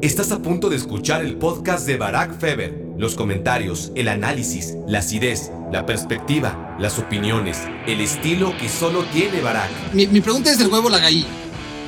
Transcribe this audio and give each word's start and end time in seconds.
Estás 0.00 0.30
a 0.30 0.38
punto 0.38 0.68
de 0.68 0.76
escuchar 0.76 1.24
el 1.24 1.38
podcast 1.38 1.84
de 1.84 1.96
Barack 1.96 2.38
Feber. 2.38 2.72
Los 2.96 3.16
comentarios, 3.16 3.90
el 3.96 4.06
análisis, 4.06 4.76
la 4.86 5.00
acidez, 5.00 5.50
la 5.72 5.86
perspectiva, 5.86 6.76
las 6.78 7.00
opiniones, 7.00 7.58
el 7.88 8.00
estilo 8.00 8.56
que 8.58 8.68
solo 8.68 9.02
tiene 9.06 9.40
Barack. 9.40 9.68
Mi, 9.92 10.06
mi 10.06 10.20
pregunta 10.20 10.52
es 10.52 10.58
del 10.60 10.68
huevo 10.68 10.88
la 10.88 11.00
gallina. 11.00 11.26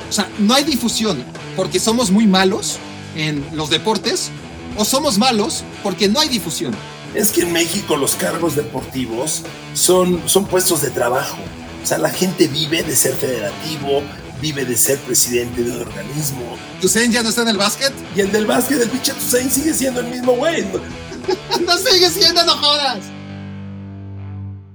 O 0.09 0.12
sea, 0.12 0.29
no 0.41 0.54
hay 0.54 0.65
difusión 0.65 1.23
porque 1.54 1.79
somos 1.79 2.11
muy 2.11 2.27
malos 2.27 2.81
en 3.15 3.45
los 3.52 3.70
deportes 3.70 4.32
o 4.77 4.84
somos 4.84 5.16
malos 5.16 5.62
porque 5.84 6.08
no 6.08 6.18
hay 6.18 6.29
difusión. 6.29 6.74
Es 7.14 7.30
que 7.30 7.42
en 7.42 7.52
México 7.52 7.96
los 7.96 8.16
cargos 8.16 8.56
deportivos 8.56 9.45
son, 9.74 10.20
son 10.27 10.46
puestos 10.46 10.82
de 10.82 10.90
trabajo. 10.90 11.38
O 11.80 11.86
sea, 11.86 11.98
la 11.98 12.11
gente 12.11 12.48
vive 12.48 12.82
de 12.82 12.96
ser 12.96 13.14
federativo, 13.14 14.02
vive 14.41 14.64
de 14.64 14.77
ser 14.77 14.98
presidente 15.00 15.62
de 15.62 15.70
un 15.70 15.82
organismo. 15.82 16.56
¿Tusein 16.80 17.12
ya 17.12 17.23
no 17.23 17.29
está 17.29 17.43
en 17.43 17.48
el 17.48 17.59
básquet? 17.59 17.93
Y 18.16 18.20
el 18.20 18.32
del 18.32 18.46
básquet, 18.46 18.80
el 18.80 18.88
pinche 18.88 19.12
Tusein 19.12 19.51
sigue 19.51 19.74
siendo 19.74 20.01
el 20.01 20.06
mismo 20.06 20.32
güey. 20.32 20.65
no 21.66 21.77
sigue 21.77 22.09
siendo, 22.09 22.45
no 22.45 22.52
jodas. 22.52 23.05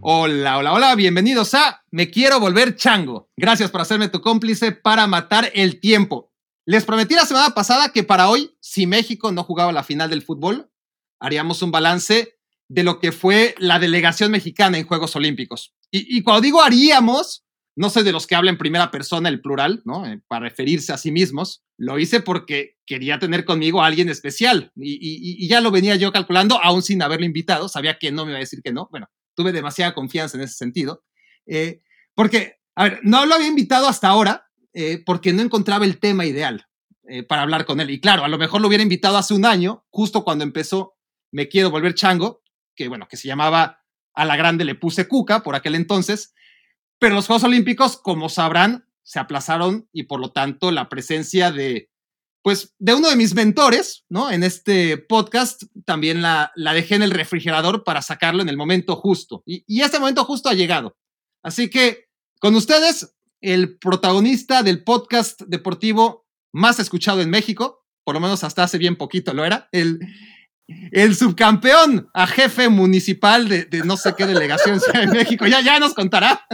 Hola, 0.02 0.60
hola, 0.60 0.74
hola, 0.74 0.96
bienvenidos 0.96 1.56
a 1.56 1.84
Me 1.90 2.12
Quiero 2.12 2.40
Volver 2.40 2.76
Chango. 2.76 3.32
Gracias 3.36 3.72
por 3.72 3.82
hacerme 3.82 4.08
tu 4.08 4.22
cómplice 4.22 4.72
para 4.72 5.08
matar 5.08 5.52
el 5.56 5.80
tiempo. 5.80 6.32
Les 6.66 6.86
prometí 6.86 7.16
la 7.16 7.26
semana 7.26 7.56
pasada 7.56 7.90
que 7.90 8.04
para 8.04 8.30
hoy, 8.30 8.56
si 8.60 8.86
México 8.86 9.32
no 9.32 9.44
jugaba 9.44 9.72
la 9.72 9.84
final 9.84 10.12
del 10.12 10.22
fútbol, 10.22 10.70
haríamos 11.20 11.64
un 11.64 11.72
balance 11.72 12.38
de 12.68 12.84
lo 12.84 13.00
que 13.00 13.12
fue 13.12 13.56
la 13.58 13.80
delegación 13.80 14.32
mexicana 14.32 14.78
en 14.78 14.86
Juegos 14.86 15.16
Olímpicos. 15.16 15.74
Y, 15.90 16.18
y 16.18 16.22
cuando 16.22 16.42
digo 16.42 16.62
haríamos, 16.62 17.45
no 17.76 17.90
soy 17.90 18.04
de 18.04 18.14
los 18.14 18.26
que 18.26 18.36
hablan 18.36 18.56
en 18.56 18.60
primera 18.60 18.90
persona 18.90 19.28
el 19.28 19.42
plural, 19.42 19.82
¿no? 19.86 20.06
Eh, 20.06 20.22
para 20.28 20.46
referirse 20.46 20.94
a 20.94 20.98
sí 20.98 21.12
mismos. 21.12 21.64
Lo 21.78 22.00
hice 22.00 22.22
porque 22.22 22.78
quería 22.86 23.20
tener 23.20 23.44
conmigo 23.44 23.82
a 23.82 23.88
alguien 23.88 24.08
especial 24.08 24.72
y, 24.76 25.48
ya 25.48 25.60
lo 25.60 25.72
venía 25.72 25.96
yo 25.96 26.12
calculando, 26.14 26.62
aún 26.64 26.82
sin 26.82 27.02
haberlo 27.02 27.26
invitado. 27.26 27.68
Sabía 27.68 27.98
que 28.00 28.12
no 28.12 28.24
me 28.24 28.32
iba 28.32 28.38
a 28.38 28.40
decir 28.40 28.62
que 28.64 28.72
no. 28.72 28.88
Bueno, 28.92 29.08
tuve 29.36 29.52
demasiada 29.52 29.94
confianza 29.94 30.38
en 30.38 30.44
ese 30.44 30.56
sentido. 30.56 31.04
Eh, 31.46 31.82
porque, 32.14 32.60
a 32.76 32.86
ver, 32.86 33.00
no 33.04 33.26
lo 33.26 33.36
había 33.36 33.48
invitado 33.48 33.90
hasta 33.90 34.08
ahora 34.08 34.48
eh, 34.74 35.04
porque 35.06 35.34
no 35.34 35.42
encontraba 35.42 35.84
el 35.86 36.00
tema 36.00 36.26
ideal 36.26 36.66
para 37.28 37.44
hablar 37.44 37.66
con 37.66 37.80
él. 37.80 37.92
Y 37.92 38.00
claro, 38.00 38.24
a 38.24 38.28
lo 38.28 38.40
mejor 38.40 38.62
lo 38.62 38.68
hubiera 38.68 38.82
invitado 38.82 39.18
hace 39.18 39.36
un 39.36 39.46
año, 39.46 39.86
justo 39.92 40.24
cuando 40.24 40.44
empezó 40.44 40.96
Me 41.32 41.48
Quiero 41.50 41.70
Volver 41.70 41.94
Chango, 41.94 42.42
que 42.76 42.88
bueno, 42.88 43.08
que 43.08 43.16
se 43.16 43.28
llamaba 43.28 43.84
A 44.16 44.26
la 44.26 44.36
Grande 44.36 44.66
le 44.66 44.74
puse 44.74 45.08
Cuca 45.08 45.44
por 45.44 45.54
aquel 45.54 45.76
entonces. 45.76 46.34
Pero 47.00 47.16
los 47.16 47.28
Juegos 47.28 47.44
Olímpicos, 47.44 47.98
como 47.98 48.30
sabrán, 48.30 48.88
se 49.04 49.20
aplazaron 49.20 49.88
y 49.92 50.04
por 50.04 50.20
lo 50.20 50.32
tanto 50.32 50.72
la 50.72 50.90
presencia 50.90 51.52
de, 51.52 51.90
pues, 52.42 52.74
de 52.80 52.94
uno 52.94 53.10
de 53.10 53.16
mis 53.16 53.36
mentores, 53.36 54.06
¿no? 54.10 54.32
En 54.32 54.44
este 54.44 54.98
podcast 54.98 55.64
también 55.86 56.22
la, 56.22 56.52
la 56.56 56.74
dejé 56.74 56.96
en 56.96 57.04
el 57.04 57.12
refrigerador 57.12 57.84
para 57.84 58.02
sacarlo 58.02 58.42
en 58.42 58.50
el 58.50 58.58
momento 58.58 58.96
justo. 58.96 59.44
Y, 59.46 59.64
y 59.68 59.82
este 59.82 60.00
momento 60.00 60.26
justo 60.26 60.50
ha 60.50 60.54
llegado. 60.54 60.98
Así 61.44 61.70
que 61.70 62.06
con 62.40 62.56
ustedes, 62.56 63.16
el 63.42 63.78
protagonista 63.78 64.64
del 64.64 64.84
podcast 64.84 65.42
deportivo 65.44 66.26
más 66.52 66.80
escuchado 66.80 67.22
en 67.22 67.30
México, 67.30 67.86
por 68.04 68.16
lo 68.16 68.22
menos 68.22 68.44
hasta 68.44 68.64
hace 68.64 68.78
bien 68.78 68.96
poquito 68.96 69.34
lo 69.34 69.46
era, 69.46 69.70
el, 69.72 70.00
el 70.68 71.16
subcampeón 71.16 72.10
a 72.14 72.26
jefe 72.26 72.70
municipal 72.70 73.48
de, 73.48 73.66
de, 73.66 73.84
no 73.84 73.98
sé 73.98 74.14
qué 74.18 74.26
delegación 74.26 74.80
en 74.94 75.12
México. 75.12 75.46
Ya, 75.46 75.62
ya 75.62 75.80
nos 75.80 75.94
contará. 75.94 76.46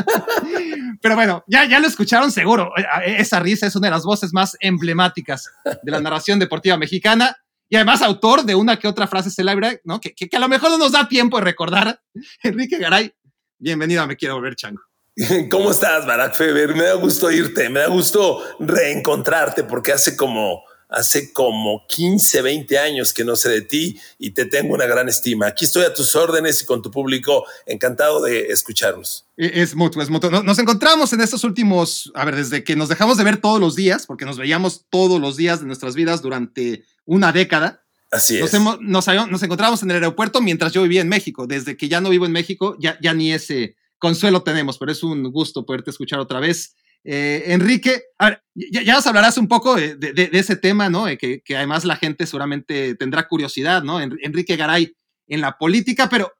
Pero 1.01 1.15
bueno, 1.15 1.43
ya, 1.47 1.65
ya 1.65 1.79
lo 1.79 1.87
escucharon 1.87 2.31
seguro. 2.31 2.71
Esa 3.05 3.39
risa 3.39 3.67
es 3.67 3.75
una 3.75 3.87
de 3.87 3.91
las 3.91 4.03
voces 4.03 4.33
más 4.33 4.57
emblemáticas 4.59 5.49
de 5.81 5.91
la 5.91 5.99
narración 5.99 6.39
deportiva 6.39 6.77
mexicana 6.77 7.37
y 7.69 7.77
además 7.77 8.01
autor 8.01 8.43
de 8.43 8.55
una 8.55 8.77
que 8.77 8.87
otra 8.87 9.07
frase 9.07 9.31
célebre, 9.31 9.81
¿no? 9.85 10.01
Que, 10.01 10.13
que, 10.13 10.27
que 10.27 10.37
a 10.37 10.41
lo 10.41 10.49
mejor 10.49 10.71
no 10.71 10.77
nos 10.77 10.91
da 10.91 11.07
tiempo 11.07 11.37
de 11.37 11.45
recordar. 11.45 12.01
Enrique 12.43 12.77
Garay, 12.77 13.13
bienvenido 13.57 14.01
a 14.01 14.07
Me 14.07 14.17
Quiero 14.17 14.35
Volver 14.35 14.55
Chango. 14.55 14.81
¿Cómo 15.49 15.71
estás, 15.71 16.05
Barack 16.05 16.35
Feber? 16.35 16.75
Me 16.75 16.83
da 16.83 16.93
gusto 16.95 17.31
irte, 17.31 17.69
me 17.69 17.79
da 17.79 17.87
gusto 17.87 18.43
reencontrarte 18.59 19.63
porque 19.63 19.93
hace 19.93 20.17
como 20.17 20.63
hace 20.91 21.31
como 21.31 21.85
15, 21.87 22.41
20 22.41 22.77
años 22.77 23.13
que 23.13 23.23
no 23.23 23.35
sé 23.37 23.49
de 23.49 23.61
ti 23.61 23.99
y 24.19 24.31
te 24.31 24.45
tengo 24.45 24.75
una 24.75 24.85
gran 24.85 25.07
estima. 25.07 25.47
Aquí 25.47 25.65
estoy 25.65 25.85
a 25.85 25.93
tus 25.93 26.15
órdenes 26.15 26.61
y 26.61 26.65
con 26.65 26.81
tu 26.81 26.91
público 26.91 27.45
encantado 27.65 28.21
de 28.21 28.47
escucharnos. 28.47 29.25
Es 29.37 29.73
mutuo, 29.73 30.03
es 30.03 30.09
mutuo. 30.09 30.29
Nos 30.43 30.59
encontramos 30.59 31.13
en 31.13 31.21
estos 31.21 31.45
últimos, 31.45 32.11
a 32.13 32.25
ver, 32.25 32.35
desde 32.35 32.63
que 32.65 32.75
nos 32.75 32.89
dejamos 32.89 33.17
de 33.17 33.23
ver 33.23 33.37
todos 33.37 33.59
los 33.59 33.75
días, 33.75 34.05
porque 34.05 34.25
nos 34.25 34.37
veíamos 34.37 34.85
todos 34.89 35.19
los 35.21 35.37
días 35.37 35.61
de 35.61 35.65
nuestras 35.65 35.95
vidas 35.95 36.21
durante 36.21 36.83
una 37.05 37.31
década. 37.31 37.83
Así 38.11 38.37
nos 38.39 38.49
es. 38.49 38.55
Hemos, 38.55 38.81
nos, 38.81 39.07
nos, 39.07 39.43
encontramos 39.43 39.81
en 39.83 39.91
el 39.91 39.95
aeropuerto 39.95 40.41
mientras 40.41 40.73
yo 40.73 40.83
vivía 40.83 41.01
en 41.01 41.09
México. 41.09 41.47
Desde 41.47 41.77
que 41.77 41.87
ya 41.87 42.01
no 42.01 42.09
vivo 42.09 42.25
en 42.25 42.33
México, 42.33 42.75
ya, 42.79 42.97
ya 43.01 43.13
ni 43.13 43.31
ese 43.31 43.77
consuelo 43.97 44.43
tenemos, 44.43 44.77
pero 44.77 44.91
es 44.91 45.03
un 45.03 45.31
gusto 45.31 45.65
poderte 45.65 45.91
escuchar 45.91 46.19
otra 46.19 46.41
vez. 46.41 46.75
Eh, 47.03 47.43
Enrique, 47.47 48.03
a 48.19 48.29
ver, 48.29 48.43
ya, 48.53 48.83
ya, 48.83 48.93
nos 48.93 49.07
hablarás 49.07 49.37
un 49.37 49.47
poco 49.47 49.75
de, 49.75 50.29
ese 50.33 50.55
tema, 50.55 50.89
¿no? 50.89 51.07
Eh, 51.07 51.17
que, 51.17 51.41
además 51.55 51.83
la 51.83 51.95
gente 51.95 52.25
seguramente 52.27 52.95
tendrá 52.95 53.27
curiosidad, 53.27 53.83
¿no? 53.83 53.99
Enrique 53.99 54.55
Garay 54.55 54.95
en 55.27 55.41
la 55.41 55.57
política, 55.57 56.09
pero, 56.09 56.31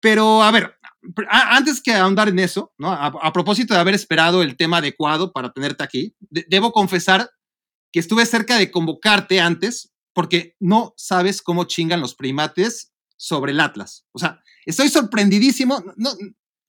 pero 0.00 0.42
a 0.42 0.50
ver, 0.50 0.76
antes 1.28 1.80
que 1.80 1.92
ahondar 1.94 2.28
en 2.28 2.38
eso, 2.38 2.72
¿no? 2.78 2.92
A, 2.92 3.32
propósito 3.32 3.74
de 3.74 3.80
haber 3.80 3.94
esperado 3.94 4.42
el 4.42 4.56
tema 4.56 4.78
adecuado 4.78 5.32
para 5.32 5.52
tenerte 5.52 5.82
aquí, 5.82 6.14
de, 6.20 6.46
debo 6.48 6.72
confesar 6.72 7.30
que 7.90 8.00
estuve 8.00 8.24
cerca 8.24 8.58
de 8.58 8.70
convocarte 8.70 9.40
antes 9.40 9.92
porque 10.14 10.56
no 10.60 10.94
sabes 10.96 11.42
cómo 11.42 11.64
chingan 11.64 12.00
los 12.00 12.14
primates 12.14 12.92
sobre 13.16 13.52
el 13.52 13.60
Atlas. 13.60 14.04
O 14.12 14.18
sea, 14.18 14.42
estoy 14.66 14.88
sorprendidísimo. 14.88 15.82
No, 15.96 16.10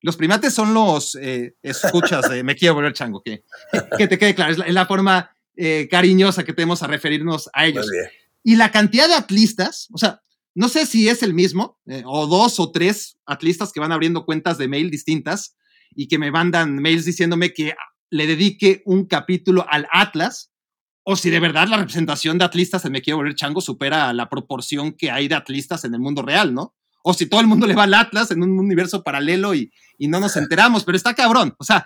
los 0.03 0.17
primates 0.17 0.53
son 0.53 0.73
los 0.73 1.15
eh, 1.15 1.55
escuchas 1.63 2.29
de 2.29 2.43
Me 2.43 2.55
Quiero 2.55 2.75
Volver 2.75 2.93
Chango, 2.93 3.23
que, 3.23 3.45
que 3.97 4.07
te 4.07 4.17
quede 4.19 4.35
claro, 4.35 4.51
es 4.51 4.57
la, 4.57 4.65
es 4.65 4.73
la 4.73 4.85
forma 4.85 5.31
eh, 5.55 5.87
cariñosa 5.89 6.43
que 6.43 6.51
tenemos 6.51 6.83
a 6.83 6.87
referirnos 6.87 7.49
a 7.53 7.65
ellos. 7.65 7.89
Y 8.43 8.57
la 8.57 8.69
cantidad 8.69 9.07
de 9.07 9.13
atlistas, 9.13 9.87
o 9.93 9.97
sea, 9.97 10.21
no 10.55 10.67
sé 10.67 10.85
si 10.85 11.07
es 11.07 11.23
el 11.23 11.33
mismo, 11.33 11.79
eh, 11.87 12.03
o 12.05 12.27
dos 12.27 12.59
o 12.59 12.71
tres 12.71 13.17
atlistas 13.25 13.71
que 13.71 13.79
van 13.79 13.93
abriendo 13.93 14.25
cuentas 14.25 14.57
de 14.57 14.67
mail 14.67 14.91
distintas 14.91 15.55
y 15.95 16.09
que 16.09 16.19
me 16.19 16.31
mandan 16.31 16.75
mails 16.75 17.05
diciéndome 17.05 17.53
que 17.53 17.73
le 18.09 18.27
dedique 18.27 18.83
un 18.85 19.05
capítulo 19.05 19.65
al 19.69 19.87
Atlas, 19.89 20.51
o 21.03 21.15
si 21.15 21.29
de 21.29 21.39
verdad 21.39 21.69
la 21.69 21.77
representación 21.77 22.37
de 22.37 22.45
atlistas 22.45 22.83
en 22.83 22.91
Me 22.91 23.01
Quiero 23.01 23.17
Volver 23.17 23.35
Chango 23.35 23.61
supera 23.61 24.11
la 24.11 24.27
proporción 24.27 24.91
que 24.91 25.11
hay 25.11 25.29
de 25.29 25.35
atlistas 25.35 25.85
en 25.85 25.93
el 25.93 26.01
mundo 26.01 26.23
real, 26.23 26.53
¿no? 26.53 26.75
O 27.03 27.13
si 27.13 27.27
todo 27.27 27.41
el 27.41 27.47
mundo 27.47 27.67
le 27.67 27.75
va 27.75 27.83
al 27.83 27.93
Atlas 27.93 28.31
en 28.31 28.41
un 28.41 28.57
universo 28.57 29.03
paralelo 29.03 29.53
y, 29.53 29.71
y, 29.97 30.07
no 30.07 30.19
nos 30.19 30.35
enteramos, 30.37 30.83
pero 30.83 30.95
está 30.95 31.13
cabrón. 31.13 31.53
O 31.59 31.63
sea, 31.63 31.85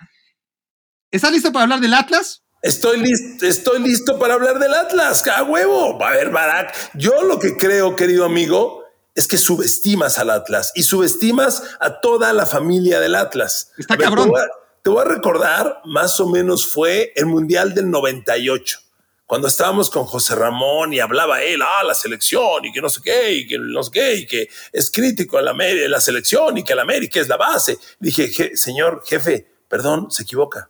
¿estás 1.11 1.31
listo 1.31 1.51
para 1.51 1.63
hablar 1.63 1.81
del 1.81 1.95
Atlas? 1.95 2.43
Estoy 2.61 2.99
listo, 2.99 3.45
estoy 3.45 3.81
listo 3.81 4.17
para 4.19 4.35
hablar 4.35 4.59
del 4.59 4.73
Atlas, 4.73 5.27
a 5.27 5.43
huevo. 5.43 6.01
A 6.03 6.11
ver, 6.11 6.29
Barack, 6.29 6.73
yo 6.93 7.23
lo 7.23 7.39
que 7.39 7.57
creo, 7.57 7.95
querido 7.95 8.25
amigo, 8.25 8.83
es 9.15 9.27
que 9.27 9.37
subestimas 9.37 10.19
al 10.19 10.29
Atlas 10.29 10.71
y 10.75 10.83
subestimas 10.83 11.63
a 11.79 11.99
toda 11.99 12.31
la 12.33 12.45
familia 12.45 12.99
del 12.99 13.15
Atlas. 13.15 13.71
Está 13.77 13.95
ver, 13.95 14.05
cabrón. 14.05 14.25
Te 14.25 14.31
voy, 14.31 14.41
a, 14.41 14.45
te 14.83 14.89
voy 14.91 15.01
a 15.01 15.05
recordar, 15.05 15.81
más 15.85 16.19
o 16.19 16.29
menos 16.29 16.67
fue 16.67 17.11
el 17.15 17.25
Mundial 17.25 17.73
del 17.73 17.89
98 17.89 18.86
cuando 19.27 19.49
estábamos 19.49 19.89
con 19.89 20.05
José 20.05 20.35
Ramón 20.35 20.93
y 20.93 21.01
hablaba 21.01 21.43
él, 21.43 21.61
ah, 21.61 21.83
la 21.83 21.93
selección 21.93 22.63
y 22.63 22.71
que 22.71 22.81
no 22.81 22.87
sé 22.87 23.01
qué, 23.03 23.33
y 23.33 23.47
que 23.47 23.57
no 23.59 23.83
sé 23.83 23.91
qué, 23.91 24.15
y 24.15 24.25
que 24.25 24.49
es 24.71 24.89
crítico 24.89 25.37
a 25.37 25.41
la, 25.41 25.53
la 25.53 25.99
selección 25.99 26.57
y 26.57 26.63
que 26.63 26.73
la 26.73 26.83
América 26.83 27.19
es 27.19 27.27
la 27.27 27.35
base. 27.35 27.77
Dije, 27.99 28.29
Je 28.29 28.55
señor 28.55 29.03
jefe, 29.05 29.51
perdón, 29.67 30.09
se 30.09 30.23
equivoca. 30.23 30.69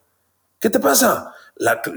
¿Qué 0.59 0.71
te 0.71 0.79
pasa? 0.79 1.35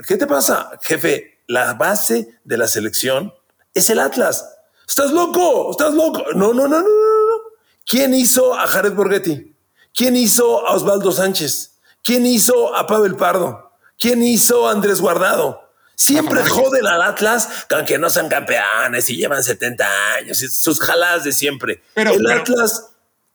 ¿Qué 0.06 0.18
te 0.18 0.26
pasa, 0.26 0.70
jefe? 0.82 1.40
La 1.46 1.72
base 1.72 2.38
de 2.44 2.58
la 2.58 2.68
selección 2.68 3.32
es 3.72 3.88
el 3.88 3.98
Atlas. 3.98 4.46
¿Estás 4.86 5.12
loco? 5.12 5.70
¿Estás 5.70 5.94
loco? 5.94 6.24
No, 6.34 6.52
no, 6.52 6.68
no, 6.68 6.68
no, 6.68 6.80
no, 6.80 6.82
no. 6.82 7.40
¿Quién 7.86 8.12
hizo 8.12 8.54
a 8.54 8.66
Jared 8.66 8.92
Borghetti? 8.92 9.56
¿Quién 9.94 10.14
hizo 10.14 10.66
a 10.66 10.74
Osvaldo 10.74 11.10
Sánchez? 11.10 11.78
¿Quién 12.04 12.26
hizo 12.26 12.76
a 12.76 12.86
Pavel 12.86 13.16
Pardo? 13.16 13.72
¿Quién 13.98 14.22
hizo 14.22 14.68
a 14.68 14.72
Andrés 14.72 15.00
Guardado? 15.00 15.69
Siempre 16.00 16.42
joden 16.46 16.86
al 16.86 17.02
Atlas 17.02 17.66
con 17.68 17.84
que 17.84 17.98
no 17.98 18.08
son 18.08 18.30
campeones 18.30 19.10
y 19.10 19.16
llevan 19.16 19.44
70 19.44 20.14
años, 20.14 20.38
sus 20.38 20.80
jaladas 20.80 21.24
de 21.24 21.32
siempre. 21.32 21.82
Pero, 21.92 22.12
el 22.12 22.24
pero, 22.24 22.40
Atlas, 22.40 22.86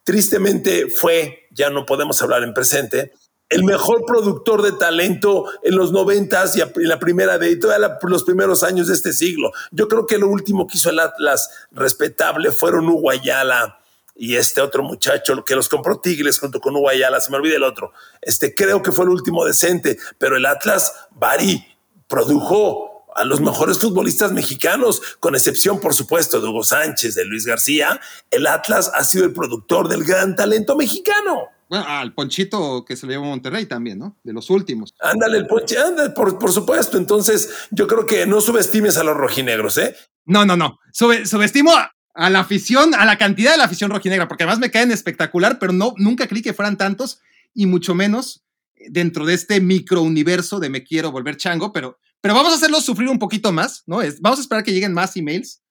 tristemente, 0.03 0.87
fue, 0.87 1.47
ya 1.51 1.69
no 1.69 1.85
podemos 1.85 2.19
hablar 2.23 2.41
en 2.41 2.55
presente, 2.55 3.13
el 3.49 3.63
mejor 3.65 4.03
productor 4.07 4.63
de 4.63 4.71
talento 4.71 5.45
en 5.61 5.75
los 5.75 5.91
noventas 5.91 6.57
y 6.57 6.61
en 6.61 6.71
la 6.75 6.97
primera 6.97 7.37
de 7.37 7.55
todos 7.57 7.75
los 8.01 8.23
primeros 8.23 8.63
años 8.63 8.87
de 8.87 8.95
este 8.95 9.13
siglo. 9.13 9.51
Yo 9.69 9.87
creo 9.87 10.07
que 10.07 10.17
lo 10.17 10.27
último 10.27 10.65
que 10.65 10.77
hizo 10.77 10.89
el 10.89 10.97
Atlas 10.97 11.51
respetable 11.71 12.51
fueron 12.51 12.89
Hugo 12.89 13.11
Ayala 13.11 13.79
y 14.15 14.37
este 14.37 14.61
otro 14.61 14.81
muchacho 14.81 15.45
que 15.45 15.55
los 15.55 15.69
compró 15.69 15.99
Tigres 15.99 16.39
junto 16.39 16.59
con 16.59 16.75
Hugo 16.75 16.89
Ayala, 16.89 17.21
se 17.21 17.29
me 17.29 17.37
olvida 17.37 17.57
el 17.57 17.63
otro. 17.63 17.93
Este 18.21 18.55
creo 18.55 18.81
que 18.81 18.91
fue 18.91 19.05
el 19.05 19.11
último 19.11 19.45
decente, 19.45 19.99
pero 20.17 20.35
el 20.35 20.47
Atlas, 20.47 20.91
Bari, 21.11 21.74
produjo 22.15 23.03
a 23.13 23.25
los 23.25 23.41
mejores 23.41 23.77
futbolistas 23.77 24.31
mexicanos, 24.31 25.01
con 25.19 25.35
excepción, 25.35 25.81
por 25.81 25.93
supuesto, 25.93 26.39
de 26.39 26.47
Hugo 26.47 26.63
Sánchez, 26.63 27.13
de 27.13 27.25
Luis 27.25 27.45
García, 27.45 27.99
el 28.31 28.47
Atlas 28.47 28.89
ha 28.93 29.03
sido 29.03 29.25
el 29.25 29.33
productor 29.33 29.89
del 29.89 30.05
gran 30.05 30.33
talento 30.33 30.77
mexicano. 30.77 31.49
Bueno, 31.69 31.85
al 31.85 32.13
Ponchito 32.13 32.85
que 32.85 32.95
se 32.95 33.05
le 33.05 33.13
llevó 33.13 33.25
a 33.25 33.29
Monterrey 33.29 33.65
también, 33.65 33.99
¿no? 33.99 34.15
De 34.23 34.31
los 34.31 34.49
últimos. 34.49 34.93
Ándale, 35.01 35.39
el 35.39 35.47
Ponchito, 35.47 35.85
ándale, 35.85 36.11
por, 36.11 36.39
por, 36.39 36.53
supuesto. 36.53 36.97
Entonces, 36.97 37.49
yo 37.69 37.85
creo 37.85 38.05
que 38.05 38.25
no 38.25 38.39
subestimes 38.39 38.95
a 38.95 39.03
los 39.03 39.17
rojinegros, 39.17 39.77
¿eh? 39.77 39.93
No, 40.25 40.45
no, 40.45 40.55
no. 40.55 40.79
subestimo 40.93 41.73
a, 41.73 42.29
la 42.29 42.39
afición, 42.39 42.95
a 42.95 43.03
la 43.03 43.17
cantidad 43.17 43.51
de 43.51 43.57
la 43.57 43.65
afición 43.65 43.91
rojinegra, 43.91 44.29
porque 44.29 44.45
además 44.45 44.59
me 44.59 44.71
caen 44.71 44.91
espectacular, 44.91 45.59
pero 45.59 45.73
no, 45.73 45.93
nunca 45.97 46.27
creí 46.27 46.41
que 46.41 46.53
fueran 46.53 46.77
tantos, 46.77 47.19
y 47.53 47.65
mucho 47.65 47.93
menos 47.93 48.45
dentro 48.89 49.25
de 49.25 49.33
este 49.33 49.59
microuniverso 49.59 50.59
de 50.59 50.69
me 50.69 50.83
quiero 50.83 51.11
volver 51.11 51.35
chango, 51.35 51.73
pero, 51.73 51.97
pero 52.25 52.33
vamos 52.33 52.53
a 52.53 52.55
hacerlo 52.55 52.81
sufrir 52.81 53.07
un 53.07 53.19
poquito 53.19 53.51
más, 53.51 53.83
¿no? 53.85 54.01
Es, 54.01 54.19
vamos 54.19 54.39
a 54.39 54.41
esperar 54.41 54.63
que 54.63 54.73
lleguen 54.73 54.93
más 54.93 55.15
emails 55.15 55.61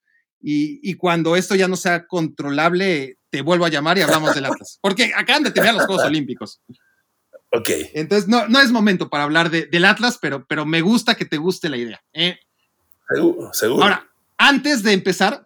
y, 0.41 0.79
y, 0.89 0.95
cuando 0.95 1.35
esto 1.35 1.57
ya 1.57 1.67
no 1.67 1.75
sea 1.75 2.07
controlable, 2.07 3.19
te 3.29 3.43
vuelvo 3.43 3.65
a 3.65 3.71
llamar 3.71 3.99
y 3.99 4.03
hablamos 4.03 4.37
del 4.37 4.45
Atlas. 4.45 4.79
Porque 4.81 5.11
acaban 5.17 5.43
de 5.43 5.51
tener 5.51 5.75
los 5.75 5.85
Juegos 5.87 6.05
Olímpicos. 6.07 6.61
Ok. 7.51 7.71
Entonces, 7.95 8.29
no, 8.29 8.47
no 8.47 8.61
es 8.61 8.71
momento 8.71 9.11
para 9.11 9.25
hablar 9.25 9.51
de, 9.51 9.67
del 9.67 9.85
Atlas, 9.85 10.17
pero, 10.23 10.47
pero 10.47 10.65
me 10.65 10.81
gusta 10.81 11.17
que 11.17 11.25
te 11.25 11.39
guste 11.39 11.69
la 11.69 11.77
idea. 11.77 12.01
¿eh? 12.13 12.39
Seguro, 13.13 13.53
seguro. 13.53 13.83
Ahora, 13.83 14.09
antes 14.39 14.85
de 14.85 14.93
empezar, 14.93 15.45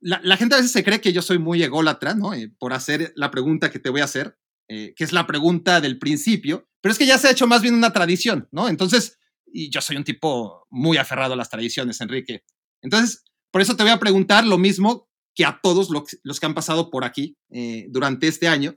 la, 0.00 0.20
la, 0.22 0.36
gente 0.36 0.54
a 0.54 0.58
veces 0.58 0.70
se 0.70 0.84
cree 0.84 1.00
que 1.00 1.12
yo 1.12 1.22
soy 1.22 1.40
muy 1.40 1.60
ególatra, 1.60 2.14
¿no? 2.14 2.34
Eh, 2.34 2.52
por 2.56 2.72
hacer 2.72 3.12
la 3.16 3.32
pregunta 3.32 3.72
que 3.72 3.80
te 3.80 3.90
voy 3.90 4.00
a 4.00 4.04
hacer, 4.04 4.38
eh, 4.68 4.94
que 4.96 5.02
es 5.02 5.12
la 5.12 5.26
pregunta 5.26 5.80
del 5.80 5.98
principio, 5.98 6.68
pero 6.80 6.92
es 6.92 6.98
que 6.98 7.06
ya 7.06 7.18
se 7.18 7.26
ha 7.26 7.32
hecho 7.32 7.48
más 7.48 7.62
bien 7.62 7.74
una 7.74 7.92
tradición, 7.92 8.46
¿no? 8.52 8.68
Entonces, 8.68 9.18
y 9.56 9.70
yo 9.70 9.80
soy 9.80 9.96
un 9.96 10.04
tipo 10.04 10.66
muy 10.68 10.98
aferrado 10.98 11.32
a 11.32 11.36
las 11.36 11.48
tradiciones, 11.48 12.02
Enrique. 12.02 12.44
Entonces, 12.82 13.24
por 13.50 13.62
eso 13.62 13.74
te 13.74 13.82
voy 13.82 13.92
a 13.92 13.98
preguntar 13.98 14.44
lo 14.44 14.58
mismo 14.58 15.08
que 15.34 15.46
a 15.46 15.58
todos 15.62 15.88
los, 15.88 16.40
que 16.40 16.46
han 16.46 16.54
pasado 16.54 16.90
por 16.90 17.04
aquí 17.04 17.38
eh, 17.50 17.86
durante 17.88 18.28
este 18.28 18.48
año, 18.48 18.76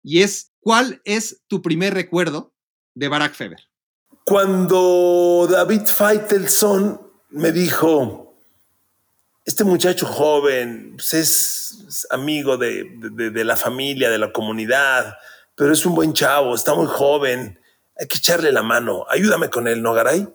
y 0.00 0.22
es, 0.22 0.52
¿cuál 0.60 1.00
es 1.04 1.42
tu 1.48 1.60
primer 1.60 1.94
recuerdo 1.94 2.54
de 2.94 3.08
Barack 3.08 3.34
Feber? 3.34 3.58
Cuando 4.24 5.48
David 5.50 5.86
Feitelson 5.86 7.00
me 7.30 7.50
dijo, 7.50 8.36
este 9.44 9.64
muchacho 9.64 10.06
joven 10.06 10.92
pues 10.96 11.14
es 11.14 12.06
amigo 12.10 12.56
de, 12.56 12.84
de, 12.96 13.30
de, 13.30 13.44
la 13.44 13.56
familia, 13.56 14.08
de 14.08 14.18
la 14.18 14.32
comunidad, 14.32 15.16
pero 15.56 15.72
es 15.72 15.84
un 15.84 15.96
buen 15.96 16.12
chavo, 16.12 16.54
está 16.54 16.74
muy 16.74 16.86
joven, 16.86 17.58
hay 18.02 18.08
que 18.08 18.18
echarle 18.18 18.50
la 18.50 18.64
mano, 18.64 19.06
ayúdame 19.08 19.48
con 19.48 19.68
él, 19.68 19.80
¿no, 19.80 19.94
Garay? 19.94 20.26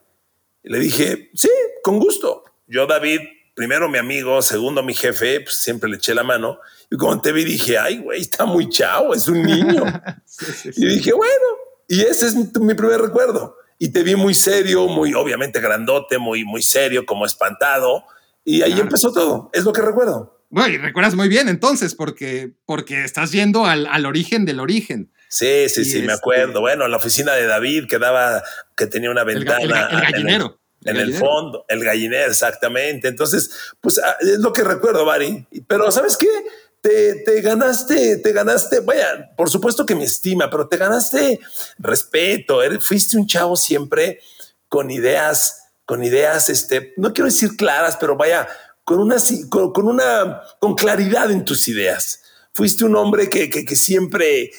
Y 0.64 0.70
le 0.70 0.80
dije, 0.80 1.32
sí, 1.34 1.50
con 1.84 2.00
gusto. 2.00 2.46
Yo, 2.66 2.88
David, 2.88 3.20
primero 3.54 3.90
mi 3.90 3.98
amigo, 3.98 4.42
segundo 4.42 4.84
mi 4.84 4.94
jefe, 4.94 5.42
pues 5.42 5.58
siempre 5.58 5.90
le 5.90 5.98
eché 5.98 6.16
la 6.16 6.24
mano. 6.24 6.60
Y 6.90 6.96
cuando 6.96 7.22
te 7.22 7.34
vi 7.34 7.44
dije, 7.44 7.78
ay, 7.78 7.98
güey, 7.98 8.22
está 8.22 8.46
muy 8.46 8.70
chavo, 8.70 9.14
es 9.14 9.28
un 9.28 9.44
niño. 9.44 9.84
sí, 10.26 10.46
sí, 10.46 10.72
sí. 10.72 10.82
Y 10.82 10.88
dije, 10.88 11.12
bueno, 11.12 11.46
y 11.90 12.00
ese 12.00 12.28
es 12.28 12.36
mi 12.36 12.74
primer 12.74 13.02
recuerdo. 13.02 13.58
Y 13.78 13.90
te 13.90 14.02
vi 14.02 14.16
muy 14.16 14.34
serio, 14.34 14.88
muy 14.88 15.14
obviamente 15.14 15.60
grandote, 15.60 16.18
muy, 16.18 16.46
muy 16.46 16.64
serio, 16.64 17.06
como 17.06 17.26
espantado. 17.26 18.06
Y 18.46 18.62
ahí 18.62 18.72
claro. 18.72 18.84
empezó 18.84 19.12
todo, 19.12 19.50
es 19.52 19.66
lo 19.66 19.74
que 19.74 19.82
recuerdo. 19.82 20.42
Bueno, 20.50 20.74
y 20.74 20.78
recuerdas 20.78 21.16
muy 21.16 21.28
bien 21.28 21.50
entonces, 21.50 21.96
porque, 21.96 22.54
porque 22.66 23.04
estás 23.04 23.34
yendo 23.34 23.66
al, 23.66 23.88
al 23.88 24.06
origen 24.06 24.46
del 24.46 24.62
origen. 24.62 25.12
Sí, 25.30 25.70
sí, 25.70 25.86
sí, 25.86 25.98
este... 25.98 26.08
me 26.08 26.14
acuerdo. 26.14 26.62
Bueno, 26.62 26.88
la 26.88 26.98
oficina 26.98 27.34
de 27.34 27.46
David 27.46 27.88
que 27.88 28.00
daba, 28.00 28.44
que 28.76 28.88
tenía 28.88 29.12
una 29.12 29.24
ventana. 29.24 29.60
El, 29.62 29.72
el, 29.72 30.06
el 30.06 30.12
gallinero. 30.12 30.60
En 30.86 30.96
el, 30.96 31.02
en 31.02 31.08
el 31.10 31.14
fondo, 31.16 31.66
el 31.68 31.84
gallinero, 31.84 32.30
exactamente. 32.30 33.08
Entonces, 33.08 33.50
pues 33.82 34.00
ah, 34.00 34.16
es 34.22 34.40
lo 34.40 34.54
que 34.54 34.64
recuerdo, 34.64 35.06
Bari. 35.06 35.46
Pero, 35.68 35.92
¿sabes 35.92 36.16
qué? 36.16 36.30
Te, 36.80 37.16
te, 37.24 37.42
ganaste, 37.42 38.18
te 38.18 38.32
ganaste, 38.32 38.80
vaya, 38.82 39.32
por 39.36 39.50
supuesto 39.50 39.86
que 39.86 39.96
me 39.96 40.06
estima, 40.06 40.50
pero 40.50 40.70
te 40.70 40.78
ganaste 40.78 41.40
respeto. 41.80 42.62
Eres, 42.62 42.84
fuiste 42.86 43.18
un 43.18 43.28
chavo 43.28 43.58
siempre 43.58 44.22
con 44.70 44.92
ideas, 44.92 45.64
con 45.86 46.04
ideas, 46.04 46.50
este, 46.50 46.94
no 46.96 47.12
quiero 47.14 47.26
decir 47.26 47.58
claras, 47.58 47.98
pero 48.00 48.16
vaya, 48.16 48.48
con 48.84 49.00
una, 49.00 49.18
con, 49.50 49.74
con 49.74 49.88
una, 49.88 50.42
con 50.60 50.76
claridad 50.76 51.32
en 51.32 51.44
tus 51.44 51.68
ideas. 51.68 52.22
Fuiste 52.54 52.86
un 52.86 52.96
hombre 52.96 53.30
que, 53.30 53.50
que, 53.50 53.66
que 53.66 53.76
siempre 53.76 54.52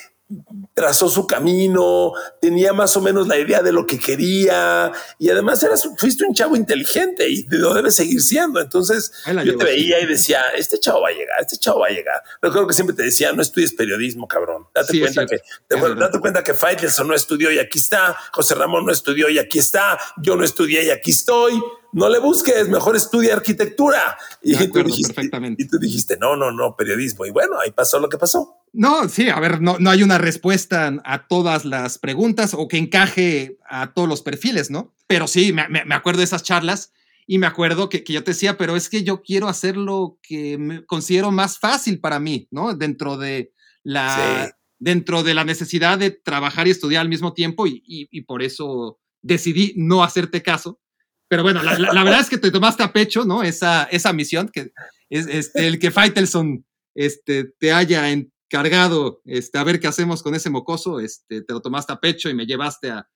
trazó 0.75 1.08
su 1.08 1.26
camino, 1.26 2.12
tenía 2.40 2.72
más 2.72 2.96
o 2.96 3.00
menos 3.00 3.26
la 3.26 3.38
idea 3.38 3.62
de 3.62 3.72
lo 3.72 3.86
que 3.86 3.98
quería 3.98 4.92
y 5.19 5.30
además 5.30 5.62
eras, 5.62 5.88
fuiste 5.96 6.25
un 6.25 6.34
chavo 6.34 6.54
inteligente 6.54 7.28
y 7.28 7.46
lo 7.48 7.72
debes 7.75 7.96
seguir 7.96 8.20
siendo. 8.22 8.60
Entonces 8.60 9.12
yo 9.44 9.56
te 9.56 9.64
veía 9.64 9.96
así. 9.96 10.04
y 10.04 10.08
decía, 10.08 10.42
este 10.56 10.78
chavo 10.78 11.02
va 11.02 11.08
a 11.08 11.12
llegar, 11.12 11.40
este 11.40 11.56
chavo 11.56 11.80
va 11.80 11.86
a 11.86 11.90
llegar. 11.90 12.22
Recuerdo 12.42 12.66
que 12.69 12.75
siempre 12.75 12.94
te 12.94 13.04
decía, 13.04 13.32
no 13.32 13.42
estudies 13.42 13.72
periodismo, 13.72 14.28
cabrón. 14.28 14.66
Date 14.75 14.92
sí, 14.92 15.00
cuenta 15.00 15.26
que, 15.26 15.38
te, 15.66 15.94
date 15.94 16.20
cuenta 16.20 16.42
que 16.42 16.54
Faitelson 16.54 17.08
no 17.08 17.14
estudió 17.14 17.50
y 17.50 17.58
aquí 17.58 17.78
está, 17.78 18.16
José 18.32 18.54
Ramón 18.54 18.84
no 18.84 18.92
estudió 18.92 19.28
y 19.31 19.38
aquí 19.38 19.58
está, 19.58 19.98
yo 20.19 20.36
no 20.36 20.44
estudié 20.44 20.84
y 20.84 20.90
aquí 20.90 21.10
estoy 21.10 21.60
no 21.93 22.08
le 22.08 22.19
busques, 22.19 22.69
mejor 22.69 22.96
estudia 22.96 23.35
arquitectura. 23.35 24.17
Y, 24.43 24.55
acuerdo, 24.55 24.73
tú 24.73 24.85
dijiste, 24.85 25.14
perfectamente. 25.14 25.62
y 25.62 25.69
tú 25.69 25.79
dijiste, 25.79 26.17
no, 26.19 26.37
no, 26.37 26.52
no, 26.52 26.76
periodismo. 26.76 27.25
Y 27.26 27.31
bueno, 27.31 27.58
ahí 27.58 27.70
pasó 27.70 27.99
lo 27.99 28.08
que 28.08 28.19
pasó. 28.19 28.56
No, 28.73 29.08
sí, 29.08 29.29
a 29.29 29.40
ver, 29.40 29.61
no, 29.61 29.79
no 29.79 29.90
hay 29.90 30.02
una 30.02 30.19
respuesta 30.19 30.93
a 31.05 31.26
todas 31.26 31.64
las 31.64 31.99
preguntas 31.99 32.55
o 32.55 32.69
que 32.69 32.76
encaje 32.76 33.58
a 33.69 33.93
todos 33.93 34.08
los 34.08 34.23
perfiles, 34.23 34.70
¿no? 34.70 34.94
Pero 35.06 35.26
sí, 35.26 35.52
me, 35.52 35.69
me 35.69 35.94
acuerdo 35.94 36.19
de 36.19 36.25
esas 36.25 36.43
charlas 36.43 36.93
y 37.26 37.38
me 37.38 37.46
acuerdo 37.46 37.88
que, 37.88 38.05
que, 38.05 38.12
yo 38.12 38.25
te 38.25 38.32
decía, 38.32 38.56
pero 38.56 38.76
es 38.76 38.88
que 38.88 39.02
yo 39.02 39.23
quiero 39.23 39.49
hacer 39.49 39.76
lo 39.76 40.19
que 40.23 40.58
me 40.58 40.84
considero 40.84 41.31
más 41.31 41.58
fácil 41.58 42.00
para 42.00 42.19
mí, 42.19 42.49
¿no? 42.50 42.75
Dentro 42.75 43.17
de 43.17 43.52
la, 43.82 44.46
sí. 44.46 44.52
dentro 44.79 45.23
de 45.23 45.34
la 45.34 45.44
necesidad 45.44 45.99
de 45.99 46.11
trabajar 46.11 46.69
y 46.69 46.70
estudiar 46.70 47.02
al 47.02 47.08
mismo 47.08 47.32
tiempo 47.32 47.67
y, 47.67 47.82
y, 47.87 48.08
y 48.11 48.23
por 48.23 48.43
eso 48.43 48.99
decidí 49.23 49.75
no 49.76 50.02
hacerte 50.02 50.43
caso 50.43 50.81
pero 51.28 51.42
bueno, 51.42 51.62
la, 51.62 52.04
verdad 52.04 52.20
es 52.20 52.30
que 52.30 52.38
te 52.38 52.50
tomaste 52.50 52.82
a 52.82 52.92
pecho, 52.92 53.25
¿no? 53.25 53.42
Esa, 53.42 53.84
esa 53.84 54.12
misión, 54.12 54.48
que 54.48 54.72
es 55.10 55.26
este, 55.26 55.66
el 55.66 55.78
que 55.78 55.90
Faitelson 55.90 56.64
este, 56.94 57.44
te 57.58 57.72
haya 57.72 58.10
encargado 58.10 59.20
este, 59.25 59.58
a 59.58 59.64
ver 59.64 59.78
qué 59.78 59.86
hacemos 59.86 60.22
con 60.22 60.34
ese 60.34 60.48
mocoso, 60.48 61.00
este, 61.00 61.42
te 61.42 61.52
lo 61.52 61.60
tomaste 61.60 61.92
a 61.92 62.00
pecho 62.00 62.30
y 62.30 62.34
me 62.34 62.46
llevaste 62.46 62.90
a, 62.90 63.08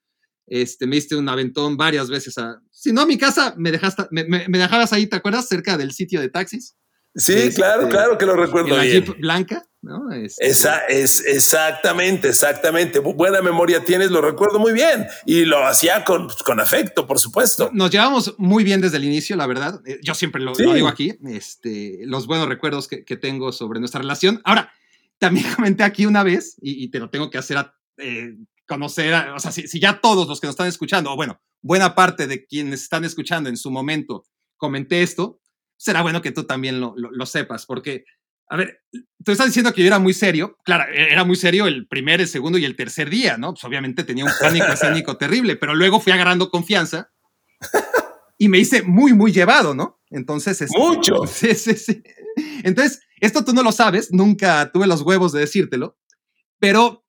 este, 0.46 0.86
me 0.86 0.96
diste 0.96 1.16
un 1.16 1.28
aventón 1.28 1.76
varias 1.76 2.10
veces 2.10 2.34
si 2.70 2.92
no 2.92 3.00
a 3.00 3.06
mi 3.06 3.16
casa, 3.16 3.54
me 3.56 3.70
dejaste, 3.70 4.04
me, 4.10 4.24
me, 4.24 4.48
me 4.48 4.58
dejabas 4.58 4.92
ahí, 4.92 5.06
¿te 5.06 5.16
acuerdas? 5.16 5.48
Cerca 5.48 5.78
del 5.78 5.92
sitio 5.92 6.20
de 6.20 6.28
taxis. 6.28 6.76
Sí, 7.14 7.34
este, 7.34 7.54
claro, 7.54 7.88
claro 7.88 8.16
que 8.16 8.24
lo 8.24 8.36
recuerdo 8.36 8.76
la 8.76 8.82
bien. 8.82 9.04
Jeep 9.04 9.18
blanca, 9.18 9.66
¿no? 9.82 10.10
Este... 10.12 10.46
Esa, 10.46 10.78
es, 10.86 11.24
exactamente, 11.26 12.28
exactamente. 12.28 13.00
Buena 13.00 13.42
memoria 13.42 13.84
tienes, 13.84 14.10
lo 14.10 14.22
recuerdo 14.22 14.58
muy 14.58 14.72
bien. 14.72 15.06
Y 15.26 15.44
lo 15.44 15.66
hacía 15.66 16.04
con, 16.04 16.28
con 16.44 16.58
afecto, 16.58 17.06
por 17.06 17.18
supuesto. 17.18 17.70
Nos 17.72 17.90
llevamos 17.90 18.34
muy 18.38 18.64
bien 18.64 18.80
desde 18.80 18.96
el 18.96 19.04
inicio, 19.04 19.36
la 19.36 19.46
verdad. 19.46 19.80
Eh, 19.84 20.00
yo 20.02 20.14
siempre 20.14 20.40
lo, 20.40 20.54
sí. 20.54 20.62
lo 20.62 20.72
digo 20.72 20.88
aquí, 20.88 21.18
este, 21.26 22.00
los 22.04 22.26
buenos 22.26 22.48
recuerdos 22.48 22.88
que, 22.88 23.04
que, 23.04 23.16
tengo 23.18 23.52
sobre 23.52 23.78
nuestra 23.78 24.00
relación. 24.00 24.40
Ahora, 24.44 24.72
también 25.18 25.46
comenté 25.54 25.82
aquí 25.84 26.06
una 26.06 26.22
vez, 26.22 26.56
y, 26.62 26.82
y 26.82 26.90
te 26.90 26.98
lo 26.98 27.10
tengo 27.10 27.28
que 27.28 27.38
hacer 27.38 27.58
a, 27.58 27.76
eh, 27.98 28.36
conocer, 28.66 29.12
a, 29.12 29.34
o 29.34 29.38
sea, 29.38 29.52
si, 29.52 29.68
si 29.68 29.78
ya 29.78 30.00
todos 30.00 30.26
los 30.26 30.40
que 30.40 30.46
nos 30.46 30.54
están 30.54 30.68
escuchando, 30.68 31.12
o 31.12 31.16
bueno, 31.16 31.42
buena 31.60 31.94
parte 31.94 32.26
de 32.26 32.46
quienes 32.46 32.82
están 32.82 33.04
escuchando 33.04 33.50
en 33.50 33.58
su 33.58 33.70
momento, 33.70 34.24
comenté 34.56 35.02
esto, 35.02 35.41
será 35.82 36.02
bueno 36.02 36.22
que 36.22 36.30
tú 36.30 36.44
también 36.44 36.80
lo, 36.80 36.94
lo, 36.96 37.10
lo, 37.10 37.26
sepas, 37.26 37.66
porque, 37.66 38.04
a 38.48 38.56
ver, 38.56 38.82
tú 39.24 39.32
estás 39.32 39.46
diciendo 39.46 39.72
que 39.74 39.80
yo 39.80 39.88
era 39.88 39.98
muy 39.98 40.14
serio, 40.14 40.56
claro, 40.64 40.92
e-, 40.92 41.12
era 41.12 41.24
muy 41.24 41.34
serio 41.34 41.66
el 41.66 41.88
primer, 41.88 42.20
el 42.20 42.28
segundo 42.28 42.56
y 42.56 42.64
el 42.64 42.76
tercer 42.76 43.10
día, 43.10 43.36
¿no? 43.36 43.52
Pues 43.52 43.64
obviamente 43.64 44.04
tenía 44.04 44.24
un 44.24 44.30
pánico 44.40 44.66
escénico 44.66 45.16
terrible, 45.16 45.56
pero 45.56 45.74
luego 45.74 45.98
fui 45.98 46.12
agarrando 46.12 46.50
confianza 46.50 47.10
y 48.38 48.48
me 48.48 48.58
hice 48.58 48.82
muy, 48.82 49.12
muy 49.12 49.32
llevado, 49.32 49.74
¿no? 49.74 50.00
Entonces... 50.10 50.64
Mucho. 50.70 51.26
Sí, 51.26 51.52
sí, 51.56 51.74
sí. 51.74 52.00
Entonces, 52.62 53.00
esto 53.18 53.44
tú 53.44 53.52
no 53.52 53.64
lo 53.64 53.72
sabes, 53.72 54.12
nunca 54.12 54.70
tuve 54.72 54.86
los 54.86 55.02
huevos 55.02 55.32
de 55.32 55.40
decírtelo, 55.40 55.98
pero, 56.60 57.04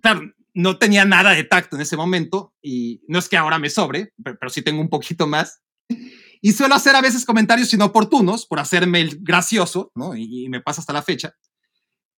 claro, 0.00 0.22
no 0.54 0.78
tenía 0.78 1.04
nada 1.04 1.32
de 1.32 1.44
tacto 1.44 1.76
en 1.76 1.82
ese 1.82 1.98
momento 1.98 2.54
y 2.62 3.02
no 3.08 3.18
es 3.18 3.28
que 3.28 3.36
ahora 3.36 3.58
me 3.58 3.68
sobre, 3.68 4.14
pero, 4.24 4.38
pero 4.40 4.48
sí 4.48 4.62
tengo 4.62 4.80
un 4.80 4.88
poquito 4.88 5.26
más. 5.26 5.60
Y 6.46 6.52
suelo 6.52 6.76
hacer 6.76 6.94
a 6.94 7.00
veces 7.00 7.24
comentarios 7.24 7.74
inoportunos 7.74 8.46
por 8.46 8.60
hacerme 8.60 9.00
el 9.00 9.18
gracioso, 9.20 9.90
¿no? 9.96 10.14
Y, 10.14 10.48
me 10.48 10.60
pasa 10.60 10.80
hasta 10.80 10.92
la 10.92 11.02
fecha. 11.02 11.34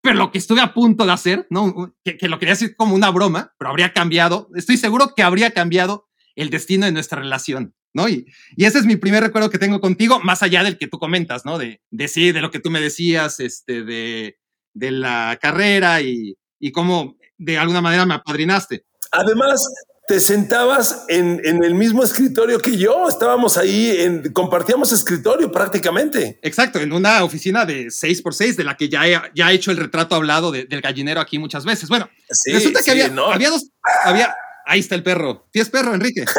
Pero 0.03 0.17
lo 0.17 0.31
que 0.31 0.37
estuve 0.37 0.61
a 0.61 0.75
punto 0.75 1.07
de 1.07 1.13
hacer, 1.13 1.47
¿no? 1.49 1.97
Que, 2.05 2.19
que, 2.19 2.29
lo 2.29 2.39
quería 2.39 2.53
decir 2.53 2.77
como 2.77 2.95
una 2.95 3.09
broma, 3.09 3.55
pero 3.59 3.71
habría 3.71 3.95
cambiado, 3.95 4.51
estoy 4.55 4.77
seguro 4.77 5.15
que 5.17 5.23
habría 5.23 5.53
cambiado 5.53 6.11
el 6.37 6.51
destino 6.51 6.85
de 6.85 6.93
nuestra 6.93 7.23
relación, 7.23 7.75
¿no? 7.95 8.07
Y, 8.07 8.27
y 8.55 8.67
ese 8.67 8.81
es 8.81 8.85
mi 8.85 8.97
primer 8.97 9.23
recuerdo 9.23 9.49
que 9.49 9.57
tengo 9.57 9.81
contigo, 9.81 10.21
más 10.21 10.43
allá 10.43 10.63
del 10.63 10.77
que 10.77 10.89
tú 10.89 10.99
comentas, 10.99 11.47
¿no? 11.47 11.57
De, 11.57 11.81
de 11.91 12.09
sí, 12.09 12.31
de 12.31 12.43
lo 12.43 12.51
que 12.51 12.61
tú 12.61 12.69
me 12.71 12.83
decías, 12.83 13.41
este, 13.41 13.83
de, 13.83 14.39
de 14.75 14.91
la 14.91 15.39
carrera 15.41 16.03
y, 16.03 16.37
y 16.61 16.71
cómo 16.71 17.17
de 17.39 17.57
alguna 17.57 17.81
manera 17.81 18.05
me 18.05 18.13
apadrinaste. 18.13 18.85
Además, 19.11 19.65
te 20.09 20.19
sentabas 20.21 21.05
en, 21.09 21.41
el 21.45 21.75
mismo 21.75 22.03
escritorio 22.03 22.61
que 22.61 22.77
yo. 22.77 23.09
Estábamos 23.09 23.59
ahí, 23.59 23.95
en, 23.99 24.33
compartíamos 24.33 24.91
escritorio 24.91 25.53
prácticamente. 25.53 26.41
Exacto, 26.43 26.81
en 26.81 26.95
una 26.95 27.23
oficina 27.23 27.67
de 27.67 27.91
6 27.91 28.23
por 28.23 28.35
6 28.35 28.57
de 28.57 28.65
la 28.65 28.77
que 28.77 28.89
ya 28.89 29.07
he, 29.07 29.21
ya 29.35 29.53
he 29.53 29.55
hecho 29.55 29.71
el 29.71 29.77
retrato 29.77 30.15
hablado 30.15 30.51
del 30.51 30.81
gallinero 30.81 31.21
aquí 31.21 31.39
muchas 31.39 31.67
veces. 31.67 31.91
Bueno, 31.91 32.09
resulta 32.53 32.83
que 32.83 32.91
había, 32.91 33.13
había 33.31 33.51
dos, 33.51 33.71
había, 34.03 34.35
ahí 34.65 34.81
está 34.81 34.95
el 34.95 35.03
perro. 35.03 35.47
¿Tienes 35.53 35.69
perro, 35.69 35.95
Enrique? 35.95 36.25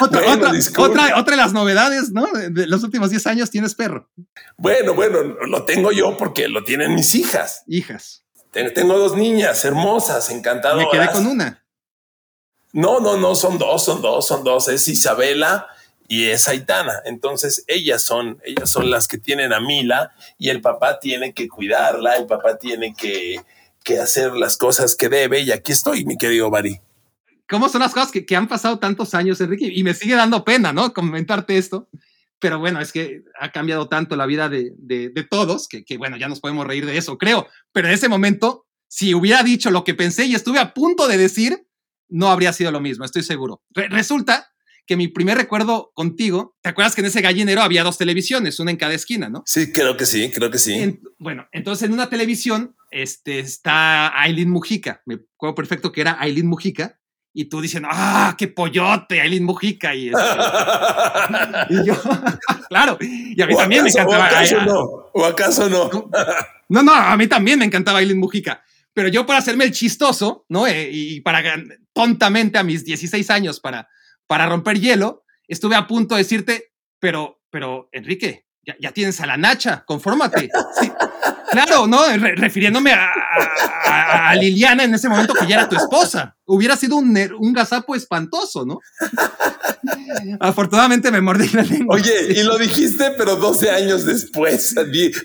otra, 0.00 0.32
otra, 0.32 0.50
otra, 1.16 1.30
de 1.30 1.36
las 1.36 1.52
novedades, 1.52 2.10
¿no? 2.10 2.26
De 2.32 2.66
los 2.66 2.82
últimos 2.82 3.10
10 3.10 3.24
años 3.28 3.50
tienes 3.50 3.76
perro. 3.76 4.10
Bueno, 4.56 4.94
bueno, 4.94 5.22
lo 5.22 5.64
tengo 5.64 5.92
yo 5.92 6.16
porque 6.16 6.48
lo 6.48 6.64
tienen 6.64 6.96
mis 6.96 7.14
hijas. 7.14 7.62
Hijas. 7.68 8.21
Tengo 8.52 8.98
dos 8.98 9.16
niñas 9.16 9.64
hermosas, 9.64 10.28
encantadoras. 10.30 10.86
Me 10.92 10.98
quedé 10.98 11.10
con 11.10 11.26
una. 11.26 11.64
No, 12.72 13.00
no, 13.00 13.16
no, 13.16 13.34
son 13.34 13.58
dos, 13.58 13.84
son 13.84 14.02
dos, 14.02 14.26
son 14.26 14.44
dos. 14.44 14.68
Es 14.68 14.88
Isabela 14.88 15.66
y 16.06 16.26
es 16.26 16.48
Aitana. 16.48 17.00
Entonces, 17.06 17.64
ellas 17.66 18.02
son, 18.02 18.40
ellas 18.44 18.70
son 18.70 18.90
las 18.90 19.08
que 19.08 19.16
tienen 19.16 19.54
a 19.54 19.60
Mila 19.60 20.12
y 20.38 20.50
el 20.50 20.60
papá 20.60 21.00
tiene 21.00 21.32
que 21.32 21.48
cuidarla, 21.48 22.16
el 22.16 22.26
papá 22.26 22.58
tiene 22.58 22.94
que, 22.94 23.40
que 23.82 23.98
hacer 23.98 24.32
las 24.32 24.58
cosas 24.58 24.96
que 24.96 25.08
debe. 25.08 25.40
Y 25.40 25.50
aquí 25.50 25.72
estoy, 25.72 26.04
mi 26.04 26.18
querido 26.18 26.50
Bari. 26.50 26.78
¿Cómo 27.48 27.70
son 27.70 27.80
las 27.80 27.92
cosas 27.92 28.10
que, 28.10 28.26
que 28.26 28.36
han 28.36 28.48
pasado 28.48 28.78
tantos 28.78 29.14
años, 29.14 29.40
Enrique? 29.40 29.70
Y 29.72 29.82
me 29.82 29.94
sigue 29.94 30.14
dando 30.14 30.44
pena, 30.44 30.74
¿no? 30.74 30.92
Comentarte 30.92 31.56
esto 31.56 31.88
pero 32.42 32.58
bueno, 32.58 32.80
es 32.80 32.90
que 32.90 33.22
ha 33.38 33.52
cambiado 33.52 33.88
tanto 33.88 34.16
la 34.16 34.26
vida 34.26 34.48
de, 34.48 34.72
todos 35.30 35.68
que, 35.68 35.96
bueno, 35.96 36.16
ya 36.16 36.28
nos 36.28 36.40
podemos 36.40 36.66
reír 36.66 36.84
de 36.84 36.98
eso, 36.98 37.16
creo. 37.16 37.46
Pero 37.72 37.86
en 37.86 37.94
ese 37.94 38.08
momento, 38.08 38.66
si 38.88 39.14
hubiera 39.14 39.44
dicho 39.44 39.70
lo 39.70 39.84
que 39.84 39.94
pensé 39.94 40.26
y 40.26 40.34
estuve 40.34 40.58
a 40.58 40.74
punto 40.74 41.06
de 41.06 41.16
decir, 41.18 41.64
no 42.08 42.30
habría 42.30 42.52
sido 42.52 42.72
lo 42.72 42.80
mismo, 42.80 43.04
estoy 43.04 43.22
seguro. 43.22 43.62
resulta 43.70 44.50
que 44.88 44.96
mi 44.96 45.06
primer 45.06 45.38
recuerdo 45.38 45.92
contigo, 45.94 46.56
¿te 46.60 46.70
acuerdas 46.70 46.96
que 46.96 47.02
en 47.02 47.06
ese 47.06 47.20
gallinero 47.20 47.62
había 47.62 47.84
dos 47.84 47.96
televisiones, 47.96 48.58
una 48.58 48.72
en 48.72 48.76
cada 48.76 48.94
esquina, 48.94 49.28
no? 49.28 49.44
Sí, 49.46 49.70
creo 49.72 49.96
que 49.96 50.04
sí, 50.04 50.32
creo 50.34 50.50
que 50.50 50.58
sí. 50.58 50.98
bueno, 51.18 51.46
entonces 51.52 51.86
en 51.86 51.92
una 51.92 52.10
televisión 52.10 52.74
este, 52.90 53.38
está 53.38 54.20
Aileen 54.20 54.50
Mujica, 54.50 55.00
me 55.06 55.20
acuerdo 55.36 55.54
perfecto 55.54 55.92
que 55.92 56.00
era 56.00 56.16
Aileen 56.18 56.48
Mujica, 56.48 56.98
y 57.34 57.46
tú 57.46 57.60
diciendo, 57.60 57.88
¡ah, 57.90 58.34
qué 58.36 58.48
pollote, 58.48 59.20
Aileen 59.20 59.44
Mujica! 59.44 59.94
Y, 59.94 60.08
este, 60.08 60.20
y 61.70 61.86
yo, 61.86 61.94
claro, 62.68 62.98
y 63.00 63.40
a 63.40 63.46
mí 63.46 63.56
también 63.56 63.84
me 63.84 63.90
encantaba. 63.90 64.24
¿O 64.24 64.26
acaso 64.26 64.60
no? 64.60 64.80
¿O 65.12 65.24
acaso 65.24 65.68
no? 65.68 66.10
no, 66.68 66.82
no, 66.82 66.94
a 66.94 67.16
mí 67.16 67.26
también 67.26 67.58
me 67.58 67.64
encantaba 67.64 67.98
Aileen 67.98 68.18
Mujica. 68.18 68.62
Pero 68.94 69.08
yo 69.08 69.24
para 69.24 69.38
hacerme 69.38 69.64
el 69.64 69.72
chistoso, 69.72 70.44
¿no? 70.48 70.66
Eh, 70.66 70.90
y 70.92 71.20
para 71.22 71.42
tontamente 71.94 72.58
a 72.58 72.62
mis 72.62 72.84
16 72.84 73.30
años 73.30 73.60
para, 73.60 73.88
para 74.26 74.46
romper 74.46 74.78
hielo, 74.78 75.24
estuve 75.48 75.76
a 75.76 75.86
punto 75.86 76.14
de 76.14 76.22
decirte, 76.22 76.72
pero, 76.98 77.40
pero, 77.50 77.88
Enrique, 77.92 78.46
ya, 78.64 78.76
ya 78.78 78.92
tienes 78.92 79.18
a 79.20 79.26
la 79.26 79.38
Nacha, 79.38 79.84
confórmate. 79.86 80.50
Sí, 80.78 80.92
Claro, 81.52 81.86
¿no? 81.86 82.04
refiriéndome 82.16 82.92
a, 82.92 84.34
Liliana 84.34 84.84
en 84.84 84.94
ese 84.94 85.08
momento 85.10 85.34
que 85.34 85.46
ya 85.46 85.56
era 85.56 85.68
tu 85.68 85.76
esposa. 85.76 86.34
Hubiera 86.44 86.76
sido 86.76 86.96
un, 86.96 87.16
un 87.38 87.52
gazapo 87.52 87.94
espantoso, 87.94 88.66
¿no? 88.66 88.80
Afortunadamente 90.40 91.10
me 91.10 91.20
mordí 91.20 91.48
la 91.48 91.62
lengua. 91.62 91.96
Oye, 91.96 92.32
y 92.36 92.42
lo 92.42 92.58
dijiste, 92.58 93.12
pero 93.16 93.36
12 93.36 93.70
años 93.70 94.04
después, 94.04 94.74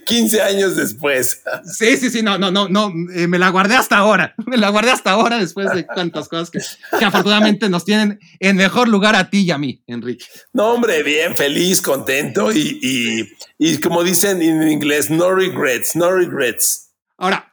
15 0.05 0.41
años 0.41 0.75
después. 0.75 1.41
Sí, 1.65 1.97
sí, 1.97 2.09
sí, 2.09 2.21
no, 2.21 2.37
no, 2.37 2.51
no, 2.51 2.67
no, 2.69 2.91
eh, 3.13 3.27
me 3.27 3.39
la 3.39 3.49
guardé 3.49 3.75
hasta 3.75 3.97
ahora. 3.97 4.35
Me 4.47 4.55
la 4.55 4.69
guardé 4.69 4.91
hasta 4.91 5.11
ahora 5.11 5.39
después 5.39 5.69
de 5.73 5.83
tantas 5.83 6.29
cosas 6.29 6.49
que, 6.49 6.59
que 6.97 7.03
afortunadamente 7.03 7.69
nos 7.69 7.83
tienen 7.83 8.17
en 8.39 8.55
mejor 8.55 8.87
lugar 8.87 9.15
a 9.15 9.29
ti 9.29 9.41
y 9.41 9.51
a 9.51 9.57
mí, 9.57 9.83
Enrique. 9.87 10.25
No, 10.53 10.73
hombre, 10.73 11.03
bien, 11.03 11.35
feliz, 11.35 11.81
contento 11.81 12.51
y, 12.53 12.79
y, 12.81 13.29
y 13.57 13.77
como 13.79 14.03
dicen 14.03 14.41
en 14.41 14.67
inglés, 14.69 15.09
no 15.09 15.33
regrets, 15.33 15.95
no 15.95 16.11
regrets. 16.11 16.91
Ahora, 17.17 17.46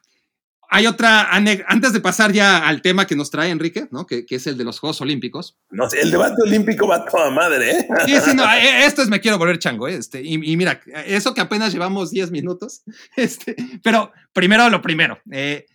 hay 0.74 0.88
otra 0.88 1.30
antes 1.30 1.92
de 1.92 2.00
pasar 2.00 2.32
ya 2.32 2.66
al 2.66 2.82
tema 2.82 3.06
que 3.06 3.14
nos 3.14 3.30
trae 3.30 3.50
Enrique, 3.50 3.86
¿no? 3.92 4.08
Que, 4.08 4.26
es 4.28 4.46
el 4.48 4.58
de 4.58 4.64
los 4.64 4.80
Juegos 4.80 5.00
Olímpicos. 5.00 5.56
No, 5.70 5.86
el 5.88 6.10
debate 6.10 6.42
olímpico 6.42 6.88
va 6.88 7.04
toda 7.04 7.30
madre, 7.30 7.70
¿eh? 7.70 7.88
Sí, 8.06 8.16
sí, 8.24 8.34
no, 8.34 8.42
eh, 8.52 8.84
esto 8.84 9.00
es 9.00 9.08
me 9.08 9.20
quiero 9.20 9.38
volver 9.38 9.60
chango, 9.60 9.86
¿eh? 9.86 9.94
Este, 9.94 10.20
y, 10.20 10.36
mira, 10.56 10.80
eso 11.06 11.32
que 11.32 11.40
apenas 11.40 11.72
llevamos 11.72 12.10
10 12.10 12.32
minutos, 12.32 12.82
este, 13.16 13.54
pero 13.84 14.10
primero 14.32 14.68
lo 14.68 14.82
primero, 14.82 15.20
eh, 15.30 15.66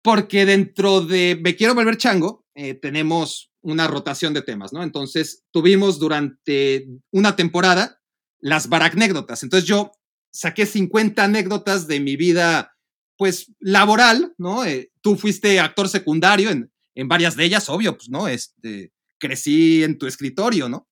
porque 0.00 0.46
dentro 0.46 1.00
de 1.00 1.36
me 1.42 1.56
quiero 1.56 1.74
volver 1.74 1.96
chango, 1.96 2.44
tenemos 2.80 3.50
una 3.62 3.88
rotación 3.88 4.32
de 4.32 4.42
temas, 4.42 4.72
¿no? 4.72 4.84
Entonces, 4.84 5.42
tuvimos 5.50 5.98
durante 5.98 6.86
una 7.10 7.34
temporada 7.34 8.00
las 8.38 8.68
baracnécdotas. 8.68 9.42
Entonces, 9.42 9.68
yo 9.68 9.90
saqué 10.30 10.66
50 10.66 11.24
anécdotas 11.24 11.88
de 11.88 11.98
mi 11.98 12.14
vida, 12.14 12.75
pues, 13.16 13.52
laboral, 13.60 14.34
¿no? 14.38 14.64
Eh, 14.64 14.90
tú 15.00 15.16
fuiste 15.16 15.58
actor 15.60 15.88
secundario 15.88 16.50
en, 16.50 16.70
en, 16.94 17.08
varias 17.08 17.36
de 17.36 17.44
ellas, 17.44 17.68
obvio, 17.68 17.96
pues, 17.96 18.08
¿no? 18.08 18.28
Este, 18.28 18.92
crecí 19.18 19.82
en 19.82 19.98
tu 19.98 20.06
escritorio, 20.06 20.68
¿no? 20.68 20.88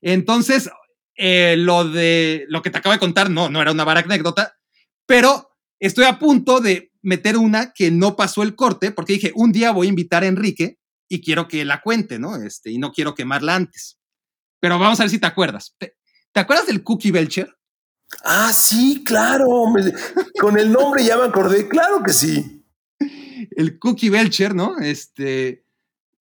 Entonces, 0.00 0.70
eh, 1.16 1.56
lo 1.58 1.88
de 1.88 2.46
lo 2.48 2.62
que 2.62 2.70
te 2.70 2.78
acabo 2.78 2.94
de 2.94 2.98
contar, 2.98 3.30
no, 3.30 3.50
no 3.50 3.60
era 3.60 3.72
una 3.72 3.82
anécdota, 3.82 4.56
pero 5.06 5.50
estoy 5.78 6.04
a 6.04 6.18
punto 6.18 6.60
de 6.60 6.92
meter 7.02 7.36
una 7.36 7.72
que 7.72 7.90
no 7.90 8.16
pasó 8.16 8.42
el 8.42 8.54
corte, 8.54 8.90
porque 8.90 9.14
dije, 9.14 9.32
un 9.34 9.52
día 9.52 9.72
voy 9.72 9.86
a 9.86 9.90
invitar 9.90 10.22
a 10.22 10.28
Enrique 10.28 10.78
y 11.08 11.20
quiero 11.20 11.48
que 11.48 11.64
la 11.64 11.82
cuente, 11.82 12.18
¿no? 12.18 12.36
Este, 12.36 12.70
y 12.70 12.78
no 12.78 12.92
quiero 12.92 13.14
quemarla 13.14 13.54
antes. 13.54 13.98
Pero 14.60 14.78
vamos 14.78 15.00
a 15.00 15.02
ver 15.02 15.10
si 15.10 15.18
te 15.18 15.26
acuerdas. 15.26 15.74
¿Te, 15.78 15.96
¿te 16.32 16.40
acuerdas 16.40 16.66
del 16.66 16.82
Cookie 16.82 17.10
Belcher? 17.10 17.54
Ah, 18.24 18.52
sí, 18.52 19.02
claro. 19.04 19.72
con 20.40 20.58
el 20.58 20.72
nombre 20.72 21.04
ya 21.04 21.16
me 21.16 21.24
acordé. 21.24 21.68
Claro 21.68 22.02
que 22.02 22.12
sí. 22.12 22.64
El 23.52 23.78
Cookie 23.78 24.10
Belcher, 24.10 24.54
¿no? 24.54 24.78
Este. 24.78 25.64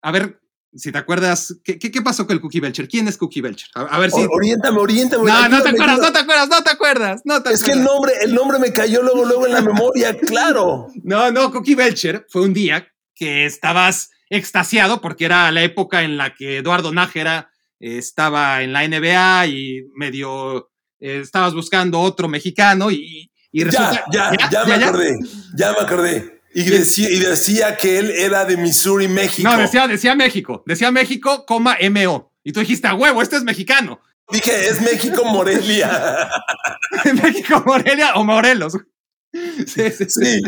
A 0.01 0.12
ver, 0.12 0.39
si 0.74 0.91
te 0.91 0.98
acuerdas, 0.98 1.55
¿qué, 1.63 1.79
qué, 1.79 2.01
pasó 2.01 2.27
con 2.27 2.36
el 2.36 2.41
Cookie 2.41 2.60
Belcher? 2.60 2.88
¿Quién 2.88 3.08
es 3.08 3.17
Cookie 3.17 3.41
Belcher? 3.41 3.67
A, 3.74 4.00
ver 4.00 4.12
si. 4.12 4.25
Oriéntame, 4.29 4.79
oriéntame. 4.79 5.25
No, 5.25 5.50
no 5.50 5.62
te 5.62 5.69
acuerdas, 5.69 6.00
no 6.00 6.12
te 6.12 6.19
acuerdas, 6.19 6.50
no 6.50 6.63
te 6.63 6.69
acuerdas, 6.69 7.22
no 7.25 7.38
es 7.51 7.63
que 7.63 7.72
el 7.72 7.84
nombre, 7.84 8.13
el 8.22 8.34
nombre 8.34 8.60
me 8.60 8.72
cayó 8.72 9.01
luego, 9.01 9.25
luego 9.25 9.48
en 9.48 9.53
la 9.53 9.62
memoria, 9.62 10.17
claro. 10.17 10.88
No, 11.03 11.31
no, 11.31 11.51
Cookie 11.51 11.75
Belcher 11.75 12.25
fue 12.29 12.43
un 12.43 12.53
día 12.53 12.88
que 13.15 13.46
estabas 13.46 14.12
extasiado 14.29 15.01
porque 15.01 15.25
era 15.25 15.51
la 15.51 15.63
época 15.63 16.03
en 16.03 16.17
la 16.17 16.36
que 16.36 16.58
Eduardo 16.58 16.93
Nájera 16.93 17.50
estaba 17.79 18.62
en 18.62 18.74
la 18.74 18.88
NBA 18.88 19.48
y 19.48 19.86
medio 19.96 20.68
eh, 21.00 21.22
estabas 21.24 21.53
buscando 21.53 22.00
otro 22.00 22.27
mexicano 22.27 22.91
y, 22.91 23.32
y 23.51 23.63
resulta, 23.63 24.06
ya, 24.12 24.32
ya, 24.38 24.50
ya, 24.50 24.65
me 24.65 24.74
acordé, 24.86 25.20
ya 25.56 25.72
me 25.72 25.79
acordé. 25.79 26.41
Y 26.53 26.63
decía, 26.63 27.10
y 27.10 27.20
decía 27.20 27.77
que 27.77 28.00
él 28.00 28.12
era 28.12 28.44
de 28.46 28.58
Missouri, 28.58 29.08
México. 29.08 29.48
No, 29.48 29.58
decía, 29.58 29.88
decía 29.88 30.15
México, 30.15 30.63
decía 30.65 30.91
México, 30.91 31.46
coma 31.46 31.77
MO. 31.91 32.32
Y 32.44 32.51
tú 32.51 32.60
dijiste, 32.62 32.88
a 32.88 32.96
huevo, 32.96 33.22
este 33.22 33.38
es 33.38 33.44
mexicano. 33.44 34.00
Dije, 34.32 34.68
es 34.68 34.82
México 34.82 35.24
Morelia. 35.25 36.29
México 37.24 37.63
Morelia 37.65 38.13
o 38.15 38.24
Morelos. 38.24 38.77
Sí, 39.32 39.91
sí, 39.91 40.06
sí. 40.08 40.41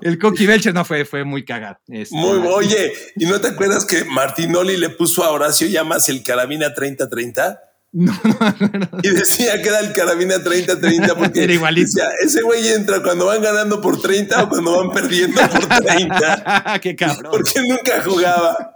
el 0.00 0.18
Coqui 0.18 0.46
Belcher 0.46 0.74
no 0.74 0.84
fue, 0.84 1.04
fue 1.04 1.24
muy 1.24 1.44
cagado. 1.44 1.78
Este, 1.88 2.16
muy, 2.16 2.38
oye, 2.48 2.92
¿y 3.16 3.26
no 3.26 3.40
te 3.40 3.48
acuerdas 3.48 3.84
que 3.84 4.04
Martinoli 4.04 4.76
le 4.76 4.90
puso 4.90 5.22
a 5.22 5.30
Horacio 5.30 5.68
Llamas 5.68 6.08
el 6.08 6.22
carabina 6.22 6.74
30-30? 6.74 7.58
No, 7.92 8.12
no, 8.12 9.00
Y 9.02 9.08
decía 9.08 9.62
que 9.62 9.68
era 9.68 9.80
el 9.80 9.92
carabina 9.94 10.36
30-30 10.36 11.16
porque 11.16 11.44
era 11.44 11.54
igualito. 11.54 12.02
ese 12.22 12.42
güey 12.42 12.68
entra 12.68 13.02
cuando 13.02 13.26
van 13.26 13.42
ganando 13.42 13.80
por 13.80 14.00
30 14.00 14.44
o 14.44 14.48
cuando 14.50 14.76
van 14.76 14.92
perdiendo 14.92 15.40
por 15.40 15.66
30. 15.66 16.78
Qué 16.82 16.94
cabrón. 16.94 17.32
Porque 17.32 17.60
nunca 17.66 18.02
jugaba. 18.02 18.72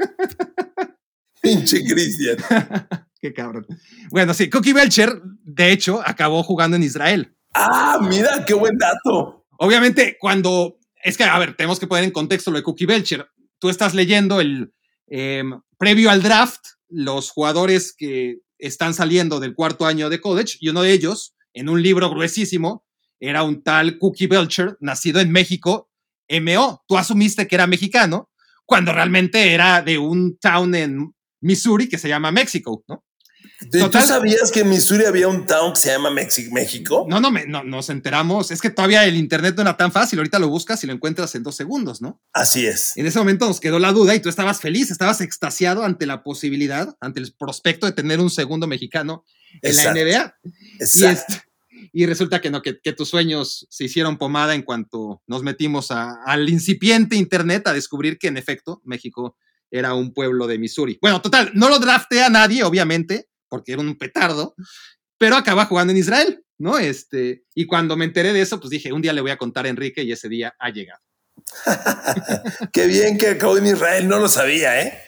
Pinche 1.42 1.84
Cristian. 1.84 2.36
Qué 3.20 3.32
cabrón. 3.32 3.66
Bueno, 4.10 4.32
sí, 4.34 4.48
Cookie 4.48 4.72
Belcher, 4.72 5.20
de 5.44 5.72
hecho, 5.72 6.00
acabó 6.04 6.42
jugando 6.42 6.76
en 6.76 6.82
Israel. 6.82 7.36
Ah, 7.54 7.98
mira, 8.00 8.44
qué 8.44 8.54
buen 8.54 8.78
dato. 8.78 9.46
Obviamente, 9.58 10.16
cuando. 10.18 10.78
Es 11.04 11.16
que, 11.16 11.24
a 11.24 11.38
ver, 11.38 11.54
tenemos 11.54 11.78
que 11.78 11.86
poner 11.86 12.04
en 12.04 12.10
contexto 12.10 12.50
lo 12.50 12.56
de 12.56 12.64
Cookie 12.64 12.86
Belcher. 12.86 13.28
Tú 13.58 13.68
estás 13.68 13.94
leyendo 13.94 14.40
el. 14.40 14.72
Em, 15.06 15.60
previo 15.78 16.10
al 16.10 16.22
draft, 16.22 16.64
los 16.88 17.30
jugadores 17.30 17.94
que 17.96 18.38
están 18.62 18.94
saliendo 18.94 19.40
del 19.40 19.54
cuarto 19.54 19.86
año 19.86 20.08
de 20.08 20.20
college 20.20 20.56
y 20.60 20.68
uno 20.68 20.82
de 20.82 20.92
ellos, 20.92 21.34
en 21.52 21.68
un 21.68 21.82
libro 21.82 22.08
gruesísimo, 22.08 22.86
era 23.20 23.42
un 23.42 23.62
tal 23.62 23.98
Cookie 23.98 24.26
Belcher, 24.26 24.76
nacido 24.80 25.20
en 25.20 25.30
México, 25.30 25.90
MO. 26.28 26.82
Tú 26.86 26.96
asumiste 26.96 27.46
que 27.46 27.56
era 27.56 27.66
mexicano, 27.66 28.30
cuando 28.64 28.92
realmente 28.92 29.52
era 29.52 29.82
de 29.82 29.98
un 29.98 30.38
town 30.38 30.74
en 30.74 31.14
Missouri 31.40 31.88
que 31.88 31.98
se 31.98 32.08
llama 32.08 32.30
México, 32.30 32.84
¿no? 32.88 33.04
¿Tú 33.70 33.90
sabías 34.00 34.50
que 34.50 34.60
en 34.60 34.70
Missouri 34.70 35.04
había 35.04 35.28
un 35.28 35.46
town 35.46 35.72
que 35.72 35.80
se 35.80 35.90
llama 35.90 36.10
México? 36.10 37.06
No, 37.08 37.20
no, 37.20 37.30
no, 37.30 37.64
nos 37.64 37.90
enteramos. 37.90 38.50
Es 38.50 38.60
que 38.60 38.70
todavía 38.70 39.04
el 39.04 39.16
internet 39.16 39.54
no 39.56 39.62
era 39.62 39.76
tan 39.76 39.92
fácil. 39.92 40.18
Ahorita 40.18 40.38
lo 40.38 40.48
buscas 40.48 40.82
y 40.84 40.86
lo 40.86 40.92
encuentras 40.92 41.34
en 41.34 41.42
dos 41.42 41.54
segundos, 41.54 42.00
¿no? 42.00 42.20
Así 42.32 42.66
es. 42.66 42.96
En 42.96 43.06
ese 43.06 43.18
momento 43.18 43.46
nos 43.46 43.60
quedó 43.60 43.78
la 43.78 43.92
duda 43.92 44.14
y 44.14 44.20
tú 44.20 44.28
estabas 44.28 44.60
feliz, 44.60 44.90
estabas 44.90 45.20
extasiado 45.20 45.84
ante 45.84 46.06
la 46.06 46.22
posibilidad, 46.22 46.96
ante 47.00 47.20
el 47.20 47.32
prospecto 47.38 47.86
de 47.86 47.92
tener 47.92 48.20
un 48.20 48.30
segundo 48.30 48.66
mexicano 48.66 49.24
en 49.60 49.76
la 49.76 49.92
NBA. 49.92 50.36
Exacto. 50.80 51.34
Y, 51.92 52.06
resulta 52.06 52.40
que 52.40 52.50
no, 52.50 52.62
que, 52.62 52.74
tus 52.92 53.08
sueños 53.08 53.66
se 53.70 53.84
hicieron 53.84 54.16
pomada 54.16 54.54
en 54.54 54.62
cuanto 54.62 55.22
nos 55.26 55.42
metimos 55.42 55.90
al 55.90 56.48
incipiente 56.48 57.16
internet 57.16 57.66
a 57.66 57.72
descubrir 57.72 58.18
que 58.18 58.28
en 58.28 58.36
efecto 58.36 58.80
México 58.84 59.36
era 59.70 59.94
un 59.94 60.12
pueblo 60.12 60.46
de 60.46 60.58
Missouri. 60.58 60.98
Bueno, 61.00 61.20
total, 61.20 61.50
no 61.54 61.68
lo 61.68 61.78
drafté 61.78 62.22
a 62.22 62.28
nadie, 62.28 62.62
obviamente, 62.62 63.28
porque 63.52 63.74
era 63.74 63.82
un 63.82 63.98
petardo, 63.98 64.54
pero 65.18 65.36
acaba 65.36 65.66
jugando 65.66 65.90
en 65.90 65.98
Israel, 65.98 66.42
¿no? 66.56 66.78
Este, 66.78 67.44
y 67.54 67.66
cuando 67.66 67.98
me 67.98 68.06
enteré 68.06 68.32
de 68.32 68.40
eso, 68.40 68.58
pues 68.58 68.70
dije, 68.70 68.94
un 68.94 69.02
día 69.02 69.12
le 69.12 69.20
voy 69.20 69.30
a 69.30 69.36
contar 69.36 69.66
a 69.66 69.68
Enrique 69.68 70.02
y 70.02 70.10
ese 70.10 70.30
día 70.30 70.54
ha 70.58 70.70
llegado. 70.70 71.02
Qué 72.72 72.86
bien 72.86 73.18
que 73.18 73.28
acabó 73.28 73.58
en 73.58 73.66
Israel, 73.66 74.08
no 74.08 74.20
lo 74.20 74.28
sabía, 74.28 74.80
¿eh? 74.80 74.98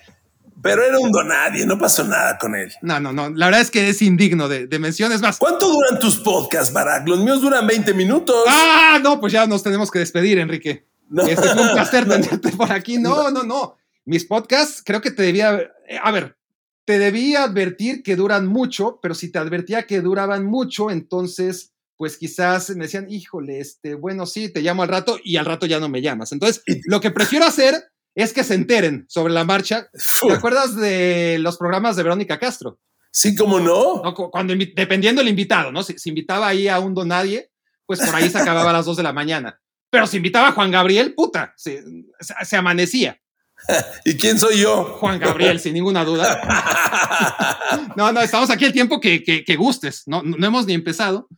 Pero 0.62 0.82
era 0.82 0.98
un 0.98 1.10
donadie, 1.10 1.64
no 1.64 1.78
pasó 1.78 2.04
nada 2.04 2.36
con 2.36 2.54
él. 2.54 2.70
No, 2.82 3.00
no, 3.00 3.14
no. 3.14 3.30
La 3.30 3.46
verdad 3.46 3.62
es 3.62 3.70
que 3.70 3.88
es 3.88 4.02
indigno 4.02 4.46
de, 4.46 4.66
de 4.66 4.78
menciones 4.78 5.22
más. 5.22 5.38
¿Cuánto 5.38 5.70
duran 5.70 5.98
tus 5.98 6.18
podcasts, 6.18 6.70
Barack? 6.70 7.08
Los 7.08 7.20
míos 7.20 7.40
duran 7.40 7.66
20 7.66 7.94
minutos. 7.94 8.44
Ah, 8.46 9.00
no, 9.02 9.20
pues 9.20 9.32
ya 9.32 9.46
nos 9.46 9.62
tenemos 9.62 9.90
que 9.90 10.00
despedir, 10.00 10.38
Enrique. 10.38 10.86
No. 11.08 11.22
Este 11.26 11.48
fue 11.48 11.62
un 11.62 11.72
placer 11.72 12.06
tenerte 12.08 12.50
por 12.50 12.70
aquí. 12.70 12.98
No, 12.98 13.30
no, 13.30 13.42
no 13.42 13.78
mis 14.04 14.24
podcasts 14.24 14.82
creo 14.84 15.00
que 15.00 15.10
te 15.10 15.22
debía, 15.22 15.60
a 16.02 16.10
ver, 16.10 16.36
te 16.84 16.98
debía 16.98 17.44
advertir 17.44 18.02
que 18.02 18.16
duran 18.16 18.46
mucho, 18.46 18.98
pero 19.02 19.14
si 19.14 19.30
te 19.30 19.38
advertía 19.38 19.86
que 19.86 20.00
duraban 20.00 20.44
mucho, 20.44 20.90
entonces, 20.90 21.72
pues 21.96 22.16
quizás 22.16 22.70
me 22.70 22.84
decían, 22.84 23.10
híjole, 23.10 23.60
este, 23.60 23.94
bueno, 23.94 24.26
sí, 24.26 24.52
te 24.52 24.60
llamo 24.60 24.82
al 24.82 24.88
rato 24.88 25.18
y 25.22 25.36
al 25.36 25.46
rato 25.46 25.66
ya 25.66 25.80
no 25.80 25.88
me 25.88 26.02
llamas. 26.02 26.32
Entonces, 26.32 26.62
lo 26.86 27.00
que 27.00 27.10
prefiero 27.10 27.46
hacer 27.46 27.74
es 28.14 28.32
que 28.32 28.44
se 28.44 28.54
enteren 28.54 29.06
sobre 29.08 29.32
la 29.32 29.44
marcha. 29.44 29.88
¿Te 30.26 30.32
acuerdas 30.32 30.76
de 30.76 31.38
los 31.40 31.56
programas 31.56 31.96
de 31.96 32.02
Verónica 32.02 32.38
Castro? 32.38 32.78
Sí, 33.10 33.34
¿cómo 33.34 33.60
no? 33.60 34.02
cuando, 34.32 34.54
dependiendo 34.54 35.20
del 35.20 35.28
invitado, 35.28 35.70
¿no? 35.72 35.82
Si, 35.82 35.94
invitaba 36.08 36.48
ahí 36.48 36.68
a 36.68 36.80
un 36.80 36.94
donadie, 36.94 37.50
pues 37.86 38.00
por 38.00 38.14
ahí 38.14 38.28
se 38.28 38.38
acababa 38.38 38.70
a 38.70 38.72
las 38.72 38.86
dos 38.86 38.96
de 38.96 39.04
la 39.04 39.12
mañana. 39.12 39.60
Pero 39.90 40.06
si 40.08 40.16
invitaba 40.16 40.48
a 40.48 40.52
Juan 40.52 40.72
Gabriel, 40.72 41.14
puta, 41.14 41.54
se 41.56 42.56
amanecía. 42.56 43.20
¿Y 44.04 44.14
quién 44.14 44.38
soy 44.38 44.60
yo? 44.60 44.84
Juan 45.00 45.18
Gabriel, 45.18 45.60
sin 45.60 45.74
ninguna 45.74 46.04
duda. 46.04 46.40
no, 47.96 48.12
no, 48.12 48.20
estamos 48.20 48.50
aquí 48.50 48.64
el 48.64 48.72
tiempo 48.72 49.00
que, 49.00 49.22
que, 49.22 49.56
gustes. 49.56 50.02
No, 50.06 50.22
no 50.22 50.46
hemos 50.46 50.66
ni 50.66 50.74
empezado, 50.74 51.28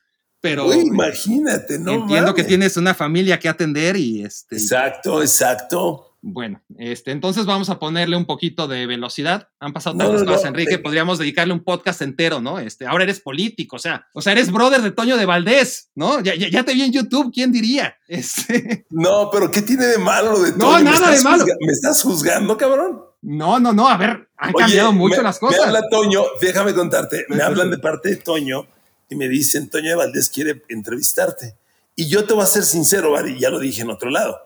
pero. 0.40 0.72
imagínate, 0.72 1.78
¿no? 1.78 1.92
Entiendo 1.92 2.34
que 2.34 2.44
tienes 2.44 2.76
una 2.76 2.94
familia 2.94 3.38
que 3.38 3.48
atender 3.48 3.96
y 3.96 4.22
este. 4.22 4.56
Exacto, 4.56 5.22
exacto. 5.22 6.15
Bueno, 6.28 6.60
este, 6.76 7.12
entonces 7.12 7.46
vamos 7.46 7.70
a 7.70 7.78
ponerle 7.78 8.16
un 8.16 8.24
poquito 8.24 8.66
de 8.66 8.84
velocidad. 8.86 9.48
Han 9.60 9.72
pasado 9.72 9.96
tantas 9.96 10.24
cosas, 10.24 10.46
Enrique. 10.46 10.76
Podríamos 10.76 11.18
dedicarle 11.18 11.54
un 11.54 11.62
podcast 11.62 12.02
entero, 12.02 12.40
¿no? 12.40 12.58
Este, 12.58 12.84
ahora 12.84 13.04
eres 13.04 13.20
político, 13.20 13.76
o 13.76 13.78
sea, 13.78 14.08
o 14.12 14.20
sea, 14.20 14.32
eres 14.32 14.50
brother 14.50 14.82
de 14.82 14.90
Toño 14.90 15.16
de 15.16 15.24
Valdés, 15.24 15.92
¿no? 15.94 16.18
Ya, 16.20 16.34
ya, 16.34 16.64
te 16.64 16.74
vi 16.74 16.82
en 16.82 16.90
YouTube, 16.90 17.30
¿quién 17.32 17.52
diría? 17.52 17.94
Este... 18.08 18.86
No, 18.90 19.30
pero 19.30 19.52
¿qué 19.52 19.62
tiene 19.62 19.84
de 19.84 19.98
malo 19.98 20.32
lo 20.32 20.40
de 20.40 20.50
Toño? 20.50 20.66
No, 20.66 20.80
nada 20.80 21.12
de 21.12 21.22
malo. 21.22 21.44
¿Me 21.60 21.72
estás 21.72 22.02
juzgando, 22.02 22.56
cabrón? 22.56 23.02
No, 23.22 23.60
no, 23.60 23.72
no. 23.72 23.88
A 23.88 23.96
ver, 23.96 24.28
han 24.36 24.52
cambiado 24.52 24.92
mucho 24.92 25.22
las 25.22 25.38
cosas. 25.38 25.60
Me 25.60 25.66
habla 25.66 25.88
Toño, 25.88 26.24
déjame 26.40 26.74
contarte. 26.74 27.24
Me 27.28 27.40
hablan 27.40 27.70
de 27.70 27.78
parte 27.78 28.08
de 28.08 28.16
Toño 28.16 28.66
y 29.08 29.14
me 29.14 29.28
dicen, 29.28 29.70
Toño 29.70 29.90
de 29.90 29.94
Valdés 29.94 30.28
quiere 30.28 30.64
entrevistarte. 30.70 31.54
Y 31.94 32.08
yo 32.08 32.24
te 32.24 32.34
voy 32.34 32.42
a 32.42 32.46
ser 32.46 32.64
sincero, 32.64 33.12
Bari, 33.12 33.38
ya 33.38 33.48
lo 33.48 33.60
dije 33.60 33.82
en 33.82 33.90
otro 33.90 34.10
lado. 34.10 34.45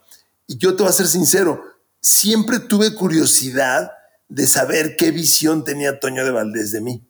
Y 0.50 0.59
yo 0.59 0.75
te 0.75 0.83
voy 0.83 0.90
a 0.90 0.92
ser 0.92 1.07
sincero 1.07 1.62
siempre 2.00 2.59
tuve 2.61 2.95
curiosidad 2.95 3.92
de 4.28 4.47
saber 4.47 4.97
qué 4.97 5.11
visión 5.11 5.64
tenía 5.64 6.00
Toño 6.00 6.25
de 6.25 6.30
Valdés 6.30 6.73
de 6.73 6.80
mí. 6.80 7.07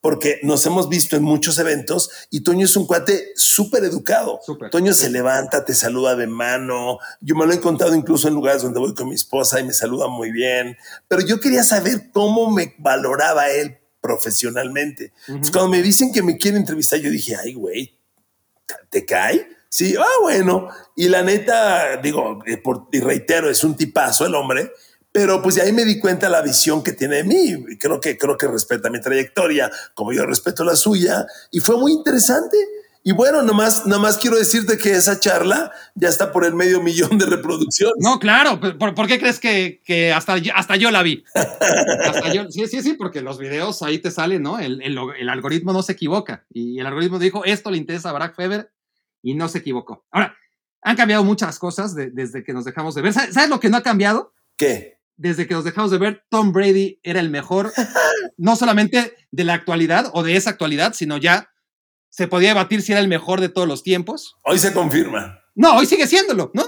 Porque 0.00 0.38
nos 0.44 0.64
hemos 0.66 0.88
visto 0.88 1.16
en 1.16 1.24
muchos 1.24 1.58
eventos 1.58 2.10
y 2.30 2.42
Toño 2.42 2.66
es 2.66 2.76
un 2.76 2.86
cuate 2.86 3.32
súper 3.34 3.84
educado. 3.84 4.40
Toño 4.70 4.92
se 4.92 5.10
levanta, 5.10 5.64
te 5.64 5.74
saluda 5.74 6.14
de 6.14 6.28
mano. 6.28 6.98
Yo 7.20 7.34
me 7.34 7.46
lo 7.46 7.52
he 7.52 7.60
contado 7.60 7.94
incluso 7.94 8.28
en 8.28 8.34
lugares 8.34 8.62
donde 8.62 8.78
voy 8.78 8.94
con 8.94 9.08
mi 9.08 9.16
esposa 9.16 9.58
y 9.58 9.64
me 9.64 9.72
saluda 9.72 10.06
muy 10.06 10.30
bien. 10.30 10.76
Pero 11.08 11.22
yo 11.22 11.40
quería 11.40 11.64
saber 11.64 12.10
cómo 12.12 12.50
me 12.50 12.74
valoraba 12.78 13.50
él 13.50 13.78
profesionalmente. 14.00 15.12
cuando 15.26 15.68
me 15.68 15.82
dicen 15.82 16.12
que 16.12 16.22
me 16.22 16.36
quiere 16.36 16.58
entrevistar, 16.58 17.00
yo 17.00 17.10
dije, 17.10 17.34
ay, 17.34 17.54
güey, 17.54 17.98
¿te 18.90 19.04
cae? 19.04 19.55
Sí, 19.76 19.94
ah, 19.98 20.20
bueno. 20.22 20.68
Y 20.96 21.10
la 21.10 21.22
neta, 21.22 21.98
digo, 21.98 22.42
eh, 22.46 22.62
y 22.92 23.00
reitero, 23.00 23.50
es 23.50 23.62
un 23.62 23.76
tipazo 23.76 24.24
el 24.24 24.34
hombre, 24.34 24.72
pero 25.12 25.42
pues 25.42 25.56
de 25.56 25.60
ahí 25.60 25.72
me 25.74 25.84
di 25.84 26.00
cuenta 26.00 26.30
la 26.30 26.40
visión 26.40 26.82
que 26.82 26.92
tiene 26.92 27.16
de 27.16 27.24
mí. 27.24 27.76
Creo 27.78 28.00
que, 28.00 28.16
creo 28.16 28.38
que 28.38 28.48
respeta 28.48 28.88
mi 28.88 29.02
trayectoria, 29.02 29.70
como 29.92 30.14
yo 30.14 30.24
respeto 30.24 30.64
la 30.64 30.76
suya, 30.76 31.26
y 31.50 31.60
fue 31.60 31.76
muy 31.76 31.92
interesante. 31.92 32.56
Y 33.04 33.12
bueno, 33.12 33.42
nomás, 33.42 33.84
nomás 33.84 34.16
quiero 34.16 34.38
decirte 34.38 34.78
que 34.78 34.92
esa 34.92 35.20
charla 35.20 35.70
ya 35.94 36.08
está 36.08 36.32
por 36.32 36.46
el 36.46 36.54
medio 36.54 36.80
millón 36.80 37.18
de 37.18 37.26
reproducciones. 37.26 37.96
No, 37.98 38.18
claro. 38.18 38.58
¿Por, 38.58 39.06
qué 39.06 39.18
crees 39.18 39.38
que, 39.38 39.82
que 39.84 40.10
hasta, 40.10 40.38
yo, 40.38 40.52
hasta 40.56 40.76
yo 40.76 40.90
la 40.90 41.02
vi? 41.02 41.22
sí, 42.48 42.66
sí, 42.66 42.82
sí, 42.82 42.94
porque 42.94 43.20
los 43.20 43.38
videos 43.38 43.82
ahí 43.82 43.98
te 43.98 44.10
salen, 44.10 44.42
¿no? 44.42 44.58
El, 44.58 44.80
el, 44.80 45.28
algoritmo 45.28 45.74
no 45.74 45.82
se 45.82 45.92
equivoca. 45.92 46.46
Y 46.50 46.80
el 46.80 46.86
algoritmo 46.86 47.18
dijo, 47.18 47.44
esto 47.44 47.70
le 47.70 47.76
interesa 47.76 48.08
a 48.08 48.12
Barack 48.12 48.34
y 49.26 49.34
no 49.34 49.48
se 49.48 49.58
equivocó. 49.58 50.06
Ahora, 50.12 50.36
han 50.82 50.94
cambiado 50.94 51.24
muchas 51.24 51.58
cosas 51.58 51.96
desde 51.96 52.44
que 52.44 52.52
nos 52.52 52.64
dejamos 52.64 52.94
de 52.94 53.02
ver. 53.02 53.12
¿Sabes, 53.12 53.48
lo 53.48 53.58
que 53.58 53.68
no 53.68 53.76
ha 53.76 53.82
cambiado? 53.82 54.32
¿Qué? 54.56 55.00
Desde 55.16 55.48
que 55.48 55.54
nos 55.54 55.64
dejamos 55.64 55.90
de 55.90 55.98
ver, 55.98 56.24
Tom 56.30 56.52
Brady 56.52 57.00
era 57.02 57.18
el 57.18 57.28
mejor, 57.28 57.72
no 58.36 58.54
solamente 58.54 59.16
de 59.32 59.44
la 59.44 59.54
actualidad 59.54 60.12
o 60.14 60.22
de 60.22 60.36
esa 60.36 60.50
actualidad, 60.50 60.92
sino 60.94 61.16
ya 61.16 61.50
se 62.08 62.28
podía 62.28 62.50
debatir 62.50 62.82
si 62.82 62.92
era 62.92 63.00
el 63.00 63.08
mejor 63.08 63.40
de 63.40 63.48
todos 63.48 63.66
los 63.66 63.82
tiempos. 63.82 64.36
Hoy 64.44 64.60
se 64.60 64.72
confirma. 64.72 65.40
No, 65.56 65.76
hoy 65.76 65.86
sigue 65.86 66.06
siéndolo. 66.06 66.52
No, 66.54 66.64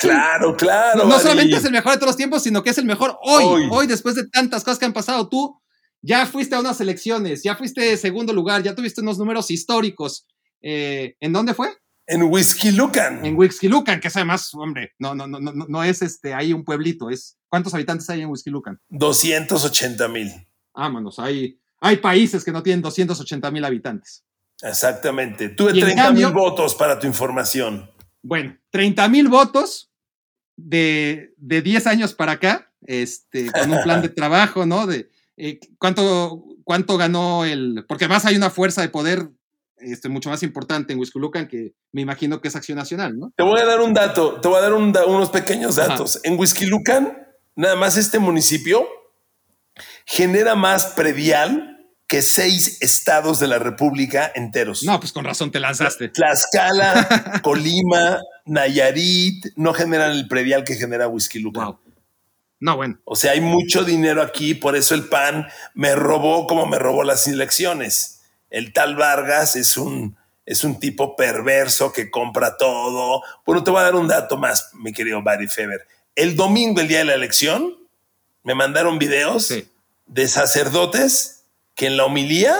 claro, 0.00 0.56
claro. 0.56 1.04
No, 1.04 1.18
solamente 1.18 1.56
es 1.56 1.64
el 1.66 1.72
mejor 1.72 1.92
de 1.92 1.98
todos 1.98 2.10
los 2.10 2.16
tiempos, 2.16 2.42
sino 2.42 2.62
que 2.62 2.70
es 2.70 2.78
el 2.78 2.86
mejor 2.86 3.18
hoy, 3.20 3.44
hoy, 3.44 3.68
hoy, 3.70 3.86
después 3.86 4.14
de 4.14 4.26
tantas 4.28 4.64
cosas 4.64 4.78
que 4.78 4.86
han 4.86 4.94
pasado. 4.94 5.28
Tú 5.28 5.60
ya 6.00 6.24
fuiste 6.24 6.54
a 6.54 6.60
unas 6.60 6.80
elecciones, 6.80 7.42
ya 7.42 7.54
fuiste 7.54 7.98
segundo 7.98 8.32
lugar, 8.32 8.62
ya 8.62 8.74
tuviste 8.74 9.02
unos 9.02 9.18
números 9.18 9.50
históricos. 9.50 10.26
Eh, 10.62 11.16
¿En 11.20 11.34
dónde 11.34 11.52
fue? 11.52 11.68
En 12.10 12.22
Whisky 12.22 12.70
Lucan. 12.70 13.24
En 13.24 13.36
Whisky 13.36 13.68
Lucan, 13.68 14.00
que 14.00 14.08
es 14.08 14.16
además, 14.16 14.54
hombre, 14.54 14.94
no, 14.98 15.14
no, 15.14 15.26
no, 15.26 15.38
no, 15.38 15.52
no 15.52 15.84
es 15.84 16.00
este, 16.00 16.32
hay 16.32 16.54
un 16.54 16.64
pueblito, 16.64 17.10
es. 17.10 17.36
¿Cuántos 17.48 17.74
habitantes 17.74 18.08
hay 18.08 18.22
en 18.22 18.30
Whisky 18.30 18.48
Lucan? 18.48 18.80
280 18.88 20.08
mil. 20.08 20.32
Vámonos, 20.74 21.18
hay, 21.18 21.60
hay 21.80 21.98
países 21.98 22.44
que 22.44 22.52
no 22.52 22.62
tienen 22.62 22.80
280 22.80 23.50
mil 23.50 23.64
habitantes. 23.64 24.24
Exactamente. 24.62 25.50
Tuve 25.50 25.72
30 25.72 26.12
mil 26.12 26.28
votos 26.28 26.74
para 26.74 26.98
tu 26.98 27.06
información. 27.06 27.90
Bueno, 28.22 28.56
30 28.70 29.06
mil 29.08 29.28
votos 29.28 29.90
de, 30.56 31.34
de 31.36 31.62
10 31.62 31.86
años 31.86 32.14
para 32.14 32.32
acá, 32.32 32.72
este, 32.86 33.52
con 33.52 33.70
un 33.70 33.82
plan 33.82 34.00
de 34.00 34.08
trabajo, 34.08 34.64
¿no? 34.64 34.86
De 34.86 35.10
eh, 35.36 35.60
cuánto, 35.78 36.44
cuánto 36.64 36.96
ganó 36.96 37.44
el. 37.44 37.84
Porque 37.86 38.06
además 38.06 38.24
hay 38.24 38.36
una 38.36 38.50
fuerza 38.50 38.80
de 38.80 38.88
poder 38.88 39.28
este, 39.80 40.08
mucho 40.08 40.30
más 40.30 40.42
importante 40.42 40.92
en 40.92 40.98
Huizculucan 40.98 41.48
que 41.48 41.74
me 41.92 42.02
imagino 42.02 42.40
que 42.40 42.48
es 42.48 42.56
Acción 42.56 42.78
Nacional, 42.78 43.18
¿no? 43.18 43.32
Te 43.36 43.42
voy 43.42 43.60
a 43.60 43.64
dar 43.64 43.80
un 43.80 43.94
dato, 43.94 44.40
te 44.40 44.48
voy 44.48 44.58
a 44.58 44.62
dar 44.62 44.74
unos 44.74 45.30
pequeños 45.30 45.76
datos. 45.76 46.20
En 46.24 46.38
Huizquilucan, 46.38 47.26
nada 47.56 47.76
más 47.76 47.96
este 47.96 48.18
municipio 48.18 48.86
genera 50.06 50.54
más 50.54 50.86
predial 50.86 51.76
que 52.06 52.22
seis 52.22 52.78
estados 52.80 53.38
de 53.38 53.48
la 53.48 53.58
República 53.58 54.32
enteros. 54.34 54.82
No, 54.82 54.98
pues 54.98 55.12
con 55.12 55.24
razón 55.24 55.50
te 55.50 55.60
lanzaste. 55.60 56.08
Tlaxcala, 56.08 57.40
Colima, 57.42 58.18
Nayarit 58.46 59.46
no 59.56 59.74
generan 59.74 60.12
el 60.12 60.26
predial 60.26 60.64
que 60.64 60.74
genera 60.74 61.06
Huizquilucan. 61.06 61.76
No, 62.60 62.76
bueno. 62.76 62.98
O 63.04 63.14
sea, 63.14 63.32
hay 63.32 63.40
mucho 63.40 63.84
dinero 63.84 64.22
aquí, 64.22 64.54
por 64.54 64.74
eso 64.74 64.94
el 64.94 65.04
PAN 65.08 65.46
me 65.74 65.94
robó 65.94 66.46
como 66.46 66.66
me 66.66 66.78
robó 66.78 67.04
las 67.04 67.28
elecciones 67.28 68.17
el 68.50 68.72
tal 68.72 68.96
Vargas 68.96 69.56
es 69.56 69.76
un, 69.76 70.16
es 70.46 70.64
un 70.64 70.80
tipo 70.80 71.16
perverso 71.16 71.92
que 71.92 72.10
compra 72.10 72.56
todo. 72.56 73.22
Bueno, 73.44 73.64
te 73.64 73.70
voy 73.70 73.80
a 73.80 73.84
dar 73.84 73.96
un 73.96 74.08
dato 74.08 74.36
más, 74.36 74.70
mi 74.74 74.92
querido 74.92 75.22
Barry 75.22 75.48
Feber. 75.48 75.86
El 76.14 76.36
domingo, 76.36 76.80
el 76.80 76.88
día 76.88 76.98
de 76.98 77.04
la 77.04 77.14
elección, 77.14 77.76
me 78.42 78.54
mandaron 78.54 78.98
videos 78.98 79.52
de 80.06 80.28
sacerdotes 80.28 81.44
que 81.74 81.86
en 81.86 81.96
la 81.96 82.04
homilía 82.04 82.56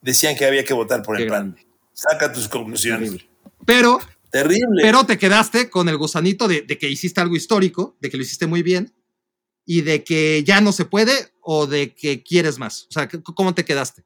decían 0.00 0.36
que 0.36 0.44
había 0.44 0.64
que 0.64 0.74
votar 0.74 1.02
por 1.02 1.20
el 1.20 1.26
plan. 1.26 1.56
Saca 1.92 2.32
tus 2.32 2.48
conclusiones. 2.48 3.12
Pero, 3.66 3.98
Terrible. 4.30 4.82
Pero 4.82 5.04
te 5.04 5.18
quedaste 5.18 5.68
con 5.70 5.88
el 5.88 5.96
gusanito 5.96 6.46
de, 6.46 6.62
de, 6.62 6.78
que 6.78 6.88
hiciste 6.88 7.20
algo 7.20 7.34
histórico, 7.34 7.96
de 8.00 8.10
que 8.10 8.16
lo 8.16 8.22
hiciste 8.22 8.46
muy 8.46 8.62
bien 8.62 8.94
y 9.66 9.82
de 9.82 10.04
que 10.04 10.44
ya 10.44 10.60
no 10.60 10.72
se 10.72 10.84
puede 10.84 11.32
o 11.40 11.66
de 11.66 11.94
que 11.94 12.22
quieres 12.22 12.58
más. 12.58 12.86
O 12.90 12.92
sea, 12.92 13.08
¿cómo 13.08 13.54
te 13.54 13.64
quedaste? 13.64 14.04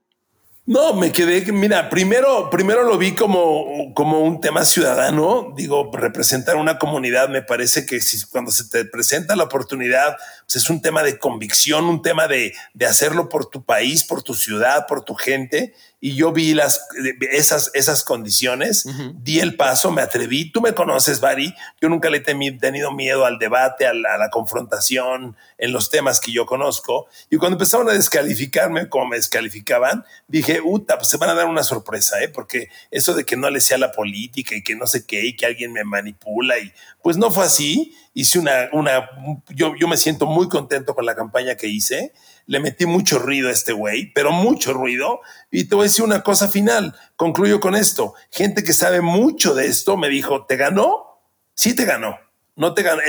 No, 0.66 0.94
me 0.94 1.12
quedé, 1.12 1.52
mira, 1.52 1.90
primero, 1.90 2.48
primero 2.48 2.84
lo 2.84 2.96
vi 2.96 3.14
como, 3.14 3.92
como 3.92 4.20
un 4.20 4.40
tema 4.40 4.64
ciudadano, 4.64 5.52
digo, 5.54 5.90
representar 5.92 6.56
una 6.56 6.78
comunidad, 6.78 7.28
me 7.28 7.42
parece 7.42 7.84
que 7.84 8.00
si, 8.00 8.24
cuando 8.24 8.50
se 8.50 8.70
te 8.70 8.86
presenta 8.86 9.36
la 9.36 9.44
oportunidad, 9.44 10.16
pues 10.46 10.56
es 10.56 10.70
un 10.70 10.80
tema 10.80 11.02
de 11.02 11.18
convicción, 11.18 11.84
un 11.84 12.00
tema 12.00 12.28
de, 12.28 12.54
de 12.72 12.86
hacerlo 12.86 13.28
por 13.28 13.50
tu 13.50 13.62
país, 13.62 14.04
por 14.04 14.22
tu 14.22 14.32
ciudad, 14.32 14.86
por 14.86 15.04
tu 15.04 15.14
gente, 15.14 15.74
y 16.04 16.16
yo 16.16 16.32
vi 16.32 16.52
las, 16.52 16.86
esas, 17.32 17.70
esas 17.72 18.04
condiciones, 18.04 18.86
di 19.22 19.40
el 19.40 19.56
paso, 19.56 19.90
me 19.90 20.02
atreví. 20.02 20.52
Tú 20.52 20.60
me 20.60 20.74
conoces, 20.74 21.18
Bari. 21.18 21.54
Yo 21.80 21.88
nunca 21.88 22.10
le 22.10 22.18
he 22.18 22.20
tenido 22.20 22.92
miedo 22.92 23.24
al 23.24 23.38
debate, 23.38 23.86
a 23.86 23.94
la, 23.94 24.28
confrontación 24.28 25.34
en 25.56 25.72
los 25.72 25.88
temas 25.88 26.20
que 26.20 26.30
yo 26.30 26.44
conozco. 26.44 27.06
Y 27.30 27.38
cuando 27.38 27.54
empezaron 27.54 27.88
a 27.88 27.94
descalificarme, 27.94 28.90
como 28.90 29.06
me 29.06 29.16
descalificaban, 29.16 30.04
dije, 30.28 30.60
uta, 30.62 30.98
pues 30.98 31.08
se 31.08 31.16
van 31.16 31.30
a 31.30 31.34
dar 31.34 31.46
una 31.46 31.62
sorpresa, 31.62 32.22
¿eh? 32.22 32.28
porque 32.28 32.68
eso 32.90 33.14
de 33.14 33.24
que 33.24 33.38
no 33.38 33.48
le 33.48 33.62
sea 33.62 33.78
la 33.78 33.90
política 33.90 34.54
y 34.54 34.62
que 34.62 34.76
no 34.76 34.86
sé 34.86 35.06
qué, 35.06 35.24
y 35.24 35.36
que 35.36 35.46
alguien 35.46 35.72
me 35.72 35.84
manipula, 35.84 36.58
y 36.58 36.70
pues 37.02 37.16
no 37.16 37.30
fue 37.30 37.46
así. 37.46 37.96
Hice 38.12 38.38
una, 38.38 38.68
una, 38.72 39.08
yo, 39.48 39.74
yo 39.74 39.88
me 39.88 39.96
siento 39.96 40.26
muy 40.26 40.50
contento 40.50 40.94
con 40.94 41.06
la 41.06 41.14
campaña 41.14 41.54
que 41.54 41.66
hice 41.66 42.12
le 42.46 42.60
metí 42.60 42.86
mucho 42.86 43.18
ruido 43.18 43.48
a 43.48 43.52
este 43.52 43.72
güey, 43.72 44.12
pero 44.12 44.32
mucho 44.32 44.72
ruido. 44.72 45.20
Y 45.50 45.64
te 45.64 45.74
voy 45.74 45.84
a 45.84 45.88
decir 45.88 46.04
una 46.04 46.22
cosa 46.22 46.48
final, 46.48 46.94
concluyo 47.16 47.60
con 47.60 47.74
esto. 47.74 48.14
Gente 48.30 48.64
que 48.64 48.72
sabe 48.72 49.00
mucho 49.00 49.54
de 49.54 49.66
esto 49.66 49.96
me 49.96 50.08
dijo, 50.08 50.46
¿te 50.46 50.56
ganó? 50.56 51.20
Sí 51.54 51.74
te 51.74 51.84
ganó. 51.84 52.18
No 52.56 52.72
te 52.72 52.82
ganó. 52.82 53.02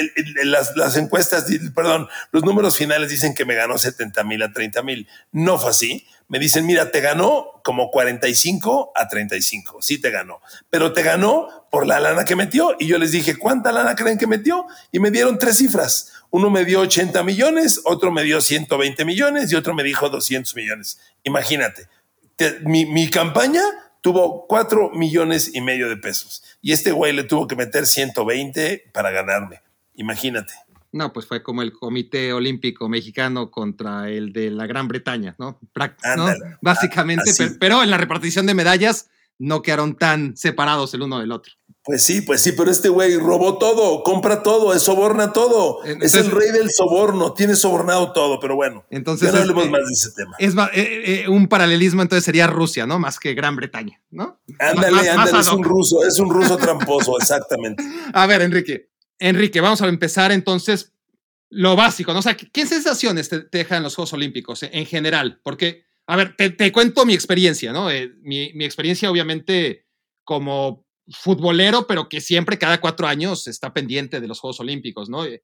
las, 0.44 0.98
encuestas, 0.98 1.46
perdón, 1.76 2.08
los 2.32 2.44
números 2.44 2.78
finales 2.78 3.10
dicen 3.10 3.36
que 3.36 3.46
me 3.46 3.54
ganó 3.54 3.78
70 3.78 4.24
mil 4.24 4.42
a 4.42 4.52
30 4.52 4.82
mil. 4.82 5.08
No 5.32 5.60
fue 5.60 5.70
así. 5.70 6.08
Me 6.28 6.40
dicen, 6.40 6.66
mira, 6.66 6.90
te 6.90 7.02
ganó 7.02 7.62
como 7.64 7.92
45 7.92 8.94
a 8.96 9.08
35. 9.08 9.84
Sí 9.84 10.00
te 10.00 10.10
ganó. 10.10 10.42
Pero 10.72 10.94
te 10.94 11.04
ganó 11.04 11.68
por 11.70 11.86
la 11.86 12.00
lana 12.00 12.26
que 12.26 12.36
metió. 12.36 12.76
Y 12.80 12.88
yo 12.88 12.98
les 12.98 13.12
dije, 13.12 13.38
¿cuánta 13.38 13.72
lana 13.72 13.96
creen 13.96 14.18
que 14.18 14.26
metió? 14.26 14.66
Y 14.92 15.00
me 15.00 15.12
dieron 15.12 15.38
tres 15.38 15.58
cifras. 15.58 16.12
Uno 16.32 16.50
me 16.50 16.66
dio 16.66 16.82
80 16.82 17.24
millones, 17.24 17.82
otro 17.86 18.12
me 18.12 18.24
dio 18.24 18.42
120 18.42 19.06
millones 19.06 19.52
y 19.52 19.56
otro 19.56 19.74
me 19.74 19.84
dijo 19.84 20.10
200 20.10 20.56
millones. 20.56 21.00
Imagínate, 21.24 21.88
mi, 22.64 23.10
campaña 23.10 23.62
tuvo 24.02 24.46
4 24.48 24.92
millones 24.92 25.52
y 25.54 25.62
medio 25.62 25.90
de 25.90 25.98
pesos 25.98 26.44
y 26.62 26.72
este 26.72 26.92
güey 26.92 27.14
le 27.14 27.24
tuvo 27.24 27.48
que 27.48 27.56
meter 27.56 27.86
120 27.86 28.92
para 28.94 29.12
ganarme. 29.12 29.62
Imagínate. 29.96 30.54
No, 30.92 31.12
pues 31.12 31.26
fue 31.26 31.44
como 31.44 31.62
el 31.62 31.74
Comité 31.74 32.32
Olímpico 32.32 32.88
Mexicano 32.88 33.52
contra 33.52 34.10
el 34.10 34.32
de 34.32 34.50
la 34.50 34.66
Gran 34.66 34.88
Bretaña, 34.88 35.36
¿no? 35.38 35.60
Básicamente, 36.62 37.32
pero 37.60 37.84
en 37.84 37.90
la 37.90 37.98
repartición 37.98 38.46
de 38.46 38.54
medallas 38.54 39.10
no 39.38 39.62
quedaron 39.62 39.96
tan 39.98 40.38
separados 40.38 40.94
el 40.94 41.02
uno 41.02 41.20
del 41.20 41.32
otro. 41.32 41.54
Pues 41.86 42.04
sí, 42.04 42.22
pues 42.22 42.42
sí, 42.42 42.54
pero 42.54 42.72
este 42.72 42.90
güey 42.90 43.16
robó 43.16 43.60
todo, 43.60 44.02
compra 44.02 44.42
todo, 44.42 44.78
soborna 44.80 45.34
todo. 45.34 45.84
es 45.84 46.16
el 46.16 46.32
rey 46.32 46.50
del 46.50 46.72
soborno, 46.72 47.34
tiene 47.34 47.56
sobornado 47.56 48.12
todo, 48.12 48.40
pero 48.40 48.56
bueno. 48.56 48.84
Entonces, 48.90 49.32
no 49.32 49.38
hablemos 49.38 49.70
más 49.70 49.86
de 49.86 49.94
ese 49.94 50.10
tema. 50.14 50.36
Es 50.40 50.56
eh, 50.56 51.26
eh, 51.26 51.30
un 51.30 51.48
paralelismo, 51.48 52.02
entonces 52.02 52.26
sería 52.26 52.48
Rusia, 52.48 52.88
¿no? 52.88 52.98
Más 52.98 53.20
que 53.20 53.36
Gran 53.36 53.56
Bretaña, 53.56 54.02
¿no? 54.10 54.42
Ándale, 54.58 55.08
ándale, 55.12 55.40
es 55.40 55.52
un 55.52 55.64
ruso, 55.64 56.04
es 56.04 56.18
un 56.18 56.32
ruso 56.32 56.58
tramposo, 56.58 57.20
exactamente. 57.20 57.84
A 58.14 58.26
ver, 58.26 58.42
Enrique, 58.42 58.90
Enrique, 59.20 59.62
vamos 59.62 59.80
a 59.84 59.88
empezar 59.88 60.32
entonces 60.32 60.92
lo 61.52 61.76
básico, 61.76 62.14
¿no? 62.14 62.20
O 62.20 62.24
sea, 62.24 62.36
¿qué 62.36 62.66
sensaciones 62.66 63.30
te, 63.30 63.44
dejan 63.52 63.84
los 63.84 63.94
Juegos 63.94 64.14
Olímpicos 64.14 64.64
eh, 64.64 64.72
en 64.74 64.88
general? 64.88 65.40
Porque, 65.44 65.84
a 66.08 66.16
ver, 66.16 66.36
te, 66.36 66.72
cuento 66.72 67.06
mi 67.06 67.14
experiencia, 67.14 67.72
¿no? 67.72 67.90
mi, 68.24 68.54
mi 68.56 68.66
experiencia, 68.66 69.12
obviamente, 69.12 69.86
como 70.24 70.85
futbolero, 71.12 71.88
pero 71.88 72.10
que 72.10 72.22
siempre 72.22 72.58
cada 72.58 72.80
cuatro 72.82 73.08
años 73.08 73.48
está 73.48 73.74
pendiente 73.74 74.20
de 74.20 74.28
los 74.28 74.40
Juegos 74.40 74.60
Olímpicos, 74.60 75.10
¿no? 75.10 75.26
Eh, 75.26 75.44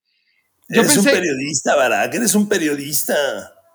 Yo 0.70 0.82
eres 0.82 0.98
un 0.98 1.06
periodista, 1.06 1.76
Barack, 1.76 2.14
eres 2.16 2.36
un 2.36 2.50
periodista. 2.50 3.16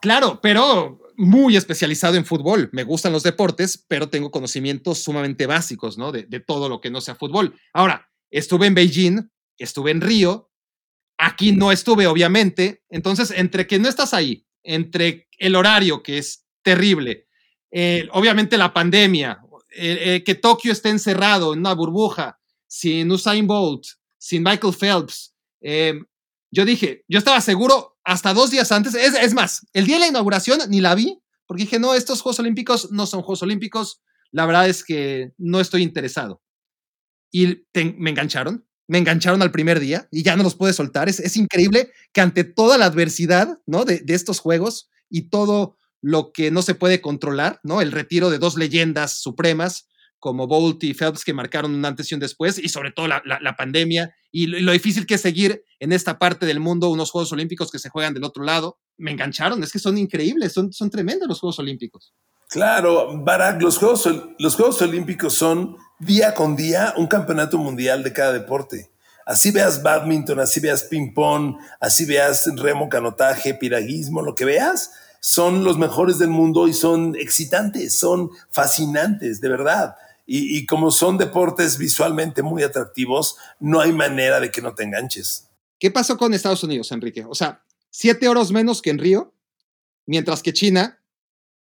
Claro, 0.00 0.40
pero 0.42 1.00
muy 1.16 1.56
especializado 1.56 2.16
en 2.16 2.26
fútbol. 2.26 2.68
Me 2.72 2.84
gustan 2.84 3.12
los 3.12 3.22
deportes, 3.22 3.82
pero 3.88 4.08
tengo 4.08 4.30
conocimientos 4.30 5.02
sumamente 5.02 5.46
básicos, 5.46 5.96
¿no? 5.96 6.12
De, 6.12 6.24
de 6.24 6.40
todo 6.40 6.68
lo 6.68 6.80
que 6.80 6.90
no 6.90 7.00
sea 7.00 7.14
fútbol. 7.14 7.58
Ahora, 7.72 8.10
estuve 8.30 8.66
en 8.66 8.74
Beijing, 8.74 9.30
estuve 9.58 9.90
en 9.90 10.00
Río, 10.00 10.50
aquí 11.18 11.52
no 11.52 11.72
estuve, 11.72 12.06
obviamente. 12.06 12.82
Entonces, 12.88 13.32
entre 13.34 13.66
que 13.66 13.78
no 13.78 13.88
estás 13.88 14.12
ahí, 14.14 14.46
entre 14.62 15.28
el 15.38 15.54
horario, 15.54 16.02
que 16.02 16.18
es 16.18 16.46
terrible, 16.62 17.26
eh, 17.70 18.08
obviamente 18.12 18.56
la 18.56 18.72
pandemia, 18.72 19.40
eh, 19.76 20.14
eh, 20.14 20.24
que 20.24 20.34
Tokio 20.34 20.72
esté 20.72 20.88
encerrado 20.88 21.52
en 21.52 21.60
una 21.60 21.74
burbuja, 21.74 22.38
sin 22.66 23.10
Usain 23.10 23.46
Bolt, 23.46 23.84
sin 24.18 24.42
Michael 24.42 24.74
Phelps. 24.74 25.34
Eh, 25.60 25.94
yo 26.50 26.64
dije, 26.64 27.04
yo 27.08 27.18
estaba 27.18 27.40
seguro 27.40 27.98
hasta 28.04 28.32
dos 28.32 28.50
días 28.50 28.72
antes, 28.72 28.94
es, 28.94 29.34
más, 29.34 29.66
el 29.72 29.86
día 29.86 29.96
de 29.96 30.00
la 30.00 30.08
inauguración 30.08 30.60
ni 30.68 30.80
la 30.80 30.94
vi, 30.94 31.20
porque 31.46 31.64
dije, 31.64 31.78
no, 31.78 31.94
estos 31.94 32.22
Juegos 32.22 32.38
Olímpicos 32.38 32.90
no 32.92 33.06
son 33.06 33.22
Juegos 33.22 33.42
Olímpicos, 33.42 34.00
la 34.30 34.46
verdad 34.46 34.68
es 34.68 34.84
que 34.84 35.32
no 35.38 35.60
estoy 35.60 35.82
interesado. 35.82 36.42
Y 37.32 37.64
me 37.74 38.10
engancharon, 38.10 38.66
me 38.88 38.98
engancharon 38.98 39.42
al 39.42 39.50
primer 39.50 39.80
día 39.80 40.08
y 40.10 40.22
ya 40.22 40.36
no 40.36 40.44
los 40.44 40.54
pude 40.54 40.72
soltar. 40.72 41.08
Es, 41.08 41.36
increíble 41.36 41.90
que 42.12 42.20
ante 42.20 42.44
toda 42.44 42.78
la 42.78 42.86
adversidad 42.86 43.58
¿no? 43.66 43.84
de, 43.84 44.00
de 44.00 44.14
estos 44.14 44.38
Juegos 44.38 44.88
y 45.10 45.28
todo 45.28 45.76
lo 46.00 46.32
que 46.32 46.50
no 46.50 46.62
se 46.62 46.74
puede 46.74 47.00
controlar, 47.00 47.60
¿no? 47.62 47.80
El 47.80 47.92
retiro 47.92 48.30
de 48.30 48.38
dos 48.38 48.56
leyendas 48.56 49.18
supremas 49.20 49.88
como 50.18 50.46
Bolt 50.46 50.82
y 50.84 50.94
Phelps 50.94 51.24
que 51.24 51.34
marcaron 51.34 51.74
un 51.74 51.84
antes 51.84 52.10
y 52.10 52.14
un 52.14 52.20
después, 52.20 52.58
y 52.58 52.68
sobre 52.68 52.90
todo 52.90 53.06
la, 53.06 53.56
pandemia 53.56 54.14
y 54.32 54.46
lo, 54.46 54.72
difícil 54.72 55.06
que 55.06 55.14
es 55.14 55.20
seguir 55.20 55.62
en 55.78 55.92
esta 55.92 56.18
parte 56.18 56.46
del 56.46 56.58
mundo 56.58 56.88
unos 56.88 57.10
Juegos 57.10 57.32
Olímpicos 57.32 57.70
que 57.70 57.78
se 57.78 57.90
juegan 57.90 58.14
del 58.14 58.24
otro 58.24 58.42
lado. 58.42 58.78
Me 58.96 59.10
engancharon, 59.10 59.62
es 59.62 59.72
que 59.72 59.78
son 59.78 59.98
increíbles, 59.98 60.52
son, 60.52 60.72
son 60.72 60.90
tremendos 60.90 61.28
los 61.28 61.38
Juegos 61.38 61.58
Olímpicos. 61.58 62.14
Claro, 62.48 63.22
Barack, 63.22 63.60
los 63.60 63.78
Juegos, 63.78 64.08
los 64.38 64.56
Juegos 64.56 64.80
Olímpicos 64.82 65.34
son 65.34 65.76
día 65.98 66.34
con 66.34 66.56
día 66.56 66.94
un 66.96 67.06
campeonato 67.06 67.58
mundial 67.58 68.02
de 68.02 68.12
cada 68.12 68.32
deporte. 68.32 68.90
Así 69.26 69.50
veas 69.50 69.82
badminton, 69.82 70.38
así 70.38 70.60
veas 70.60 70.84
ping-pong, 70.84 71.56
así 71.80 72.04
veas 72.04 72.48
remo, 72.56 72.88
canotaje, 72.88 73.54
piraguismo, 73.54 74.22
lo 74.22 74.36
que 74.36 74.44
veas, 74.44 74.92
son 75.26 75.64
los 75.64 75.76
mejores 75.76 76.20
del 76.20 76.28
mundo 76.28 76.68
y 76.68 76.72
son 76.72 77.16
excitantes, 77.16 77.98
son 77.98 78.30
fascinantes, 78.48 79.40
de 79.40 79.48
verdad. 79.48 79.96
Y, 80.24 80.66
como 80.66 80.92
son 80.92 81.18
deportes 81.18 81.78
visualmente 81.78 82.44
muy 82.44 82.62
atractivos, 82.62 83.36
no 83.58 83.80
hay 83.80 83.92
manera 83.92 84.38
de 84.38 84.52
que 84.52 84.62
no 84.62 84.74
te 84.74 84.84
enganches. 84.84 85.48
¿Qué 85.80 85.90
pasó 85.90 86.16
con 86.16 86.32
Estados 86.32 86.62
Unidos, 86.62 86.92
Enrique? 86.92 87.24
O 87.28 87.34
sea, 87.34 87.60
siete 87.90 88.28
oros 88.28 88.52
menos 88.52 88.80
que 88.80 88.90
en 88.90 88.98
Río, 88.98 89.32
mientras 90.06 90.44
que 90.44 90.52
China 90.52 91.00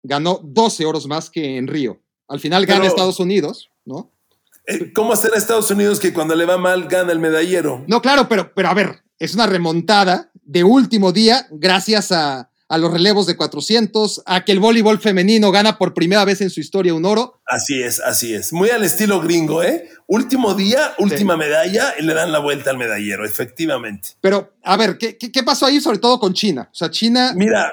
ganó 0.04 0.41
12 0.43 0.86
oros 0.86 1.08
más 1.08 1.32
que 1.32 1.58
en 1.58 1.67
Río. 1.67 1.99
Al 2.28 2.39
final 2.39 2.67
gana 2.67 2.86
Estados 2.86 3.19
Unidos, 3.19 3.71
¿no? 3.84 4.12
Eh, 4.67 4.93
¿Cómo 4.93 5.13
hacer 5.13 5.32
a 5.34 5.38
Estados 5.38 5.71
Unidos 5.71 5.99
que 5.99 6.13
cuando 6.13 6.36
le 6.36 6.45
va 6.45 6.60
mal 6.60 6.88
gana 6.88 7.12
el 7.12 7.19
medallero? 7.19 7.84
No, 7.88 7.99
claro, 7.99 8.28
pero, 8.30 8.54
pero 8.54 8.67
a 8.67 8.75
ver, 8.75 9.04
es 9.17 9.34
una 9.34 9.47
remontada 9.47 10.32
de 10.43 10.63
último 10.63 11.12
día 11.12 11.47
gracias 11.49 12.12
a, 12.12 12.51
a 12.67 12.78
los 12.78 12.91
relevos 12.91 13.28
de 13.28 13.36
400, 13.36 14.23
a 14.25 14.43
que 14.43 14.51
el 14.51 14.60
voleibol 14.60 14.99
femenino 14.99 15.51
gana 15.51 15.78
por 15.78 15.93
primera 15.93 16.25
vez 16.25 16.41
en 16.41 16.49
su 16.49 16.60
historia 16.60 16.93
un 16.93 17.06
oro. 17.06 17.41
Así 17.45 17.82
es, 17.82 17.99
así 17.99 18.34
es. 18.34 18.51
Muy 18.54 18.69
al 18.69 18.84
estilo 18.84 19.21
gringo, 19.21 19.62
¿eh? 19.62 19.89
Último 20.08 20.56
día, 20.56 20.93
última 20.97 21.38
medalla 21.38 21.93
y 21.99 22.04
le 22.04 22.13
dan 22.13 22.32
la 22.32 22.39
vuelta 22.39 22.71
al 22.71 22.78
medallero, 22.78 23.25
efectivamente. 23.25 24.10
Pero, 24.21 24.54
a 24.63 24.78
ver, 24.78 24.97
¿qué, 24.97 25.17
qué, 25.17 25.43
pasó 25.43 25.65
ahí 25.65 25.80
sobre 25.80 25.99
todo 25.99 26.19
con 26.19 26.34
China? 26.34 26.69
O 26.71 26.75
sea, 26.75 26.89
China... 26.89 27.34
Mira, 27.36 27.71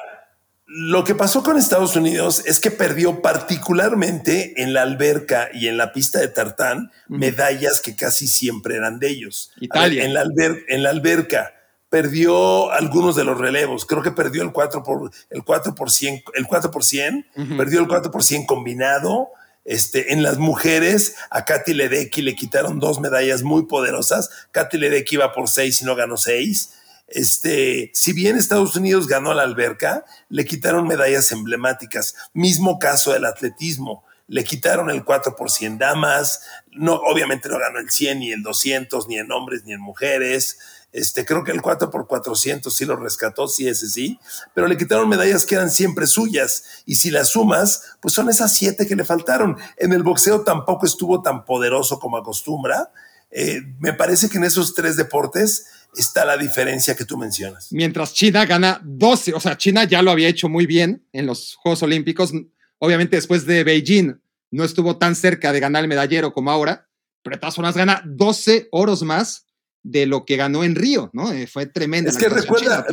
lo 0.66 1.04
que 1.04 1.14
pasó 1.14 1.42
con 1.42 1.56
Estados 1.56 1.96
Unidos 1.96 2.42
es 2.46 2.60
que 2.60 2.70
perdió 2.70 3.20
particularmente 3.20 4.62
en 4.62 4.72
la 4.74 4.82
alberca 4.82 5.48
y 5.52 5.68
en 5.68 5.76
la 5.76 5.92
pista 5.92 6.20
de 6.20 6.28
tartán 6.28 6.90
medallas 7.08 7.80
que 7.80 7.96
casi 7.96 8.26
siempre 8.26 8.76
eran 8.76 8.98
de 8.98 9.10
ellos. 9.10 9.52
Italia. 9.60 10.04
en, 10.04 10.14
la 10.14 10.24
en 10.68 10.82
la 10.82 10.90
alberca 10.90 11.54
perdió 11.92 12.72
algunos 12.72 13.16
de 13.16 13.24
los 13.24 13.36
relevos. 13.36 13.84
Creo 13.84 14.00
que 14.00 14.12
perdió 14.12 14.42
el 14.42 14.50
4 14.50 14.82
por 14.82 15.10
el 15.28 15.44
4 15.44 15.74
por 15.74 15.90
100, 15.90 16.22
el 16.32 16.46
4 16.46 16.70
por 16.70 16.84
100, 16.84 17.26
perdió 17.58 17.80
el 17.80 17.86
4 17.86 18.10
por 18.10 18.24
100 18.24 18.46
combinado. 18.46 19.28
Este, 19.66 20.14
en 20.14 20.22
las 20.22 20.38
mujeres, 20.38 21.16
a 21.28 21.44
Katy 21.44 21.74
Ledecky 21.74 22.22
le 22.22 22.34
quitaron 22.34 22.80
dos 22.80 22.98
medallas 22.98 23.42
muy 23.42 23.66
poderosas. 23.66 24.30
Katy 24.52 24.78
Ledecky 24.78 25.16
iba 25.16 25.34
por 25.34 25.50
6 25.50 25.82
y 25.82 25.84
no 25.84 25.94
ganó 25.94 26.16
6. 26.16 26.72
Este, 27.08 27.90
si 27.92 28.14
bien 28.14 28.38
Estados 28.38 28.74
Unidos 28.74 29.06
ganó 29.06 29.34
la 29.34 29.42
alberca, 29.42 30.06
le 30.30 30.46
quitaron 30.46 30.88
medallas 30.88 31.30
emblemáticas. 31.30 32.14
Mismo 32.32 32.78
caso 32.78 33.12
del 33.12 33.26
atletismo 33.26 34.02
le 34.28 34.44
quitaron 34.44 34.88
el 34.88 35.04
4 35.04 35.36
por 35.36 35.50
100 35.50 35.76
damas, 35.76 36.40
no, 36.70 36.94
obviamente 36.94 37.50
no 37.50 37.58
ganó 37.58 37.80
el 37.80 37.90
100 37.90 38.18
ni 38.18 38.32
el 38.32 38.42
200, 38.42 39.06
ni 39.08 39.18
en 39.18 39.30
hombres 39.30 39.64
ni 39.64 39.74
en 39.74 39.80
mujeres. 39.80 40.58
Este, 40.92 41.24
creo 41.24 41.42
que 41.42 41.52
el 41.52 41.62
4 41.62 41.90
por 41.90 42.06
400 42.06 42.74
sí 42.74 42.84
lo 42.84 42.96
rescató, 42.96 43.48
sí, 43.48 43.66
ese 43.66 43.88
sí, 43.88 44.18
pero 44.54 44.66
le 44.66 44.76
quitaron 44.76 45.08
medallas 45.08 45.46
que 45.46 45.54
eran 45.54 45.70
siempre 45.70 46.06
suyas. 46.06 46.64
Y 46.84 46.96
si 46.96 47.10
las 47.10 47.30
sumas, 47.30 47.96
pues 48.00 48.12
son 48.12 48.28
esas 48.28 48.54
siete 48.54 48.86
que 48.86 48.94
le 48.94 49.04
faltaron. 49.04 49.56
En 49.78 49.92
el 49.92 50.02
boxeo 50.02 50.42
tampoco 50.42 50.84
estuvo 50.84 51.22
tan 51.22 51.44
poderoso 51.46 51.98
como 51.98 52.18
acostumbra. 52.18 52.92
Eh, 53.30 53.62
me 53.78 53.94
parece 53.94 54.28
que 54.28 54.36
en 54.36 54.44
esos 54.44 54.74
tres 54.74 54.96
deportes 54.96 55.66
está 55.96 56.26
la 56.26 56.36
diferencia 56.36 56.94
que 56.94 57.06
tú 57.06 57.16
mencionas. 57.16 57.72
Mientras 57.72 58.12
China 58.12 58.44
gana 58.44 58.80
12, 58.84 59.32
o 59.32 59.40
sea, 59.40 59.56
China 59.56 59.84
ya 59.84 60.02
lo 60.02 60.10
había 60.10 60.28
hecho 60.28 60.50
muy 60.50 60.66
bien 60.66 61.06
en 61.12 61.24
los 61.26 61.54
Juegos 61.54 61.82
Olímpicos. 61.82 62.32
Obviamente 62.78 63.16
después 63.16 63.46
de 63.46 63.64
Beijing 63.64 64.20
no 64.50 64.64
estuvo 64.64 64.98
tan 64.98 65.16
cerca 65.16 65.52
de 65.52 65.60
ganar 65.60 65.82
el 65.82 65.88
medallero 65.88 66.34
como 66.34 66.50
ahora, 66.50 66.88
pero 67.22 67.36
de 67.36 67.40
todas 67.40 67.54
formas 67.54 67.76
gana 67.76 68.02
12 68.04 68.68
oros 68.70 69.02
más 69.02 69.46
de 69.82 70.06
lo 70.06 70.24
que 70.24 70.36
ganó 70.36 70.64
en 70.64 70.74
Río, 70.74 71.10
¿no? 71.12 71.32
Eh, 71.32 71.46
fue 71.46 71.66
tremenda. 71.66 72.10
Es 72.10 72.16
que 72.16 72.28
recuerda, 72.28 72.86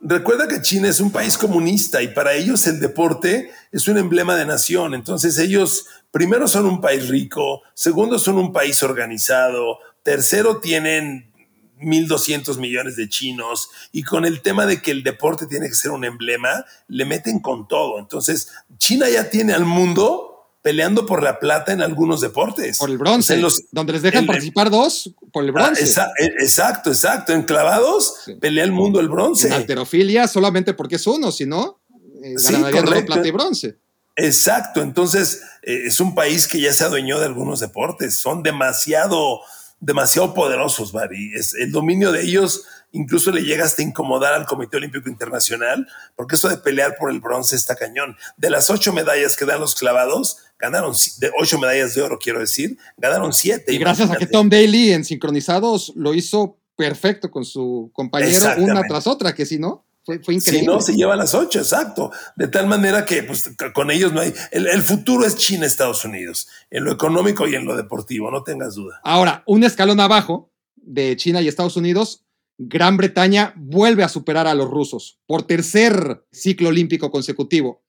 recuerda 0.00 0.46
que 0.46 0.62
China 0.62 0.88
es 0.88 1.00
un 1.00 1.10
país 1.10 1.36
comunista 1.36 2.02
y 2.02 2.08
para 2.08 2.34
ellos 2.34 2.66
el 2.66 2.80
deporte 2.80 3.50
es 3.72 3.88
un 3.88 3.98
emblema 3.98 4.36
de 4.36 4.46
nación. 4.46 4.94
Entonces 4.94 5.38
ellos, 5.38 5.86
primero, 6.10 6.46
son 6.46 6.66
un 6.66 6.80
país 6.80 7.08
rico, 7.08 7.62
segundo, 7.74 8.18
son 8.18 8.36
un 8.38 8.52
país 8.52 8.82
organizado, 8.82 9.78
tercero, 10.02 10.58
tienen 10.58 11.32
1.200 11.80 12.58
millones 12.58 12.96
de 12.96 13.08
chinos 13.08 13.70
y 13.92 14.02
con 14.02 14.24
el 14.24 14.42
tema 14.42 14.66
de 14.66 14.80
que 14.80 14.90
el 14.90 15.02
deporte 15.02 15.46
tiene 15.46 15.68
que 15.68 15.74
ser 15.74 15.90
un 15.90 16.04
emblema, 16.04 16.64
le 16.88 17.04
meten 17.04 17.40
con 17.40 17.66
todo. 17.66 17.98
Entonces, 17.98 18.52
China 18.78 19.08
ya 19.08 19.30
tiene 19.30 19.52
al 19.52 19.64
mundo 19.64 20.33
peleando 20.64 21.04
por 21.04 21.22
la 21.22 21.38
plata 21.38 21.74
en 21.74 21.82
algunos 21.82 22.22
deportes. 22.22 22.78
Por 22.78 22.88
el 22.88 22.96
bronce, 22.96 23.36
los, 23.36 23.64
donde 23.70 23.92
les 23.92 24.00
dejan 24.00 24.24
participar 24.24 24.70
dos, 24.70 25.14
por 25.30 25.44
el 25.44 25.50
ah, 25.50 25.52
bronce. 25.52 25.84
E, 26.18 26.24
exacto, 26.40 26.88
exacto. 26.88 27.34
En 27.34 27.42
clavados 27.42 28.14
pelea 28.40 28.64
el 28.64 28.72
mundo 28.72 28.98
el 28.98 29.10
bronce. 29.10 29.48
En 29.48 29.52
alterofilia 29.52 30.26
solamente 30.26 30.72
porque 30.72 30.96
es 30.96 31.06
uno, 31.06 31.30
si 31.32 31.44
no, 31.44 31.82
eh, 32.22 32.34
ganaría 32.42 33.04
plata 33.04 33.28
y 33.28 33.30
bronce. 33.30 33.76
Exacto, 34.16 34.80
entonces 34.80 35.42
eh, 35.64 35.82
es 35.84 36.00
un 36.00 36.14
país 36.14 36.48
que 36.48 36.58
ya 36.58 36.72
se 36.72 36.84
adueñó 36.84 37.20
de 37.20 37.26
algunos 37.26 37.60
deportes, 37.60 38.16
son 38.16 38.42
demasiado, 38.42 39.40
demasiado 39.80 40.32
poderosos, 40.32 40.92
Bari. 40.92 41.32
El 41.58 41.72
dominio 41.72 42.10
de 42.10 42.22
ellos 42.22 42.62
incluso 42.94 43.30
le 43.30 43.42
llega 43.42 43.64
hasta 43.64 43.82
incomodar 43.82 44.32
al 44.34 44.46
Comité 44.46 44.78
Olímpico 44.78 45.08
Internacional, 45.08 45.86
porque 46.16 46.36
eso 46.36 46.48
de 46.48 46.56
pelear 46.56 46.96
por 46.98 47.10
el 47.10 47.20
bronce 47.20 47.56
está 47.56 47.76
cañón. 47.76 48.16
De 48.36 48.50
las 48.50 48.70
ocho 48.70 48.92
medallas 48.92 49.36
que 49.36 49.44
dan 49.44 49.60
los 49.60 49.74
clavados, 49.74 50.38
ganaron 50.58 50.94
de 51.18 51.30
ocho 51.38 51.58
medallas 51.58 51.94
de 51.94 52.02
oro, 52.02 52.18
quiero 52.18 52.40
decir, 52.40 52.78
ganaron 52.96 53.32
siete. 53.32 53.72
Y 53.72 53.78
gracias 53.78 54.10
a 54.10 54.16
que 54.16 54.26
Tom 54.26 54.48
Daly 54.48 54.92
en 54.92 55.04
sincronizados 55.04 55.92
lo 55.96 56.14
hizo 56.14 56.56
perfecto 56.76 57.30
con 57.30 57.44
su 57.44 57.90
compañero 57.92 58.54
una 58.58 58.82
tras 58.82 59.06
otra, 59.06 59.34
que 59.34 59.44
si 59.44 59.58
no, 59.58 59.84
fue, 60.04 60.16
increíble. 60.16 60.60
Si 60.60 60.66
no, 60.66 60.80
se 60.80 60.94
lleva 60.94 61.16
las 61.16 61.34
ocho, 61.34 61.58
exacto. 61.58 62.12
De 62.36 62.48
tal 62.48 62.66
manera 62.66 63.04
que 63.04 63.22
pues, 63.22 63.50
con 63.72 63.90
ellos 63.90 64.12
no 64.12 64.20
hay. 64.20 64.32
El, 64.50 64.66
el, 64.66 64.82
futuro 64.82 65.24
es 65.24 65.36
China-Estados 65.36 66.04
Unidos, 66.04 66.46
en 66.70 66.84
lo 66.84 66.92
económico 66.92 67.48
y 67.48 67.54
en 67.54 67.64
lo 67.64 67.74
deportivo, 67.74 68.30
no 68.30 68.42
tengas 68.42 68.74
duda. 68.74 69.00
Ahora, 69.02 69.42
un 69.46 69.64
escalón 69.64 70.00
abajo 70.00 70.50
de 70.76 71.16
China 71.16 71.40
y 71.40 71.48
Estados 71.48 71.76
Unidos, 71.76 72.23
Gran 72.58 72.96
Bretaña 72.96 73.52
vuelve 73.56 74.04
a 74.04 74.08
superar 74.08 74.46
a 74.46 74.54
los 74.54 74.70
rusos 74.70 75.18
por 75.26 75.42
tercer 75.42 76.24
ciclo 76.30 76.68
olímpico 76.68 77.10
consecutivo. 77.10 77.82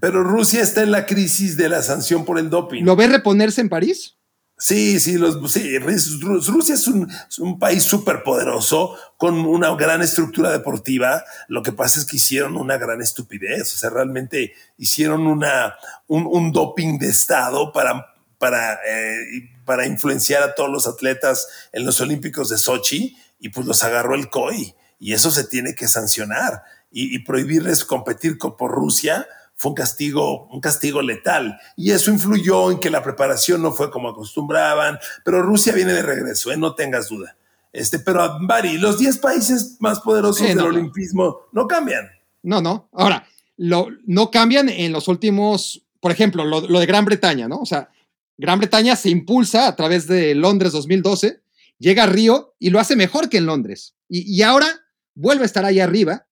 Pero 0.00 0.22
Rusia 0.22 0.62
está 0.62 0.82
en 0.82 0.92
la 0.92 1.06
crisis 1.06 1.56
de 1.56 1.68
la 1.68 1.82
sanción 1.82 2.24
por 2.24 2.38
el 2.38 2.50
doping. 2.50 2.84
¿Lo 2.84 2.96
ve 2.96 3.08
reponerse 3.08 3.60
en 3.60 3.68
París? 3.68 4.18
Sí, 4.60 4.98
sí, 4.98 5.16
los, 5.18 5.36
Rusia 5.40 6.74
es 6.74 6.88
un, 6.88 7.08
un 7.38 7.58
país 7.60 7.84
súper 7.84 8.24
poderoso 8.24 8.96
con 9.16 9.38
una 9.46 9.72
gran 9.76 10.02
estructura 10.02 10.50
deportiva. 10.50 11.22
Lo 11.46 11.62
que 11.62 11.70
pasa 11.70 12.00
es 12.00 12.04
que 12.04 12.16
hicieron 12.16 12.56
una 12.56 12.76
gran 12.76 13.00
estupidez. 13.00 13.72
O 13.74 13.76
sea, 13.76 13.90
realmente 13.90 14.54
hicieron 14.76 15.28
una, 15.28 15.76
un, 16.08 16.50
doping 16.50 16.98
de 16.98 17.08
Estado 17.08 17.72
para, 17.72 18.14
para, 18.38 18.74
eh, 18.74 19.48
para 19.64 19.86
influenciar 19.86 20.42
a 20.42 20.56
todos 20.56 20.70
los 20.70 20.88
atletas 20.88 21.46
en 21.72 21.86
los 21.86 22.00
Olímpicos 22.00 22.48
de 22.48 22.58
Sochi 22.58 23.16
y 23.38 23.50
pues 23.50 23.66
los 23.66 23.82
agarró 23.84 24.14
el 24.14 24.30
COI. 24.30 24.74
Y 24.98 25.12
eso 25.12 25.30
se 25.30 25.44
tiene 25.44 25.74
que 25.74 25.88
sancionar. 25.88 26.62
Y, 26.90 27.14
y 27.14 27.20
prohibirles 27.20 27.84
competir 27.84 28.38
por 28.38 28.70
Rusia 28.70 29.26
fue 29.58 29.70
un 29.70 29.74
castigo, 29.74 30.46
un 30.46 30.60
castigo 30.60 31.02
letal. 31.02 31.58
Y 31.76 31.90
eso 31.90 32.12
influyó 32.12 32.70
en 32.70 32.78
que 32.78 32.90
la 32.90 33.02
preparación 33.02 33.60
no 33.60 33.72
fue 33.72 33.90
como 33.90 34.08
acostumbraban, 34.08 34.98
pero 35.24 35.42
Rusia 35.42 35.72
viene 35.72 35.92
de 35.92 36.02
regreso, 36.02 36.52
¿eh? 36.52 36.56
no 36.56 36.76
tengas 36.76 37.08
duda. 37.08 37.36
Este, 37.72 37.98
pero, 37.98 38.38
Bari, 38.40 38.78
los 38.78 38.98
10 38.98 39.18
países 39.18 39.76
más 39.80 40.00
poderosos 40.00 40.46
del 40.46 40.60
olimpismo 40.60 41.40
no 41.52 41.66
cambian. 41.66 42.08
No, 42.42 42.62
no. 42.62 42.88
Ahora, 42.92 43.26
lo, 43.56 43.88
no 44.06 44.30
cambian 44.30 44.68
en 44.68 44.92
los 44.92 45.08
últimos, 45.08 45.84
por 46.00 46.12
ejemplo, 46.12 46.44
lo, 46.44 46.60
lo, 46.60 46.78
de 46.78 46.86
Gran 46.86 47.04
Bretaña, 47.04 47.48
¿no? 47.48 47.58
O 47.58 47.66
sea, 47.66 47.90
Gran 48.36 48.60
Bretaña 48.60 48.94
se 48.94 49.10
impulsa 49.10 49.66
a 49.66 49.74
través 49.74 50.06
de 50.06 50.36
Londres 50.36 50.70
2012, 50.70 51.40
llega 51.78 52.04
a 52.04 52.06
Río 52.06 52.54
y 52.58 52.70
lo 52.70 52.80
hace 52.80 52.96
mejor 52.96 53.28
que 53.28 53.38
en 53.38 53.46
Londres. 53.46 53.96
Y, 54.08 54.32
y 54.32 54.42
ahora 54.42 54.66
vuelve 55.14 55.42
a 55.42 55.46
estar 55.46 55.64
ahí 55.64 55.80
arriba. 55.80 56.26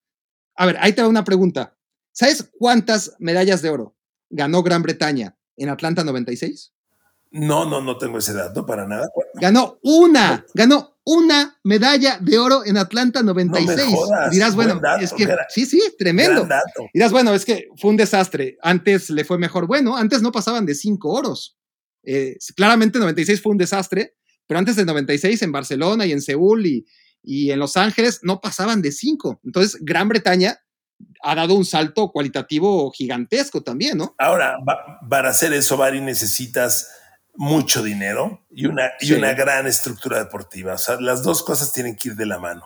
A 0.55 0.67
ver, 0.67 0.77
ahí 0.81 0.93
te 0.93 1.03
va 1.03 1.09
una 1.09 1.25
pregunta. 1.25 1.77
¿Sabes 2.13 2.51
cuántas 2.59 3.15
medallas 3.19 3.63
de 3.63 3.71
oro 3.71 3.97
ganó 4.31 4.63
Gran 4.63 4.83
Bretaña 4.83 5.37
en 5.57 5.69
Atlanta 5.69 6.03
96? 6.03 6.73
No, 7.33 7.69
no, 7.69 7.83
no 7.83 7.99
tengo 7.99 8.19
ese 8.19 8.33
dato 8.33 8.65
para 8.65 8.87
nada. 8.87 9.09
Ganó 9.35 9.79
una, 9.83 10.47
ganó 10.55 10.97
una 11.05 11.59
medalla 11.63 12.19
de 12.21 12.39
oro 12.39 12.65
en 12.65 12.77
Atlanta 12.77 13.23
96. 13.23 13.95
Dirás, 14.31 14.55
bueno, 14.55 14.81
es 15.01 15.13
que 15.13 15.29
sí, 15.51 15.67
sí, 15.67 15.81
tremendo. 15.99 16.49
Dirás, 16.95 17.13
bueno, 17.13 17.35
es 17.35 17.45
que 17.45 17.69
fue 17.77 17.91
un 17.91 17.97
desastre. 17.97 18.57
Antes 18.63 19.11
le 19.11 19.25
fue 19.25 19.39
mejor. 19.39 19.67
Bueno, 19.67 19.97
antes 19.97 20.23
no 20.23 20.33
pasaban 20.33 20.67
de 20.67 20.75
cinco 20.75 21.11
oros. 21.11 21.59
Eh, 22.03 22.37
claramente 22.57 22.99
96 22.99 23.43
fue 23.43 23.53
un 23.53 23.59
desastre, 23.59 24.17
pero 24.47 24.59
antes 24.59 24.77
de 24.77 24.85
96 24.85 25.43
en 25.43 25.53
Barcelona 25.53 26.07
y 26.07 26.13
en 26.13 26.23
Seúl 26.23 26.67
y, 26.67 26.87
y 27.23 27.51
en 27.51 27.59
Los 27.59 27.77
Ángeles 27.77 28.21
no 28.23 28.41
pasaban 28.41 28.83
de 28.83 28.93
cinco. 28.93 29.41
Entonces, 29.45 29.79
Gran 29.81 30.09
Bretaña 30.09 30.59
ha 31.23 31.35
dado 31.35 31.55
un 31.55 31.65
salto 31.65 32.11
cualitativo 32.11 32.91
gigantesco 32.91 33.63
también, 33.63 33.99
¿no? 33.99 34.15
Ahora, 34.19 34.59
para 35.09 35.31
hacer 35.31 35.53
eso, 35.53 35.77
Bari, 35.77 36.01
necesitas 36.01 36.89
mucho 37.35 37.83
dinero 37.83 38.47
y 38.51 38.67
una, 38.67 38.93
y 39.01 39.13
una 39.13 39.35
gran 39.35 39.67
estructura 39.67 40.19
deportiva. 40.19 40.75
O 40.75 40.79
sea, 40.79 41.01
las 41.01 41.23
dos 41.23 41.43
cosas 41.43 41.73
tienen 41.73 41.97
que 41.97 42.11
ir 42.11 42.17
de 42.17 42.27
la 42.27 42.39
mano. 42.39 42.65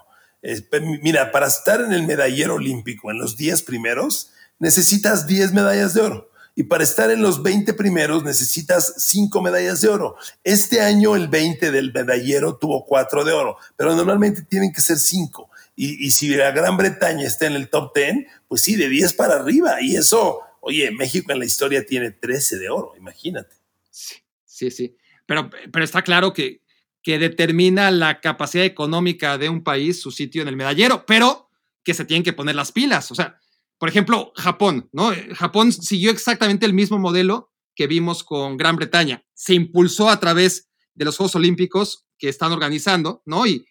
mira, 1.02 1.32
para 1.32 1.46
estar 1.46 1.80
en 1.80 1.92
el 1.92 2.06
medallero 2.06 2.54
olímpico 2.54 3.10
en 3.10 3.18
los 3.18 3.36
10 3.36 3.62
primeros, 3.62 4.32
necesitas 4.58 5.26
10 5.26 5.52
medallas 5.52 5.94
de 5.94 6.02
oro. 6.02 6.30
Y 6.60 6.64
para 6.64 6.84
estar 6.84 7.10
en 7.10 7.22
los 7.22 7.42
20 7.42 7.72
primeros 7.72 8.22
necesitas 8.22 8.92
5 8.98 9.40
medallas 9.40 9.80
de 9.80 9.88
oro. 9.88 10.16
Este 10.44 10.82
año 10.82 11.16
el 11.16 11.28
20 11.28 11.70
del 11.70 11.90
medallero 11.90 12.58
tuvo 12.58 12.84
4 12.84 13.24
de 13.24 13.32
oro, 13.32 13.56
pero 13.76 13.96
normalmente 13.96 14.42
tienen 14.42 14.70
que 14.70 14.82
ser 14.82 14.98
5. 14.98 15.48
Y, 15.74 16.10
si 16.10 16.28
la 16.28 16.50
Gran 16.50 16.76
Bretaña 16.76 17.26
está 17.26 17.46
en 17.46 17.54
el 17.54 17.70
top 17.70 17.96
10, 17.96 18.26
pues 18.46 18.60
sí, 18.60 18.76
de 18.76 18.90
10 18.90 19.14
para 19.14 19.36
arriba. 19.36 19.80
Y 19.80 19.96
eso, 19.96 20.40
oye, 20.60 20.90
México 20.90 21.32
en 21.32 21.38
la 21.38 21.46
historia 21.46 21.86
tiene 21.86 22.10
13 22.10 22.58
de 22.58 22.68
oro, 22.68 22.92
imagínate. 22.98 23.56
Sí, 23.88 24.16
sí, 24.44 24.70
sí. 24.70 24.96
Pero, 25.24 25.48
pero 25.72 25.82
está 25.82 26.02
claro 26.02 26.34
que, 26.34 26.60
que 27.02 27.18
determina 27.18 27.90
la 27.90 28.20
capacidad 28.20 28.66
económica 28.66 29.38
de 29.38 29.48
un 29.48 29.64
país 29.64 29.98
su 29.98 30.10
sitio 30.10 30.42
en 30.42 30.48
el 30.48 30.56
medallero, 30.56 31.06
pero 31.06 31.48
que 31.82 31.94
se 31.94 32.04
tienen 32.04 32.22
que 32.22 32.34
poner 32.34 32.54
las 32.54 32.70
pilas. 32.70 33.10
O 33.10 33.14
sea, 33.14 33.40
por 33.80 33.88
ejemplo, 33.88 34.30
Japón, 34.36 34.90
¿no? 34.92 35.10
Japón 35.34 35.72
siguió 35.72 36.10
exactamente 36.10 36.66
el 36.66 36.74
mismo 36.74 36.98
modelo 36.98 37.50
que 37.74 37.86
vimos 37.86 38.22
con 38.22 38.58
Gran 38.58 38.76
Bretaña. 38.76 39.24
Se 39.32 39.54
impulsó 39.54 40.10
a 40.10 40.20
través 40.20 40.68
de 40.94 41.06
los 41.06 41.16
Juegos 41.16 41.34
Olímpicos 41.34 42.06
que 42.18 42.28
están 42.28 42.52
organizando, 42.52 43.22
¿no? 43.24 43.46
Y, 43.46 43.64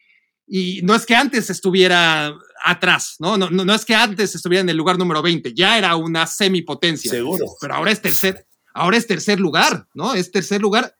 y 0.47 0.81
no 0.81 0.95
es 0.95 1.05
que 1.05 1.15
antes 1.15 1.51
estuviera 1.51 2.35
atrás, 2.65 3.17
¿no? 3.19 3.37
No, 3.37 3.51
no, 3.51 3.71
es 3.71 3.85
que 3.85 3.93
antes 3.93 4.33
estuviera 4.33 4.61
en 4.61 4.69
el 4.69 4.77
lugar 4.77 4.97
número 4.97 5.21
20, 5.21 5.53
ya 5.53 5.77
era 5.77 5.95
una 5.95 6.25
semipotencia. 6.25 7.11
Seguro. 7.11 7.45
Pero 7.61 7.75
ahora 7.75 7.91
es 7.91 8.01
tercer, 8.01 8.47
ahora 8.73 8.97
es 8.97 9.05
tercer 9.05 9.39
lugar, 9.39 9.87
¿no? 9.93 10.15
Es 10.15 10.31
tercer 10.31 10.59
lugar. 10.59 10.95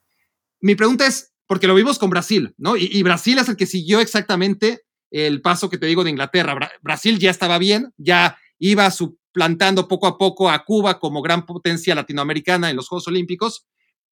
Mi 0.62 0.76
pregunta 0.76 1.08
es, 1.08 1.34
porque 1.48 1.66
lo 1.66 1.74
vimos 1.74 1.98
con 1.98 2.12
Brasil, 2.12 2.54
¿no? 2.60 2.78
Y, 2.78 3.02
Brasil 3.02 3.40
es 3.40 3.50
el 3.50 3.58
que 3.58 3.66
siguió 3.66 4.02
exactamente 4.02 4.84
el 5.10 5.42
paso 5.42 5.68
que 5.68 5.80
te 5.80 5.88
digo 5.88 6.04
de 6.04 6.12
Inglaterra. 6.12 6.56
Brasil 6.84 7.18
ya 7.18 7.32
estaba 7.32 7.58
bien, 7.58 7.92
ya 7.98 8.38
iba 8.60 8.90
suplantando 8.92 9.88
poco 9.88 10.08
a 10.08 10.18
poco 10.18 10.50
a 10.50 10.64
Cuba 10.64 11.00
como 11.00 11.22
gran 11.22 11.46
potencia 11.46 11.96
latinoamericana 11.96 12.70
en 12.70 12.76
los 12.76 12.88
Juegos 12.88 13.08
Olímpicos, 13.08 13.66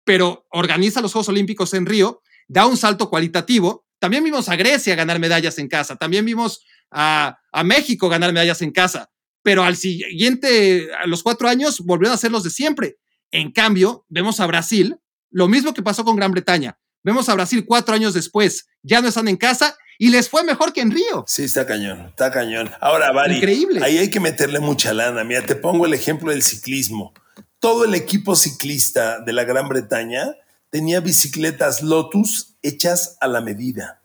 pero 0.05 0.47
organiza 0.51 1.01
los 1.01 1.13
Juegos 1.13 1.29
Olímpicos 1.29 1.75
en 1.75 1.87
Río, 1.87 2.23
da 2.49 2.67
un 2.67 2.77
salto 2.77 3.11
cualitativo 3.11 3.87
también 3.99 4.25
vimos 4.25 4.49
a 4.49 4.57
Grecia 4.57 4.95
ganar 4.95 5.19
medallas 5.19 5.59
en 5.59 5.69
casa, 5.69 5.97
también 5.97 6.25
vimos 6.25 6.65
a, 6.91 7.39
México 7.65 8.09
ganar 8.09 8.33
medallas 8.33 8.61
en 8.63 8.71
casa, 8.71 9.11
pero 9.43 9.63
al 9.63 9.77
siguiente, 9.77 10.89
a 11.03 11.07
los 11.07 11.23
cuatro 11.23 11.49
años, 11.49 11.81
volvieron 11.81 12.15
a 12.15 12.19
ser 12.19 12.31
los 12.31 12.45
de 12.45 12.51
siempre. 12.51 12.99
En 13.31 13.51
cambio, 13.51 14.05
vemos 14.09 14.41
a 14.41 14.47
Brasil, 14.47 14.97
lo 15.31 15.49
mismo 15.49 15.73
que 15.73 15.83
pasó 15.83 16.05
con 16.05 16.17
Gran 16.17 16.33
Bretaña. 16.33 16.79
Vemos 17.03 17.29
a 17.29 17.35
Brasil 17.35 17.65
cuatro 17.67 17.95
años 17.95 18.13
después, 18.13 18.69
ya 18.83 19.01
no 19.01 19.09
están 19.09 19.29
en 19.29 19.37
casa 19.37 19.77
y 19.99 20.11
les 20.11 20.29
fue 20.29 20.43
mejor 20.45 20.73
que 20.73 20.81
en 20.81 20.91
Río. 20.91 21.25
Sí, 21.27 21.45
está 21.45 21.67
cañón, 21.67 22.07
está 22.09 22.31
cañón. 22.31 22.71
Ahora, 22.81 23.13
Bari, 23.13 23.37
Increíble. 23.37 23.81
ahí 23.83 23.99
hay 23.99 24.11
que 24.11 24.21
meterle 24.21 24.61
mucha 24.61 24.93
lana. 24.93 25.25
Mira, 25.25 25.45
te 25.45 25.57
pongo 25.57 25.87
el 25.87 25.95
ejemplo 25.95 26.31
del 26.31 26.43
ciclismo. 26.43 27.13
Todo 27.59 27.85
el 27.85 27.95
equipo 27.95 28.37
ciclista 28.37 29.21
de 29.21 29.33
la 29.33 29.45
Gran 29.45 29.69
Bretaña 29.69 30.35
tenía 30.71 31.01
bicicletas 31.01 31.83
Lotus 31.83 32.55
hechas 32.63 33.17
a 33.21 33.29
la 33.29 33.41
medida. 33.41 34.01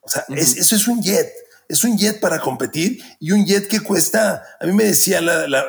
O 0.00 0.08
sea, 0.08 0.24
es- 0.28 0.56
eso 0.56 0.74
es 0.74 0.88
un 0.88 1.02
jet. 1.02 1.30
Es 1.68 1.84
un 1.84 1.96
jet 1.96 2.18
para 2.18 2.40
competir 2.40 3.00
y 3.20 3.30
un 3.30 3.46
jet 3.46 3.68
que 3.68 3.78
cuesta, 3.80 4.42
a 4.60 4.66
mí 4.66 4.72
me 4.72 4.84
decía, 4.84 5.20
la- 5.20 5.46
la- 5.46 5.66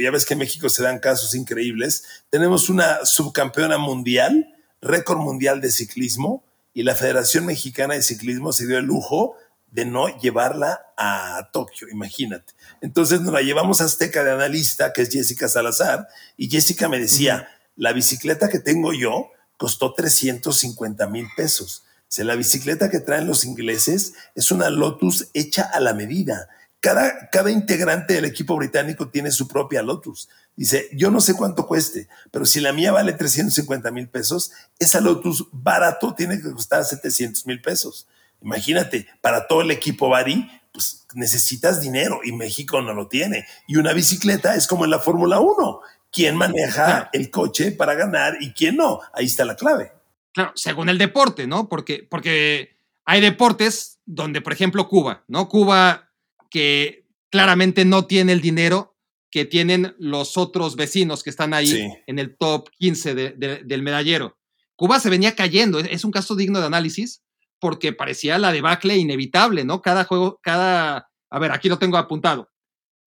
ya 0.00 0.10
ves 0.10 0.24
que 0.24 0.32
en 0.32 0.38
México 0.38 0.70
se 0.70 0.82
dan 0.82 0.98
casos 0.98 1.34
increíbles, 1.34 2.04
tenemos 2.30 2.70
una 2.70 3.04
subcampeona 3.04 3.76
mundial, 3.76 4.48
récord 4.80 5.18
mundial 5.18 5.60
de 5.60 5.70
ciclismo, 5.70 6.42
y 6.74 6.82
la 6.82 6.94
Federación 6.94 7.46
Mexicana 7.46 7.94
de 7.94 8.02
Ciclismo 8.02 8.52
se 8.52 8.66
dio 8.66 8.78
el 8.78 8.84
lujo 8.84 9.36
de 9.70 9.86
no 9.86 10.08
llevarla 10.18 10.92
a 10.96 11.48
Tokio, 11.52 11.88
imagínate. 11.88 12.52
Entonces 12.80 13.22
nos 13.22 13.32
la 13.32 13.40
llevamos 13.40 13.80
a 13.80 13.84
Azteca 13.84 14.22
de 14.22 14.32
analista, 14.32 14.92
que 14.92 15.02
es 15.02 15.10
Jessica 15.10 15.48
Salazar, 15.48 16.06
y 16.36 16.50
Jessica 16.50 16.88
me 16.88 16.98
decía, 16.98 17.48
la 17.76 17.92
bicicleta 17.92 18.48
que 18.48 18.58
tengo 18.58 18.92
yo 18.92 19.30
costó 19.56 19.94
350 19.94 21.06
mil 21.06 21.26
pesos. 21.36 21.84
O 21.86 22.14
sea, 22.14 22.26
la 22.26 22.34
bicicleta 22.34 22.90
que 22.90 23.00
traen 23.00 23.26
los 23.26 23.44
ingleses 23.44 24.12
es 24.34 24.50
una 24.50 24.68
Lotus 24.68 25.28
hecha 25.32 25.62
a 25.62 25.80
la 25.80 25.94
medida. 25.94 26.48
Cada, 26.80 27.30
cada 27.30 27.50
integrante 27.50 28.14
del 28.14 28.26
equipo 28.26 28.56
británico 28.56 29.08
tiene 29.08 29.30
su 29.30 29.48
propia 29.48 29.82
Lotus. 29.82 30.28
Dice, 30.54 30.88
yo 30.92 31.10
no 31.10 31.20
sé 31.20 31.34
cuánto 31.34 31.66
cueste, 31.66 32.08
pero 32.30 32.44
si 32.44 32.60
la 32.60 32.72
mía 32.72 32.92
vale 32.92 33.14
350 33.14 33.90
mil 33.90 34.08
pesos, 34.08 34.52
esa 34.78 35.00
Lotus 35.00 35.46
barato 35.50 36.14
tiene 36.14 36.40
que 36.40 36.52
costar 36.52 36.84
700 36.84 37.46
mil 37.46 37.60
pesos. 37.62 38.06
Imagínate, 38.42 39.06
para 39.20 39.46
todo 39.46 39.62
el 39.62 39.70
equipo 39.70 40.08
Bari, 40.08 40.50
pues 40.72 41.06
necesitas 41.14 41.80
dinero 41.80 42.20
y 42.24 42.32
México 42.32 42.82
no 42.82 42.92
lo 42.92 43.08
tiene. 43.08 43.46
Y 43.66 43.76
una 43.76 43.92
bicicleta 43.92 44.54
es 44.54 44.66
como 44.66 44.84
en 44.84 44.90
la 44.90 44.98
Fórmula 44.98 45.40
1. 45.40 45.80
¿Quién 46.10 46.36
maneja 46.36 47.08
el 47.12 47.30
coche 47.30 47.72
para 47.72 47.94
ganar 47.94 48.36
y 48.40 48.52
quién 48.52 48.76
no? 48.76 49.00
Ahí 49.14 49.26
está 49.26 49.44
la 49.44 49.56
clave. 49.56 49.92
Claro, 50.32 50.52
según 50.54 50.88
el 50.88 50.98
deporte, 50.98 51.46
¿no? 51.46 51.68
Porque, 51.68 52.06
porque 52.08 52.76
hay 53.04 53.20
deportes 53.20 53.98
donde, 54.04 54.40
por 54.40 54.52
ejemplo, 54.52 54.88
Cuba, 54.88 55.24
¿no? 55.28 55.48
Cuba 55.48 56.10
que 56.50 57.06
claramente 57.30 57.84
no 57.84 58.06
tiene 58.06 58.32
el 58.32 58.42
dinero 58.42 58.91
que 59.32 59.44
tienen 59.46 59.96
los 59.98 60.36
otros 60.36 60.76
vecinos 60.76 61.24
que 61.24 61.30
están 61.30 61.54
ahí 61.54 61.66
Sí. 61.66 61.88
en 62.06 62.18
el 62.20 62.36
top 62.36 62.68
15 62.78 63.14
de- 63.16 63.30
de- 63.32 63.62
del 63.64 63.82
medallero. 63.82 64.38
Cuba 64.76 65.00
se 65.00 65.10
venía 65.10 65.34
cayendo, 65.34 65.80
es, 65.80 66.04
un 66.04 66.10
caso 66.12 66.36
digno 66.36 66.60
de 66.60 66.66
análisis 66.66 67.22
porque 67.58 67.92
parecía 67.92 68.38
la 68.38 68.52
debacle 68.52 68.96
inevitable, 68.96 69.64
¿no? 69.64 69.80
Cada 69.82 70.04
juego, 70.04 70.38
cada... 70.42 71.08
A 71.30 71.38
ver, 71.38 71.50
aquí 71.50 71.68
lo 71.68 71.78
tengo 71.78 71.96
apuntado. 71.96 72.50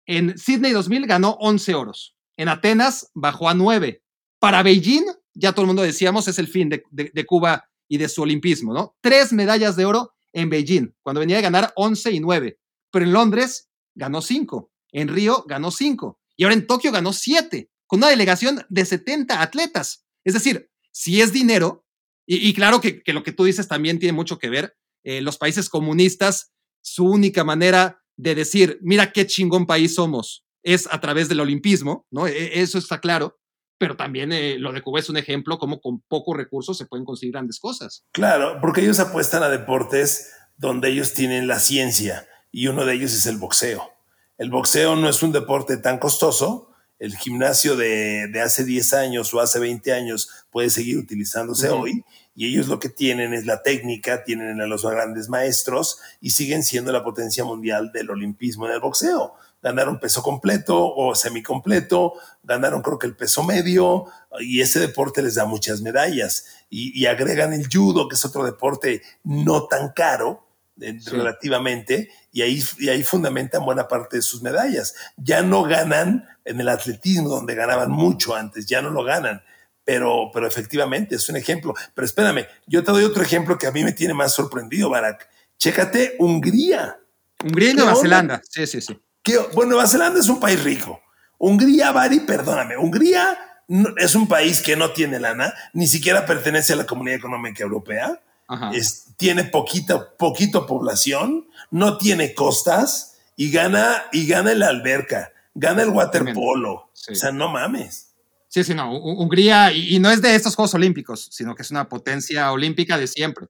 En 0.05 0.37
Sydney 0.37 0.71
2000 0.71 1.05
ganó 1.05 1.31
11 1.39 1.73
oros. 1.75 2.15
En 2.37 2.47
Atenas 2.49 3.11
bajó 3.13 3.49
a 3.49 3.53
9. 3.53 4.01
Para 4.39 4.63
Beijing, 4.63 5.03
ya 5.33 5.51
todo 5.51 5.61
el 5.63 5.67
mundo 5.67 5.81
decíamos, 5.81 6.27
es 6.27 6.39
el 6.39 6.47
fin 6.47 6.69
de, 6.69 6.83
de- 6.91 7.11
de 7.13 7.25
Cuba 7.25 7.67
y 7.89 7.97
de 7.97 8.07
su 8.07 8.21
olimpismo, 8.21 8.73
¿no? 8.73 8.95
Tres 9.01 9.33
medallas 9.33 9.75
de 9.75 9.85
oro 9.85 10.13
en 10.31 10.49
Beijing, 10.49 10.93
cuando 11.01 11.19
venía 11.19 11.39
a 11.39 11.41
ganar 11.41 11.73
11 11.75 12.11
y 12.11 12.19
9. 12.19 12.57
Pero 12.91 13.05
en 13.05 13.11
Londres 13.13 13.69
ganó 13.95 14.21
5. 14.21 14.71
En 14.95 15.09
Río 15.09 15.43
ganó 15.45 15.71
5. 15.71 16.17
Y 16.37 16.43
ahora 16.45 16.53
en 16.53 16.67
Tokio 16.67 16.91
ganó 16.91 17.11
7, 17.11 17.69
con 17.85 17.99
una 17.99 18.07
delegación 18.07 18.65
de 18.69 18.85
70 18.85 19.41
atletas. 19.41 20.05
Es 20.23 20.33
decir, 20.33 20.69
si 20.91 21.21
es 21.21 21.33
dinero, 21.33 21.85
y, 22.25 22.53
claro 22.53 22.79
que, 22.79 23.03
lo 23.07 23.21
que 23.21 23.33
tú 23.33 23.43
dices 23.43 23.67
también 23.67 23.99
tiene 23.99 24.13
mucho 24.13 24.39
que 24.39 24.49
ver, 24.49 24.77
eh, 25.03 25.21
los 25.21 25.37
países 25.37 25.69
comunistas, 25.69 26.53
su 26.81 27.05
única 27.05 27.43
manera 27.43 28.01
de 28.15 28.35
decir, 28.35 28.79
mira 28.81 29.11
qué 29.11 29.27
chingón 29.27 29.65
país 29.67 29.95
somos, 29.95 30.45
es 30.63 30.87
a 30.89 30.99
través 31.01 31.27
del 31.27 31.41
olimpismo, 31.41 32.07
¿no? 32.09 32.25
E- 32.25 32.61
Eso 32.61 32.77
está 32.77 32.99
claro, 33.01 33.37
pero 33.77 33.97
también 33.97 34.31
eh, 34.31 34.57
lo 34.57 34.71
de 34.71 34.81
Cuba 34.81 35.01
es 35.01 35.09
un 35.09 35.17
ejemplo 35.17 35.59
como 35.59 35.81
con 35.81 36.01
pocos 36.07 36.37
recursos 36.37 36.77
se 36.77 36.85
pueden 36.85 37.05
conseguir 37.05 37.33
grandes 37.33 37.59
cosas. 37.59 38.05
Claro, 38.13 38.59
porque 38.61 38.81
ellos 38.81 38.99
apuestan 38.99 39.43
a 39.43 39.49
deportes 39.49 40.31
donde 40.55 40.89
ellos 40.89 41.13
tienen 41.13 41.47
la 41.47 41.59
ciencia 41.59 42.25
y 42.49 42.67
uno 42.67 42.85
de 42.85 42.93
ellos 42.93 43.13
es 43.13 43.25
el 43.25 43.37
boxeo. 43.37 43.91
El 44.37 44.49
boxeo 44.49 44.95
no 44.95 45.07
es 45.07 45.23
un 45.23 45.31
deporte 45.31 45.77
tan 45.77 45.97
costoso. 45.97 46.69
El 46.99 47.15
gimnasio 47.15 47.75
de, 47.75 48.27
de 48.27 48.41
hace 48.41 48.63
10 48.63 48.93
años 48.93 49.33
o 49.33 49.39
hace 49.39 49.59
20 49.59 49.93
años 49.93 50.29
puede 50.49 50.69
seguir 50.69 50.97
utilizándose 50.97 51.69
hoy 51.69 52.03
y 52.35 52.47
ellos 52.47 52.67
lo 52.67 52.79
que 52.79 52.89
tienen 52.89 53.33
es 53.33 53.45
la 53.45 53.63
técnica, 53.63 54.23
tienen 54.25 54.59
a 54.59 54.67
los 54.67 54.85
grandes 54.85 55.29
maestros 55.29 55.99
y 56.19 56.31
siguen 56.31 56.63
siendo 56.63 56.91
la 56.91 57.03
potencia 57.03 57.45
mundial 57.45 57.91
del 57.93 58.09
olimpismo 58.09 58.67
en 58.67 58.73
el 58.73 58.81
boxeo. 58.81 59.35
Ganaron 59.63 59.99
peso 59.99 60.21
completo 60.21 60.93
o 60.93 61.15
semicompleto, 61.15 62.13
ganaron 62.43 62.81
creo 62.81 62.99
que 62.99 63.07
el 63.07 63.15
peso 63.15 63.41
medio 63.41 64.05
y 64.39 64.59
ese 64.59 64.79
deporte 64.79 65.21
les 65.21 65.35
da 65.35 65.45
muchas 65.45 65.81
medallas 65.81 66.45
y, 66.69 66.99
y 66.99 67.05
agregan 67.05 67.53
el 67.53 67.67
judo, 67.71 68.09
que 68.09 68.15
es 68.15 68.25
otro 68.25 68.43
deporte 68.43 69.01
no 69.23 69.65
tan 69.65 69.93
caro 69.93 70.44
eh, 70.81 70.97
Sí. 70.99 71.09
relativamente, 71.11 72.09
y 72.31 72.41
ahí, 72.41 72.61
y 72.79 72.89
ahí 72.89 73.03
fundamentan 73.03 73.63
buena 73.63 73.87
parte 73.87 74.17
de 74.17 74.21
sus 74.21 74.41
medallas. 74.41 74.93
Ya 75.17 75.41
no 75.41 75.63
ganan 75.63 76.27
en 76.43 76.59
el 76.59 76.69
atletismo, 76.69 77.29
donde 77.29 77.55
ganaban 77.55 77.91
mucho 77.91 78.35
antes, 78.35 78.65
ya 78.65 78.81
no 78.81 78.89
lo 78.89 79.03
ganan. 79.03 79.41
Pero, 79.83 80.31
pero 80.33 80.47
efectivamente 80.47 81.15
es 81.15 81.29
un 81.29 81.35
ejemplo. 81.37 81.73
Pero 81.93 82.05
espérame, 82.05 82.47
yo 82.65 82.83
te 82.83 82.91
doy 82.91 83.03
otro 83.03 83.21
ejemplo 83.21 83.57
que 83.57 83.67
a 83.67 83.71
mí 83.71 83.83
me 83.83 83.91
tiene 83.91 84.13
más 84.15 84.33
sorprendido, 84.33 84.89
Barack. 84.89 85.29
Chécate 85.57 86.15
Hungría. 86.19 86.97
Hungría 87.43 87.69
y 87.69 87.71
¿Qué 87.71 87.77
Nueva 87.77 87.91
onda? 87.93 88.01
Zelanda, 88.01 88.41
sí, 88.49 88.65
sí, 88.67 88.81
sí. 88.81 88.99
Que, 89.21 89.37
bueno, 89.53 89.71
Nueva 89.73 89.87
Zelanda 89.87 90.19
es 90.19 90.27
un 90.27 90.39
país 90.39 90.63
rico. 90.63 90.99
Hungría, 91.37 91.91
Bari, 91.91 92.21
perdóname, 92.21 92.77
Hungría 92.77 93.37
no- 93.67 93.93
es 93.97 94.15
un 94.15 94.27
país 94.27 94.61
que 94.61 94.75
no 94.75 94.91
tiene 94.91 95.19
lana, 95.19 95.53
ni 95.73 95.85
siquiera 95.87 96.25
pertenece 96.25 96.73
a 96.73 96.77
la 96.77 96.85
Comunidad 96.85 97.17
Económica 97.17 97.63
Europea, 97.63 98.21
Ajá. 98.47 98.71
es- 98.73 99.05
tiene 99.17 99.45
poquita, 99.45 100.11
poquito 100.17 100.65
población, 100.67 101.47
no 101.71 101.97
tiene 101.97 102.33
costas 102.33 103.17
y 103.37 103.49
gana, 103.51 104.03
y 104.11 104.27
gana 104.27 104.51
el 104.51 104.61
alberca, 104.63 105.31
gana 105.53 105.83
el 105.83 105.89
waterpolo. 105.89 106.89
Sí. 106.93 107.13
O 107.13 107.15
sea, 107.15 107.31
no 107.31 107.49
mames. 107.49 108.11
Sí, 108.47 108.63
sí, 108.63 108.73
no. 108.73 108.91
Hu- 108.91 109.17
Hungría, 109.21 109.71
y, 109.71 109.95
y 109.95 109.99
no 109.99 110.09
es 110.11 110.21
de 110.21 110.35
estos 110.35 110.55
Juegos 110.55 110.73
Olímpicos, 110.73 111.27
sino 111.31 111.55
que 111.55 111.61
es 111.63 111.71
una 111.71 111.87
potencia 111.89 112.51
olímpica 112.51 112.97
de 112.97 113.07
siempre. 113.07 113.47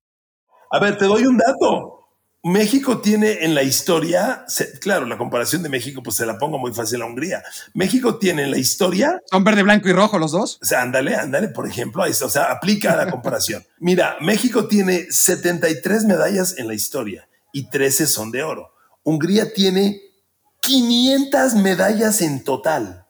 A 0.72 0.80
ver, 0.80 0.98
te 0.98 1.06
doy 1.06 1.26
un 1.26 1.38
dato. 1.38 2.05
México 2.48 3.00
tiene 3.00 3.44
en 3.44 3.56
la 3.56 3.64
historia, 3.64 4.46
claro, 4.80 5.08
la 5.08 5.18
comparación 5.18 5.64
de 5.64 5.70
México, 5.70 6.04
pues 6.04 6.16
se 6.16 6.28
la 6.28 6.38
pongo 6.38 6.60
muy 6.60 6.72
fácil 6.76 7.02
a 7.02 7.08
Hungría. 7.08 7.42
México 7.74 8.20
tiene 8.20 8.44
en 8.44 8.52
la 8.52 8.60
historia 8.60 9.20
Son 9.32 9.44
verde, 9.44 9.64
blanco 9.64 9.90
y 9.90 9.94
rojo 9.94 10.20
los 10.20 10.32
dos. 10.32 10.60
O 10.62 10.66
sea, 10.66 10.84
ándale, 10.84 11.16
ándale, 11.16 11.48
por 11.48 11.68
ejemplo, 11.68 12.04
ahí 12.04 12.12
está, 12.12 12.26
o 12.26 12.30
sea, 12.30 12.52
aplica 12.52 12.96
la 12.96 13.10
comparación. 13.10 13.66
Mira, 13.80 14.18
México 14.22 14.68
tiene 14.68 15.08
73 15.10 16.06
medallas 16.06 16.60
en 16.60 16.68
la 16.68 16.76
historia 16.76 17.28
y 17.52 17.68
13 17.72 18.06
son 18.06 18.30
de 18.30 18.44
oro. 18.44 18.72
Hungría 19.02 19.52
tiene 19.52 20.02
500 20.62 21.56
medallas 21.56 22.22
en 22.22 22.44
total 22.44 23.08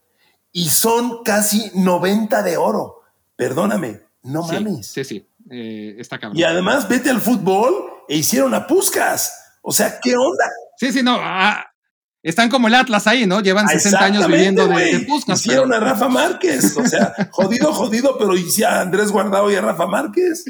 y 0.54 0.70
son 0.70 1.24
casi 1.24 1.72
90 1.74 2.42
de 2.42 2.56
oro. 2.56 3.02
Perdóname, 3.36 4.02
no 4.24 4.44
Sí, 4.48 4.54
mames. 4.54 4.88
Sí, 4.88 5.04
sí. 5.04 5.28
eh, 5.52 5.96
está 6.00 6.20
cabrón. 6.20 6.40
Y 6.40 6.44
además, 6.44 6.88
vete 6.88 7.10
al 7.10 7.20
fútbol 7.20 7.92
e 8.10 8.18
hicieron 8.18 8.54
a 8.54 8.68
Puscas. 8.68 9.34
O 9.62 9.72
sea, 9.72 10.00
¿qué 10.02 10.16
onda? 10.16 10.46
Sí, 10.78 10.92
sí, 10.92 11.02
no. 11.04 11.18
ah, 11.20 11.66
están 12.22 12.50
como 12.50 12.68
el 12.68 12.74
Atlas 12.76 13.08
ahí, 13.08 13.26
¿no? 13.28 13.40
Llevan 13.40 13.68
60 13.68 14.04
años 14.04 14.28
viviendo 14.28 14.68
de, 14.68 14.98
de 14.98 15.00
Puskas, 15.02 15.40
Hicieron 15.42 15.70
pero- 15.70 15.86
a 15.86 15.90
Rafa 15.90 16.08
Márquez. 16.10 16.76
O 16.78 16.86
sea, 16.86 17.14
jodido, 17.32 17.72
jodido, 17.74 18.18
pero 18.18 18.36
hice 18.36 18.66
a 18.66 18.82
Andrés 18.82 19.12
Guardado 19.12 19.52
y 19.52 19.56
a 19.56 19.62
Rafa 19.62 19.86
Márquez. 19.88 20.44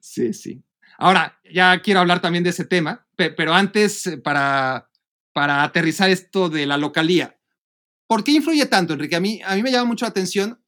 Sí, 0.00 0.32
sí. 0.32 0.62
Ahora, 0.98 1.38
ya 1.52 1.80
quiero 1.82 2.00
hablar 2.00 2.20
también 2.20 2.44
de 2.44 2.50
ese 2.50 2.64
tema, 2.64 3.06
pe- 3.16 3.30
pero 3.30 3.54
antes, 3.54 4.06
eh, 4.06 4.18
para, 4.18 4.88
para 5.32 5.62
aterrizar 5.64 6.10
esto 6.10 6.48
de 6.48 6.66
la 6.66 6.76
localía, 6.76 7.36
¿por 8.06 8.22
qué 8.24 8.32
influye 8.32 8.66
tanto, 8.66 8.92
Enrique? 8.92 9.16
A 9.16 9.20
mí, 9.20 9.40
a 9.44 9.54
mí 9.54 9.62
me 9.62 9.72
llama 9.72 9.86
mucho 9.86 10.04
la 10.04 10.10
atención 10.10 10.62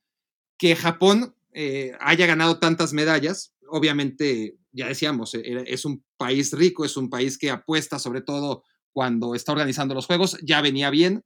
que 0.59 0.75
Japón 0.77 1.35
eh, 1.53 1.93
haya 2.01 2.27
ganado 2.27 2.59
tantas 2.59 2.93
medallas. 2.93 3.53
Obviamente, 3.69 4.57
ya 4.75 4.89
decíamos, 4.89 5.35
eh, 5.35 5.65
es 5.67 5.85
un 5.85 6.05
país 6.19 6.53
rico, 6.53 6.85
es 6.85 6.97
un 6.97 7.09
país 7.09 7.39
que 7.39 7.51
apuesta 7.51 7.99
sobre 7.99 8.21
todo 8.21 8.65
cuando 8.93 9.35
está 9.35 9.53
organizando 9.53 9.95
los 9.95 10.07
juegos, 10.07 10.37
ya 10.43 10.61
venía 10.61 10.91
bien, 10.91 11.25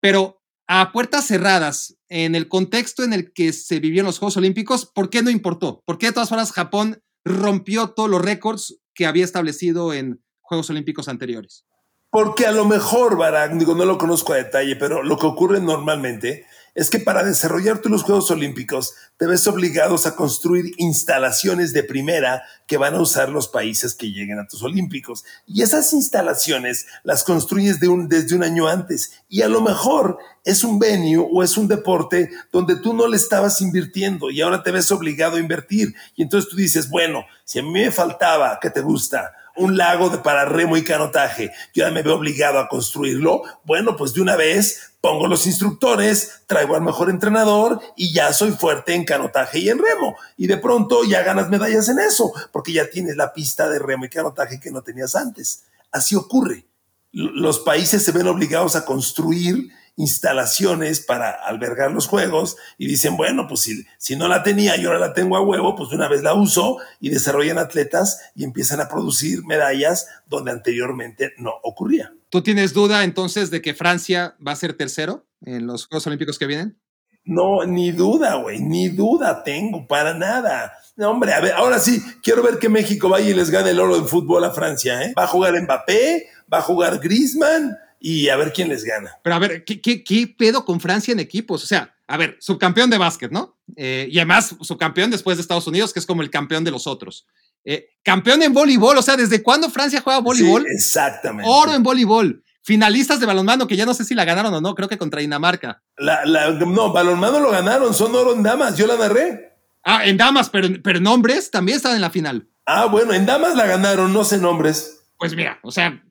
pero 0.00 0.42
a 0.66 0.92
puertas 0.92 1.26
cerradas, 1.26 1.96
en 2.08 2.34
el 2.34 2.48
contexto 2.48 3.02
en 3.02 3.14
el 3.14 3.32
que 3.32 3.54
se 3.54 3.80
vivieron 3.80 4.06
los 4.06 4.18
Juegos 4.18 4.36
Olímpicos, 4.36 4.84
¿por 4.84 5.08
qué 5.08 5.22
no 5.22 5.30
importó? 5.30 5.82
¿Por 5.86 5.96
qué 5.96 6.06
de 6.06 6.12
todas 6.12 6.28
formas 6.28 6.52
Japón 6.52 7.02
rompió 7.24 7.90
todos 7.90 8.10
los 8.10 8.20
récords 8.20 8.78
que 8.94 9.06
había 9.06 9.24
establecido 9.24 9.94
en 9.94 10.22
Juegos 10.42 10.68
Olímpicos 10.68 11.08
anteriores? 11.08 11.64
Porque 12.10 12.46
a 12.46 12.52
lo 12.52 12.66
mejor, 12.66 13.16
Barak, 13.16 13.52
digo, 13.54 13.74
no 13.74 13.86
lo 13.86 13.96
conozco 13.96 14.34
a 14.34 14.36
detalle, 14.36 14.76
pero 14.76 15.02
lo 15.02 15.16
que 15.16 15.26
ocurre 15.26 15.60
normalmente 15.60 16.46
es 16.78 16.90
que 16.90 17.00
para 17.00 17.24
desarrollar 17.24 17.78
tú 17.82 17.88
los 17.88 18.04
Juegos 18.04 18.30
Olímpicos 18.30 18.94
te 19.16 19.26
ves 19.26 19.48
obligados 19.48 20.06
a 20.06 20.14
construir 20.14 20.74
instalaciones 20.76 21.72
de 21.72 21.82
primera 21.82 22.44
que 22.68 22.76
van 22.76 22.94
a 22.94 23.00
usar 23.00 23.30
los 23.30 23.48
países 23.48 23.94
que 23.94 24.12
lleguen 24.12 24.38
a 24.38 24.46
tus 24.46 24.62
Olímpicos. 24.62 25.24
Y 25.44 25.62
esas 25.62 25.92
instalaciones 25.92 26.86
las 27.02 27.24
construyes 27.24 27.80
desde 27.80 28.36
un 28.36 28.44
año 28.44 28.68
antes. 28.68 29.10
Y 29.28 29.42
a 29.42 29.48
lo 29.48 29.60
mejor 29.60 30.18
es 30.44 30.62
un 30.62 30.78
venue 30.78 31.18
o 31.18 31.42
es 31.42 31.56
un 31.56 31.66
deporte 31.66 32.30
donde 32.52 32.76
tú 32.76 32.94
no 32.94 33.08
le 33.08 33.16
estabas 33.16 33.60
invirtiendo 33.60 34.30
y 34.30 34.40
ahora 34.40 34.62
te 34.62 34.70
ves 34.70 34.92
obligado 34.92 35.36
a 35.36 35.40
invertir. 35.40 35.96
Y 36.14 36.22
entonces 36.22 36.48
tú 36.48 36.54
dices, 36.54 36.88
bueno, 36.88 37.24
si 37.44 37.58
a 37.58 37.62
mí 37.64 37.72
me 37.72 37.90
faltaba, 37.90 38.56
¿qué 38.62 38.70
te 38.70 38.82
gusta? 38.82 39.32
Un 39.58 39.76
lago 39.76 40.10
de 40.10 40.18
para 40.18 40.44
remo 40.44 40.76
y 40.76 40.84
canotaje, 40.84 41.50
yo 41.74 41.84
ya 41.84 41.90
me 41.90 42.02
veo 42.02 42.16
obligado 42.16 42.58
a 42.58 42.68
construirlo, 42.68 43.42
bueno, 43.64 43.96
pues 43.96 44.14
de 44.14 44.20
una 44.20 44.36
vez 44.36 44.92
pongo 45.00 45.28
los 45.28 45.46
instructores, 45.46 46.42
traigo 46.46 46.74
al 46.74 46.82
mejor 46.82 47.10
entrenador 47.10 47.80
y 47.96 48.12
ya 48.12 48.32
soy 48.32 48.52
fuerte 48.52 48.94
en 48.94 49.04
canotaje 49.04 49.60
y 49.60 49.68
en 49.68 49.78
remo. 49.78 50.16
Y 50.36 50.46
de 50.46 50.56
pronto 50.56 51.04
ya 51.04 51.22
ganas 51.22 51.48
medallas 51.48 51.88
en 51.88 51.98
eso, 51.98 52.32
porque 52.52 52.72
ya 52.72 52.90
tienes 52.90 53.16
la 53.16 53.32
pista 53.32 53.68
de 53.68 53.78
remo 53.78 54.04
y 54.04 54.08
canotaje 54.08 54.60
que 54.60 54.70
no 54.70 54.82
tenías 54.82 55.14
antes. 55.14 55.64
Así 55.92 56.16
ocurre. 56.16 56.64
Los 57.12 57.60
países 57.60 58.04
se 58.04 58.12
ven 58.12 58.26
obligados 58.26 58.76
a 58.76 58.84
construir 58.84 59.70
instalaciones 59.98 61.00
para 61.00 61.30
albergar 61.30 61.90
los 61.90 62.06
juegos 62.06 62.56
y 62.78 62.86
dicen, 62.86 63.16
bueno, 63.16 63.46
pues 63.48 63.60
si, 63.60 63.84
si 63.98 64.16
no 64.16 64.28
la 64.28 64.44
tenía 64.44 64.76
y 64.76 64.86
ahora 64.86 65.00
la 65.00 65.12
tengo 65.12 65.36
a 65.36 65.42
huevo, 65.42 65.74
pues 65.74 65.90
de 65.90 65.96
una 65.96 66.08
vez 66.08 66.22
la 66.22 66.34
uso 66.34 66.78
y 67.00 67.10
desarrollan 67.10 67.58
atletas 67.58 68.20
y 68.34 68.44
empiezan 68.44 68.80
a 68.80 68.88
producir 68.88 69.44
medallas 69.44 70.06
donde 70.26 70.52
anteriormente 70.52 71.32
no 71.38 71.52
ocurría. 71.64 72.14
¿Tú 72.30 72.42
tienes 72.42 72.72
duda 72.72 73.02
entonces 73.02 73.50
de 73.50 73.60
que 73.60 73.74
Francia 73.74 74.36
va 74.44 74.52
a 74.52 74.56
ser 74.56 74.74
tercero 74.74 75.26
en 75.44 75.66
los 75.66 75.86
Juegos 75.86 76.06
Olímpicos 76.06 76.38
que 76.38 76.46
vienen? 76.46 76.78
No, 77.24 77.64
ni 77.64 77.90
duda, 77.90 78.36
güey, 78.36 78.60
ni 78.60 78.88
duda 78.88 79.42
tengo, 79.42 79.86
para 79.86 80.14
nada. 80.14 80.72
No, 80.96 81.10
hombre, 81.10 81.34
a 81.34 81.40
ver, 81.40 81.52
ahora 81.52 81.78
sí, 81.78 82.00
quiero 82.22 82.42
ver 82.42 82.58
que 82.58 82.68
México 82.68 83.08
vaya 83.08 83.28
y 83.28 83.34
les 83.34 83.50
gane 83.50 83.70
el 83.70 83.80
oro 83.80 84.00
de 84.00 84.08
fútbol 84.08 84.44
a 84.44 84.52
Francia, 84.52 85.02
¿eh? 85.02 85.12
Va 85.18 85.24
a 85.24 85.26
jugar 85.26 85.60
Mbappé, 85.60 86.26
va 86.52 86.58
a 86.58 86.62
jugar 86.62 86.98
Griezmann, 87.00 87.76
y 88.00 88.28
a 88.28 88.36
ver 88.36 88.52
quién 88.52 88.68
les 88.68 88.84
gana. 88.84 89.16
Pero 89.22 89.36
a 89.36 89.38
ver, 89.38 89.64
¿qué, 89.64 89.80
qué, 89.80 90.34
pedo 90.38 90.64
con 90.64 90.80
Francia 90.80 91.12
en 91.12 91.20
equipos? 91.20 91.64
O 91.64 91.66
sea, 91.66 91.94
a 92.06 92.16
ver, 92.16 92.36
subcampeón 92.40 92.90
de 92.90 92.98
básquet, 92.98 93.30
¿no? 93.30 93.58
Eh, 93.76 94.08
y 94.10 94.18
además 94.18 94.54
subcampeón 94.60 95.10
después 95.10 95.36
de 95.36 95.42
Estados 95.42 95.66
Unidos, 95.66 95.92
que 95.92 95.98
es 95.98 96.06
como 96.06 96.22
el 96.22 96.30
campeón 96.30 96.64
de 96.64 96.70
los 96.70 96.86
otros. 96.86 97.26
Eh, 97.64 97.90
campeón 98.02 98.42
en 98.42 98.54
voleibol, 98.54 98.96
o 98.96 99.02
sea, 99.02 99.16
¿desde 99.16 99.42
cuándo 99.42 99.68
Francia 99.68 100.00
juega 100.00 100.20
voleibol? 100.20 100.62
Sí, 100.62 100.68
exactamente. 100.74 101.50
Oro 101.50 101.74
en 101.74 101.82
voleibol. 101.82 102.42
Finalistas 102.62 103.18
de 103.18 103.26
balonmano, 103.26 103.66
que 103.66 103.76
ya 103.76 103.86
no 103.86 103.94
sé 103.94 104.04
si 104.04 104.14
la 104.14 104.24
ganaron 104.24 104.52
o 104.52 104.60
no, 104.60 104.74
creo 104.74 104.88
que 104.88 104.98
contra 104.98 105.20
Dinamarca. 105.20 105.82
La, 105.96 106.24
no, 106.24 106.92
balonmano 106.92 107.40
lo 107.40 107.50
ganaron, 107.50 107.94
son 107.94 108.14
oro 108.14 108.34
en 108.34 108.42
damas, 108.42 108.76
yo 108.76 108.86
la 108.86 108.96
narré. 108.96 109.56
Ah, 109.82 110.04
en 110.04 110.18
damas, 110.18 110.50
pero, 110.50 110.68
pero 110.82 110.98
en 110.98 111.06
hombres 111.06 111.50
también 111.50 111.76
estaban 111.76 111.96
en 111.96 112.02
la 112.02 112.10
final. 112.10 112.46
Ah, 112.66 112.84
bueno, 112.84 113.14
en 113.14 113.24
damas 113.24 113.56
la 113.56 113.66
ganaron, 113.66 114.12
no 114.12 114.22
sé 114.24 114.36
en 114.36 114.44
hombres. 114.44 115.06
Pues 115.18 115.34
mira, 115.34 115.58
o 115.62 115.70
sea, 115.70 116.02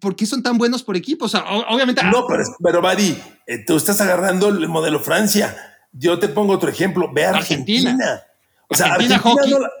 ¿por 0.00 0.16
qué 0.16 0.26
son 0.26 0.42
tan 0.42 0.58
buenos 0.58 0.82
por 0.82 0.96
equipo? 0.96 1.26
O 1.26 1.28
sea, 1.28 1.44
obviamente. 1.68 2.02
No, 2.04 2.18
ah, 2.18 2.24
pero, 2.28 2.42
pero 2.62 2.82
Badi, 2.82 3.16
eh, 3.46 3.64
tú 3.64 3.76
estás 3.76 4.00
agarrando 4.00 4.48
el 4.48 4.68
modelo 4.68 5.00
Francia. 5.00 5.56
Yo 5.92 6.18
te 6.18 6.28
pongo 6.28 6.54
otro 6.54 6.68
ejemplo. 6.68 7.10
Ve 7.12 7.24
a 7.24 7.30
Argentina. 7.30 8.22
O 8.68 8.74
sea, 8.74 8.94
Argentina, 8.94 9.22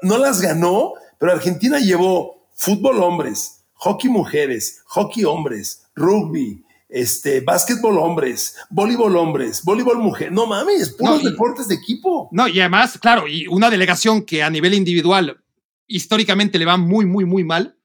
no, 0.02 0.18
las 0.18 0.40
ganó, 0.40 0.92
pero 1.18 1.32
Argentina 1.32 1.78
llevó 1.78 2.46
fútbol 2.54 3.02
hombres, 3.02 3.64
hockey 3.74 4.10
mujeres, 4.10 4.82
hockey 4.84 5.24
hombres, 5.24 5.86
rugby, 5.94 6.64
este, 6.88 7.40
básquetbol 7.40 7.98
hombres, 7.98 8.56
voleibol 8.70 9.16
hombres, 9.16 9.64
voleibol 9.64 9.98
mujer. 9.98 10.30
No 10.30 10.46
mames, 10.46 10.90
puros 10.90 11.24
deportes 11.24 11.66
de 11.68 11.74
equipo. 11.74 12.28
No, 12.30 12.46
y 12.46 12.60
además, 12.60 12.98
claro, 12.98 13.26
y 13.26 13.46
una 13.48 13.70
delegación 13.70 14.22
que 14.22 14.42
a 14.42 14.50
nivel 14.50 14.74
individual 14.74 15.40
históricamente 15.86 16.58
le 16.58 16.66
va 16.66 16.76
muy, 16.76 17.06
muy, 17.06 17.24
muy 17.24 17.42
mal 17.42 17.76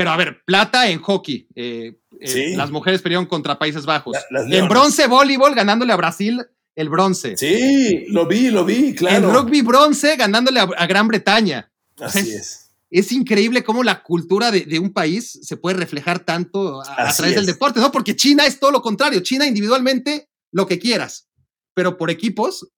pero 0.00 0.12
a 0.12 0.16
ver, 0.16 0.42
plata 0.46 0.88
en 0.88 0.98
hockey. 0.98 1.46
Eh, 1.54 2.00
eh, 2.22 2.54
las 2.56 2.70
mujeres 2.70 3.02
perdieron 3.02 3.26
contra 3.26 3.58
Países 3.58 3.84
Bajos. 3.84 4.16
en 4.30 4.66
bronce, 4.66 5.06
voleibol, 5.06 5.54
ganándole 5.54 5.92
a 5.92 5.96
Brasil 5.96 6.40
el 6.74 6.88
bronce. 6.88 7.36
Sí, 7.36 8.06
lo 8.08 8.26
vi, 8.26 8.48
lo 8.48 8.64
vi, 8.64 8.94
claro. 8.94 9.28
En 9.28 9.34
rugby, 9.34 9.60
bronce, 9.60 10.16
ganándole 10.16 10.58
a, 10.58 10.86
Gran 10.86 11.06
Bretaña. 11.06 11.70
Así 11.98 12.30
es, 12.30 12.70
es. 12.88 13.12
increíble 13.12 13.62
cómo 13.62 13.82
la 13.82 14.02
cultura 14.02 14.50
de, 14.50 14.78
un 14.78 14.94
país 14.94 15.38
se 15.42 15.58
puede 15.58 15.76
reflejar 15.76 16.20
tanto 16.20 16.80
a, 16.80 17.14
través 17.14 17.34
del 17.34 17.44
deporte, 17.44 17.78
¿no? 17.78 17.92
Porque 17.92 18.16
China 18.16 18.46
es 18.46 18.58
todo 18.58 18.70
lo 18.70 18.80
contrario. 18.80 19.20
China 19.20 19.46
individualmente, 19.46 20.30
lo 20.50 20.66
que 20.66 20.78
quieras. 20.78 21.28
Pero 21.74 21.98
por 21.98 22.08
equipos, 22.08 22.72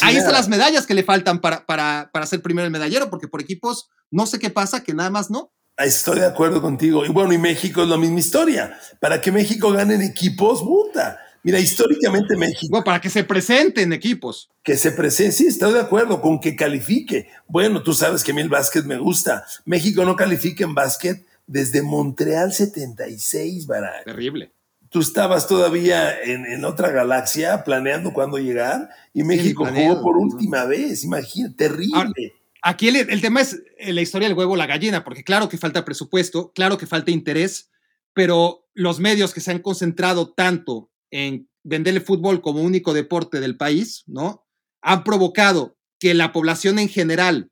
ahí 0.00 0.16
están 0.16 0.32
las 0.32 0.48
medallas 0.48 0.86
que 0.86 0.94
le 0.94 1.04
faltan 1.04 1.38
para, 1.42 1.66
para, 1.66 2.08
para 2.14 2.24
ser 2.24 2.40
primero 2.40 2.64
el 2.64 2.72
medallero, 2.72 3.10
porque 3.10 3.28
por 3.28 3.42
equipos 3.42 3.90
no 4.10 4.24
sé 4.24 4.38
qué 4.38 4.48
pasa, 4.48 4.82
que 4.82 4.94
nada 4.94 5.10
más 5.10 5.30
no. 5.30 5.52
Estoy 5.76 6.20
de 6.20 6.26
acuerdo 6.26 6.60
contigo. 6.60 7.04
Y 7.04 7.08
bueno, 7.08 7.32
y 7.32 7.38
México 7.38 7.82
es 7.82 7.88
la 7.88 7.96
misma 7.96 8.20
historia. 8.20 8.78
Para 9.00 9.20
que 9.20 9.32
México 9.32 9.72
gane 9.72 9.94
en 9.94 10.02
equipos, 10.02 10.60
puta. 10.60 11.18
Mira, 11.42 11.58
históricamente 11.58 12.36
México. 12.36 12.68
Bueno, 12.70 12.84
para 12.84 13.00
que 13.00 13.10
se 13.10 13.24
presenten 13.24 13.92
equipos. 13.92 14.48
Que 14.62 14.76
se 14.76 14.92
presente, 14.92 15.32
sí, 15.32 15.46
estoy 15.48 15.72
de 15.72 15.80
acuerdo 15.80 16.20
con 16.20 16.40
que 16.40 16.54
califique. 16.54 17.28
Bueno, 17.48 17.82
tú 17.82 17.94
sabes 17.94 18.22
que 18.22 18.30
a 18.30 18.34
mí 18.34 18.42
el 18.42 18.48
básquet 18.48 18.84
me 18.84 18.96
gusta. 18.96 19.44
México 19.64 20.04
no 20.04 20.14
califica 20.14 20.62
en 20.64 20.74
básquet 20.74 21.26
desde 21.46 21.82
Montreal 21.82 22.52
76, 22.52 23.66
Barack. 23.66 24.04
Terrible. 24.04 24.52
Tú 24.88 25.00
estabas 25.00 25.48
todavía 25.48 26.20
en, 26.22 26.64
otra 26.64 26.90
galaxia 26.90 27.64
planeando 27.64 28.12
cuándo 28.12 28.36
llegar 28.36 28.90
y 29.14 29.24
México 29.24 29.66
jugó 29.66 30.02
por 30.02 30.18
última 30.18 30.66
vez. 30.66 31.02
Imagínate, 31.02 31.54
terrible. 31.56 32.34
Aquí 32.62 32.88
el, 32.88 33.20
tema 33.20 33.40
es 33.40 33.60
eh, 33.78 33.92
la 33.92 34.02
historia 34.02 34.28
del 34.28 34.38
huevo 34.38 34.54
la 34.54 34.66
gallina, 34.66 35.02
porque 35.02 35.24
claro 35.24 35.48
que 35.48 35.58
falta 35.58 35.84
presupuesto, 35.84 36.52
claro 36.54 36.78
que 36.78 36.86
falta 36.86 37.10
interés, 37.10 37.70
pero 38.14 38.68
los 38.72 39.00
medios 39.00 39.34
que 39.34 39.40
se 39.40 39.50
han 39.50 39.58
concentrado 39.58 40.32
tanto 40.32 40.90
en 41.10 41.48
vender 41.64 41.94
el 41.94 42.02
fútbol 42.02 42.40
como 42.40 42.62
único 42.62 42.94
deporte 42.94 43.40
del 43.40 43.56
país, 43.56 44.04
¿no? 44.06 44.46
Han 44.80 45.02
provocado 45.02 45.76
que 45.98 46.14
la 46.14 46.32
población 46.32 46.78
en 46.78 46.88
general 46.88 47.50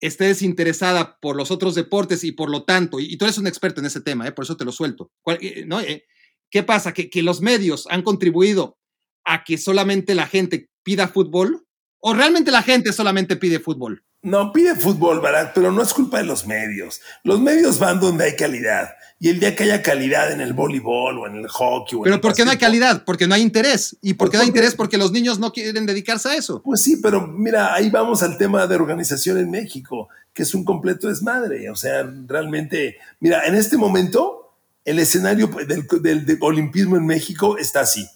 esté 0.00 0.24
desinteresada 0.24 1.18
por 1.20 1.36
los 1.36 1.50
otros 1.50 1.74
deportes 1.74 2.24
y 2.24 2.32
por 2.32 2.50
lo 2.50 2.64
tanto, 2.64 2.98
y, 2.98 3.18
tú 3.18 3.26
eres 3.26 3.36
un 3.36 3.46
experto 3.46 3.80
en 3.80 3.86
ese 3.86 4.00
tema, 4.00 4.26
¿eh? 4.26 4.32
por 4.32 4.44
eso 4.44 4.56
te 4.56 4.64
lo 4.64 4.72
suelto, 4.72 5.12
eh. 5.26 6.04
¿Qué 6.50 6.64
pasa? 6.64 6.92
Que 6.92 7.22
los 7.22 7.42
medios 7.42 7.86
han 7.90 8.02
contribuido 8.02 8.78
a 9.24 9.44
que 9.44 9.56
solamente 9.56 10.16
la 10.16 10.26
gente 10.26 10.68
pida 10.82 11.06
fútbol 11.06 11.64
o 12.00 12.12
realmente 12.12 12.50
la 12.50 12.62
gente 12.62 12.92
solamente 12.92 13.36
pide 13.36 13.60
fútbol. 13.60 14.02
No, 14.22 14.52
pide 14.52 14.74
fútbol, 14.74 15.20
Barack, 15.20 15.52
pero 15.54 15.72
no 15.72 15.82
es 15.82 15.94
culpa 15.94 16.18
de 16.18 16.24
los 16.24 16.46
medios. 16.46 17.00
Los 17.24 17.40
medios 17.40 17.78
van 17.78 18.00
donde 18.00 18.24
hay 18.24 18.36
calidad. 18.36 18.90
Y 19.18 19.30
el 19.30 19.40
día 19.40 19.56
que 19.56 19.64
haya 19.64 19.82
calidad 19.82 20.30
en 20.30 20.42
el 20.42 20.52
voleibol 20.52 21.18
o 21.18 21.26
en 21.26 21.36
el 21.36 21.48
hockey. 21.48 21.98
O 21.98 22.02
pero 22.02 22.20
¿por 22.20 22.34
qué 22.34 22.44
no 22.44 22.50
hay 22.50 22.58
calidad? 22.58 23.04
Porque 23.04 23.26
no 23.26 23.34
hay 23.34 23.40
interés. 23.40 23.96
¿Y 24.02 24.14
por 24.14 24.30
qué 24.30 24.36
no 24.36 24.42
hay 24.42 24.48
interés? 24.48 24.74
Porque 24.74 24.98
los 24.98 25.12
niños 25.12 25.38
no 25.38 25.52
quieren 25.52 25.86
dedicarse 25.86 26.28
a 26.28 26.34
eso. 26.34 26.62
Pues 26.62 26.82
sí, 26.82 26.98
pero 27.02 27.26
mira, 27.26 27.74
ahí 27.74 27.88
vamos 27.88 28.22
al 28.22 28.36
tema 28.36 28.66
de 28.66 28.76
organización 28.76 29.38
en 29.38 29.50
México, 29.50 30.08
que 30.34 30.42
es 30.42 30.54
un 30.54 30.64
completo 30.64 31.08
desmadre. 31.08 31.70
O 31.70 31.76
sea, 31.76 32.02
realmente, 32.26 32.98
mira, 33.20 33.46
en 33.46 33.54
este 33.54 33.78
momento, 33.78 34.54
el 34.84 34.98
escenario 34.98 35.46
del, 35.46 35.86
del, 36.02 36.26
del 36.26 36.38
olimpismo 36.40 36.96
en 36.96 37.06
México 37.06 37.56
está 37.56 37.80
así. 37.80 38.06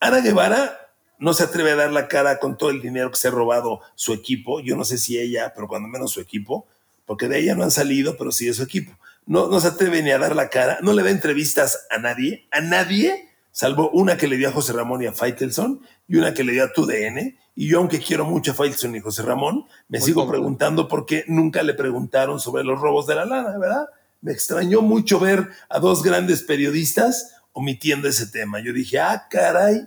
Ana 0.00 0.20
Guevara 0.20 0.81
no 1.18 1.34
se 1.34 1.44
atreve 1.44 1.72
a 1.72 1.76
dar 1.76 1.92
la 1.92 2.08
cara 2.08 2.38
con 2.38 2.56
todo 2.58 2.70
el 2.70 2.82
dinero 2.82 3.10
que 3.10 3.16
se 3.16 3.28
ha 3.28 3.30
robado 3.30 3.80
su 3.94 4.12
equipo. 4.12 4.60
Yo 4.60 4.76
no 4.76 4.84
sé 4.84 4.98
si 4.98 5.18
ella, 5.18 5.52
pero 5.54 5.68
cuando 5.68 5.88
menos 5.88 6.12
su 6.12 6.20
equipo, 6.20 6.66
porque 7.06 7.28
de 7.28 7.38
ella 7.38 7.54
no 7.54 7.62
han 7.64 7.70
salido, 7.70 8.16
pero 8.16 8.32
sí 8.32 8.46
de 8.46 8.54
su 8.54 8.62
equipo. 8.62 8.92
No, 9.26 9.48
no 9.48 9.60
se 9.60 9.68
atreve 9.68 10.02
ni 10.02 10.10
a 10.10 10.18
dar 10.18 10.34
la 10.34 10.48
cara, 10.48 10.78
no 10.82 10.92
le 10.92 11.02
da 11.02 11.10
entrevistas 11.10 11.86
a 11.90 11.98
nadie, 11.98 12.46
a 12.50 12.60
nadie, 12.60 13.28
salvo 13.52 13.90
una 13.90 14.16
que 14.16 14.26
le 14.26 14.36
dio 14.36 14.48
a 14.48 14.52
José 14.52 14.72
Ramón 14.72 15.02
y 15.02 15.06
a 15.06 15.12
Faitelson 15.12 15.80
y 16.08 16.16
una 16.16 16.34
que 16.34 16.42
le 16.42 16.52
dio 16.52 16.64
a 16.64 16.72
TUDN. 16.72 17.36
Y 17.54 17.68
yo, 17.68 17.78
aunque 17.78 18.00
quiero 18.00 18.24
mucho 18.24 18.52
a 18.52 18.54
Faitelson 18.54 18.96
y 18.96 19.00
José 19.00 19.22
Ramón, 19.22 19.66
me 19.88 20.00
sigo 20.00 20.28
preguntando 20.28 20.88
por 20.88 21.06
qué 21.06 21.24
nunca 21.28 21.62
le 21.62 21.74
preguntaron 21.74 22.40
sobre 22.40 22.64
los 22.64 22.80
robos 22.80 23.06
de 23.06 23.14
la 23.14 23.26
lana, 23.26 23.58
¿verdad? 23.58 23.86
Me 24.22 24.32
extrañó 24.32 24.80
mucho 24.80 25.20
ver 25.20 25.48
a 25.68 25.78
dos 25.78 26.02
grandes 26.02 26.42
periodistas 26.42 27.34
omitiendo 27.52 28.08
ese 28.08 28.26
tema. 28.26 28.60
Yo 28.60 28.72
dije, 28.72 28.98
ah, 28.98 29.26
caray, 29.30 29.86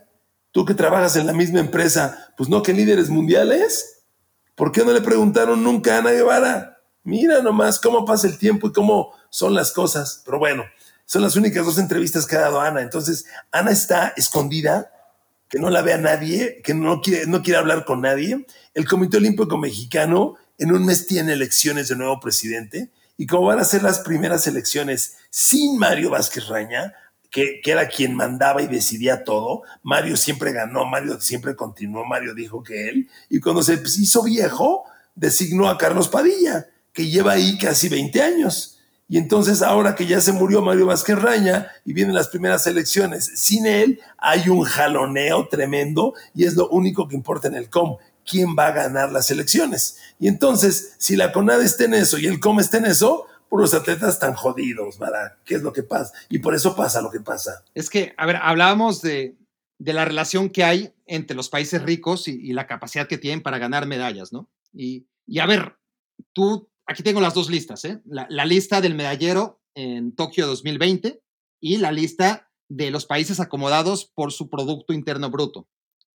Tú 0.56 0.64
que 0.64 0.74
trabajas 0.74 1.18
en 1.18 1.28
la 1.28 1.34
misma 1.34 1.60
empresa, 1.60 2.32
pues 2.38 2.48
no 2.48 2.64
que 2.64 2.72
líderes 2.72 3.10
mundiales. 3.10 4.06
¿Por 4.56 4.72
qué 4.72 4.86
no 4.86 4.94
le 4.94 5.02
preguntaron 5.02 5.62
nunca 5.62 5.96
a 5.96 5.98
Ana 5.98 6.12
Guevara? 6.12 6.78
Mira 7.04 7.42
nomás 7.42 7.78
cómo 7.78 8.06
pasa 8.06 8.26
el 8.28 8.38
tiempo 8.38 8.70
y 8.70 8.72
cómo 8.72 9.12
son 9.30 9.54
las 9.54 9.74
cosas. 9.74 10.22
Pero 10.24 10.40
bueno, 10.40 10.64
son 11.04 11.24
las 11.24 11.36
únicas 11.36 11.66
dos 11.66 11.78
entrevistas 11.78 12.26
que 12.26 12.38
ha 12.38 12.40
dado 12.40 12.62
Ana. 12.62 12.80
Entonces, 12.80 13.26
Ana 13.52 13.72
está 13.72 14.14
escondida, 14.16 14.94
que 15.50 15.60
no 15.60 15.70
la 15.70 15.82
vea 15.82 15.98
nadie, 15.98 16.62
que 16.64 16.74
no 16.74 17.02
quiere, 17.02 17.28
no 17.28 17.44
quiere 17.44 17.60
hablar 17.60 17.84
con 17.84 18.00
nadie. 18.00 18.46
El 18.74 18.88
Comité 18.88 19.18
Olímpico 19.18 19.58
Mexicano 19.58 20.36
en 20.58 20.72
un 20.72 20.86
mes 20.86 21.06
tiene 21.06 21.34
elecciones 21.34 21.90
de 21.90 21.98
nuevo 21.98 22.22
presidente 22.22 22.92
y 23.18 23.28
como 23.28 23.48
van 23.48 23.60
a 23.60 23.66
ser 23.66 23.84
las 23.84 24.00
primeras 24.00 24.48
elecciones 24.48 25.18
sin 25.30 25.78
Mario 25.78 26.12
Vázquez 26.12 26.48
Raña, 26.48 26.94
que, 27.36 27.60
era 27.66 27.90
quien 27.90 28.16
mandaba 28.16 28.62
y 28.62 28.68
decidía 28.68 29.26
todo. 29.26 29.64
Mario 29.84 30.16
siempre 30.16 30.54
ganó, 30.54 30.86
Mario 30.86 31.20
siempre 31.20 31.54
continuó, 31.54 32.06
Mario 32.06 32.34
dijo 32.34 32.64
que 32.64 32.88
él. 32.88 33.10
Y 33.30 33.42
cuando 33.42 33.62
se 33.62 33.74
hizo 33.74 34.24
viejo, 34.24 34.86
designó 35.16 35.68
a 35.68 35.78
Carlos 35.78 36.08
Padilla, 36.08 36.68
que 36.94 37.10
lleva 37.10 37.34
ahí 37.34 37.58
casi 37.58 37.90
20 37.90 38.22
años. 38.22 38.80
Y 39.10 39.18
entonces 39.18 39.62
ahora 39.62 39.96
que 39.96 40.08
ya 40.08 40.22
se 40.22 40.32
murió 40.32 40.62
Mario 40.62 40.86
Vázquez 40.86 41.22
Raña 41.22 41.68
y 41.84 41.92
vienen 41.92 42.16
las 42.16 42.30
primeras 42.30 42.66
elecciones, 42.68 43.30
sin 43.36 43.66
él 43.66 44.00
hay 44.18 44.48
un 44.48 44.64
jaloneo 44.64 45.50
tremendo 45.50 46.14
y 46.34 46.46
es 46.46 46.56
lo 46.56 46.70
único 46.70 47.10
que 47.10 47.18
importa 47.18 47.50
en 47.50 47.56
el 47.56 47.70
COM. 47.70 47.98
¿Quién 48.26 48.56
va 48.58 48.68
a 48.68 48.72
ganar 48.72 49.12
las 49.12 49.30
elecciones? 49.30 49.98
Y 50.20 50.30
entonces, 50.30 50.94
si 51.00 51.18
la 51.18 51.34
CONAD 51.34 51.62
está 51.64 51.84
en 51.84 51.96
eso 51.96 52.18
y 52.18 52.28
el 52.28 52.40
COM 52.40 52.62
está 52.62 52.78
en 52.78 52.86
eso, 52.86 53.28
los 53.62 53.74
atletas 53.74 54.14
están 54.14 54.34
jodidos, 54.34 54.98
¿verdad? 55.00 55.38
¿Qué 55.46 55.56
es 55.56 55.64
lo 55.64 55.74
que 55.74 55.84
pasa? 55.84 56.14
Y 56.30 56.40
por 56.40 56.56
eso 56.56 56.76
pasa 56.76 57.02
lo 57.02 57.12
que 57.12 57.20
pasa. 57.20 57.64
Es 57.74 57.90
que, 57.90 58.14
a 58.18 58.26
ver, 58.26 58.38
hablábamos 58.42 59.02
de, 59.02 59.36
de 59.78 59.94
la 59.94 60.06
relación 60.06 60.50
que 60.50 60.64
hay 60.64 60.94
entre 61.06 61.36
los 61.36 61.50
países 61.50 61.82
ricos 61.82 62.28
y, 62.28 62.32
y, 62.32 62.54
la 62.54 62.68
capacidad 62.68 63.08
que 63.08 63.18
tienen 63.18 63.42
para 63.42 63.58
ganar 63.58 63.86
medallas, 63.86 64.34
¿no? 64.34 64.50
Y, 64.74 65.08
y 65.28 65.40
a 65.40 65.46
ver, 65.46 65.78
tú 66.34 66.70
aquí 66.86 67.04
tengo 67.04 67.22
las 67.22 67.34
dos 67.34 67.50
listas, 67.50 67.86
¿eh? 67.86 68.02
la, 68.06 68.28
la, 68.30 68.46
lista 68.46 68.82
del 68.82 68.96
medallero 68.96 69.62
en 69.74 70.16
Tokio 70.16 70.48
2020 70.48 71.22
y 71.60 71.78
la 71.78 71.92
lista 71.92 72.52
de 72.70 72.92
los 72.92 73.06
países 73.06 73.40
acomodados 73.40 74.06
por 74.06 74.32
su 74.32 74.50
Producto 74.50 74.94
Interno 74.94 75.30
Bruto. 75.30 75.68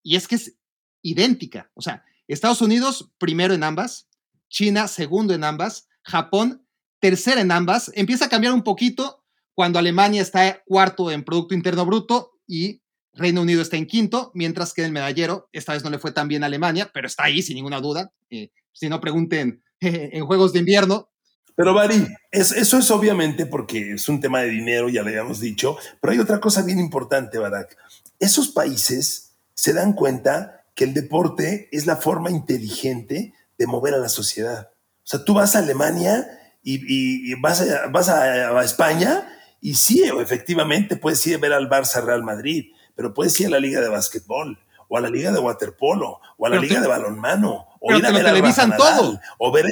Y 0.04 0.16
es 0.16 0.28
que 0.28 0.36
es 0.36 0.58
idéntica. 1.02 1.72
O 1.74 1.82
sea, 1.82 2.04
Estados 2.28 2.62
Unidos 2.62 3.12
primero 3.18 3.54
en 3.54 3.64
ambas, 3.64 4.08
China 4.50 4.88
segundo 4.88 5.34
en 5.34 5.44
ambas, 5.44 5.88
Japón 6.04 6.67
tercera 7.00 7.42
en 7.42 7.52
ambas. 7.52 7.92
Empieza 7.96 8.26
a 8.26 8.30
cambiar 8.30 8.54
un 8.54 8.64
poquito 8.64 9.24
cuando 9.54 9.80
Alemania 9.80 10.22
está 10.22 10.62
cuarto 10.66 11.12
en 11.12 11.24
Producto 11.24 11.56
Interno 11.56 11.86
Bruto 11.86 12.34
y 12.48 12.82
Reino 13.14 13.42
Unido 13.42 13.62
está 13.62 13.78
en 13.78 13.88
quinto, 13.88 14.32
mientras 14.36 14.74
que 14.74 14.82
en 14.82 14.88
el 14.88 14.92
medallero, 14.92 15.50
esta 15.52 15.74
vez 15.74 15.84
no 15.84 15.90
le 15.90 16.00
fue 16.00 16.12
tan 16.12 16.28
bien 16.28 16.44
a 16.44 16.46
Alemania, 16.46 16.92
pero 16.94 17.08
está 17.08 17.24
ahí 17.24 17.42
sin 17.42 17.56
ninguna 17.56 17.82
duda. 17.82 18.12
Eh, 18.30 18.52
si 18.72 18.90
no, 18.90 19.02
pregunten 19.02 19.64
en 19.80 20.26
Juegos 20.26 20.54
de 20.54 20.60
Invierno. 20.60 21.10
Pero, 21.56 21.74
Bari, 21.74 22.08
es, 22.32 22.52
eso 22.52 22.78
es 22.78 22.92
obviamente 22.92 23.48
porque 23.48 23.94
es 23.94 24.08
un 24.10 24.22
tema 24.22 24.42
de 24.42 24.50
dinero, 24.50 24.90
ya 24.90 25.02
lo 25.02 25.08
habíamos 25.08 25.40
dicho, 25.40 25.76
pero 26.00 26.14
hay 26.14 26.20
otra 26.20 26.40
cosa 26.40 26.62
bien 26.62 26.78
importante, 26.80 27.40
Barak. 27.40 27.76
Esos 28.20 28.50
países 28.50 29.34
se 29.56 29.74
dan 29.74 29.94
cuenta 29.94 30.66
que 30.76 30.84
el 30.84 30.94
deporte 30.94 31.68
es 31.72 31.88
la 31.88 31.96
forma 31.96 32.30
inteligente 32.30 33.34
de 33.58 33.66
mover 33.66 33.96
a 33.96 33.98
la 33.98 34.10
sociedad. 34.10 34.70
O 34.72 35.10
sea, 35.10 35.26
tú 35.26 35.34
vas 35.34 35.56
a 35.56 35.60
Alemania 35.60 36.28
y, 36.76 37.32
y 37.32 37.36
vas, 37.36 37.62
a, 37.62 37.88
vas 37.88 38.10
a, 38.10 38.58
a, 38.58 38.64
España 38.64 39.28
y 39.62 39.76
sí, 39.76 40.04
efectivamente 40.04 40.98
puedes 40.98 41.26
ir 41.28 41.36
a 41.36 41.40
ver 41.40 41.54
al 41.54 41.70
Barça 41.70 42.04
Real 42.04 42.24
Madrid, 42.24 42.72
pero 42.96 43.14
puedes 43.14 43.40
ir 43.40 43.48
a 43.48 43.52
la 43.52 43.60
Liga 43.60 43.82
de 43.82 43.90
Básquetbol 43.90 44.60
o 44.88 44.98
a 44.98 45.02
la 45.02 45.10
Liga 45.10 45.32
de 45.32 45.40
Waterpolo 45.40 46.20
o 46.38 46.46
a 46.46 46.50
la 46.50 46.56
pero 46.56 46.62
Liga 46.62 46.76
te, 46.76 46.82
de 46.82 46.88
Balonmano 46.88 47.68
o 47.80 47.88
pero 47.88 48.00
ir 48.00 48.06
a 48.06 48.12
ver 48.12 48.24
lo 48.24 48.30
televisan 48.30 48.72
Rafa 48.72 48.84
Nadal, 48.84 49.00
todo. 49.00 49.20
o 49.40 49.52
ver 49.52 49.66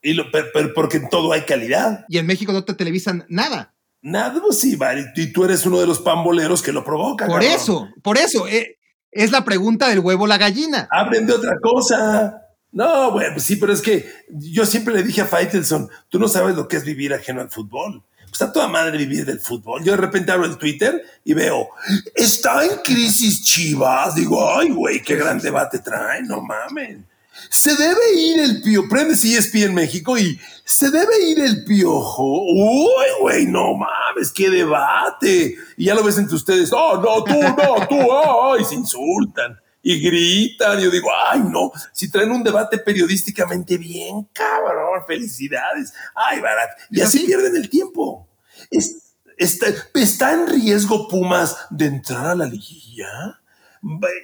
y 0.00 0.14
lo, 0.14 0.30
pero, 0.30 0.48
pero 0.52 0.74
porque 0.74 0.98
en 0.98 1.08
todo 1.08 1.32
hay 1.32 1.42
calidad. 1.42 2.04
Y 2.08 2.18
en 2.18 2.26
México 2.26 2.52
no 2.52 2.64
te 2.64 2.74
televisan 2.74 3.24
nada. 3.28 3.74
Nada, 4.00 4.40
pues 4.40 4.60
sí. 4.60 4.78
Y 5.16 5.32
tú 5.32 5.44
eres 5.44 5.66
uno 5.66 5.80
de 5.80 5.86
los 5.86 5.98
pamboleros 6.00 6.62
que 6.62 6.72
lo 6.72 6.84
provoca. 6.84 7.26
Por 7.26 7.40
cabrón. 7.40 7.52
eso, 7.52 7.88
por 8.02 8.16
eso. 8.16 8.46
eh, 8.46 8.78
es 9.10 9.32
la 9.32 9.44
pregunta 9.44 9.88
del 9.88 10.00
huevo 10.00 10.26
la 10.26 10.38
gallina. 10.38 10.88
Hablen 10.90 11.26
de 11.26 11.32
otra 11.32 11.56
cosa. 11.60 12.42
No, 12.72 13.10
bueno, 13.12 13.34
pues 13.34 13.44
sí, 13.44 13.56
pero 13.56 13.72
es 13.72 13.80
que 13.80 14.10
yo 14.28 14.66
siempre 14.66 14.94
le 14.94 15.02
dije 15.02 15.22
a 15.22 15.26
Faitelson, 15.26 15.88
tú 16.08 16.18
no 16.18 16.28
sabes 16.28 16.54
lo 16.54 16.68
que 16.68 16.76
es 16.76 16.84
vivir 16.84 17.14
ajeno 17.14 17.40
al 17.40 17.50
fútbol. 17.50 18.02
Pues 18.18 18.42
está 18.42 18.52
toda 18.52 18.68
madre 18.68 18.98
vivir 18.98 19.24
del 19.24 19.40
fútbol. 19.40 19.82
Yo 19.82 19.92
de 19.92 19.98
repente 19.98 20.32
abro 20.32 20.44
el 20.44 20.58
Twitter 20.58 21.02
y 21.24 21.32
veo, 21.32 21.70
está 22.14 22.62
en 22.64 22.76
crisis 22.84 23.42
Chivas. 23.42 24.14
Digo, 24.14 24.54
ay, 24.54 24.68
güey, 24.68 25.02
qué 25.02 25.16
gran 25.16 25.38
debate 25.38 25.78
trae, 25.78 26.22
no 26.22 26.42
mamen. 26.42 27.06
Se 27.48 27.74
debe 27.74 28.14
ir 28.14 28.40
el 28.40 28.60
piojo. 28.60 28.88
Prende 28.88 29.14
ESP 29.14 29.54
en 29.56 29.74
México 29.74 30.18
y 30.18 30.38
se 30.64 30.90
debe 30.90 31.22
ir 31.26 31.40
el 31.40 31.64
piojo. 31.64 32.42
Uy, 32.42 33.06
güey, 33.20 33.46
no 33.46 33.74
mames, 33.74 34.30
qué 34.30 34.50
debate. 34.50 35.56
Y 35.78 35.86
ya 35.86 35.94
lo 35.94 36.04
ves 36.04 36.18
entre 36.18 36.36
ustedes. 36.36 36.70
Oh, 36.72 37.00
no, 37.00 37.24
tú, 37.24 37.40
no, 37.40 37.86
tú, 37.88 38.12
ay, 38.12 38.64
se 38.64 38.74
insultan 38.74 39.58
y 39.88 40.00
gritan. 40.00 40.78
Yo 40.80 40.90
digo, 40.90 41.08
ay, 41.30 41.40
no, 41.40 41.72
si 41.92 42.10
traen 42.10 42.30
un 42.30 42.42
debate 42.42 42.76
periodísticamente 42.76 43.78
bien, 43.78 44.28
cabrón, 44.34 45.02
felicidades. 45.06 45.94
Ay, 46.14 46.40
Barat. 46.40 46.68
Y 46.90 47.00
así 47.00 47.20
pierden 47.20 47.56
el 47.56 47.70
tiempo. 47.70 48.28
Es, 48.70 49.14
está, 49.38 49.66
¿Está 49.94 50.34
en 50.34 50.46
riesgo 50.46 51.08
Pumas 51.08 51.56
de 51.70 51.86
entrar 51.86 52.26
a 52.26 52.34
la 52.34 52.44
liguilla? 52.44 53.40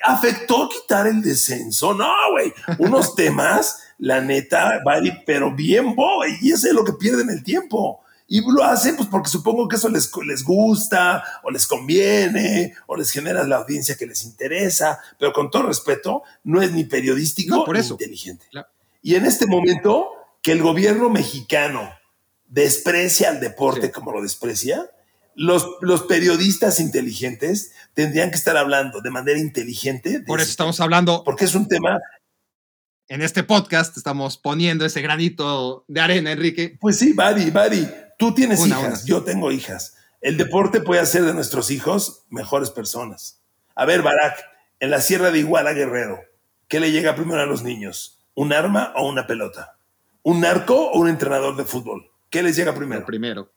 afectó 0.02 0.68
quitar 0.68 1.06
el 1.06 1.22
descenso. 1.22 1.94
No, 1.94 2.12
güey. 2.32 2.52
Unos 2.78 3.14
temas, 3.16 3.78
la 3.98 4.20
neta, 4.20 4.80
vale, 4.84 5.22
pero 5.24 5.54
bien, 5.54 5.94
boy. 5.94 6.36
Y 6.42 6.52
eso 6.52 6.66
es 6.66 6.74
lo 6.74 6.84
que 6.84 6.92
pierden 6.92 7.30
el 7.30 7.42
tiempo. 7.42 8.03
Y 8.26 8.40
lo 8.40 8.64
hacen 8.64 8.96
pues 8.96 9.08
porque 9.08 9.28
supongo 9.28 9.68
que 9.68 9.76
eso 9.76 9.88
les, 9.88 10.10
les 10.26 10.42
gusta 10.42 11.22
o 11.42 11.50
les 11.50 11.66
conviene 11.66 12.74
o 12.86 12.96
les 12.96 13.10
genera 13.10 13.44
la 13.46 13.56
audiencia 13.56 13.96
que 13.96 14.06
les 14.06 14.24
interesa, 14.24 14.98
pero 15.18 15.32
con 15.32 15.50
todo 15.50 15.64
respeto, 15.64 16.22
no 16.42 16.62
es 16.62 16.72
ni 16.72 16.84
periodístico 16.84 17.56
No, 17.56 17.64
por 17.64 17.78
ni 17.78 17.86
inteligente. 17.86 18.46
Claro. 18.50 18.68
Y 19.02 19.16
en 19.16 19.26
este 19.26 19.46
momento, 19.46 20.08
que 20.42 20.52
el 20.52 20.62
gobierno 20.62 21.10
mexicano 21.10 21.90
desprecia 22.46 23.28
al 23.28 23.40
deporte 23.40 23.86
Sí. 23.88 23.92
como 23.92 24.12
lo 24.12 24.22
desprecia, 24.22 24.90
los, 25.34 25.66
los 25.80 26.02
periodistas 26.04 26.80
inteligentes 26.80 27.72
tendrían 27.92 28.30
que 28.30 28.36
estar 28.36 28.56
hablando 28.56 29.00
de 29.00 29.10
manera 29.10 29.38
inteligente. 29.38 30.20
de 30.20 30.20
Por 30.20 30.40
eso 30.40 30.50
estamos 30.50 30.80
hablando 30.80 31.24
Porque 31.24 31.44
es 31.44 31.54
un 31.54 31.66
tema, 31.68 31.98
en 33.08 33.20
este 33.20 33.42
podcast, 33.42 33.96
estamos 33.96 34.38
poniendo 34.38 34.86
ese 34.86 35.02
granito 35.02 35.84
de 35.88 36.00
arena, 36.00 36.32
Enrique. 36.32 36.78
pues 36.80 36.98
sí, 36.98 37.12
Bari, 37.12 37.50
Bari, 37.50 37.86
tú 38.18 38.34
tienes 38.34 38.60
Una, 38.60 38.80
hijas, 38.80 39.02
una. 39.02 39.04
yo 39.04 39.22
tengo 39.22 39.52
hijas. 39.52 39.96
El 40.20 40.36
deporte 40.36 40.80
puede 40.80 41.00
hacer 41.00 41.24
de 41.24 41.34
nuestros 41.34 41.70
hijos 41.70 42.24
mejores 42.30 42.70
personas. 42.70 43.40
A 43.74 43.84
ver, 43.84 44.02
Barak, 44.02 44.36
en 44.80 44.90
la 44.90 45.00
Sierra 45.00 45.30
de 45.30 45.40
Iguala 45.40 45.72
Guerrero, 45.72 46.20
¿qué 46.68 46.80
le 46.80 46.92
llega 46.92 47.14
primero 47.14 47.42
a 47.42 47.46
los 47.46 47.62
niños? 47.62 48.24
¿Un 48.34 48.52
arma 48.52 48.92
o 48.96 49.08
una 49.08 49.26
pelota? 49.26 49.76
¿Un 50.22 50.40
narco 50.40 50.90
o 50.90 50.98
un 50.98 51.08
entrenador 51.08 51.56
de 51.56 51.64
fútbol? 51.64 52.10
¿Qué 52.30 52.42
les 52.42 52.56
llega 52.56 52.74
primero? 52.74 53.04
Primero. 53.04 53.52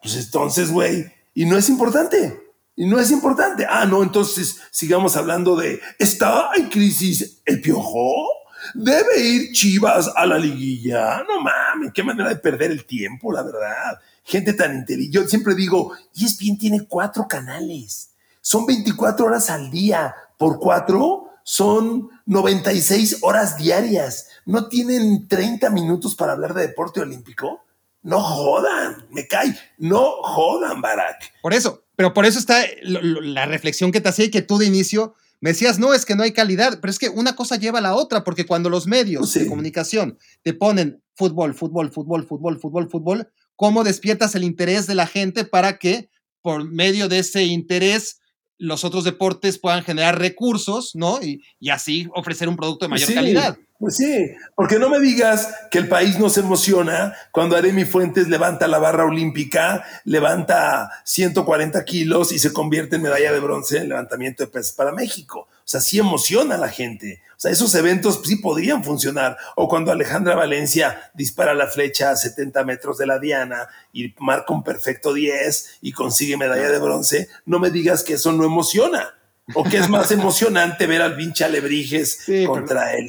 Pues 0.00 0.16
entonces, 0.16 0.70
güey, 0.70 1.12
y 1.34 1.44
no 1.44 1.56
es 1.56 1.68
importante. 1.68 2.40
Y 2.76 2.86
no 2.86 3.00
es 3.00 3.10
importante. 3.10 3.66
Ah, 3.68 3.86
no, 3.86 4.02
entonces 4.02 4.60
sigamos 4.70 5.16
hablando 5.16 5.56
de, 5.56 5.80
¿está 5.98 6.50
en 6.56 6.68
crisis 6.68 7.42
el 7.46 7.60
piojo? 7.60 8.26
¿Debe 8.74 9.20
ir 9.20 9.52
Chivas 9.52 10.10
a 10.14 10.26
la 10.26 10.38
liguilla? 10.38 11.22
No 11.26 11.40
mames, 11.40 11.92
qué 11.92 12.02
manera 12.02 12.28
de 12.28 12.36
perder 12.36 12.70
el 12.70 12.84
tiempo, 12.84 13.32
la 13.32 13.42
verdad. 13.42 13.98
Gente 14.24 14.52
tan 14.52 14.76
inteligente. 14.76 15.18
Yo 15.18 15.26
siempre 15.26 15.54
digo, 15.54 15.92
ESPN 16.14 16.58
tiene 16.58 16.86
cuatro 16.86 17.26
canales. 17.28 18.10
Son 18.40 18.66
24 18.66 19.26
horas 19.26 19.50
al 19.50 19.70
día. 19.70 20.14
Por 20.38 20.58
cuatro 20.58 21.30
son 21.42 22.10
96 22.26 23.18
horas 23.22 23.56
diarias. 23.56 24.28
¿No 24.44 24.68
tienen 24.68 25.28
30 25.28 25.70
minutos 25.70 26.16
para 26.16 26.32
hablar 26.32 26.54
de 26.54 26.66
deporte 26.66 27.00
olímpico? 27.00 27.64
No 28.02 28.20
jodan, 28.20 29.06
me 29.10 29.26
cae. 29.26 29.56
No 29.78 30.22
jodan, 30.22 30.80
Barack. 30.80 31.32
Por 31.42 31.54
eso, 31.54 31.84
pero 31.94 32.12
por 32.12 32.26
eso 32.26 32.38
está 32.38 32.64
la 32.82 33.46
reflexión 33.46 33.92
que 33.92 34.00
te 34.00 34.08
hacía 34.08 34.26
y 34.26 34.30
que 34.30 34.42
tú 34.42 34.58
de 34.58 34.66
inicio 34.66 35.14
me 35.40 35.50
decías, 35.50 35.78
no, 35.78 35.92
es 35.94 36.04
que 36.04 36.14
no 36.16 36.22
hay 36.22 36.32
calidad, 36.32 36.78
pero 36.80 36.90
es 36.90 36.98
que 36.98 37.08
una 37.08 37.34
cosa 37.36 37.56
lleva 37.56 37.78
a 37.78 37.82
la 37.82 37.94
otra, 37.94 38.24
porque 38.24 38.46
cuando 38.46 38.70
los 38.70 38.86
medios 38.86 39.30
Sí. 39.32 39.40
de 39.40 39.46
comunicación 39.48 40.18
te 40.42 40.54
ponen 40.54 41.02
fútbol, 41.14 41.54
fútbol, 41.54 41.90
fútbol, 41.92 42.26
fútbol, 42.26 42.58
fútbol, 42.58 42.88
fútbol, 42.90 43.28
¿cómo 43.54 43.84
despiertas 43.84 44.34
el 44.34 44.44
interés 44.44 44.86
de 44.86 44.94
la 44.94 45.06
gente 45.06 45.44
para 45.44 45.78
que 45.78 46.08
por 46.42 46.64
medio 46.70 47.08
de 47.08 47.18
ese 47.20 47.44
interés 47.44 48.20
los 48.58 48.84
otros 48.84 49.04
deportes 49.04 49.58
puedan 49.58 49.82
generar 49.84 50.18
recursos, 50.18 50.92
¿no? 50.94 51.20
Y, 51.22 51.42
y 51.60 51.68
así 51.70 52.08
ofrecer 52.14 52.48
un 52.48 52.56
producto 52.56 52.86
de 52.86 52.90
mayor 52.90 53.08
Sí, 53.08 53.14
calidad. 53.14 53.58
Pues 53.78 53.96
sí, 53.96 54.30
porque 54.54 54.78
no 54.78 54.88
me 54.88 54.98
digas 55.00 55.54
que 55.70 55.76
el 55.78 55.88
país 55.88 56.18
no 56.18 56.30
se 56.30 56.40
emociona 56.40 57.14
cuando 57.30 57.56
Aremi 57.56 57.84
Fuentes 57.84 58.28
levanta 58.28 58.68
la 58.68 58.78
barra 58.78 59.04
olímpica, 59.04 59.84
levanta 60.04 60.90
140 61.04 61.84
kilos 61.84 62.32
y 62.32 62.38
se 62.38 62.54
convierte 62.54 62.96
en 62.96 63.02
medalla 63.02 63.32
de 63.32 63.40
bronce 63.40 63.78
en 63.78 63.90
levantamiento 63.90 64.44
de 64.44 64.50
pesas 64.50 64.72
para 64.72 64.92
México. 64.92 65.40
O 65.40 65.68
sea, 65.68 65.82
sí 65.82 65.98
emociona 65.98 66.54
a 66.54 66.58
la 66.58 66.68
gente. 66.68 67.20
O 67.36 67.40
sea, 67.40 67.50
esos 67.50 67.74
eventos 67.74 68.22
sí 68.24 68.36
podrían 68.36 68.82
funcionar. 68.82 69.36
O 69.56 69.68
cuando 69.68 69.92
Alejandra 69.92 70.34
Valencia 70.34 71.10
dispara 71.12 71.52
la 71.52 71.66
flecha 71.66 72.10
a 72.10 72.16
70 72.16 72.64
metros 72.64 72.96
de 72.96 73.06
la 73.06 73.18
diana 73.18 73.68
y 73.92 74.14
marca 74.20 74.54
un 74.54 74.62
perfecto 74.62 75.12
10 75.12 75.80
y 75.82 75.92
consigue 75.92 76.38
medalla 76.38 76.70
de 76.70 76.78
bronce, 76.78 77.28
no 77.44 77.58
me 77.58 77.70
digas 77.70 78.04
que 78.04 78.14
eso 78.14 78.32
no 78.32 78.44
emociona. 78.44 79.16
O 79.54 79.62
que 79.64 79.76
es 79.78 79.88
más 79.88 80.10
emocionante 80.10 80.86
ver 80.86 81.02
al 81.02 81.16
pinche 81.16 81.44
Alebrijes 81.44 82.18
Sí, 82.24 82.32
pero- 82.40 82.52
contra 82.52 82.94
el, 82.94 83.08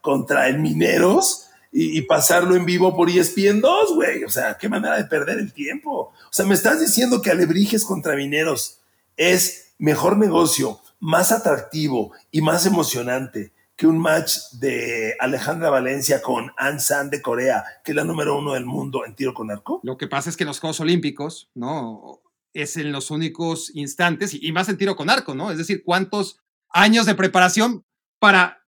contra 0.00 0.48
el 0.48 0.58
Mineros 0.58 1.46
y, 1.72 1.98
y 1.98 2.02
pasarlo 2.02 2.56
en 2.56 2.64
vivo 2.64 2.96
por 2.96 3.08
ESPN 3.10 3.60
2, 3.60 3.94
güey. 3.94 4.24
O 4.24 4.28
sea, 4.30 4.56
qué 4.58 4.68
manera 4.68 4.96
de 4.96 5.04
perder 5.04 5.38
el 5.38 5.52
tiempo. 5.52 6.12
O 6.24 6.32
sea, 6.32 6.44
me 6.46 6.54
estás 6.54 6.80
diciendo 6.80 7.22
que 7.22 7.30
Alebrijes 7.30 7.84
contra 7.84 8.16
Mineros 8.16 8.78
es 9.16 9.72
mejor 9.78 10.16
negocio, 10.16 10.80
más 11.00 11.30
atractivo 11.32 12.12
y 12.30 12.40
más 12.40 12.66
emocionante 12.66 13.52
que 13.76 13.86
un 13.86 13.98
match 13.98 14.38
de 14.52 15.14
Alejandra 15.20 15.68
Valencia 15.68 16.22
con 16.22 16.50
An 16.56 16.80
San 16.80 17.10
de 17.10 17.20
Corea, 17.20 17.62
que 17.84 17.92
es 17.92 17.96
la 17.96 18.04
número 18.04 18.38
uno 18.38 18.54
del 18.54 18.64
mundo 18.64 19.04
en 19.04 19.14
tiro 19.14 19.34
con 19.34 19.50
arco? 19.50 19.80
Lo 19.82 19.98
que 19.98 20.06
pasa 20.08 20.30
es 20.30 20.36
que 20.36 20.44
en 20.44 20.48
los 20.48 20.60
Juegos 20.60 20.80
Olímpicos, 20.80 21.50
¿no? 21.54 22.20
Es 22.62 22.76
en 22.76 22.92
los 22.92 23.10
únicos 23.10 23.70
instantes, 23.74 24.32
y 24.34 24.52
más 24.52 24.68
en 24.68 24.78
tiro 24.78 24.96
con 24.96 25.10
arco, 25.10 25.34
¿no? 25.34 25.50
Es 25.50 25.58
decir, 25.58 25.82
¿cuántos 25.84 26.38
años 26.70 27.06
de 27.06 27.14
preparación 27.14 27.84
para, 28.18 28.64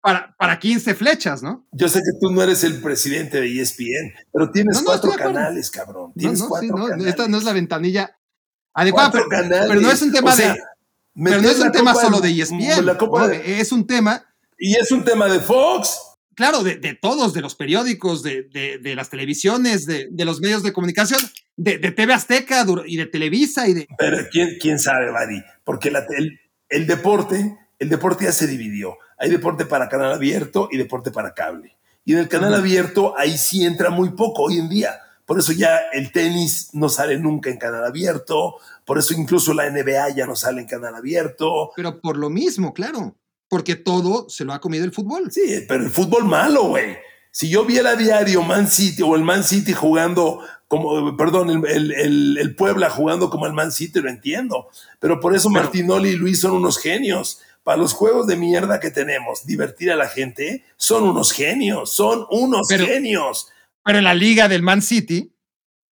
para, 0.00 0.34
para 0.38 0.58
15 0.58 0.94
flechas, 0.94 1.42
¿no? 1.42 1.66
Yo 1.72 1.88
sé 1.88 1.98
que 2.00 2.18
tú 2.20 2.30
no 2.30 2.42
eres 2.42 2.64
el 2.64 2.80
presidente 2.80 3.40
de 3.40 3.60
ESPN, 3.60 4.14
pero 4.32 4.50
tienes 4.50 4.80
cuatro 4.82 5.12
canales, 5.12 5.70
cabrón. 5.70 6.12
Tienes 6.16 6.42
cuatro 6.42 6.74
canales. 6.76 7.06
Esta 7.06 7.28
no 7.28 7.38
es 7.38 7.44
la 7.44 7.52
ventanilla 7.52 8.16
adecuada, 8.74 9.10
pero, 9.10 9.26
pero, 9.28 9.80
no 9.80 9.90
es 9.90 10.02
un 10.02 10.12
tema 10.12 10.36
de... 10.36 10.56
Pero 11.14 11.42
no 11.42 11.48
es 11.50 11.58
un 11.58 11.72
tema 11.72 11.94
solo 11.94 12.20
de 12.20 12.30
ESPN, 12.30 12.88
es 13.44 13.70
un 13.70 13.86
tema 13.86 14.24
y 14.64 14.76
es 14.76 14.92
un 14.92 15.04
tema 15.04 15.26
de 15.26 15.40
Fox. 15.40 15.98
Claro, 16.36 16.62
de, 16.62 16.76
de 16.76 16.94
todos, 16.94 17.34
de 17.34 17.40
los 17.40 17.56
periódicos, 17.56 18.22
de, 18.22 18.44
de 18.80 18.94
las 18.94 19.10
televisiones, 19.10 19.86
de, 19.86 20.08
los 20.24 20.40
medios 20.40 20.62
de 20.62 20.72
comunicación, 20.72 21.20
de, 21.56 21.78
TV 21.78 22.12
Azteca 22.12 22.64
y 22.86 22.96
de 22.96 23.06
Televisa 23.06 23.68
y 23.68 23.74
de... 23.74 23.88
Pero 23.98 24.18
quién, 24.30 24.56
quién 24.60 24.78
sabe, 24.78 25.10
Bari, 25.10 25.42
porque 25.64 25.90
la, 25.90 26.06
el, 26.16 26.40
el 26.68 26.86
deporte, 26.86 27.58
el 27.78 27.88
deporte 27.88 28.24
ya 28.24 28.32
se 28.32 28.46
dividió. 28.46 28.96
Hay 29.18 29.30
deporte 29.30 29.66
para 29.66 29.88
canal 29.88 30.12
abierto 30.12 30.68
y 30.70 30.76
deporte 30.76 31.10
para 31.10 31.34
cable. 31.34 31.76
Y 32.04 32.14
en 32.14 32.18
el 32.18 32.28
canal 32.28 32.54
abierto 32.54 33.14
ahí 33.16 33.38
sí 33.38 33.64
entra 33.64 33.90
muy 33.90 34.10
poco 34.10 34.44
hoy 34.44 34.58
en 34.58 34.68
día. 34.68 34.98
Por 35.24 35.38
eso 35.38 35.52
ya 35.52 35.78
el 35.92 36.10
tenis 36.10 36.70
no 36.72 36.88
sale 36.88 37.18
nunca 37.18 37.48
en 37.48 37.56
canal 37.56 37.84
abierto, 37.84 38.56
por 38.84 38.98
eso 38.98 39.14
incluso 39.14 39.54
la 39.54 39.70
NBA 39.70 40.16
ya 40.16 40.26
no 40.26 40.34
sale 40.34 40.60
en 40.60 40.66
canal 40.66 40.96
abierto. 40.96 41.70
Pero 41.76 42.00
por 42.00 42.16
lo 42.16 42.28
mismo, 42.28 42.74
claro 42.74 43.14
porque 43.52 43.76
todo 43.76 44.30
se 44.30 44.46
lo 44.46 44.54
ha 44.54 44.62
comido 44.62 44.86
el 44.86 44.92
fútbol. 44.92 45.30
Sí, 45.30 45.66
pero 45.68 45.84
el 45.84 45.90
fútbol 45.90 46.24
malo, 46.24 46.68
güey. 46.68 46.96
Si 47.30 47.50
yo 47.50 47.66
viera 47.66 47.90
a 47.90 47.96
diario 47.96 48.40
Man 48.40 48.66
City 48.66 49.02
o 49.02 49.14
el 49.14 49.20
Man 49.24 49.44
City 49.44 49.74
jugando 49.74 50.40
como, 50.72 51.14
perdón, 51.18 51.66
el, 51.66 52.38
el, 52.38 52.54
Puebla 52.54 52.88
jugando 52.88 53.28
como 53.28 53.46
el 53.46 53.52
Man 53.52 53.70
City, 53.70 54.00
lo 54.00 54.08
entiendo. 54.08 54.70
Pero 55.00 55.20
por 55.20 55.36
eso 55.36 55.50
Martinoli 55.50 56.08
y 56.08 56.16
Luis 56.16 56.40
son 56.40 56.52
unos 56.52 56.78
genios. 56.78 57.42
Para 57.62 57.76
los 57.76 57.92
juegos 57.92 58.26
de 58.26 58.36
mierda 58.36 58.80
que 58.80 58.90
tenemos, 58.90 59.44
divertir 59.44 59.92
a 59.92 59.96
la 59.96 60.08
gente, 60.08 60.64
son 60.78 61.04
unos 61.04 61.32
genios, 61.32 61.94
son 61.94 62.24
unos 62.30 62.68
genios. 62.70 63.48
Pero 63.84 63.98
en 63.98 64.04
la 64.04 64.14
liga 64.14 64.48
del 64.48 64.62
Man 64.62 64.80
City, 64.80 65.34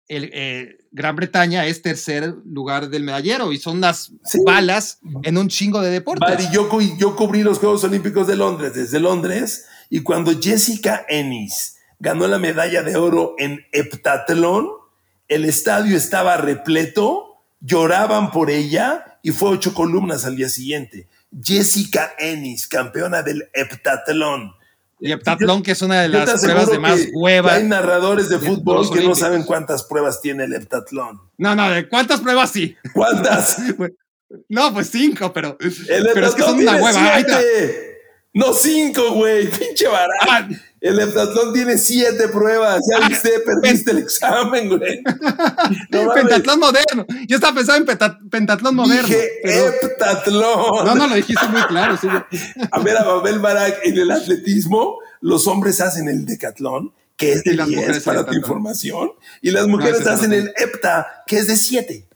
el, 0.08 0.30
eh, 0.32 0.78
Gran 0.90 1.14
Bretaña 1.14 1.66
es 1.66 1.82
tercer 1.82 2.36
lugar 2.46 2.88
del 2.88 3.02
medallero 3.02 3.52
y 3.52 3.58
son 3.58 3.76
unas 3.76 4.14
balas 4.46 4.98
en 5.24 5.36
un 5.36 5.48
chingo 5.48 5.82
de 5.82 5.90
deportes. 5.90 6.50
yo, 6.52 6.70
yo 6.96 7.16
cubrí 7.16 7.42
los 7.42 7.58
Juegos 7.58 7.84
Olímpicos 7.84 8.26
de 8.26 8.36
Londres, 8.36 8.72
desde 8.72 8.98
Londres, 8.98 9.66
y 9.90 10.00
cuando 10.00 10.32
Jessica 10.40 11.04
Ennis 11.06 11.76
ganó 12.00 12.26
la 12.26 12.38
medalla 12.38 12.82
de 12.82 12.96
oro 12.96 13.36
en 13.38 13.64
heptatlón, 13.72 14.68
el 15.28 15.44
estadio 15.44 15.96
estaba 15.96 16.36
repleto, 16.38 17.36
lloraban 17.60 18.32
por 18.32 18.50
ella 18.50 19.18
y 19.22 19.30
fue 19.30 19.50
ocho 19.50 19.74
columnas 19.74 20.24
al 20.24 20.34
día 20.34 20.48
siguiente. 20.48 21.06
Jessica 21.40 22.14
Ennis, 22.18 22.66
campeona 22.66 23.22
del 23.22 23.48
heptatlón. 23.52 24.54
Y 24.98 25.12
heptatlón, 25.12 25.62
que 25.62 25.72
es 25.72 25.82
una 25.82 26.02
de 26.02 26.08
las 26.08 26.42
pruebas 26.42 26.70
de 26.70 26.78
más 26.78 27.00
hueva. 27.12 27.54
Hay 27.54 27.64
narradores 27.64 28.28
de, 28.28 28.38
fútbol 28.38 28.90
que 28.90 29.02
no 29.02 29.14
saben 29.14 29.44
cuántas 29.44 29.84
pruebas 29.84 30.20
tiene 30.20 30.44
el 30.44 30.54
heptatlón. 30.54 31.20
No, 31.38 31.54
no, 31.54 31.70
de 31.70 31.88
cuántas 31.88 32.20
pruebas 32.20 32.50
sí. 32.50 32.76
¿Cuántas? 32.92 33.58
no, 34.48 34.74
pues 34.74 34.90
cinco, 34.90 35.32
pero, 35.32 35.56
el 35.60 36.08
pero 36.12 36.26
es 36.26 36.34
que 36.34 36.42
son 36.42 36.58
una 36.58 36.76
hueva. 36.76 37.18
No 38.32 38.52
cinco, 38.52 39.12
güey, 39.14 39.48
pinche 39.58 39.88
barato. 39.88 40.54
El 40.80 40.98
heptatlón 40.98 41.52
tiene 41.52 41.76
siete 41.76 42.28
pruebas. 42.28 42.80
Ya 42.90 43.04
ah, 43.04 43.08
viste, 43.08 43.30
perdiste 43.44 43.90
el 43.90 43.98
examen, 43.98 44.68
güey. 44.68 45.02
pentatlón 46.14 46.60
moderno. 46.60 47.06
Yo 47.28 47.36
estaba 47.36 47.56
pensando 47.56 47.90
en 47.92 48.30
pentatlón 48.30 48.76
moderno. 48.76 49.08
Dije 49.08 49.28
heptatlón. 49.44 50.86
No, 50.86 50.94
no, 50.94 51.06
lo 51.06 51.14
dijiste 51.16 51.46
muy 51.48 51.62
claro. 51.62 51.98
Sí. 51.98 52.08
A 52.70 52.78
ver, 52.80 52.96
a 52.96 53.04
Babel 53.04 53.40
Barak, 53.40 53.80
en 53.84 53.98
el 53.98 54.10
atletismo, 54.10 54.98
los 55.20 55.46
hombres 55.46 55.80
hacen 55.82 56.08
el 56.08 56.24
decatlón, 56.24 56.94
que 57.16 57.32
es 57.32 57.44
de 57.44 57.52
10 57.52 58.02
para 58.02 58.24
tu 58.24 58.32
información, 58.32 59.12
y 59.42 59.50
las 59.50 59.66
mujeres 59.66 60.06
hacen 60.06 60.32
el 60.32 60.52
hepta, 60.56 61.24
que 61.26 61.38
es 61.38 61.46
de 61.46 61.56
7. 61.56 62.08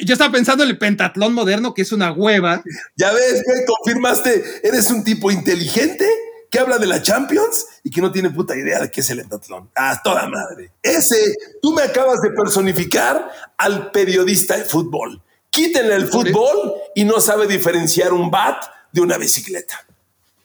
Yo 0.00 0.12
estaba 0.12 0.32
pensando 0.32 0.64
en 0.64 0.70
el 0.70 0.78
pentatlón 0.78 1.32
moderno, 1.32 1.74
que 1.74 1.82
es 1.82 1.92
una 1.92 2.12
hueva. 2.12 2.62
Ya 2.96 3.12
ves, 3.12 3.42
güey, 3.44 3.64
confirmaste, 3.66 4.60
eres 4.62 4.90
un 4.90 5.04
tipo 5.04 5.30
inteligente 5.30 6.06
que 6.50 6.58
habla 6.58 6.78
de 6.78 6.86
la 6.86 7.02
Champions 7.02 7.66
y 7.82 7.90
que 7.90 8.00
no 8.00 8.12
tiene 8.12 8.30
puta 8.30 8.56
idea 8.56 8.80
de 8.80 8.90
qué 8.90 9.00
es 9.00 9.10
el 9.10 9.18
pentatlón. 9.18 9.70
A 9.74 10.00
toda 10.02 10.28
madre. 10.28 10.70
Ese, 10.82 11.34
tú 11.60 11.72
me 11.72 11.82
acabas 11.82 12.20
de 12.20 12.30
personificar 12.30 13.30
al 13.56 13.90
periodista 13.90 14.56
de 14.56 14.64
fútbol. 14.64 15.22
Quítenle 15.50 15.94
el 15.94 16.06
fútbol 16.06 16.74
y 16.94 17.04
no 17.04 17.20
sabe 17.20 17.46
diferenciar 17.46 18.12
un 18.12 18.30
bat 18.30 18.62
de 18.92 19.00
una 19.00 19.16
bicicleta. 19.18 19.86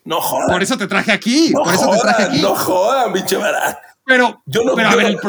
No 0.04 0.20
jodan. 0.20 0.48
Por 0.48 0.62
eso 0.62 0.76
te 0.76 0.86
traje 0.86 1.12
aquí. 1.12 1.50
No 1.50 1.62
por 1.62 1.74
eso 1.74 1.90
te 1.90 1.98
traje 1.98 2.22
aquí. 2.24 2.40
No 2.40 2.54
jodan, 2.54 3.12
bicho 3.12 3.38
barato. 3.38 3.91
Pero, 4.04 4.42
yo 4.46 4.64
no, 4.64 4.76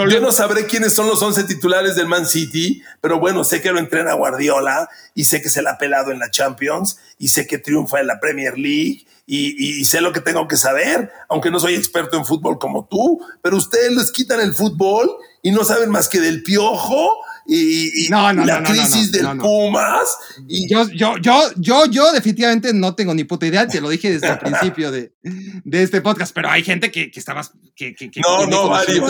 yo, 0.10 0.20
no 0.20 0.32
sabré 0.32 0.66
quiénes 0.66 0.94
son 0.94 1.08
los 1.08 1.22
11 1.22 1.44
titulares 1.44 1.96
del 1.96 2.08
Man 2.08 2.26
City, 2.26 2.82
pero 3.02 3.20
bueno, 3.20 3.44
sé 3.44 3.62
que 3.62 3.72
lo 3.72 3.78
entrena 3.78 4.14
Guardiola 4.14 4.90
y 5.14 5.26
sé 5.26 5.44
que 5.44 5.50
se 5.50 5.62
la 5.62 5.72
ha 5.72 5.78
pelado 5.78 6.12
en 6.12 6.18
la 6.18 6.32
Champions 6.32 6.98
y 7.20 7.28
sé 7.28 7.46
que 7.46 7.60
triunfa 7.60 8.00
en 8.00 8.08
la 8.08 8.20
Premier 8.20 8.58
League 8.58 9.06
y, 9.28 9.80
y, 9.80 9.86
sé 9.86 10.02
lo 10.02 10.12
que 10.12 10.22
tengo 10.22 10.48
que 10.48 10.58
saber, 10.58 11.12
aunque 11.30 11.52
no 11.52 11.60
soy 11.60 11.76
experto 11.76 12.18
en 12.18 12.26
fútbol 12.26 12.58
como 12.58 12.88
tú, 12.88 13.24
pero 13.42 13.58
ustedes 13.58 13.92
les 13.92 14.12
quitan 14.12 14.42
el 14.42 14.54
fútbol 14.54 15.10
y 15.44 15.52
no 15.52 15.64
saben 15.64 15.90
más 15.90 16.10
que 16.10 16.20
del 16.20 16.42
piojo 16.42 17.23
y, 17.46 18.10
la 18.10 18.64
crisis 18.64 19.12
del 19.12 19.38
Pumas. 19.38 20.18
Y 20.48 20.70
yo, 20.70 20.88
yo, 20.90 21.18
yo, 21.18 21.52
yo, 21.58 21.86
yo 21.86 22.12
definitivamente 22.12 22.74
no 22.74 22.96
tengo 22.96 23.14
ni 23.14 23.24
puta 23.24 23.46
idea, 23.46 23.68
te 23.68 23.82
lo 23.82 23.90
dije 23.90 24.12
desde 24.12 24.30
el 24.30 24.40
principio 24.40 24.92
de, 24.92 25.14
de 25.22 25.84
este 25.84 26.02
podcast, 26.02 26.34
pero 26.34 26.50
hay 26.50 26.64
gente 26.64 26.92
que, 26.92 27.12
que 27.12 27.20
está 27.20 27.34
más, 27.34 27.52
que, 27.76 27.96
que, 27.96 28.10
no, 28.22 28.46
no, 28.48 28.70
Mari, 28.70 29.02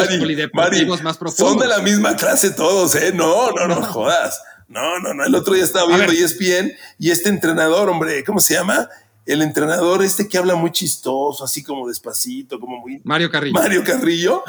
Mari, 0.54 0.86
más 0.86 1.18
profundos. 1.18 1.54
Son 1.54 1.60
de 1.60 1.68
la 1.68 1.80
misma 1.80 2.16
clase 2.16 2.52
todos, 2.52 2.96
¿eh? 2.96 3.12
No, 3.14 3.52
no, 3.52 3.68
no, 3.68 3.82
jodas. 3.84 4.42
No, 4.68 5.00
no, 5.00 5.14
no. 5.14 5.24
El 5.26 5.36
otro 5.36 5.54
día 5.54 5.64
estaba 5.64 5.96
viendo 5.96 6.12
ESPN 6.12 6.72
y 6.98 7.12
este 7.12 7.30
entrenador, 7.30 7.90
hombre, 7.90 8.24
¿cómo 8.24 8.40
se 8.40 8.56
llama? 8.56 8.90
El 9.26 9.42
entrenador 9.42 10.04
este 10.04 10.28
que 10.28 10.38
habla 10.38 10.56
muy 10.56 10.72
chistoso, 10.72 11.44
así 11.44 11.64
como 11.64 11.88
despacito, 11.88 12.60
como 12.60 12.80
muy... 12.80 13.00
Mario 13.04 13.30
Carrillo. 13.30 13.54
Mario 13.54 13.84
Carrillo, 13.84 14.44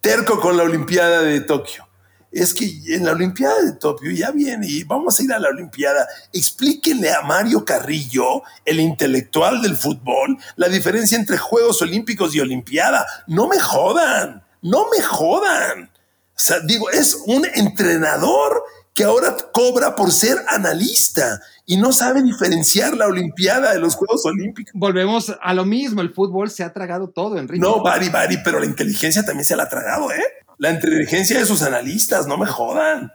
terco 0.00 0.38
con 0.40 0.56
la 0.56 0.64
Olimpiada 0.64 1.22
de 1.22 1.40
Tokio 1.40 1.86
es 2.32 2.54
que 2.54 2.64
en 2.88 3.04
la 3.04 3.12
Olimpiada 3.12 3.60
de 3.62 3.72
Tokio 3.72 4.10
ya 4.10 4.30
viene 4.30 4.66
y 4.66 4.84
vamos 4.84 5.20
a 5.20 5.22
ir 5.22 5.32
a 5.32 5.38
la 5.38 5.50
Olimpiada. 5.50 6.08
Explíquenle 6.32 7.12
a 7.12 7.20
Mario 7.20 7.64
Carrillo, 7.64 8.42
el 8.64 8.80
intelectual 8.80 9.60
del 9.60 9.76
fútbol, 9.76 10.38
la 10.56 10.68
diferencia 10.68 11.18
entre 11.18 11.36
Juegos 11.36 11.82
Olímpicos 11.82 12.34
y 12.34 12.40
Olimpiada. 12.40 13.06
No 13.26 13.48
me 13.48 13.60
jodan, 13.60 14.42
no 14.62 14.86
me 14.90 15.02
jodan. 15.02 15.90
O 16.34 16.44
sea, 16.44 16.60
digo, 16.60 16.90
es 16.90 17.14
un 17.26 17.46
entrenador 17.54 18.64
que 18.94 19.04
ahora 19.04 19.36
cobra 19.52 19.94
por 19.94 20.10
ser 20.12 20.38
analista 20.48 21.40
y 21.64 21.76
no 21.76 21.92
sabe 21.92 22.22
diferenciar 22.22 22.96
la 22.96 23.06
Olimpiada 23.06 23.72
de 23.72 23.78
los 23.78 23.94
Juegos 23.94 24.24
Olímpicos. 24.26 24.72
Volvemos 24.74 25.34
a 25.40 25.54
lo 25.54 25.64
mismo, 25.64 26.00
el 26.00 26.12
fútbol 26.12 26.50
se 26.50 26.64
ha 26.64 26.72
tragado 26.72 27.08
todo, 27.08 27.38
Enrique. 27.38 27.60
No, 27.60 27.82
Bari, 27.82 28.08
Bari, 28.08 28.38
pero 28.44 28.58
la 28.58 28.66
inteligencia 28.66 29.24
también 29.24 29.44
se 29.44 29.56
la 29.56 29.64
ha 29.64 29.68
tragado, 29.68 30.10
¿eh? 30.10 30.24
La 30.62 30.70
inteligencia 30.70 31.40
de 31.40 31.44
sus 31.44 31.60
analistas, 31.62 32.28
no 32.28 32.38
me 32.38 32.46
jodan. 32.46 33.12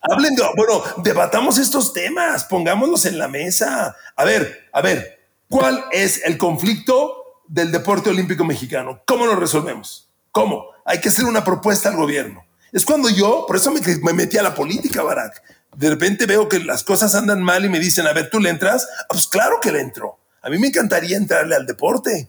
Hablen 0.00 0.34
de, 0.34 0.42
bueno, 0.56 0.82
debatamos 1.04 1.56
estos 1.56 1.92
temas, 1.92 2.42
pongámonos 2.46 3.06
en 3.06 3.16
la 3.16 3.28
mesa. 3.28 3.94
A 4.16 4.24
ver, 4.24 4.68
a 4.72 4.82
ver, 4.82 5.20
¿cuál 5.48 5.84
es 5.92 6.20
el 6.24 6.36
conflicto 6.36 7.42
del 7.46 7.70
deporte 7.70 8.10
olímpico 8.10 8.44
mexicano? 8.44 9.04
¿Cómo 9.06 9.24
lo 9.24 9.36
resolvemos? 9.36 10.10
¿Cómo? 10.32 10.64
Hay 10.84 10.98
que 10.98 11.10
hacer 11.10 11.26
una 11.26 11.44
propuesta 11.44 11.90
al 11.90 11.94
gobierno. 11.94 12.44
Es 12.72 12.84
cuando 12.84 13.08
yo, 13.08 13.44
por 13.46 13.54
eso 13.54 13.70
me, 13.70 13.80
me 14.02 14.12
metí 14.12 14.36
a 14.38 14.42
la 14.42 14.56
política, 14.56 15.04
Barack. 15.04 15.44
De 15.76 15.90
repente 15.90 16.26
veo 16.26 16.48
que 16.48 16.58
las 16.58 16.82
cosas 16.82 17.14
andan 17.14 17.40
mal 17.40 17.64
y 17.64 17.68
me 17.68 17.78
dicen, 17.78 18.08
a 18.08 18.12
ver, 18.12 18.30
¿tú 18.30 18.40
le 18.40 18.50
entras? 18.50 18.88
Ah, 18.98 19.06
pues 19.10 19.28
claro 19.28 19.60
que 19.62 19.70
le 19.70 19.80
entro. 19.80 20.18
A 20.42 20.50
mí 20.50 20.58
me 20.58 20.66
encantaría 20.66 21.16
entrarle 21.16 21.54
al 21.54 21.66
deporte. 21.66 22.28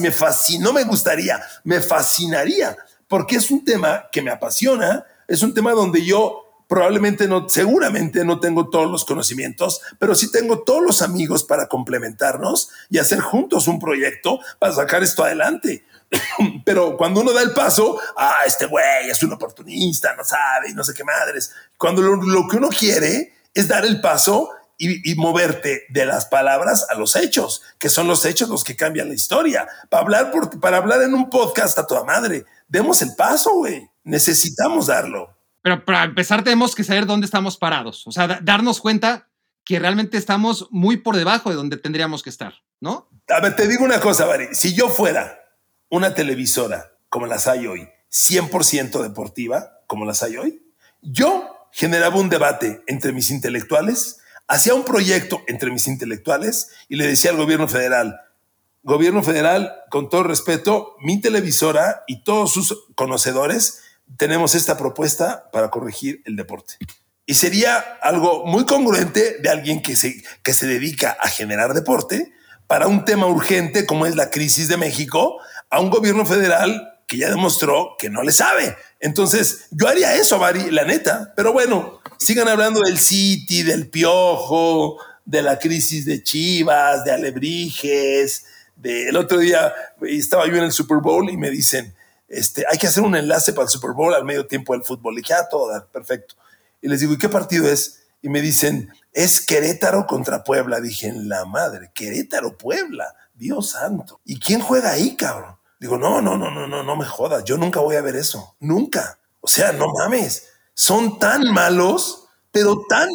Me 0.00 0.12
fascinó, 0.12 0.74
me 0.74 0.84
gustaría, 0.84 1.42
me 1.64 1.80
fascinaría 1.80 2.76
porque 3.08 3.36
es 3.36 3.50
un 3.50 3.64
tema 3.64 4.06
que 4.12 4.22
me 4.22 4.30
apasiona, 4.30 5.04
es 5.28 5.42
un 5.42 5.54
tema 5.54 5.72
donde 5.72 6.04
yo 6.04 6.44
probablemente 6.68 7.28
no, 7.28 7.48
seguramente 7.48 8.24
no 8.24 8.40
tengo 8.40 8.68
todos 8.68 8.90
los 8.90 9.04
conocimientos, 9.04 9.80
pero 9.98 10.14
sí 10.14 10.30
tengo 10.30 10.60
todos 10.60 10.82
los 10.82 11.02
amigos 11.02 11.44
para 11.44 11.68
complementarnos 11.68 12.70
y 12.90 12.98
hacer 12.98 13.20
juntos 13.20 13.68
un 13.68 13.78
proyecto 13.78 14.40
para 14.58 14.72
sacar 14.72 15.02
esto 15.02 15.24
adelante. 15.24 15.84
pero 16.64 16.96
cuando 16.96 17.20
uno 17.20 17.32
da 17.32 17.42
el 17.42 17.52
paso, 17.52 17.98
ah, 18.16 18.38
este 18.46 18.66
güey 18.66 19.10
es 19.10 19.22
un 19.22 19.32
oportunista, 19.32 20.14
no 20.16 20.24
sabe, 20.24 20.72
no 20.74 20.84
sé 20.84 20.94
qué 20.94 21.04
madres. 21.04 21.52
Cuando 21.76 22.02
lo, 22.02 22.16
lo 22.16 22.48
que 22.48 22.56
uno 22.56 22.68
quiere 22.68 23.34
es 23.52 23.68
dar 23.68 23.84
el 23.84 24.00
paso 24.00 24.50
y, 24.78 25.14
moverte 25.14 25.84
de 25.88 26.06
las 26.06 26.26
palabras 26.26 26.86
a 26.90 26.94
los 26.94 27.16
hechos, 27.16 27.62
que 27.78 27.88
son 27.88 28.08
los 28.08 28.24
hechos 28.24 28.48
los 28.48 28.64
que 28.64 28.76
cambian 28.76 29.08
la 29.08 29.14
historia. 29.14 29.66
Para 29.88 30.02
hablar, 30.02 30.30
por, 30.30 30.60
para 30.60 30.78
hablar 30.78 31.02
en 31.02 31.14
un 31.14 31.30
podcast 31.30 31.78
a 31.78 31.86
toda 31.86 32.04
madre, 32.04 32.44
demos 32.68 33.00
el 33.02 33.14
paso, 33.14 33.54
güey. 33.54 33.88
Necesitamos 34.02 34.88
darlo. 34.88 35.36
Pero 35.62 35.84
para 35.84 36.04
empezar 36.04 36.44
tenemos 36.44 36.74
que 36.74 36.84
saber 36.84 37.06
dónde 37.06 37.24
estamos 37.24 37.56
parados, 37.56 38.06
o 38.06 38.12
sea, 38.12 38.38
darnos 38.42 38.80
cuenta 38.80 39.28
que 39.64 39.78
realmente 39.78 40.18
estamos 40.18 40.68
muy 40.70 40.98
por 40.98 41.16
debajo 41.16 41.48
de 41.48 41.56
donde 41.56 41.78
tendríamos 41.78 42.22
que 42.22 42.28
estar, 42.28 42.52
¿no? 42.80 43.08
A 43.28 43.40
ver, 43.40 43.56
te 43.56 43.66
digo 43.66 43.82
una 43.82 43.98
cosa, 43.98 44.26
Bari. 44.26 44.48
Si 44.52 44.74
yo 44.74 44.90
fuera 44.90 45.40
una 45.88 46.14
televisora 46.14 46.92
como 47.08 47.26
las 47.26 47.46
hay 47.48 47.66
hoy, 47.66 47.88
100% 48.10 49.02
deportiva 49.02 49.80
como 49.86 50.04
las 50.04 50.22
hay 50.22 50.36
hoy, 50.36 50.62
yo 51.00 51.68
generaba 51.72 52.16
un 52.16 52.28
debate 52.28 52.82
entre 52.86 53.12
mis 53.12 53.30
intelectuales 53.30 54.18
hacía 54.46 54.74
un 54.74 54.84
proyecto 54.84 55.42
entre 55.46 55.70
mis 55.70 55.88
intelectuales 55.88 56.70
y 56.88 56.96
le 56.96 57.06
decía 57.06 57.30
al 57.30 57.36
gobierno 57.36 57.68
federal, 57.68 58.20
gobierno 58.82 59.22
federal, 59.22 59.72
con 59.90 60.08
todo 60.08 60.24
respeto, 60.24 60.94
mi 61.00 61.20
televisora 61.20 62.04
y 62.06 62.22
todos 62.22 62.52
sus 62.52 62.84
conocedores 62.94 63.80
tenemos 64.18 64.54
esta 64.54 64.76
propuesta 64.76 65.50
para 65.50 65.70
corregir 65.70 66.22
el 66.26 66.36
deporte. 66.36 66.74
Y 67.26 67.34
sería 67.34 67.78
algo 68.02 68.44
muy 68.44 68.66
congruente 68.66 69.38
de 69.40 69.48
alguien 69.48 69.80
que 69.80 69.96
se, 69.96 70.22
que 70.42 70.52
se 70.52 70.66
dedica 70.66 71.16
a 71.20 71.28
generar 71.28 71.72
deporte 71.72 72.32
para 72.66 72.86
un 72.86 73.06
tema 73.06 73.26
urgente 73.26 73.86
como 73.86 74.04
es 74.04 74.14
la 74.14 74.30
crisis 74.30 74.68
de 74.68 74.76
México, 74.76 75.38
a 75.70 75.80
un 75.80 75.90
gobierno 75.90 76.26
federal 76.26 77.00
que 77.06 77.18
ya 77.18 77.30
demostró 77.30 77.96
que 77.98 78.10
no 78.10 78.22
le 78.22 78.32
sabe. 78.32 78.76
Entonces, 79.00 79.66
yo 79.70 79.88
haría 79.88 80.14
eso, 80.14 80.38
Bari, 80.38 80.70
la 80.70 80.84
neta. 80.84 81.32
Pero 81.36 81.52
bueno, 81.52 82.00
sigan 82.18 82.48
hablando 82.48 82.80
del 82.80 82.98
City, 82.98 83.62
del 83.62 83.88
Piojo, 83.88 84.98
de 85.24 85.42
la 85.42 85.58
crisis 85.58 86.04
de 86.04 86.22
Chivas, 86.22 87.04
de 87.04 87.12
Alebrijes. 87.12 88.44
De... 88.76 89.08
El 89.08 89.16
otro 89.16 89.38
día 89.38 89.72
estaba 90.02 90.46
yo 90.46 90.56
en 90.56 90.64
el 90.64 90.72
Super 90.72 90.98
Bowl 90.98 91.28
y 91.30 91.36
me 91.36 91.50
dicen, 91.50 91.94
este, 92.28 92.64
hay 92.70 92.78
que 92.78 92.86
hacer 92.86 93.02
un 93.02 93.14
enlace 93.14 93.52
para 93.52 93.64
el 93.64 93.70
Super 93.70 93.92
Bowl 93.92 94.14
al 94.14 94.24
medio 94.24 94.46
tiempo 94.46 94.72
del 94.72 94.82
fútbol. 94.82 95.14
Y 95.14 95.16
dije, 95.18 95.34
ah, 95.34 95.48
todo, 95.48 95.86
perfecto. 95.92 96.34
Y 96.82 96.88
les 96.88 97.00
digo, 97.00 97.12
¿y 97.12 97.18
qué 97.18 97.28
partido 97.28 97.68
es? 97.68 98.02
Y 98.22 98.28
me 98.28 98.40
dicen, 98.40 98.90
es 99.12 99.40
Querétaro 99.40 100.06
contra 100.06 100.44
Puebla. 100.44 100.80
Dije, 100.80 101.08
en 101.08 101.28
la 101.28 101.44
madre, 101.44 101.90
Querétaro, 101.94 102.56
Puebla, 102.56 103.14
Dios 103.34 103.70
santo. 103.70 104.20
¿Y 104.24 104.38
quién 104.38 104.60
juega 104.60 104.90
ahí, 104.90 105.16
cabrón? 105.16 105.56
Digo, 105.78 105.98
no, 105.98 106.22
no, 106.22 106.36
no, 106.36 106.50
no, 106.50 106.66
no, 106.66 106.82
no 106.82 106.96
me 106.96 107.04
jodas. 107.04 107.44
Yo 107.44 107.56
nunca 107.56 107.80
voy 107.80 107.96
a 107.96 108.02
ver 108.02 108.16
eso. 108.16 108.56
Nunca. 108.60 109.18
O 109.40 109.48
sea, 109.48 109.72
no 109.72 109.86
mames. 109.88 110.48
Son 110.74 111.18
tan 111.18 111.52
malos, 111.52 112.26
pero 112.50 112.84
tan. 112.88 113.08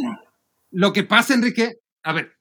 Lo 0.72 0.94
que 0.94 1.04
pasa, 1.04 1.34
Enrique, 1.34 1.80
a 2.04 2.14
ver, 2.14 2.34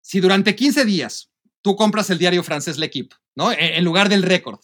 si 0.00 0.20
durante 0.20 0.54
15 0.54 0.84
días 0.84 1.30
tú 1.62 1.76
compras 1.76 2.10
el 2.10 2.18
diario 2.18 2.42
francés 2.42 2.78
L'Equipe, 2.78 3.16
¿no? 3.34 3.52
En, 3.52 3.84
lugar 3.84 4.08
del 4.08 4.22
récord, 4.22 4.60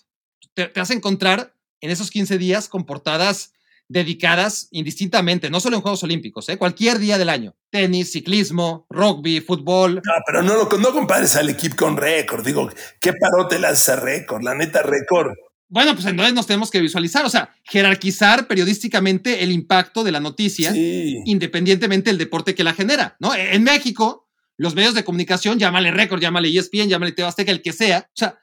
te, 0.54 0.66
te, 0.66 0.80
vas 0.80 0.90
a 0.90 0.94
encontrar 0.94 1.54
en 1.80 1.90
esos 1.90 2.10
15 2.10 2.38
días 2.38 2.68
con 2.68 2.84
portadas 2.84 3.52
dedicadas 3.88 4.68
indistintamente, 4.70 5.50
no 5.50 5.60
solo 5.60 5.76
en 5.76 5.82
Juegos 5.82 6.02
Olímpicos, 6.02 6.48
¿eh? 6.48 6.56
cualquier 6.56 6.98
día 6.98 7.18
del 7.18 7.28
año. 7.28 7.54
Tenis, 7.70 8.12
ciclismo, 8.12 8.86
rugby, 8.88 9.40
fútbol. 9.40 9.96
No, 9.96 10.12
pero 10.26 10.42
no, 10.42 10.64
no 10.64 10.92
compares 10.92 11.36
al 11.36 11.50
equipo 11.50 11.76
con 11.76 11.96
récord. 11.96 12.44
Digo, 12.44 12.70
¿qué 13.00 13.12
parote 13.12 13.64
hace 13.66 13.96
récord? 13.96 14.42
La 14.42 14.54
neta, 14.54 14.82
récord. 14.82 15.32
Bueno, 15.72 15.94
pues 15.94 16.04
entonces 16.04 16.34
nos 16.34 16.46
tenemos 16.46 16.70
que 16.70 16.80
visualizar, 16.80 17.24
o 17.24 17.30
sea, 17.30 17.48
jerarquizar 17.64 18.46
periodísticamente 18.46 19.42
el 19.42 19.50
impacto 19.50 20.04
de 20.04 20.12
la 20.12 20.20
noticia, 20.20 20.70
independientemente 20.76 22.10
del 22.10 22.18
deporte 22.18 22.54
que 22.54 22.62
la 22.62 22.74
genera, 22.74 23.16
¿no? 23.20 23.34
En 23.34 23.62
México, 23.62 24.28
los 24.58 24.74
medios 24.74 24.92
de 24.92 25.02
comunicación, 25.02 25.58
llámale 25.58 25.90
récord, 25.90 26.20
llámale 26.20 26.50
ESPN, 26.50 26.90
llámale 26.90 27.12
Tebasteca, 27.12 27.50
el 27.50 27.62
que 27.62 27.72
sea, 27.72 28.06
o 28.06 28.12
sea, 28.14 28.38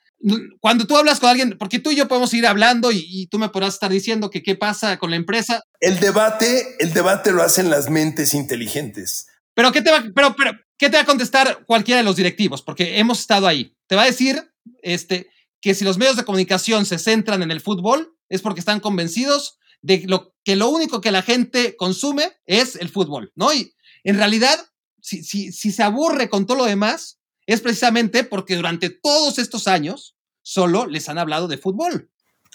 cuando 0.60 0.88
tú 0.88 0.98
hablas 0.98 1.20
con 1.20 1.30
alguien, 1.30 1.56
porque 1.60 1.78
tú 1.78 1.92
y 1.92 1.98
yo 1.98 2.08
podemos 2.08 2.34
ir 2.34 2.48
hablando 2.48 2.92
y, 2.92 3.28
tú 3.28 3.38
me 3.38 3.50
podrás 3.50 3.76
estar 3.76 3.92
diciendo 3.92 4.32
que 4.32 4.42
qué 4.42 4.56
pasa 4.56 4.98
con 4.98 5.12
la 5.12 5.16
empresa. 5.16 5.62
El 5.80 6.00
debate, 6.00 6.78
el 6.80 6.94
debate 6.94 7.32
lo 7.32 7.44
hacen 7.44 7.70
las 7.70 7.92
mentes 7.92 8.34
inteligentes. 8.34 9.28
Pero 9.54 9.72
qué 9.72 9.84
te 9.84 9.92
va, 9.92 10.04
pero, 10.16 10.36
pero, 10.36 10.54
¿qué 10.80 10.90
te 10.90 10.98
va 10.98 11.04
a 11.04 11.06
contestar 11.06 11.64
cualquiera 11.68 12.00
de 12.00 12.06
los 12.06 12.16
directivos? 12.16 12.64
Porque 12.64 12.98
hemos 12.98 13.20
estado 13.20 13.46
ahí. 13.46 13.78
Te 13.86 13.96
va 13.96 14.02
a 14.02 14.08
decir, 14.08 14.52
este, 14.82 15.30
que 15.62 15.76
si 15.76 15.86
los 15.86 15.98
medios 15.98 16.16
de 16.16 16.26
comunicación 16.26 16.86
se 16.86 17.00
centran 17.00 17.44
en 17.44 17.52
el 17.52 17.62
fútbol 17.62 18.16
es 18.30 18.42
porque 18.42 18.60
están 18.60 18.80
convencidos 18.80 19.60
de 19.82 20.06
que 20.44 20.56
lo 20.56 20.70
único 20.70 21.02
que 21.02 21.12
la 21.12 21.22
gente 21.22 21.76
consume 21.78 22.32
es 22.46 22.76
el 22.76 22.90
fútbol, 22.90 23.32
¿no? 23.36 23.54
Y 23.54 23.74
en 24.04 24.18
realidad, 24.18 24.60
si, 25.02 25.24
si 25.24 25.72
se 25.72 25.84
aburre 25.84 26.30
con 26.30 26.46
todo 26.46 26.58
lo 26.58 26.66
demás, 26.66 27.20
es 27.46 27.62
precisamente 27.62 28.24
porque 28.24 28.56
durante 28.56 28.90
todos 28.90 29.40
estos 29.40 29.68
años 29.68 30.16
solo 30.42 30.86
les 30.86 31.10
han 31.10 31.18
hablado 31.18 31.48
de 31.48 31.58
fútbol. 31.58 32.12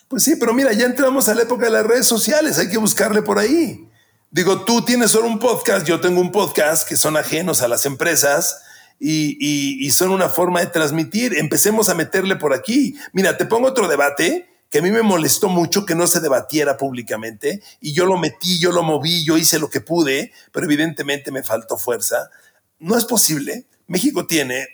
Pues 0.09 0.23
sí, 0.23 0.37
pero 0.37 0.55
mira, 0.55 0.73
ya 0.73 0.87
entramos 0.87 1.29
a 1.29 1.35
la 1.35 1.43
época 1.43 1.65
de 1.65 1.73
las 1.73 1.87
redes 1.87 2.07
sociales, 2.07 2.59
hay 2.59 2.69
que 2.69 2.79
buscarle 2.79 3.23
por 3.23 3.39
ahí. 3.39 3.89
Digo, 4.31 4.65
tú 4.65 4.85
tienes 4.85 5.13
solo 5.13 5.29
un 5.29 5.39
podcast, 5.39 5.87
yo 5.87 6.01
tengo 6.01 6.21
un 6.21 6.31
podcast 6.31 6.89
que 6.89 6.97
son 6.97 7.17
ajenos 7.17 7.63
a 7.63 7.69
las 7.69 7.87
empresas 7.87 8.61
y, 9.07 9.91
son 9.91 10.11
una 10.11 10.29
forma 10.29 10.61
de 10.61 10.67
transmitir. 10.67 11.37
Empecemos 11.37 11.89
a 11.89 11.95
meterle 11.95 12.37
por 12.37 12.55
aquí. 12.55 12.97
Mira, 13.13 13.37
te 13.37 13.45
pongo 13.45 13.69
otro 13.69 13.87
debate 13.87 14.49
que 14.71 14.79
a 14.79 14.83
mí 14.83 14.91
me 14.91 15.03
molestó 15.03 15.49
mucho 15.49 15.85
que 15.85 15.95
no 15.95 16.07
se 16.07 16.21
debatiera 16.21 16.77
públicamente 16.77 17.63
y 17.81 17.93
yo 17.93 18.07
lo 18.07 18.17
metí, 18.17 18.59
yo 18.59 18.73
lo 18.73 18.83
moví, 18.83 19.25
yo 19.25 19.37
hice 19.37 19.59
lo 19.59 19.71
que 19.71 19.81
pude, 19.81 20.33
pero 20.53 20.67
evidentemente 20.67 21.31
me 21.31 21.43
faltó 21.43 21.77
fuerza. 21.77 22.31
No 22.79 22.97
es 22.97 23.05
posible. 23.05 23.67
México 23.87 24.27
tiene 24.27 24.67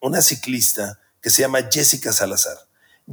una 0.00 0.20
ciclista 0.20 1.00
que 1.20 1.30
se 1.30 1.42
llama 1.42 1.68
Jessica 1.70 2.12
Salazar. 2.12 2.58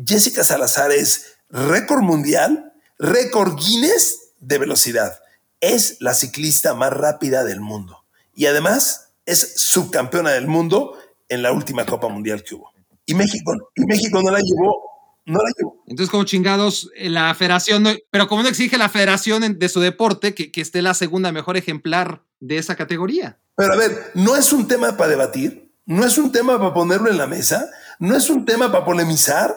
Jessica 0.05 0.43
Salazar 0.43 0.91
es 0.91 1.37
récord 1.49 2.01
mundial, 2.01 2.73
récord 2.99 3.55
Guinness 3.57 4.33
de 4.39 4.57
velocidad. 4.57 5.19
Es 5.61 5.97
la 6.01 6.13
ciclista 6.13 6.73
más 6.73 6.91
rápida 6.91 7.43
del 7.43 7.61
mundo. 7.61 8.03
Y 8.35 8.45
además 8.45 9.06
es 9.27 9.53
subcampeona 9.57 10.31
del 10.31 10.47
mundo 10.47 10.97
en 11.29 11.43
la 11.43 11.51
última 11.51 11.85
Copa 11.85 12.07
Mundial 12.07 12.43
que 12.43 12.55
hubo. 12.55 12.71
Y 13.05 13.13
México, 13.13 13.53
y 13.75 13.85
México 13.85 14.19
no 14.23 14.31
la 14.31 14.39
llevó 14.39 14.83
no 15.27 15.39
la 15.39 15.51
llevó. 15.57 15.83
Entonces, 15.87 16.09
como 16.09 16.23
chingados, 16.23 16.89
eh, 16.95 17.09
la 17.09 17.35
federación, 17.35 17.85
pero 18.09 18.29
como 18.29 18.43
no 18.43 18.47
exige 18.47 18.77
la 18.77 18.87
federación 18.87 19.59
de 19.59 19.69
su 19.69 19.81
deporte 19.81 20.33
que, 20.33 20.53
que, 20.53 20.61
esté 20.61 20.81
la 20.81 20.93
segunda 20.93 21.33
mejor 21.33 21.57
ejemplar 21.57 22.23
de 22.39 22.57
esa 22.57 22.77
categoría. 22.77 23.37
Pero 23.57 23.73
a 23.73 23.75
ver, 23.75 24.11
no 24.13 24.37
es 24.37 24.53
un 24.53 24.69
tema 24.69 24.95
para 24.95 25.09
debatir. 25.09 25.67
No 25.87 26.05
es 26.05 26.17
un 26.17 26.33
tema 26.33 26.59
para 26.59 26.73
ponerlo 26.73 27.09
en 27.09 27.17
la 27.17 27.27
mesa, 27.27 27.69
no 27.99 28.15
es 28.15 28.29
un 28.29 28.45
tema 28.45 28.69
para 28.69 28.83
polemizar, 28.83 29.55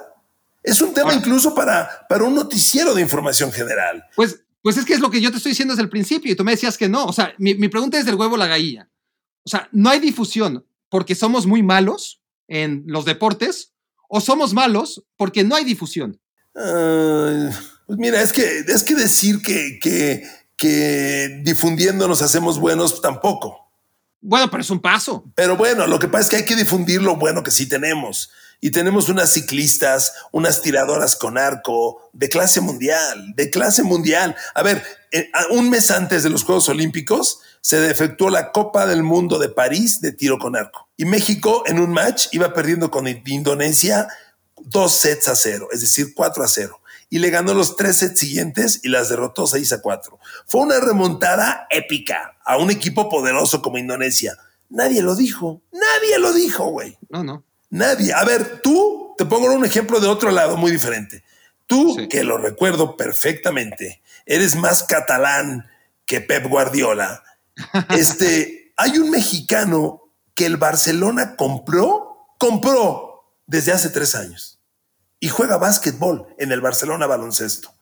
es 0.62 0.80
un 0.80 0.94
tema 0.94 1.12
incluso 1.12 1.56
para, 1.56 2.06
para 2.08 2.22
un 2.22 2.36
noticiero 2.36 2.94
de 2.94 3.02
información 3.02 3.50
general. 3.50 4.04
Pues, 4.14 4.38
pues 4.62 4.76
es 4.76 4.84
que 4.84 4.94
es 4.94 5.00
lo 5.00 5.10
que 5.10 5.20
yo 5.20 5.32
te 5.32 5.38
estoy 5.38 5.50
diciendo 5.50 5.74
desde 5.74 5.82
el 5.82 5.90
principio 5.90 6.30
y 6.30 6.36
tú 6.36 6.44
me 6.44 6.52
decías 6.52 6.78
que 6.78 6.88
no. 6.88 7.04
O 7.04 7.12
sea, 7.12 7.34
mi, 7.38 7.54
pregunta 7.68 7.98
es 7.98 8.06
del 8.06 8.14
huevo 8.14 8.36
la 8.36 8.46
gallina. 8.46 8.88
O 9.44 9.48
sea, 9.48 9.68
no 9.72 9.90
hay 9.90 10.00
difusión 10.00 10.66
porque 10.88 11.14
somos 11.14 11.46
muy 11.46 11.62
malos 11.62 12.20
en 12.48 12.82
los 12.86 13.04
deportes 13.04 13.72
o 14.08 14.20
somos 14.20 14.52
malos 14.52 15.04
porque 15.16 15.44
no 15.44 15.54
hay 15.54 15.64
difusión. 15.64 16.20
pues 16.52 17.98
mira, 17.98 18.20
es 18.20 18.32
que, 18.32 18.60
es 18.66 18.82
que 18.82 18.94
decir 18.94 19.40
que, 19.40 19.78
que, 19.80 20.28
que 20.56 21.40
difundiendo 21.42 22.08
nos 22.08 22.22
hacemos 22.22 22.58
buenos 22.58 23.00
tampoco. 23.00 23.70
Bueno, 24.20 24.50
pero 24.50 24.60
es 24.62 24.70
un 24.70 24.80
paso. 24.80 25.24
Pero 25.34 25.56
bueno, 25.56 25.86
lo 25.86 25.98
que 25.98 26.08
pasa 26.08 26.24
es 26.24 26.28
que 26.28 26.36
hay 26.36 26.44
que 26.44 26.56
difundir 26.56 27.00
lo 27.00 27.16
bueno 27.16 27.42
que 27.42 27.50
sí 27.50 27.66
tenemos. 27.66 28.30
Y 28.60 28.70
tenemos 28.70 29.08
unas 29.08 29.30
ciclistas, 29.30 30.12
unas 30.32 30.60
tiradoras 30.60 31.16
con 31.16 31.38
arco 31.38 32.10
de 32.12 32.28
clase 32.28 32.60
mundial, 32.60 33.32
de 33.34 33.48
clase 33.48 33.82
mundial. 33.82 34.36
A 34.54 34.62
ver, 34.62 34.84
un 35.50 35.70
mes 35.70 35.90
antes 35.90 36.22
de 36.22 36.28
los 36.28 36.44
Juegos 36.44 36.68
Olímpicos 36.68 37.40
se 37.60 37.90
efectuó 37.90 38.30
la 38.30 38.52
Copa 38.52 38.86
del 38.86 39.02
Mundo 39.02 39.38
de 39.38 39.48
París 39.48 40.00
de 40.00 40.12
tiro 40.12 40.38
con 40.38 40.56
arco. 40.56 40.88
Y 40.96 41.04
México 41.04 41.62
en 41.66 41.78
un 41.78 41.92
match 41.92 42.28
iba 42.32 42.52
perdiendo 42.52 42.90
con 42.90 43.06
Indonesia 43.06 44.08
dos 44.56 44.92
sets 44.92 45.28
a 45.28 45.34
cero, 45.34 45.68
es 45.72 45.80
decir, 45.80 46.14
cuatro 46.14 46.44
a 46.44 46.48
cero 46.48 46.80
y 47.10 47.18
le 47.18 47.30
ganó 47.30 47.52
los 47.52 47.76
tres 47.76 47.96
sets 47.96 48.20
siguientes 48.20 48.80
y 48.84 48.88
las 48.88 49.08
derrotó 49.08 49.46
6 49.46 49.72
a 49.72 49.82
4. 49.82 50.18
Fue 50.46 50.60
una 50.62 50.78
remontada 50.78 51.66
épica 51.68 52.38
a 52.44 52.56
un 52.56 52.70
equipo 52.70 53.10
poderoso 53.10 53.60
como 53.60 53.78
Indonesia. 53.78 54.38
Nadie 54.70 55.02
lo 55.02 55.16
dijo, 55.16 55.60
nadie 55.72 56.18
lo 56.20 56.32
dijo, 56.32 56.66
güey. 56.66 56.96
No, 57.10 57.24
no. 57.24 57.44
Nadie. 57.68 58.12
A 58.12 58.24
ver, 58.24 58.60
tú, 58.62 59.14
te 59.18 59.24
pongo 59.24 59.52
un 59.52 59.64
ejemplo 59.64 59.98
de 59.98 60.06
otro 60.06 60.30
lado 60.30 60.56
muy 60.56 60.70
diferente. 60.70 61.24
Tú, 61.66 62.08
que 62.08 62.24
lo 62.24 62.38
recuerdo 62.38 62.96
perfectamente, 62.96 64.00
eres 64.24 64.54
más 64.56 64.84
catalán 64.84 65.68
que 66.06 66.20
Pep 66.20 66.46
Guardiola. 66.48 67.22
Este, 67.90 68.72
hay 68.76 68.98
un 68.98 69.10
mexicano 69.10 70.12
que 70.34 70.46
el 70.46 70.56
Barcelona 70.56 71.36
compró, 71.36 72.34
compró 72.38 73.34
desde 73.46 73.72
hace 73.72 73.90
tres 73.90 74.14
años 74.14 74.60
y 75.18 75.28
juega 75.28 75.58
básquetbol 75.58 76.34
en 76.38 76.52
el 76.52 76.60
Barcelona 76.60 77.06
baloncesto. 77.06 77.72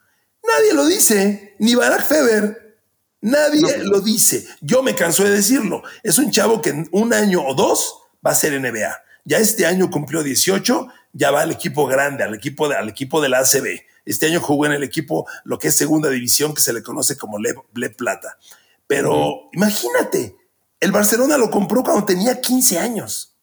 Nadie 0.43 0.75
lo 0.75 0.87
dice, 0.87 1.57
ni 1.59 1.75
Barack 1.75 2.07
Feber. 2.07 2.81
Nadie 3.21 3.79
lo 3.79 4.01
dice. 4.01 4.47
Yo 4.61 4.83
me 4.83 4.95
canso 4.95 5.25
de 5.25 5.31
decirlo. 5.31 5.83
Es 6.03 6.19
un 6.19 6.31
chavo 6.31 6.61
que 6.61 6.71
en 6.71 6.89
un 6.93 7.13
año 7.13 7.45
o 7.45 7.55
dos 7.55 8.03
va 8.25 8.31
a 8.31 8.35
ser 8.35 8.59
NBA. 8.61 8.97
Ya 9.25 9.39
este 9.39 9.67
año 9.67 9.91
cumplió 9.91 10.23
18, 10.23 10.89
ya 11.13 11.31
va 11.31 11.43
al 11.43 11.51
equipo 11.51 11.87
grande, 11.87 12.25
al 12.25 12.35
equipo, 12.35 12.69
de, 12.69 12.77
al 12.77 12.89
equipo 12.89 13.21
de 13.21 13.29
la 13.29 13.41
ACB. 13.41 13.83
Este 14.05 14.27
año 14.27 14.41
jugó 14.41 14.67
en 14.67 14.73
el 14.73 14.83
equipo, 14.83 15.29
lo 15.45 15.59
que 15.59 15.69
es 15.69 15.77
segunda 15.77 16.09
división, 16.09 16.55
que 16.55 16.63
se 16.63 16.73
le 16.73 16.83
conoce 16.83 17.19
como 17.19 17.39
Le, 17.39 17.91
Plata. 17.91 18.39
Pero 18.89 19.51
imagínate, 19.53 20.37
el 20.81 20.91
Barcelona 20.91 21.39
lo 21.39 21.51
compró 21.51 21.85
cuando 21.85 22.05
tenía 22.05 22.41
15 22.41 22.79
años. 22.81 23.37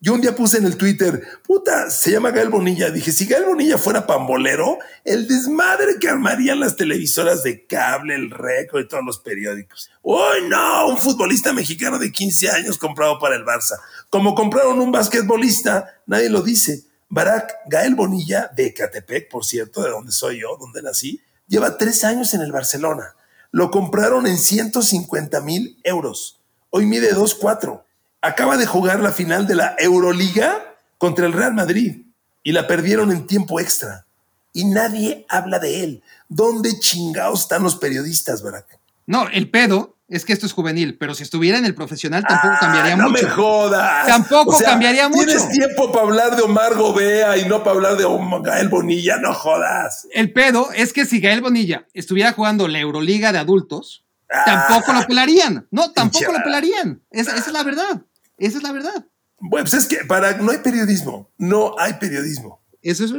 Yo 0.00 0.14
un 0.14 0.20
día 0.20 0.34
puse 0.34 0.58
en 0.58 0.64
el 0.64 0.76
Twitter, 0.76 1.26
puta, 1.44 1.90
se 1.90 2.12
llama 2.12 2.30
Gael 2.30 2.50
Bonilla. 2.50 2.88
Dije, 2.90 3.10
si 3.10 3.26
Gael 3.26 3.44
Bonilla 3.44 3.78
fuera 3.78 4.06
pambolero, 4.06 4.78
el 5.04 5.26
desmadre 5.26 5.98
que 6.00 6.08
armarían 6.08 6.60
las 6.60 6.76
televisoras 6.76 7.42
de 7.42 7.66
cable, 7.66 8.14
el 8.14 8.30
récord 8.30 8.82
y 8.82 8.88
todos 8.88 9.04
los 9.04 9.18
periódicos. 9.18 9.90
¡Uy, 10.02 10.48
no! 10.48 10.88
Un 10.88 10.98
futbolista 10.98 11.52
mexicano 11.52 11.98
de 11.98 12.12
15 12.12 12.48
años 12.48 12.78
comprado 12.78 13.18
para 13.18 13.34
el 13.34 13.44
Barça. 13.44 13.76
Como 14.08 14.36
compraron 14.36 14.78
un 14.78 14.92
basquetbolista, 14.92 16.00
nadie 16.06 16.30
lo 16.30 16.42
dice. 16.42 16.84
Barack 17.08 17.52
Gael 17.66 17.96
Bonilla, 17.96 18.52
de 18.54 18.72
Catepec, 18.72 19.28
por 19.28 19.44
cierto, 19.44 19.82
de 19.82 19.90
donde 19.90 20.12
soy 20.12 20.42
yo, 20.42 20.56
donde 20.60 20.80
nací, 20.80 21.20
lleva 21.48 21.76
tres 21.76 22.04
años 22.04 22.34
en 22.34 22.42
el 22.42 22.52
Barcelona. 22.52 23.16
Lo 23.50 23.70
compraron 23.70 24.26
en 24.26 24.38
150 24.38 25.40
mil 25.40 25.78
euros. 25.84 26.40
Hoy 26.70 26.86
mide 26.86 27.14
2.4 27.14 27.82
acaba 28.20 28.56
de 28.56 28.66
jugar 28.66 29.00
la 29.00 29.12
final 29.12 29.46
de 29.46 29.54
la 29.54 29.76
Euroliga 29.78 30.76
contra 30.98 31.26
el 31.26 31.32
Real 31.32 31.54
Madrid 31.54 32.02
y 32.42 32.52
la 32.52 32.66
perdieron 32.66 33.12
en 33.12 33.26
tiempo 33.26 33.60
extra. 33.60 34.06
Y 34.52 34.64
nadie 34.64 35.26
habla 35.28 35.58
de 35.58 35.84
él. 35.84 36.02
¿Dónde 36.28 36.78
chingados 36.80 37.42
están 37.42 37.62
los 37.62 37.76
periodistas, 37.76 38.42
Barack? 38.42 38.78
No, 39.06 39.28
el 39.28 39.50
pedo 39.50 39.96
es 40.08 40.24
que 40.24 40.32
esto 40.32 40.46
es 40.46 40.52
juvenil, 40.52 40.96
pero 40.96 41.14
si 41.14 41.22
estuviera 41.22 41.58
en 41.58 41.66
el 41.66 41.74
profesional 41.74 42.24
tampoco 42.26 42.54
ah, 42.54 42.60
cambiaría 42.60 42.96
mucho. 42.96 43.08
No 43.08 43.28
me 43.28 43.34
jodas. 43.34 44.06
Tampoco 44.06 44.58
cambiaría 44.58 45.08
mucho. 45.08 45.26
Tienes 45.26 45.48
tiempo 45.50 45.92
para 45.92 46.06
hablar 46.06 46.36
de 46.36 46.42
Omar 46.42 46.74
Gobea 46.76 47.36
y 47.36 47.44
no 47.46 47.62
para 47.62 47.76
hablar 47.76 47.96
de 47.96 48.06
Gael 48.42 48.68
Bonilla, 48.68 49.18
no 49.18 49.34
jodas. 49.34 50.08
El 50.12 50.32
pedo 50.32 50.70
es 50.72 50.94
que 50.94 51.04
si 51.04 51.20
Gael 51.20 51.42
Bonilla 51.42 51.86
estuviera 51.92 52.32
jugando 52.32 52.68
la 52.68 52.78
Euroliga 52.78 53.32
de 53.32 53.38
adultos, 53.38 54.06
tampoco 54.46 54.94
lo 54.94 55.00
ah. 55.00 55.06
pelarían. 55.06 55.68
No, 55.70 55.92
tampoco 55.92 56.32
lo 56.32 56.42
pelarían. 56.42 57.02
esa 57.10 57.36
es 57.36 57.52
la 57.52 57.62
verdad. 57.62 58.02
Esa 58.38 58.56
es 58.56 58.62
la 58.62 58.72
verdad. 58.72 59.06
Bueno, 59.40 59.64
pues 59.64 59.74
es 59.74 59.86
que 59.86 60.04
para, 60.06 60.38
no 60.38 60.50
hay 60.50 60.58
periodismo, 60.58 61.30
no 61.36 61.74
hay 61.78 61.94
periodismo. 61.94 62.62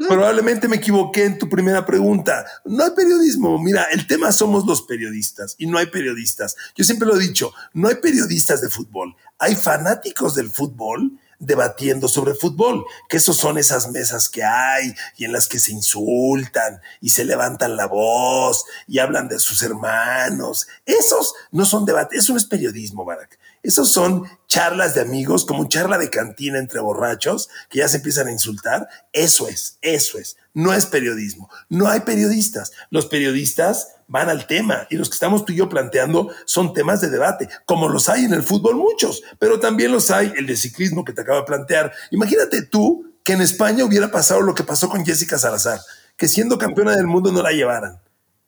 Probablemente 0.07 0.67
me 0.67 0.77
equivoqué 0.77 1.25
en 1.25 1.37
tu 1.37 1.49
primera 1.49 1.85
pregunta. 1.85 2.45
No 2.65 2.83
hay 2.83 2.91
periodismo. 2.91 3.57
Mira, 3.61 3.85
el 3.91 4.07
tema 4.07 4.31
somos 4.31 4.65
los 4.65 4.81
periodistas 4.83 5.55
y 5.57 5.67
no 5.67 5.77
hay 5.77 5.87
periodistas. 5.87 6.55
Yo 6.75 6.83
siempre 6.83 7.07
lo 7.07 7.15
he 7.15 7.19
dicho, 7.19 7.53
no 7.73 7.87
hay 7.87 7.95
periodistas 7.95 8.61
de 8.61 8.69
fútbol. 8.69 9.15
Hay 9.37 9.55
fanáticos 9.55 10.35
del 10.35 10.49
fútbol 10.49 11.19
debatiendo 11.39 12.09
sobre 12.09 12.35
fútbol, 12.35 12.83
que 13.07 13.17
esos 13.17 13.37
son 13.37 13.57
esas 13.57 13.89
mesas 13.91 14.27
que 14.27 14.43
hay 14.43 14.93
y 15.17 15.23
en 15.23 15.31
las 15.31 15.47
que 15.47 15.57
se 15.57 15.71
insultan 15.71 16.81
y 16.99 17.09
se 17.09 17.23
levantan 17.23 17.77
la 17.77 17.87
voz 17.87 18.65
y 18.87 18.99
hablan 18.99 19.29
de 19.29 19.39
sus 19.39 19.63
hermanos. 19.63 20.67
Esos 20.85 21.33
no 21.51 21.65
son 21.65 21.85
debates, 21.85 22.19
eso 22.19 22.33
no 22.33 22.37
es 22.37 22.45
periodismo, 22.45 23.05
Barack. 23.05 23.38
Esos 23.63 23.91
son 23.91 24.23
charlas 24.47 24.95
de 24.95 25.01
amigos, 25.01 25.45
como 25.45 25.67
charla 25.67 25.97
de 25.97 26.09
cantina 26.09 26.59
entre 26.59 26.79
borrachos, 26.79 27.49
que 27.69 27.79
ya 27.79 27.87
se 27.87 27.97
empiezan 27.97 28.27
a 28.27 28.31
insultar. 28.31 28.87
Eso 29.13 29.47
es, 29.47 29.77
eso 29.81 30.17
es. 30.17 30.37
No 30.53 30.73
es 30.73 30.85
periodismo. 30.85 31.49
No 31.69 31.87
hay 31.87 32.01
periodistas. 32.01 32.71
Los 32.89 33.05
periodistas 33.05 33.89
van 34.09 34.27
al 34.27 34.47
tema 34.47 34.87
y 34.89 34.97
los 34.97 35.09
que 35.09 35.13
estamos 35.13 35.45
tú 35.45 35.53
y 35.53 35.57
yo 35.57 35.69
planteando 35.69 36.29
son 36.45 36.73
temas 36.73 36.99
de 36.99 37.09
debate, 37.09 37.47
como 37.65 37.87
los 37.87 38.09
hay 38.09 38.25
en 38.25 38.33
el 38.33 38.43
fútbol 38.43 38.75
muchos, 38.75 39.21
pero 39.37 39.59
también 39.59 39.91
los 39.91 40.09
hay 40.09 40.33
el 40.35 40.47
de 40.47 40.57
ciclismo 40.57 41.05
que 41.05 41.13
te 41.13 41.21
acabo 41.21 41.39
de 41.39 41.45
plantear. 41.45 41.93
Imagínate 42.09 42.63
tú 42.63 43.13
que 43.23 43.33
en 43.33 43.41
España 43.41 43.85
hubiera 43.85 44.09
pasado 44.09 44.41
lo 44.41 44.55
que 44.55 44.63
pasó 44.63 44.89
con 44.89 45.05
Jessica 45.05 45.37
Salazar, 45.37 45.79
que 46.17 46.27
siendo 46.27 46.57
campeona 46.57 46.95
del 46.95 47.05
mundo 47.05 47.31
no 47.31 47.43
la 47.43 47.51
llevaran. 47.51 48.01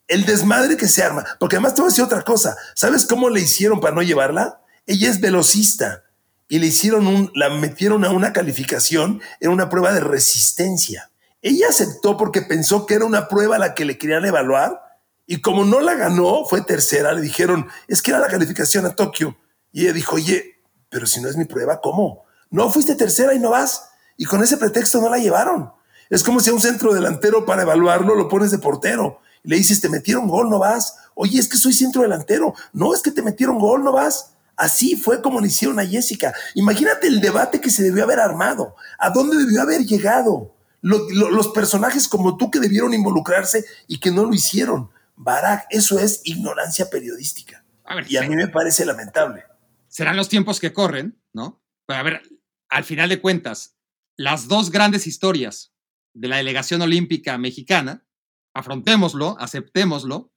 El 0.08 0.26
desmadre 0.26 0.76
que 0.76 0.88
se 0.88 1.04
arma, 1.04 1.24
porque 1.40 1.58
además 1.58 1.76
te 1.76 1.82
voy 1.82 1.90
a 1.90 1.92
decir 1.92 2.04
otra 2.04 2.24
cosa. 2.24 2.58
¿Sabes 2.76 3.06
cómo 3.06 3.30
le 3.30 3.42
hicieron 3.42 3.80
para 3.80 3.96
no 3.96 4.02
llevarla? 4.02 4.62
Ella 4.92 5.10
es 5.10 5.22
velocista 5.22 6.04
y 6.50 6.60
le 6.60 6.68
hicieron 6.68 7.08
un, 7.08 7.32
la 7.34 7.50
metieron 7.50 8.04
a 8.04 8.10
una 8.10 8.34
calificación 8.34 9.22
en 9.40 9.50
una 9.50 9.70
prueba 9.70 9.94
de 9.94 10.02
resistencia. 10.02 11.12
Ella 11.42 11.68
aceptó 11.70 12.18
porque 12.18 12.42
pensó 12.42 12.86
que 12.86 12.96
era 12.96 13.06
una 13.06 13.30
prueba 13.30 13.58
la 13.58 13.74
que 13.74 13.86
le 13.86 13.98
querían 13.98 14.26
evaluar 14.26 14.82
y 15.26 15.40
como 15.40 15.64
no 15.64 15.80
la 15.80 15.94
ganó, 15.94 16.44
fue 16.44 16.60
tercera, 16.60 17.14
le 17.14 17.22
dijeron, 17.22 17.70
es 17.88 18.02
que 18.02 18.12
era 18.12 18.20
la 18.20 18.28
calificación 18.28 18.86
a 18.86 18.94
Tokio. 18.94 19.38
Y 19.72 19.84
ella 19.84 19.94
dijo, 19.94 20.18
oye, 20.18 20.62
pero 20.90 21.08
si 21.08 21.22
no 21.22 21.30
es 21.30 21.38
mi 21.38 21.46
prueba, 21.46 21.80
¿cómo? 21.80 22.26
No, 22.50 22.70
fuiste 22.70 22.96
tercera 22.96 23.34
y 23.34 23.40
no 23.40 23.52
vas. 23.52 23.92
Y 24.18 24.26
con 24.26 24.44
ese 24.44 24.58
pretexto 24.58 25.00
no 25.00 25.08
la 25.08 25.20
llevaron. 25.20 25.72
Es 26.10 26.22
como 26.22 26.42
si 26.42 26.50
a 26.50 26.54
un 26.54 26.60
centro 26.60 26.94
delantero 26.94 27.46
para 27.46 27.62
evaluarlo 27.62 28.14
lo 28.14 28.28
pones 28.28 28.52
de 28.52 28.58
portero. 28.58 29.22
Y 29.42 29.52
le 29.52 29.56
dices, 29.56 29.80
te 29.80 29.88
metieron 29.88 30.28
gol, 30.28 30.50
no 30.50 30.60
vas. 30.60 30.98
Oye, 31.16 31.40
es 31.40 31.48
que 31.48 31.56
soy 31.56 31.72
centro 31.72 32.02
delantero. 32.02 32.54
No, 32.74 32.94
es 32.94 33.02
que 33.02 33.12
te 33.12 33.22
metieron 33.22 33.58
gol, 33.58 33.86
no 33.86 33.94
vas. 33.94 34.34
Así 34.56 34.96
fue 34.96 35.22
como 35.22 35.42
le 35.42 35.48
hicieron 35.48 35.80
a 35.80 35.86
Jessica. 35.86 36.34
Imagínate 36.56 37.08
el 37.08 37.22
debate 37.22 37.62
que 37.62 37.70
se 37.70 37.84
debió 37.84 38.04
haber 38.04 38.20
armado. 38.20 38.76
¿A 38.98 39.10
dónde 39.10 39.38
debió 39.38 39.62
haber 39.62 39.86
llegado? 39.86 40.56
los 40.84 41.50
personajes 41.50 42.08
como 42.08 42.38
tú 42.38 42.50
que 42.50 42.60
debieron 42.60 42.94
involucrarse 42.94 43.64
y 43.88 44.00
que 44.00 44.10
no 44.10 44.26
lo 44.26 44.34
hicieron. 44.34 44.90
Barack, 45.16 45.68
eso 45.70 46.00
es 46.00 46.22
ignorancia 46.24 46.90
periodística. 46.90 47.64
y 48.08 48.18
a 48.18 48.24
mí 48.24 48.36
me 48.36 48.48
parece 48.48 48.84
lamentable. 48.86 49.44
Serán 49.88 50.18
los 50.18 50.28
tiempos 50.28 50.60
que 50.60 50.74
corren, 50.74 51.22
¿no? 51.34 51.62
Pero 51.86 52.00
a 52.00 52.04
ver, 52.04 52.22
al 52.70 52.84
final 52.84 53.10
de 53.10 53.22
cuentas, 53.22 53.76
las 54.18 54.48
dos 54.48 54.72
grandes 54.72 55.06
historias 55.06 55.74
de 56.14 56.28
la 56.28 56.38
delegación 56.38 56.82
olímpica 56.82 57.38
mexicana, 57.38 58.06
afrontémoslo, 58.54 59.38
aceptémoslo, 59.40 60.34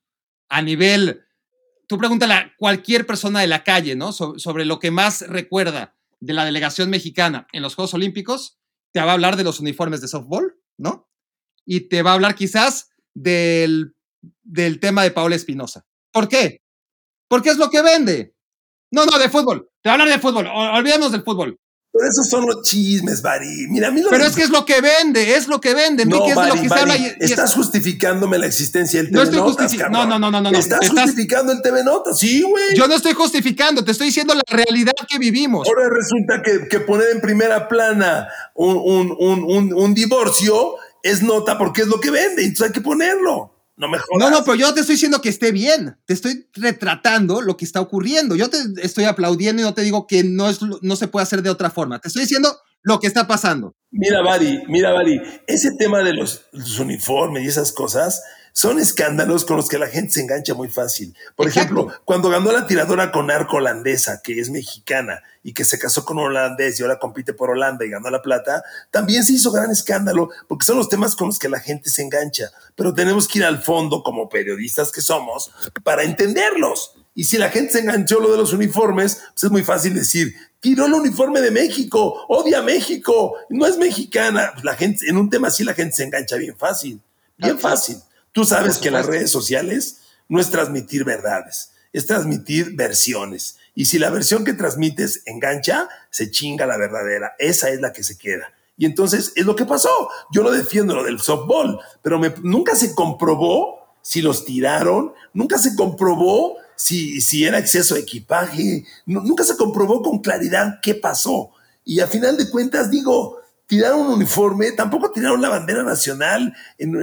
a 0.48 0.62
nivel 0.62 1.23
tú 1.86 1.98
pregúntale 1.98 2.34
a 2.34 2.52
cualquier 2.56 3.06
persona 3.06 3.40
de 3.40 3.46
la 3.46 3.64
calle, 3.64 3.96
¿no? 3.96 4.12
sobre 4.12 4.64
lo 4.64 4.78
que 4.78 4.90
más 4.90 5.22
recuerda 5.22 5.96
de 6.20 6.32
la 6.32 6.44
delegación 6.44 6.90
mexicana 6.90 7.46
en 7.52 7.62
los 7.62 7.74
Juegos 7.74 7.94
Olímpicos, 7.94 8.58
te 8.92 9.00
va 9.00 9.10
a 9.10 9.14
hablar 9.14 9.36
de 9.36 9.44
los 9.44 9.60
uniformes 9.60 10.00
de 10.00 10.08
softball, 10.08 10.56
¿no? 10.78 11.08
Y 11.66 11.88
te 11.88 12.02
va 12.02 12.12
a 12.12 12.14
hablar 12.14 12.34
quizás 12.34 12.90
del, 13.12 13.94
del 14.42 14.80
tema 14.80 15.02
de 15.02 15.10
Paola 15.10 15.36
Espinosa. 15.36 15.86
¿Por 16.12 16.28
qué? 16.28 16.62
Porque 17.28 17.50
es 17.50 17.58
lo 17.58 17.70
que 17.70 17.82
vende. 17.82 18.34
No, 18.90 19.04
no, 19.04 19.18
de 19.18 19.28
fútbol. 19.28 19.68
Te 19.82 19.88
va 19.88 19.92
a 19.92 19.94
hablar 19.94 20.08
de 20.08 20.20
fútbol. 20.20 20.46
Olvidemos 20.46 21.10
del 21.10 21.24
fútbol. 21.24 21.58
Pero 21.96 22.10
esos 22.10 22.28
son 22.28 22.44
los 22.44 22.62
chismes, 22.62 23.22
Bari. 23.22 23.68
Mira, 23.68 23.86
a 23.86 23.90
mí 23.92 24.02
Pero 24.10 24.24
es 24.24 24.34
que 24.34 24.42
es 24.42 24.50
lo 24.50 24.66
que 24.66 24.80
vende, 24.80 25.36
es 25.36 25.46
lo 25.46 25.60
que 25.60 25.74
vende. 25.74 26.04
No, 26.04 26.26
es 26.26 26.34
lo 26.34 26.54
que 26.60 26.68
se 26.68 26.74
habla 26.74 26.96
estás 27.20 27.54
justificándome 27.54 28.36
la 28.36 28.46
existencia 28.46 28.98
del 29.00 29.12
TV 29.12 29.16
no 29.16 29.22
estoy 29.22 29.38
justificando. 29.38 29.98
No, 29.98 30.18
no, 30.18 30.18
no, 30.18 30.40
no, 30.40 30.50
no. 30.50 30.58
Estás, 30.58 30.88
justificando 30.90 31.52
el 31.52 31.62
TV 31.62 31.84
Notas, 31.84 32.18
sí, 32.18 32.42
güey. 32.42 32.74
Yo 32.74 32.88
no 32.88 32.96
estoy 32.96 33.12
justificando, 33.12 33.84
te 33.84 33.92
estoy 33.92 34.08
diciendo 34.08 34.34
la 34.34 34.42
realidad 34.48 34.92
que 35.08 35.20
vivimos. 35.20 35.68
Ahora 35.68 35.88
resulta 35.88 36.42
que, 36.42 36.66
que 36.66 36.80
poner 36.80 37.10
en 37.10 37.20
primera 37.20 37.68
plana 37.68 38.26
un, 38.54 38.76
un, 38.76 39.44
un, 39.46 39.72
un 39.72 39.94
divorcio 39.94 40.74
es 41.00 41.22
nota 41.22 41.56
porque 41.58 41.82
es 41.82 41.86
lo 41.86 42.00
que 42.00 42.10
vende, 42.10 42.42
entonces 42.42 42.66
hay 42.66 42.72
que 42.72 42.80
ponerlo. 42.80 43.53
No 43.76 43.88
me 43.88 43.98
jodas. 43.98 44.18
No, 44.18 44.30
no, 44.30 44.44
pero 44.44 44.54
yo 44.54 44.68
no 44.68 44.74
te 44.74 44.80
estoy 44.80 44.94
diciendo 44.94 45.20
que 45.20 45.28
esté 45.28 45.50
bien. 45.52 45.96
Te 46.06 46.14
estoy 46.14 46.48
retratando 46.54 47.40
lo 47.40 47.56
que 47.56 47.64
está 47.64 47.80
ocurriendo. 47.80 48.36
Yo 48.36 48.48
te 48.48 48.58
estoy 48.82 49.04
aplaudiendo 49.04 49.62
y 49.62 49.64
no 49.64 49.74
te 49.74 49.82
digo 49.82 50.06
que 50.06 50.22
no, 50.22 50.48
es, 50.48 50.60
no 50.62 50.96
se 50.96 51.08
puede 51.08 51.24
hacer 51.24 51.42
de 51.42 51.50
otra 51.50 51.70
forma. 51.70 51.98
Te 51.98 52.08
estoy 52.08 52.22
diciendo 52.22 52.56
lo 52.84 53.00
que 53.00 53.06
está 53.06 53.26
pasando. 53.26 53.74
Mira, 53.90 54.22
Bari, 54.22 54.62
mira, 54.68 54.92
Bari, 54.92 55.20
ese 55.46 55.70
tema 55.76 56.02
de 56.02 56.12
los, 56.12 56.46
uniformes 56.78 57.44
y 57.44 57.48
esas 57.48 57.72
cosas 57.72 58.22
son 58.54 58.78
escándalos 58.78 59.44
con 59.44 59.56
los 59.56 59.68
que 59.68 59.78
la 59.78 59.88
gente 59.88 60.12
se 60.12 60.20
engancha 60.20 60.54
muy 60.54 60.68
fácil. 60.68 61.14
Por 61.34 61.48
ejemplo, 61.48 61.88
cuando 62.04 62.30
ganó 62.30 62.52
la 62.52 62.68
tiradora 62.68 63.10
con 63.10 63.28
arco 63.32 63.56
holandesa, 63.56 64.22
que 64.22 64.38
es 64.38 64.48
mexicana 64.48 65.22
y 65.42 65.52
que 65.52 65.64
se 65.64 65.76
casó 65.76 66.04
con 66.04 66.18
un 66.18 66.26
holandés 66.26 66.78
y 66.78 66.84
ahora 66.84 67.00
compite 67.00 67.34
por 67.34 67.50
Holanda 67.50 67.84
y 67.84 67.90
ganó 67.90 68.08
la 68.10 68.22
plata, 68.22 68.62
también 68.92 69.24
se 69.24 69.32
hizo 69.32 69.50
gran 69.50 69.72
escándalo 69.72 70.30
porque 70.46 70.64
son 70.64 70.78
los 70.78 70.88
temas 70.88 71.16
con 71.16 71.26
los 71.26 71.40
que 71.40 71.48
la 71.48 71.58
gente 71.58 71.90
se 71.90 72.02
engancha. 72.02 72.52
Pero 72.76 72.94
tenemos 72.94 73.26
que 73.26 73.40
ir 73.40 73.44
al 73.44 73.60
fondo 73.60 74.04
como 74.04 74.28
periodistas 74.28 74.92
que 74.92 75.00
somos 75.00 75.50
para 75.82 76.04
entenderlos. 76.04 76.94
Y 77.12 77.24
si 77.24 77.38
la 77.38 77.50
gente 77.50 77.72
se 77.72 77.80
enganchó 77.80 78.20
lo 78.20 78.30
de 78.30 78.38
los 78.38 78.52
uniformes, 78.52 79.20
pues 79.32 79.44
es 79.44 79.50
muy 79.50 79.64
fácil 79.64 79.94
decir, 79.94 80.32
tiró 80.60 80.86
el 80.86 80.94
uniforme 80.94 81.40
de 81.40 81.50
México, 81.50 82.24
odia 82.28 82.60
a 82.60 82.62
México, 82.62 83.34
no 83.50 83.66
es 83.66 83.76
mexicana. 83.78 84.50
Pues 84.52 84.64
la 84.64 84.76
gente, 84.76 85.08
en 85.08 85.16
un 85.16 85.28
tema 85.28 85.48
así 85.48 85.64
la 85.64 85.74
gente 85.74 85.96
se 85.96 86.04
engancha 86.04 86.36
bien 86.36 86.56
fácil, 86.56 87.00
bien 87.36 87.58
fácil. 87.58 87.98
Tú 88.34 88.44
sabes 88.44 88.78
que 88.78 88.90
las 88.90 89.06
redes 89.06 89.30
sociales 89.30 90.00
no 90.28 90.40
es 90.40 90.50
transmitir 90.50 91.04
verdades, 91.04 91.70
es 91.92 92.04
transmitir 92.04 92.74
versiones. 92.74 93.58
Y 93.76 93.84
si 93.84 94.00
la 94.00 94.10
versión 94.10 94.44
que 94.44 94.54
transmites 94.54 95.22
engancha, 95.24 95.88
se 96.10 96.32
chinga 96.32 96.66
la 96.66 96.76
verdadera. 96.76 97.36
Esa 97.38 97.70
es 97.70 97.80
la 97.80 97.92
que 97.92 98.02
se 98.02 98.18
queda. 98.18 98.52
Y 98.76 98.86
entonces 98.86 99.32
es 99.36 99.46
lo 99.46 99.54
que 99.54 99.66
pasó. 99.66 100.10
Yo 100.32 100.42
lo 100.42 100.50
defiendo, 100.50 100.96
lo 100.96 101.04
del 101.04 101.20
softball, 101.20 101.78
pero 102.02 102.20
nunca 102.42 102.74
se 102.74 102.92
comprobó 102.96 103.94
si 104.02 104.20
los 104.20 104.44
tiraron, 104.44 105.12
nunca 105.32 105.56
se 105.56 105.76
comprobó 105.76 106.56
si, 106.74 107.20
si 107.20 107.44
era 107.44 107.60
exceso 107.60 107.94
de 107.94 108.00
equipaje, 108.00 108.84
nunca 109.06 109.44
se 109.44 109.56
comprobó 109.56 110.02
con 110.02 110.18
claridad 110.18 110.80
qué 110.82 110.96
pasó. 110.96 111.52
Y 111.84 112.00
a 112.00 112.08
final 112.08 112.36
de 112.36 112.50
cuentas, 112.50 112.90
digo, 112.90 113.43
tiraron 113.66 114.00
un 114.00 114.14
uniforme, 114.14 114.72
tampoco 114.72 115.10
tiraron 115.10 115.40
la 115.40 115.48
bandera 115.48 115.82
nacional 115.82 116.54
en, 116.78 116.96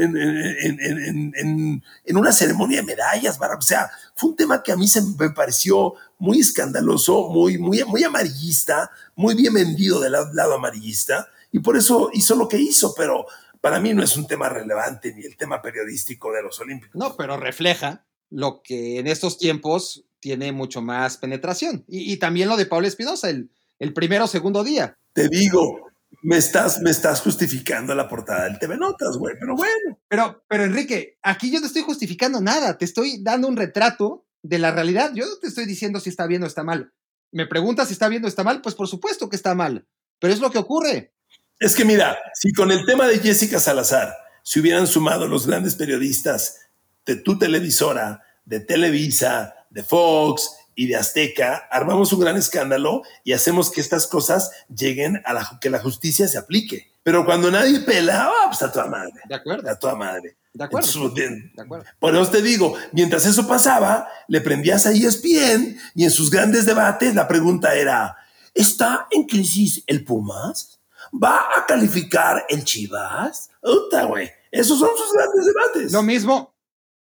una 2.15 2.31
ceremonia 2.31 2.81
de 2.81 2.85
medallas, 2.85 3.39
o 3.39 3.61
sea, 3.61 3.89
fue 4.15 4.31
un 4.31 4.35
tema 4.35 4.61
que 4.61 4.71
a 4.71 4.77
mí 4.77 4.87
se 4.87 5.01
me 5.01 5.31
pareció 5.31 5.95
muy 6.19 6.39
escandaloso, 6.39 7.29
muy, 7.29 7.57
muy, 7.57 7.83
muy 7.85 8.03
amarillista, 8.03 8.91
muy 9.15 9.35
bien 9.35 9.53
vendido 9.53 9.99
del 9.99 10.11
lado, 10.11 10.53
amarillista, 10.53 11.27
y 11.51 11.59
por 11.59 11.77
eso 11.77 12.09
hizo 12.13 12.35
lo 12.35 12.47
que 12.47 12.57
hizo, 12.57 12.93
pero 12.95 13.25
para 13.59 13.79
mí 13.79 13.93
no 13.93 14.03
es 14.03 14.15
un 14.15 14.27
tema 14.27 14.49
relevante 14.49 15.13
ni 15.13 15.23
el 15.25 15.35
tema 15.37 15.61
periodístico 15.61 16.31
de 16.31 16.43
los 16.43 16.59
Olímpicos. 16.59 16.95
No, 16.95 17.15
pero 17.17 17.37
refleja 17.37 18.05
lo 18.29 18.61
que 18.63 18.99
en 18.99 19.07
estos 19.07 19.37
tiempos 19.37 20.05
tiene 20.19 20.51
mucho 20.51 20.81
más 20.81 21.17
penetración. 21.17 21.83
Y, 21.87 22.15
también 22.17 22.47
lo 22.47 22.55
de 22.55 22.65
Pablo 22.65 22.87
Espinosa, 22.87 23.29
el, 23.29 23.49
el 23.79 23.93
primero 23.93 24.25
o 24.25 24.27
segundo 24.27 24.63
día. 24.63 24.97
Te 25.13 25.27
digo, 25.27 25.90
me 26.21 26.37
estás, 26.37 26.81
me 26.81 26.91
estás 26.91 27.21
justificando 27.21 27.95
la 27.95 28.07
portada 28.07 28.45
del 28.45 28.59
TV 28.59 28.77
Notas, 28.77 29.17
güey, 29.17 29.35
pero 29.39 29.55
bueno. 29.55 29.99
Pero, 30.07 30.43
pero 30.47 30.63
Enrique, 30.63 31.17
aquí 31.21 31.51
yo 31.51 31.59
no 31.59 31.67
estoy 31.67 31.81
justificando 31.81 32.41
nada, 32.41 32.77
te 32.77 32.85
estoy 32.85 33.21
dando 33.23 33.47
un 33.47 33.57
retrato 33.57 34.25
de 34.43 34.59
la 34.59 34.71
realidad. 34.71 35.11
Yo 35.13 35.25
no 35.25 35.37
te 35.41 35.47
estoy 35.47 35.65
diciendo 35.65 35.99
si 35.99 36.09
está 36.09 36.27
bien 36.27 36.43
o 36.43 36.47
está 36.47 36.63
mal. 36.63 36.93
Me 37.31 37.47
preguntas 37.47 37.87
si 37.87 37.93
está 37.93 38.07
bien 38.07 38.23
o 38.25 38.27
está 38.27 38.43
mal, 38.43 38.61
pues 38.61 38.75
por 38.75 38.87
supuesto 38.87 39.29
que 39.29 39.35
está 39.35 39.55
mal, 39.55 39.87
pero 40.19 40.33
es 40.33 40.39
lo 40.39 40.51
que 40.51 40.57
ocurre. 40.57 41.13
Es 41.59 41.75
que 41.75 41.85
mira, 41.85 42.17
si 42.33 42.51
con 42.53 42.71
el 42.71 42.85
tema 42.85 43.07
de 43.07 43.19
Jessica 43.19 43.59
Salazar 43.59 44.13
se 44.43 44.59
hubieran 44.59 44.87
sumado 44.87 45.27
los 45.27 45.47
grandes 45.47 45.75
periodistas 45.75 46.57
de 47.05 47.15
tu 47.15 47.37
televisora, 47.37 48.21
de 48.45 48.59
Televisa, 48.59 49.55
de 49.69 49.83
Fox, 49.83 50.49
y 50.75 50.87
de 50.87 50.95
Azteca, 50.95 51.67
armamos 51.69 52.13
un 52.13 52.19
gran 52.19 52.37
escándalo 52.37 53.03
y 53.23 53.33
hacemos 53.33 53.71
que 53.71 53.81
estas 53.81 54.07
cosas 54.07 54.51
lleguen 54.73 55.21
a 55.25 55.33
la, 55.33 55.57
que 55.59 55.69
la 55.69 55.79
justicia 55.79 56.27
se 56.27 56.37
aplique. 56.37 56.91
Pero 57.03 57.25
cuando 57.25 57.49
nadie 57.49 57.79
pela, 57.81 58.25
ah, 58.25 58.47
pues 58.47 58.61
a 58.61 58.71
toda 58.71 58.87
madre. 58.87 59.21
De 59.27 59.35
acuerdo. 59.35 59.69
A 59.69 59.75
toda 59.75 59.95
madre. 59.95 60.37
De 60.53 60.65
acuerdo. 60.65 61.09
de, 61.09 61.51
acuerdo. 61.57 61.85
Por 61.97 62.15
eso 62.15 62.29
te 62.29 62.41
digo, 62.41 62.75
mientras 62.91 63.25
eso 63.25 63.47
pasaba, 63.47 64.07
le 64.27 64.41
prendías 64.41 64.85
a 64.85 64.91
ESPN 64.91 65.79
y 65.95 66.03
en 66.03 66.11
sus 66.11 66.29
grandes 66.29 66.65
debates 66.65 67.15
la 67.15 67.27
pregunta 67.27 67.73
era, 67.73 68.17
¿está 68.53 69.07
en 69.11 69.23
crisis 69.23 69.83
el 69.87 70.03
Pumas? 70.03 70.79
¿Va 71.11 71.57
a 71.57 71.65
calificar 71.65 72.45
el 72.49 72.63
Chivas? 72.63 73.49
Uta, 73.61 74.03
güey. 74.03 74.29
Esos 74.51 74.77
son 74.77 74.89
sus 74.97 75.13
grandes 75.13 75.45
debates. 75.45 75.93
Lo 75.93 76.03
mismo, 76.03 76.50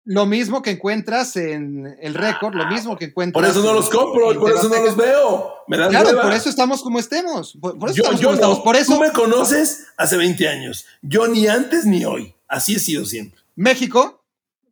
lo 0.07 0.25
mismo 0.25 0.61
que 0.61 0.71
encuentras 0.71 1.35
en 1.35 1.97
el 1.99 2.13
récord, 2.13 2.55
lo 2.55 2.65
mismo 2.67 2.97
que 2.97 3.05
encuentras. 3.05 3.43
Por 3.43 3.51
eso 3.51 3.61
no 3.61 3.73
los 3.73 3.89
compro, 3.89 4.39
por 4.39 4.51
eso 4.51 4.69
no 4.69 4.81
los 4.81 4.95
veo. 4.95 5.53
Me 5.67 5.75
claro, 5.75 6.21
por 6.21 6.31
eso 6.31 6.47
estamos 6.47 6.81
como 6.81 6.97
estemos. 6.97 7.57
Por, 7.59 7.75
eso 7.89 8.01
estamos 8.03 8.21
como 8.21 8.33
estamos. 8.33 8.59
Por 8.61 8.75
eso. 8.77 8.93
Tú 8.93 9.01
me 9.01 9.11
conoces 9.11 9.87
hace 9.97 10.15
20 10.15 10.47
años. 10.47 10.85
Yo 11.01 11.27
ni 11.27 11.47
antes 11.47 11.85
ni 11.85 12.05
hoy. 12.05 12.33
Así 12.47 12.75
he 12.75 12.79
sido 12.79 13.03
siempre. 13.03 13.37
México, 13.57 14.23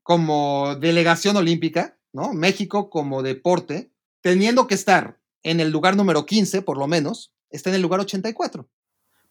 como 0.04 0.76
delegación 0.76 1.36
olímpica, 1.36 1.98
¿no? 2.14 2.32
México 2.32 2.90
como 2.90 3.22
deporte, 3.22 3.92
teniendo 4.22 4.68
que 4.68 4.76
estar 4.76 5.18
en 5.44 5.60
el 5.60 5.70
lugar 5.70 5.98
número 5.98 6.26
15, 6.26 6.62
por 6.62 6.78
lo 6.78 6.88
menos, 6.88 7.34
está 7.50 7.72
en 7.72 7.76
el 7.76 7.82
lugar 7.82 8.00
84. 8.00 8.70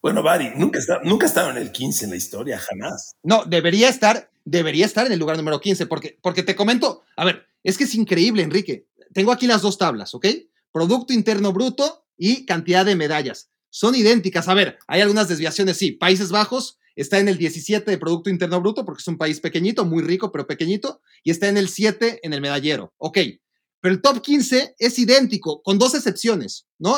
Bueno, 0.03 0.23
Bari, 0.23 0.53
nunca, 0.55 0.79
está, 0.79 1.01
nunca 1.03 1.25
ha 1.25 1.29
estado 1.29 1.49
en 1.49 1.57
el 1.57 1.73
15 1.73 2.05
en 2.05 2.11
la 2.11 2.17
historia, 2.17 2.59
jamás. 2.59 3.17
No, 3.23 3.45
debería 3.47 3.89
estar, 3.89 4.29
debería 4.45 4.87
estar 4.87 5.07
en 5.07 5.13
el 5.13 5.19
lugar 5.19 5.37
número 5.37 5.61
15, 5.61 5.87
porque, 5.87 6.19
porque 6.23 6.43
te 6.43 6.57
comento, 6.57 7.03
a 7.17 7.25
ver, 7.25 7.47
es 7.63 7.79
que 7.79 7.85
es 7.85 7.95
increíble, 7.95 8.43
Enrique. 8.43 8.87
Tengo 9.13 9.33
aquí 9.33 9.47
las 9.47 9.63
dos 9.63 9.79
tablas, 9.79 10.15
¿ok? 10.15 10.27
Producto 10.73 11.13
Interno 11.13 11.53
Bruto 11.53 12.07
y 12.17 12.45
cantidad 12.47 12.85
de 12.85 12.97
medallas. 12.97 13.51
Son 13.71 13.95
idénticas. 13.95 14.49
A 14.49 14.55
ver, 14.55 14.79
hay 14.87 15.01
algunas 15.01 15.29
desviaciones, 15.29 15.77
sí. 15.77 15.93
Países 15.93 16.31
Bajos 16.31 16.79
está 16.97 17.19
en 17.19 17.29
el 17.29 17.39
17 17.39 17.91
de 17.91 17.99
Producto 17.99 18.31
Interno 18.31 18.61
Bruto, 18.61 18.85
porque 18.85 19.01
es 19.01 19.09
un 19.09 19.19
país 19.19 19.41
pequeñito, 19.41 19.85
muy 19.85 20.03
rico, 20.03 20.31
pero 20.31 20.47
pequeñito, 20.47 21.01
y 21.23 21.31
está 21.31 21.49
en 21.49 21.57
el 21.57 21.69
7 21.69 22.21
en 22.23 22.33
el 22.33 22.41
medallero. 22.41 22.93
Ok, 22.99 23.19
pero 23.81 23.95
el 23.95 24.01
top 24.01 24.21
15 24.23 24.77
es 24.79 24.99
idéntico, 24.99 25.63
con 25.63 25.79
dos 25.79 25.95
excepciones, 25.95 26.67
¿no? 26.79 26.97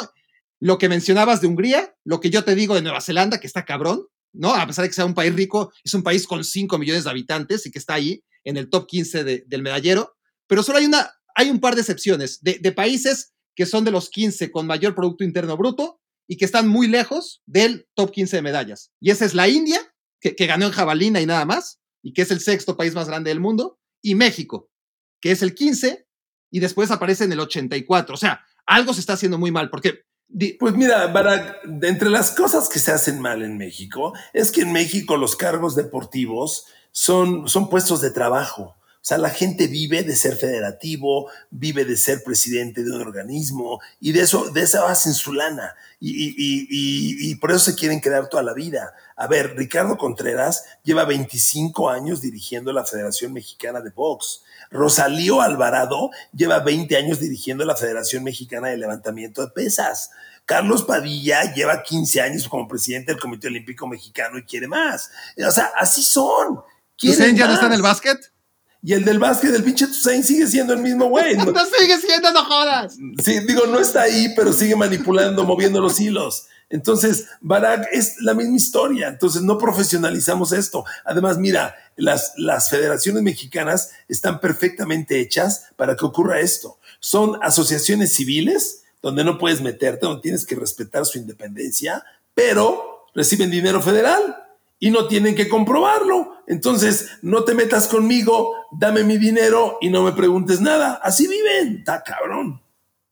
lo 0.60 0.78
que 0.78 0.88
mencionabas 0.88 1.40
de 1.40 1.48
Hungría, 1.48 1.94
lo 2.04 2.20
que 2.20 2.30
yo 2.30 2.44
te 2.44 2.54
digo 2.54 2.74
de 2.74 2.82
Nueva 2.82 3.00
Zelanda, 3.00 3.38
que 3.38 3.46
está 3.46 3.64
cabrón, 3.64 4.06
¿no? 4.38 4.54
A 4.54 4.66
pesar 4.66 4.82
de 4.82 4.88
que 4.88 4.94
sea 4.94 5.04
un 5.04 5.14
país 5.14 5.34
rico, 5.34 5.72
es 5.84 5.94
un 5.94 6.02
país 6.02 6.26
con 6.26 6.44
5 6.44 6.78
millones 6.78 7.04
de 7.04 7.10
habitantes 7.10 7.66
y 7.66 7.70
que 7.70 7.78
está 7.78 7.94
ahí 7.94 8.22
en 8.44 8.56
el 8.56 8.70
top 8.70 8.86
15 8.86 9.24
del 9.24 9.62
medallero, 9.62 10.16
pero 10.46 10.62
solo 10.62 10.78
hay, 10.78 10.86
una, 10.86 11.10
hay 11.34 11.50
un 11.50 11.60
par 11.60 11.74
de 11.74 11.80
excepciones 11.80 12.40
de, 12.42 12.72
países 12.72 13.32
que 13.54 13.66
son 13.66 13.84
de 13.84 13.90
los 13.90 14.10
15 14.10 14.50
con 14.50 14.66
mayor 14.66 14.94
Producto 14.94 15.24
Interno 15.24 15.56
Bruto 15.56 16.00
y 16.28 16.36
que 16.36 16.44
están 16.44 16.68
muy 16.68 16.86
lejos 16.86 17.42
del 17.46 17.88
top 17.94 18.12
15 18.12 18.36
de 18.36 18.42
medallas. 18.42 18.92
Y 19.00 19.10
esa 19.10 19.24
es 19.24 19.34
la 19.34 19.48
India, 19.48 19.80
que, 20.20 20.36
que 20.36 20.46
ganó 20.46 20.66
en 20.66 20.72
jabalina 20.72 21.20
y 21.20 21.26
nada 21.26 21.44
más, 21.44 21.80
y 22.02 22.12
que 22.12 22.22
es 22.22 22.30
el 22.30 22.40
sexto 22.40 22.76
país 22.76 22.94
más 22.94 23.08
grande 23.08 23.30
del 23.30 23.40
mundo, 23.40 23.80
y 24.02 24.14
México, 24.14 24.70
que 25.20 25.32
es 25.32 25.42
el 25.42 25.54
15 25.54 26.06
y 26.50 26.60
después 26.60 26.90
aparece 26.90 27.24
en 27.24 27.32
el 27.32 27.40
84. 27.40 28.14
O 28.14 28.18
sea, 28.18 28.44
algo 28.66 28.94
se 28.94 29.00
está 29.00 29.14
haciendo 29.14 29.38
muy 29.38 29.50
mal, 29.50 29.70
porque 29.70 30.05
pues 30.58 30.74
mira, 30.74 31.12
para, 31.12 31.56
entre 31.82 32.10
las 32.10 32.30
cosas 32.32 32.68
que 32.68 32.78
se 32.78 32.92
hacen 32.92 33.20
mal 33.20 33.42
en 33.42 33.56
México, 33.56 34.12
es 34.32 34.50
que 34.50 34.62
en 34.62 34.72
México 34.72 35.16
los 35.16 35.36
cargos 35.36 35.76
deportivos 35.76 36.66
son, 36.92 37.48
son 37.48 37.68
puestos 37.68 38.00
de 38.00 38.10
trabajo. 38.10 38.76
O 39.06 39.08
sea, 39.08 39.18
la 39.18 39.30
gente 39.30 39.68
vive 39.68 40.02
de 40.02 40.16
ser 40.16 40.34
federativo, 40.34 41.30
vive 41.50 41.84
de 41.84 41.96
ser 41.96 42.24
presidente 42.24 42.82
de 42.82 42.90
un 42.90 43.00
organismo 43.00 43.80
y 44.00 44.10
de 44.10 44.22
eso, 44.22 44.50
de 44.50 44.62
esa 44.62 44.82
base 44.82 45.10
en 45.10 45.14
su 45.14 45.32
lana. 45.32 45.76
Y, 46.00 46.34
y, 46.36 47.34
por 47.36 47.52
eso 47.52 47.60
se 47.60 47.76
quieren 47.76 48.00
quedar 48.00 48.28
toda 48.28 48.42
la 48.42 48.52
vida. 48.52 48.94
A 49.14 49.28
ver, 49.28 49.54
Ricardo 49.56 49.96
Contreras 49.96 50.64
lleva 50.82 51.04
25 51.04 51.88
años 51.88 52.20
dirigiendo 52.20 52.72
la 52.72 52.84
Federación 52.84 53.32
Mexicana 53.32 53.80
de 53.80 53.90
Box. 53.90 54.42
Rosalío 54.70 55.40
Alvarado 55.40 56.10
lleva 56.32 56.60
20 56.60 56.96
años 56.96 57.20
dirigiendo 57.20 57.64
la 57.64 57.76
Federación 57.76 58.24
Mexicana 58.24 58.68
de 58.68 58.76
Levantamiento 58.76 59.42
de 59.42 59.52
Pesas. 59.52 60.10
Carlos 60.44 60.84
Padilla 60.84 61.52
lleva 61.54 61.82
15 61.82 62.20
años 62.20 62.48
como 62.48 62.68
presidente 62.68 63.12
del 63.12 63.20
Comité 63.20 63.48
Olímpico 63.48 63.86
Mexicano 63.86 64.38
y 64.38 64.44
quiere 64.44 64.68
más. 64.68 65.10
O 65.46 65.50
sea, 65.50 65.72
así 65.76 66.02
son. 66.02 66.60
¿Quién 66.96 67.36
ya 67.36 67.46
no 67.46 67.54
está 67.54 67.66
en 67.66 67.72
el 67.72 67.82
básquet? 67.82 68.32
Y 68.82 68.92
el 68.92 69.04
del 69.04 69.18
básquet, 69.18 69.50
del 69.50 69.64
pinche 69.64 69.86
Toussaint, 69.86 70.24
sigue 70.24 70.46
siendo 70.46 70.72
el 70.72 70.78
mismo 70.78 71.08
güey. 71.08 71.34
No, 71.36 71.64
sigue 71.66 71.98
siendo, 71.98 72.30
no 72.32 72.44
jodas. 72.44 72.96
Sí, 73.22 73.40
digo, 73.40 73.66
no 73.66 73.80
está 73.80 74.02
ahí, 74.02 74.32
pero 74.36 74.52
sigue 74.52 74.76
manipulando, 74.76 75.42
moviendo 75.42 75.80
los 75.80 75.98
hilos. 75.98 76.46
Entonces, 76.68 77.28
Barack 77.40 77.88
es 77.92 78.20
la 78.22 78.34
misma 78.34 78.56
historia. 78.56 79.08
Entonces, 79.08 79.42
no 79.42 79.56
profesionalizamos 79.58 80.52
esto. 80.52 80.84
Además, 81.04 81.38
mira, 81.38 81.74
las, 81.96 82.32
las 82.36 82.70
federaciones 82.70 83.22
mexicanas 83.22 83.92
están 84.08 84.40
perfectamente 84.40 85.20
hechas 85.20 85.66
para 85.76 85.96
que 85.96 86.04
ocurra 86.04 86.40
esto. 86.40 86.78
Son 86.98 87.38
asociaciones 87.42 88.14
civiles 88.14 88.82
donde 89.00 89.22
no 89.22 89.38
puedes 89.38 89.60
meterte, 89.60 90.06
donde 90.06 90.22
tienes 90.22 90.44
que 90.44 90.56
respetar 90.56 91.06
su 91.06 91.18
independencia, 91.18 92.04
pero 92.34 93.06
reciben 93.14 93.50
dinero 93.50 93.80
federal 93.80 94.36
y 94.78 94.90
no 94.90 95.06
tienen 95.06 95.34
que 95.34 95.48
comprobarlo. 95.48 96.42
Entonces, 96.48 97.10
no 97.22 97.44
te 97.44 97.54
metas 97.54 97.86
conmigo, 97.88 98.52
dame 98.72 99.04
mi 99.04 99.18
dinero 99.18 99.78
y 99.80 99.90
no 99.90 100.02
me 100.02 100.12
preguntes 100.12 100.60
nada. 100.60 100.94
Así 101.02 101.28
viven, 101.28 101.78
está 101.78 102.02
cabrón. 102.02 102.60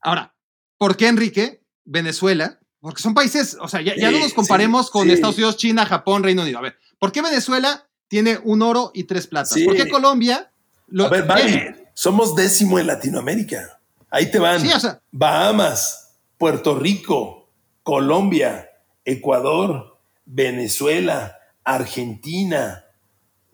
Ahora, 0.00 0.34
¿por 0.76 0.96
qué 0.96 1.08
Enrique, 1.08 1.62
Venezuela, 1.84 2.58
porque 2.84 3.00
son 3.00 3.14
países, 3.14 3.56
o 3.58 3.66
sea, 3.66 3.80
ya, 3.80 3.94
no 4.10 4.18
nos 4.18 4.34
comparemos 4.34 4.90
con 4.90 5.08
Estados 5.08 5.36
Unidos, 5.36 5.56
China, 5.56 5.86
Japón, 5.86 6.22
Reino 6.22 6.42
Unido. 6.42 6.58
A 6.58 6.60
ver, 6.60 6.76
¿por 6.98 7.12
qué 7.12 7.22
Venezuela 7.22 7.88
tiene 8.08 8.38
un 8.44 8.60
oro 8.60 8.90
y 8.92 9.04
tres 9.04 9.26
platas? 9.26 9.58
¿Por 9.64 9.74
qué 9.74 9.88
Colombia? 9.88 10.50
a 10.98 11.08
ver, 11.08 11.26
vale, 11.26 11.88
somos 11.94 12.34
décimo 12.34 12.78
en 12.78 12.88
Latinoamérica. 12.88 13.80
Ahí 14.10 14.30
te 14.30 14.38
van. 14.38 14.62
Bahamas, 15.10 16.18
Puerto 16.36 16.78
Rico, 16.78 17.48
Colombia, 17.82 18.68
Ecuador, 19.06 19.98
Venezuela, 20.26 21.38
Argentina, 21.64 22.84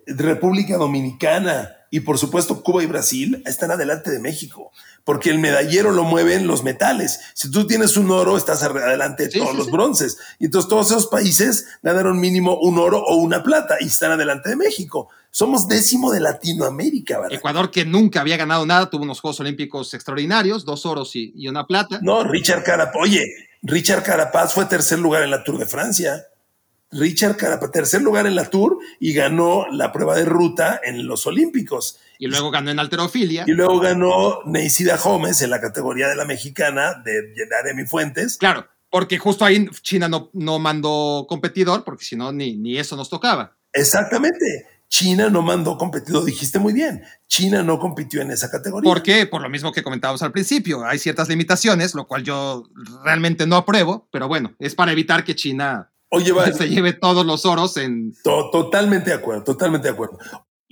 República 0.08 0.76
Dominicana 0.76 1.76
y 1.90 2.00
por 2.00 2.18
supuesto 2.18 2.62
Cuba 2.62 2.82
y 2.82 2.86
Brasil 2.86 3.42
están 3.46 3.70
adelante 3.70 4.10
de 4.10 4.20
México 4.20 4.72
porque 5.04 5.30
el 5.30 5.38
medallero 5.38 5.90
lo 5.90 6.04
mueven 6.04 6.46
los 6.46 6.62
metales. 6.62 7.20
Si 7.34 7.50
tú 7.50 7.66
tienes 7.66 7.96
un 7.96 8.10
oro, 8.10 8.36
estás 8.36 8.62
adelante 8.62 9.28
de 9.28 9.40
todos 9.40 9.56
los 9.56 9.70
bronces. 9.70 10.18
Y 10.38 10.44
entonces 10.46 10.68
todos 10.68 10.90
esos 10.90 11.06
países 11.06 11.66
ganaron 11.82 12.20
mínimo 12.20 12.58
un 12.60 12.78
oro 12.78 13.02
o 13.02 13.16
una 13.16 13.42
plata 13.42 13.76
y 13.80 13.86
están 13.86 14.12
adelante 14.12 14.50
de 14.50 14.56
México. 14.56 15.08
Somos 15.32 15.68
décimo 15.68 16.12
de 16.12 16.20
Latinoamérica, 16.20 17.18
¿verdad? 17.18 17.38
Ecuador, 17.38 17.70
que 17.70 17.84
nunca 17.84 18.20
había 18.20 18.36
ganado 18.36 18.66
nada, 18.66 18.90
tuvo 18.90 19.04
unos 19.04 19.20
Juegos 19.20 19.40
Olímpicos 19.40 19.94
extraordinarios, 19.94 20.64
dos 20.64 20.84
oros 20.86 21.14
y, 21.14 21.48
una 21.48 21.66
plata. 21.66 22.00
No, 22.02 22.24
Richard 22.24 22.64
Carapaz, 22.64 23.00
oye, 23.00 23.24
Richard 23.62 24.02
Carapaz 24.02 24.54
fue 24.54 24.66
tercer 24.66 24.98
lugar 24.98 25.22
en 25.22 25.30
la 25.30 25.44
Tour 25.44 25.58
de 25.58 25.66
Francia. 25.66 26.26
Richard 26.92 27.36
Carapaz, 27.36 27.70
tercer 27.70 28.02
lugar 28.02 28.26
en 28.26 28.34
la 28.34 28.50
Tour 28.50 28.78
y 28.98 29.12
ganó 29.12 29.66
la 29.70 29.92
prueba 29.92 30.16
de 30.16 30.24
ruta 30.24 30.80
en 30.82 31.06
los 31.06 31.26
Olímpicos. 31.26 31.98
Y 32.18 32.26
luego 32.26 32.50
ganó 32.50 32.70
en 32.70 32.78
alterofilia. 32.78 33.44
Y 33.46 33.52
luego 33.52 33.78
ganó 33.80 34.40
Neisida 34.44 34.96
Gómez 34.96 35.40
en 35.42 35.50
la 35.50 35.60
categoría 35.60 36.08
de 36.08 36.16
la 36.16 36.24
mexicana 36.24 37.00
de, 37.04 37.22
de 37.22 37.74
mi 37.74 37.86
Fuentes. 37.86 38.36
Claro, 38.36 38.66
porque 38.90 39.18
justo 39.18 39.44
ahí 39.44 39.68
China 39.82 40.08
no, 40.08 40.30
no 40.32 40.58
mandó 40.58 41.26
competidor, 41.28 41.84
porque 41.84 42.04
si 42.04 42.16
no, 42.16 42.32
ni, 42.32 42.56
ni 42.56 42.76
eso 42.76 42.96
nos 42.96 43.08
tocaba. 43.08 43.56
Exactamente. 43.72 44.66
China 44.88 45.30
no 45.30 45.40
mandó 45.40 45.78
competidor, 45.78 46.24
dijiste 46.24 46.58
muy 46.58 46.72
bien. 46.72 47.04
China 47.28 47.62
no 47.62 47.78
compitió 47.78 48.20
en 48.22 48.32
esa 48.32 48.50
categoría. 48.50 48.90
¿Por 48.90 49.04
qué? 49.04 49.24
Por 49.24 49.40
lo 49.40 49.48
mismo 49.48 49.70
que 49.70 49.84
comentábamos 49.84 50.20
al 50.22 50.32
principio. 50.32 50.84
Hay 50.84 50.98
ciertas 50.98 51.28
limitaciones, 51.28 51.94
lo 51.94 52.08
cual 52.08 52.24
yo 52.24 52.64
realmente 53.04 53.46
no 53.46 53.54
apruebo, 53.54 54.08
pero 54.10 54.26
bueno, 54.26 54.52
es 54.58 54.74
para 54.74 54.90
evitar 54.90 55.22
que 55.22 55.36
China 55.36 55.89
Oye, 56.10 56.32
se 56.52 56.68
lleve 56.68 56.92
todos 56.92 57.24
los 57.24 57.46
oros 57.46 57.76
en. 57.76 58.12
totalmente 58.22 59.10
de 59.10 59.16
acuerdo, 59.16 59.44
totalmente 59.44 59.88
de 59.88 59.94
acuerdo. 59.94 60.18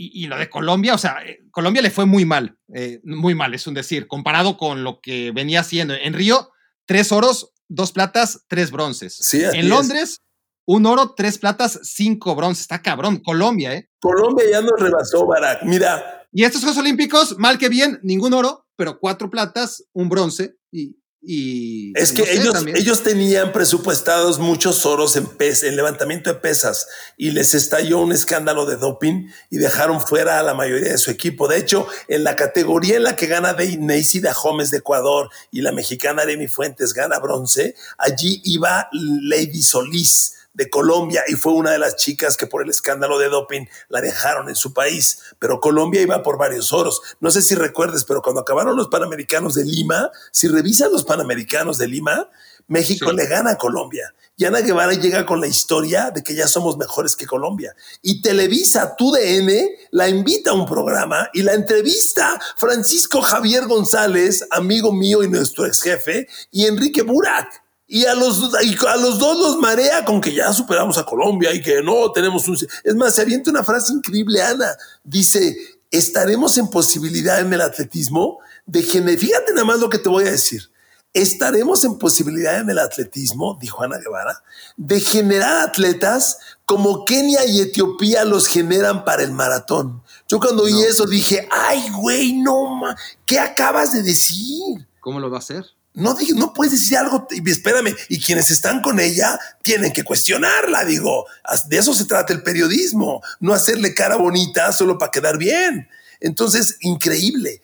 Y, 0.01 0.28
lo 0.28 0.39
de 0.39 0.49
Colombia, 0.49 0.95
o 0.95 0.99
sea, 0.99 1.16
eh, 1.26 1.41
Colombia 1.51 1.82
le 1.82 1.91
fue 1.91 2.07
muy 2.07 2.24
mal, 2.24 2.57
eh, 2.72 3.01
muy 3.03 3.34
mal, 3.34 3.53
es 3.53 3.66
un 3.66 3.74
decir, 3.74 4.07
comparado 4.07 4.57
con 4.57 4.84
lo 4.84 5.01
que 5.01 5.32
venía 5.32 5.61
haciendo. 5.61 5.93
En 5.93 6.14
Río, 6.14 6.51
tres 6.86 7.11
oros, 7.11 7.53
dos 7.66 7.91
platas, 7.91 8.45
tres 8.47 8.70
bronces. 8.70 9.16
Sí, 9.20 9.43
en 9.43 9.68
Londres, 9.68 10.20
un 10.66 10.86
oro, 10.86 11.14
tres 11.16 11.39
platas, 11.39 11.80
cinco 11.82 12.36
bronces. 12.36 12.62
Está 12.62 12.80
cabrón. 12.80 13.16
Colombia, 13.24 13.74
¿eh? 13.74 13.89
Colombia 14.01 14.47
ya 14.49 14.61
nos 14.61 14.78
rebasó, 14.78 15.26
Barack. 15.26 15.64
Mira. 15.64 16.26
Y 16.30 16.45
estos 16.45 16.61
Juegos 16.61 16.78
Olímpicos, 16.78 17.36
mal 17.39 17.59
que 17.59 17.68
bien, 17.68 17.99
ningún 18.03 18.34
oro, 18.34 18.66
pero 18.76 19.01
cuatro 19.01 19.30
platas, 19.30 19.84
un 19.95 20.09
bronce 20.09 20.57
y 20.70 20.97
y 21.21 21.93
es 21.99 22.12
que 22.12 22.23
ellos, 22.33 22.64
ellos 22.75 23.03
tenían 23.03 23.53
presupuestados 23.53 24.39
muchos 24.39 24.87
oros 24.87 25.16
en, 25.16 25.29
en 25.39 25.77
levantamiento 25.77 26.33
de 26.33 26.39
pesas 26.39 26.87
y 27.16 27.33
les 27.33 27.55
estalló 27.55 27.99
un 27.99 28.12
escándalo 28.12 28.66
de 28.66 28.77
doping 28.77 29.29
y 29.51 29.59
dejaron 29.59 30.01
fuera 30.01 30.39
a 30.39 30.43
la 30.45 30.55
mayoría 30.55 30.93
de 30.93 30.99
su 30.99 31.11
equipo. 31.11 31.49
De 31.49 31.59
hecho, 31.59 31.89
en 32.07 32.23
la 32.23 32.37
categoría 32.37 32.97
en 32.97 33.03
la 33.03 33.16
que 33.16 33.27
gana 33.27 33.53
de 33.53 33.77
Neisida 33.79 34.33
Gómez 34.33 34.71
de 34.71 34.79
Ecuador 34.79 35.29
y 35.51 35.61
la 35.61 35.73
mexicana 35.73 36.23
Aremi 36.23 36.47
Fuentes 36.47 36.95
gana 36.95 37.19
bronce, 37.19 37.75
allí 37.99 38.41
iba 38.45 38.89
Lady 38.93 39.62
Solís 39.62 40.38
de 40.59 40.68
Colombia 40.68 41.22
y 41.28 41.36
fue 41.36 41.52
una 41.52 41.70
de 41.70 41.78
las 41.78 41.94
chicas 41.94 42.36
que 42.36 42.48
por 42.48 42.62
el 42.62 42.68
escándalo 42.68 43.18
de 43.18 43.28
doping 43.28 43.66
la 43.88 44.00
dejaron 44.00 44.48
en 44.48 44.56
su 44.56 44.74
país. 44.74 45.20
Pero 45.38 45.61
Colombia 45.61 46.02
iba 46.02 46.22
por 46.22 46.36
varios 46.36 46.72
oros. 46.72 47.00
No 47.20 47.30
sé 47.30 47.42
si 47.42 47.54
recuerdes, 47.54 48.04
pero 48.04 48.20
cuando 48.20 48.40
acabaron 48.40 48.76
los 48.76 48.88
Panamericanos 48.88 49.54
de 49.54 49.64
Lima, 49.64 50.11
si 50.32 50.48
revisan 50.48 50.90
los 50.92 51.04
Panamericanos 51.04 51.78
de 51.78 51.86
Lima, 51.86 52.28
México 52.66 53.12
le 53.12 53.26
gana 53.26 53.52
a 53.52 53.56
Colombia. 53.56 54.12
Y 54.36 54.44
Ana 54.44 54.61
Guevara 54.61 54.94
llega 54.94 55.24
con 55.24 55.40
la 55.40 55.46
historia 55.46 56.11
de 56.11 56.24
que 56.24 56.34
ya 56.34 56.48
somos 56.48 56.76
mejores 56.76 57.14
que 57.14 57.26
Colombia. 57.26 57.74
Y 58.02 58.20
Televisa, 58.20 58.96
tu 58.96 59.12
DN, 59.12 59.70
la 59.92 60.09
invita 60.09 60.50
a 60.50 60.54
un 60.54 60.66
programa 60.66 61.30
y 61.34 61.42
la 61.42 61.54
entrevista 61.54 62.38
Francisco 62.56 63.22
Javier 63.22 63.66
González, 63.66 64.44
amigo 64.50 64.92
mío 64.92 65.22
y 65.22 65.28
nuestro 65.28 65.66
ex 65.66 65.82
jefe, 65.82 66.28
y 66.50 66.66
Enrique 66.66 67.02
Burak. 67.02 67.68
Y 67.91 68.05
a 68.05 68.14
los, 68.14 68.55
a 68.55 68.97
los 68.99 69.18
dos 69.18 69.39
los 69.39 69.57
marea 69.57 70.05
con 70.05 70.20
que 70.20 70.34
ya 70.34 70.53
superamos 70.53 70.99
a 70.99 71.07
Colombia 71.07 71.55
y 71.55 71.62
que 71.62 71.82
no 71.82 72.12
tenemos 72.12 72.47
un... 72.47 72.59
Es 72.84 72.95
más, 72.95 73.14
se 73.14 73.22
avienta 73.22 73.51
una 73.51 73.64
frase 73.64 73.95
increíble, 73.95 74.43
Ana. 74.43 74.76
Dice, 75.03 75.57
estaremos 75.91 76.59
en 76.59 76.68
posibilidad 76.68 77.41
en 77.41 77.51
el 77.51 77.62
atletismo 77.62 78.41
de 78.66 78.82
generar... 78.82 79.18
Fíjate 79.18 79.55
nada 79.55 79.64
más 79.64 79.80
lo 79.80 79.89
que 79.89 79.99
te 79.99 80.11
voy 80.11 80.24
a 80.24 80.30
decir. 80.30 80.70
Estaremos 81.14 81.82
en 81.84 81.97
posibilidad 81.97 82.61
en 82.61 82.68
el 82.68 82.78
atletismo, 82.78 83.57
dijo 83.59 83.82
Ana 83.82 83.97
Guevara, 83.97 84.43
de 84.76 85.01
generar 85.01 85.68
atletas 85.68 86.39
como 86.66 87.07
Kenia 87.07 87.47
y 87.47 87.62
Etiopía 87.62 88.26
los 88.26 88.47
generan 88.47 89.07
para 89.07 89.22
el 89.22 89.32
maratón. 89.32 90.03
Yo 90.28 90.39
cuando 90.39 90.64
oí 90.64 90.82
eso 90.82 91.07
dije, 91.07 91.49
ay, 91.51 91.89
güey, 91.97 92.34
no, 92.34 92.82
¿qué 93.24 93.41
acabas 93.41 93.95
de 93.95 94.03
decir? 94.03 94.86
¿Cómo 95.01 95.18
lo 95.18 95.30
va 95.30 95.39
a 95.39 95.41
hacer? 95.41 95.64
No, 95.99 96.16
no 96.36 96.53
puedes 96.53 96.72
decir 96.72 96.96
algo, 96.96 97.26
espérame, 97.28 97.92
y 98.09 98.20
quienes 98.22 98.51
están 98.51 98.82
con 98.82 99.01
ella 99.01 99.36
tienen 99.62 99.92
que 99.92 100.05
cuestionarla, 100.05 100.84
digo, 100.84 101.26
de 101.66 101.76
eso 101.76 101.92
se 101.92 102.05
trata 102.05 102.32
el 102.32 102.44
periodismo, 102.44 103.20
no 103.40 103.53
hacerle 103.53 103.94
cara 103.94 104.14
bonita 104.14 104.72
solo 104.72 104.96
para 104.96 105.11
quedar 105.11 105.38
bien. 105.38 105.88
Entonces, 106.20 106.76
increíble. 106.80 107.62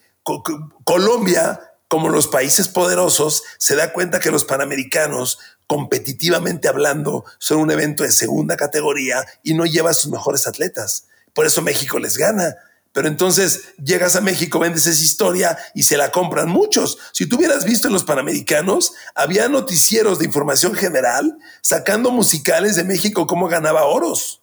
Colombia, 0.82 1.60
como 1.86 2.08
los 2.08 2.26
países 2.26 2.66
poderosos, 2.66 3.44
se 3.58 3.76
da 3.76 3.92
cuenta 3.92 4.18
que 4.18 4.32
los 4.32 4.44
panamericanos, 4.44 5.38
competitivamente 5.68 6.66
hablando, 6.66 7.24
son 7.38 7.58
un 7.58 7.70
evento 7.70 8.02
de 8.02 8.10
segunda 8.10 8.56
categoría 8.56 9.24
y 9.44 9.54
no 9.54 9.64
lleva 9.64 9.90
a 9.90 9.94
sus 9.94 10.10
mejores 10.10 10.48
atletas. 10.48 11.06
Por 11.34 11.46
eso 11.46 11.62
México 11.62 12.00
les 12.00 12.16
gana 12.16 12.56
pero 12.94 13.08
entonces 13.08 13.74
llegas 13.84 14.14
a 14.14 14.20
México, 14.20 14.60
vendes 14.60 14.86
esa 14.86 15.02
historia 15.02 15.58
y 15.74 15.82
se 15.82 15.96
la 15.96 16.12
compran 16.12 16.48
muchos. 16.48 16.96
Si 17.12 17.26
tú 17.26 17.36
hubieras 17.36 17.64
visto 17.64 17.88
en 17.88 17.92
los 17.92 18.04
Panamericanos, 18.04 18.92
había 19.16 19.48
noticieros 19.48 20.20
de 20.20 20.26
información 20.26 20.74
general 20.74 21.36
sacando 21.60 22.12
musicales 22.12 22.76
de 22.76 22.84
México 22.84 23.26
cómo 23.26 23.48
ganaba 23.48 23.84
oros. 23.84 24.42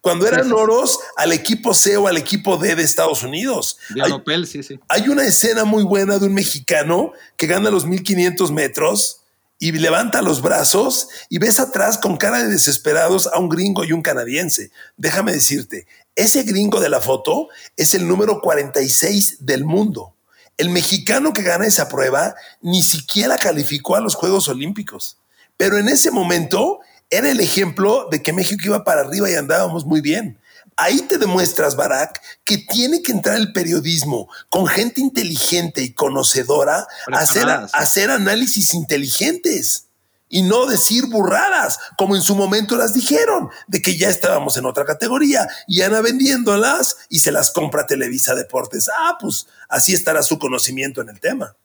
Cuando 0.00 0.26
eran 0.26 0.52
oros 0.52 0.98
al 1.16 1.32
equipo 1.32 1.72
C 1.72 1.96
o 1.96 2.08
al 2.08 2.16
equipo 2.16 2.56
D 2.56 2.74
de 2.74 2.82
Estados 2.82 3.22
Unidos. 3.22 3.78
hay, 4.02 4.46
sí, 4.46 4.62
sí. 4.64 4.80
Hay 4.88 5.08
una 5.08 5.24
escena 5.24 5.64
muy 5.64 5.84
buena 5.84 6.18
de 6.18 6.26
un 6.26 6.34
mexicano 6.34 7.12
que 7.36 7.46
gana 7.46 7.70
los 7.70 7.86
1500 7.86 8.50
metros 8.50 9.20
y 9.58 9.72
levanta 9.72 10.22
los 10.22 10.40
brazos 10.40 11.08
y 11.28 11.38
ves 11.38 11.58
atrás 11.58 11.98
con 11.98 12.16
cara 12.16 12.42
de 12.42 12.48
desesperados 12.48 13.26
a 13.26 13.38
un 13.38 13.48
gringo 13.48 13.84
y 13.84 13.92
un 13.92 14.02
canadiense. 14.02 14.70
Déjame 14.96 15.32
decirte, 15.32 15.86
ese 16.18 16.42
gringo 16.42 16.80
de 16.80 16.88
la 16.88 17.00
foto 17.00 17.48
es 17.76 17.94
el 17.94 18.08
número 18.08 18.40
46 18.40 19.46
del 19.46 19.64
mundo. 19.64 20.16
El 20.56 20.68
mexicano 20.68 21.32
que 21.32 21.42
gana 21.42 21.64
esa 21.64 21.88
prueba 21.88 22.34
ni 22.60 22.82
siquiera 22.82 23.38
calificó 23.38 23.94
a 23.94 24.00
los 24.00 24.16
Juegos 24.16 24.48
Olímpicos. 24.48 25.18
Pero 25.56 25.78
en 25.78 25.88
ese 25.88 26.10
momento 26.10 26.80
era 27.08 27.30
el 27.30 27.38
ejemplo 27.38 28.08
de 28.10 28.20
que 28.20 28.32
México 28.32 28.64
iba 28.66 28.82
para 28.82 29.02
arriba 29.02 29.30
y 29.30 29.36
andábamos 29.36 29.86
muy 29.86 30.00
bien. 30.00 30.40
Ahí 30.76 31.02
te 31.02 31.18
demuestras, 31.18 31.76
Barack, 31.76 32.20
que 32.44 32.58
tiene 32.58 33.00
que 33.00 33.12
entrar 33.12 33.36
el 33.36 33.52
periodismo 33.52 34.28
con 34.48 34.66
gente 34.66 35.00
inteligente 35.00 35.82
y 35.82 35.92
conocedora 35.92 36.88
a 37.12 37.18
hacer, 37.18 37.48
a 37.48 37.68
hacer 37.72 38.10
análisis 38.10 38.74
inteligentes 38.74 39.87
y 40.28 40.42
no 40.42 40.66
decir 40.66 41.06
burradas, 41.06 41.78
como 41.96 42.16
en 42.16 42.22
su 42.22 42.34
momento 42.34 42.76
las 42.76 42.92
dijeron, 42.92 43.50
de 43.66 43.80
que 43.82 43.96
ya 43.96 44.08
estábamos 44.08 44.56
en 44.56 44.66
otra 44.66 44.84
categoría 44.84 45.48
y 45.66 45.82
Ana 45.82 46.00
vendiéndolas 46.00 46.96
y 47.08 47.20
se 47.20 47.32
las 47.32 47.50
compra 47.50 47.86
Televisa 47.86 48.34
Deportes. 48.34 48.88
Ah, 48.88 49.16
pues 49.20 49.46
así 49.68 49.94
estará 49.94 50.22
su 50.22 50.38
conocimiento 50.38 51.00
en 51.00 51.08
el 51.08 51.20
tema. 51.20 51.56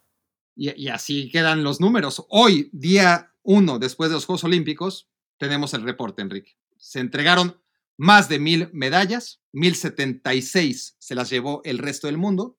Y, 0.55 0.87
así 0.89 1.29
quedan 1.31 1.63
los 1.63 1.81
números. 1.81 2.25
Hoy, 2.29 2.69
día 2.73 3.31
uno 3.41 3.79
después 3.79 4.09
de 4.09 4.15
los 4.15 4.25
Juegos 4.25 4.43
Olímpicos, 4.43 5.09
tenemos 5.37 5.73
el 5.73 5.83
reporte, 5.83 6.21
Enrique. 6.21 6.57
Se 6.77 6.99
entregaron 6.99 7.59
más 7.97 8.29
de 8.29 8.39
mil 8.39 8.69
medallas, 8.73 9.41
mil 9.51 9.75
setenta 9.75 10.33
y 10.33 10.41
seis 10.41 10.95
se 10.99 11.15
las 11.15 11.29
llevó 11.29 11.61
el 11.63 11.77
resto 11.77 12.07
del 12.07 12.17
mundo 12.17 12.57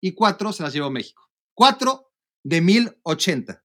y 0.00 0.12
cuatro 0.12 0.52
se 0.52 0.62
las 0.62 0.72
llevó 0.72 0.90
México. 0.90 1.30
Cuatro 1.54 2.12
de 2.42 2.60
mil 2.60 2.98
ochenta. 3.02 3.63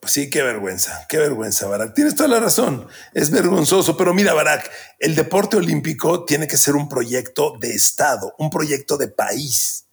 Pues 0.00 0.12
sí, 0.12 0.30
qué 0.30 0.42
vergüenza, 0.42 1.06
qué 1.08 1.18
vergüenza, 1.18 1.66
Barak. 1.66 1.92
Tienes 1.92 2.14
toda 2.14 2.28
la 2.28 2.38
razón, 2.38 2.86
es 3.14 3.30
vergonzoso, 3.30 3.96
pero 3.96 4.14
mira, 4.14 4.32
Barak, 4.32 4.70
el 5.00 5.16
deporte 5.16 5.56
olímpico 5.56 6.24
tiene 6.24 6.46
que 6.46 6.56
ser 6.56 6.76
un 6.76 6.88
proyecto 6.88 7.54
de 7.58 7.74
Estado, 7.74 8.32
un 8.38 8.48
proyecto 8.48 8.96
de 8.96 9.08
país. 9.08 9.86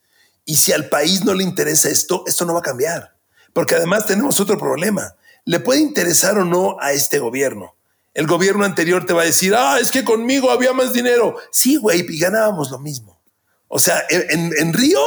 Y 0.45 0.57
si 0.57 0.71
al 0.71 0.89
país 0.89 1.25
no 1.25 1.33
le 1.33 1.43
interesa 1.43 1.89
esto, 1.89 2.23
esto 2.27 2.45
no 2.45 2.53
va 2.53 2.59
a 2.59 2.63
cambiar. 2.63 3.15
Porque 3.51 3.73
además 3.73 4.05
tenemos 4.05 4.39
otro 4.39 4.59
problema. 4.59 5.15
Le 5.43 5.59
puede 5.59 5.79
interesar 5.79 6.37
o 6.37 6.45
no 6.45 6.77
a 6.79 6.91
este 6.91 7.17
gobierno. 7.17 7.75
El 8.13 8.27
gobierno 8.27 8.63
anterior 8.63 9.07
te 9.07 9.13
va 9.13 9.23
a 9.23 9.25
decir, 9.25 9.55
ah, 9.55 9.79
es 9.81 9.89
que 9.89 10.05
conmigo 10.05 10.51
había 10.51 10.71
más 10.71 10.93
dinero. 10.93 11.35
Sí, 11.51 11.77
güey, 11.77 12.05
y 12.07 12.19
ganábamos 12.19 12.69
lo 12.69 12.77
mismo. 12.77 13.19
O 13.67 13.79
sea, 13.79 14.03
en, 14.09 14.53
en 14.55 14.71
Río 14.71 15.01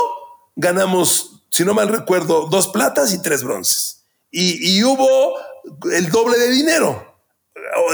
ganamos, 0.56 1.44
si 1.50 1.64
no 1.64 1.72
mal 1.72 1.88
recuerdo, 1.88 2.48
dos 2.48 2.66
platas 2.68 3.12
y 3.12 3.22
tres 3.22 3.44
bronces 3.44 3.97
y, 4.30 4.82
hubo 4.84 5.34
el 5.92 6.10
doble 6.10 6.38
de 6.38 6.50
dinero. 6.50 7.06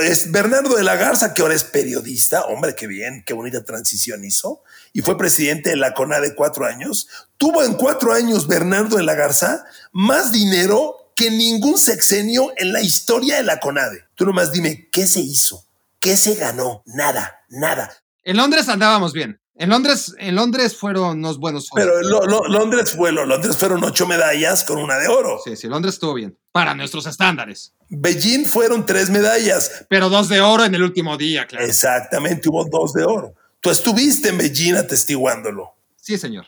Es 0.02 0.30
Bernardo 0.30 0.76
de 0.76 0.82
la 0.82 0.96
Garza, 0.96 1.34
que 1.34 1.42
ahora 1.42 1.54
es 1.54 1.64
periodista, 1.64 2.44
hombre, 2.46 2.74
qué 2.74 2.86
bien, 2.86 3.24
qué 3.26 3.34
bonita 3.34 3.64
transición 3.64 4.24
hizo, 4.24 4.62
y 4.92 5.02
fue 5.02 5.18
presidente 5.18 5.70
de 5.70 5.76
la 5.76 5.94
CONADE 5.94 6.34
cuatro 6.34 6.66
años. 6.66 7.08
Tuvo 7.36 7.62
en 7.64 7.74
cuatro 7.74 8.12
años 8.12 8.46
Bernardo 8.46 8.96
de 8.96 9.02
la 9.02 9.14
Garza 9.14 9.64
más 9.92 10.32
dinero 10.32 11.12
que 11.16 11.30
ningún 11.30 11.78
sexenio 11.78 12.52
en 12.56 12.72
la 12.72 12.80
historia 12.80 13.36
de 13.36 13.42
la 13.42 13.60
CONADE. 13.60 14.04
Tú 14.14 14.24
nomás 14.26 14.52
dime, 14.52 14.88
¿qué 14.90 15.06
se 15.06 15.20
hizo? 15.20 15.64
¿Qué 16.00 16.16
se 16.16 16.34
ganó? 16.34 16.82
Nada, 16.86 17.44
nada. 17.48 17.92
En 18.22 18.36
Londres 18.36 18.68
andábamos 18.68 19.12
bien. 19.12 19.40
En 19.56 19.68
Londres, 19.68 20.14
en 20.18 20.34
Londres 20.34 20.76
fueron 20.76 21.18
unos 21.18 21.38
buenos 21.38 21.68
Pero 21.72 22.02
Londres 22.02 22.92
fue, 22.92 23.12
Londres 23.12 23.56
fueron 23.56 23.84
ocho 23.84 24.04
medallas 24.06 24.64
con 24.64 24.78
una 24.78 24.98
de 24.98 25.06
oro. 25.06 25.38
Sí, 25.44 25.54
sí, 25.54 25.68
Londres 25.68 25.94
estuvo 25.94 26.14
bien. 26.14 26.36
Para 26.50 26.74
nuestros 26.74 27.06
estándares. 27.06 27.72
Beijing 27.88 28.46
fueron 28.46 28.84
tres 28.84 29.10
medallas. 29.10 29.86
Pero 29.88 30.08
dos 30.08 30.28
de 30.28 30.40
oro 30.40 30.64
en 30.64 30.74
el 30.74 30.82
último 30.82 31.16
día, 31.16 31.46
claro. 31.46 31.64
Exactamente, 31.64 32.48
hubo 32.48 32.64
dos 32.64 32.94
de 32.94 33.04
oro. 33.04 33.34
Tú 33.60 33.70
estuviste 33.70 34.30
en 34.30 34.38
Beijing 34.38 34.74
atestiguándolo. 34.74 35.74
Sí, 35.96 36.18
señor. 36.18 36.46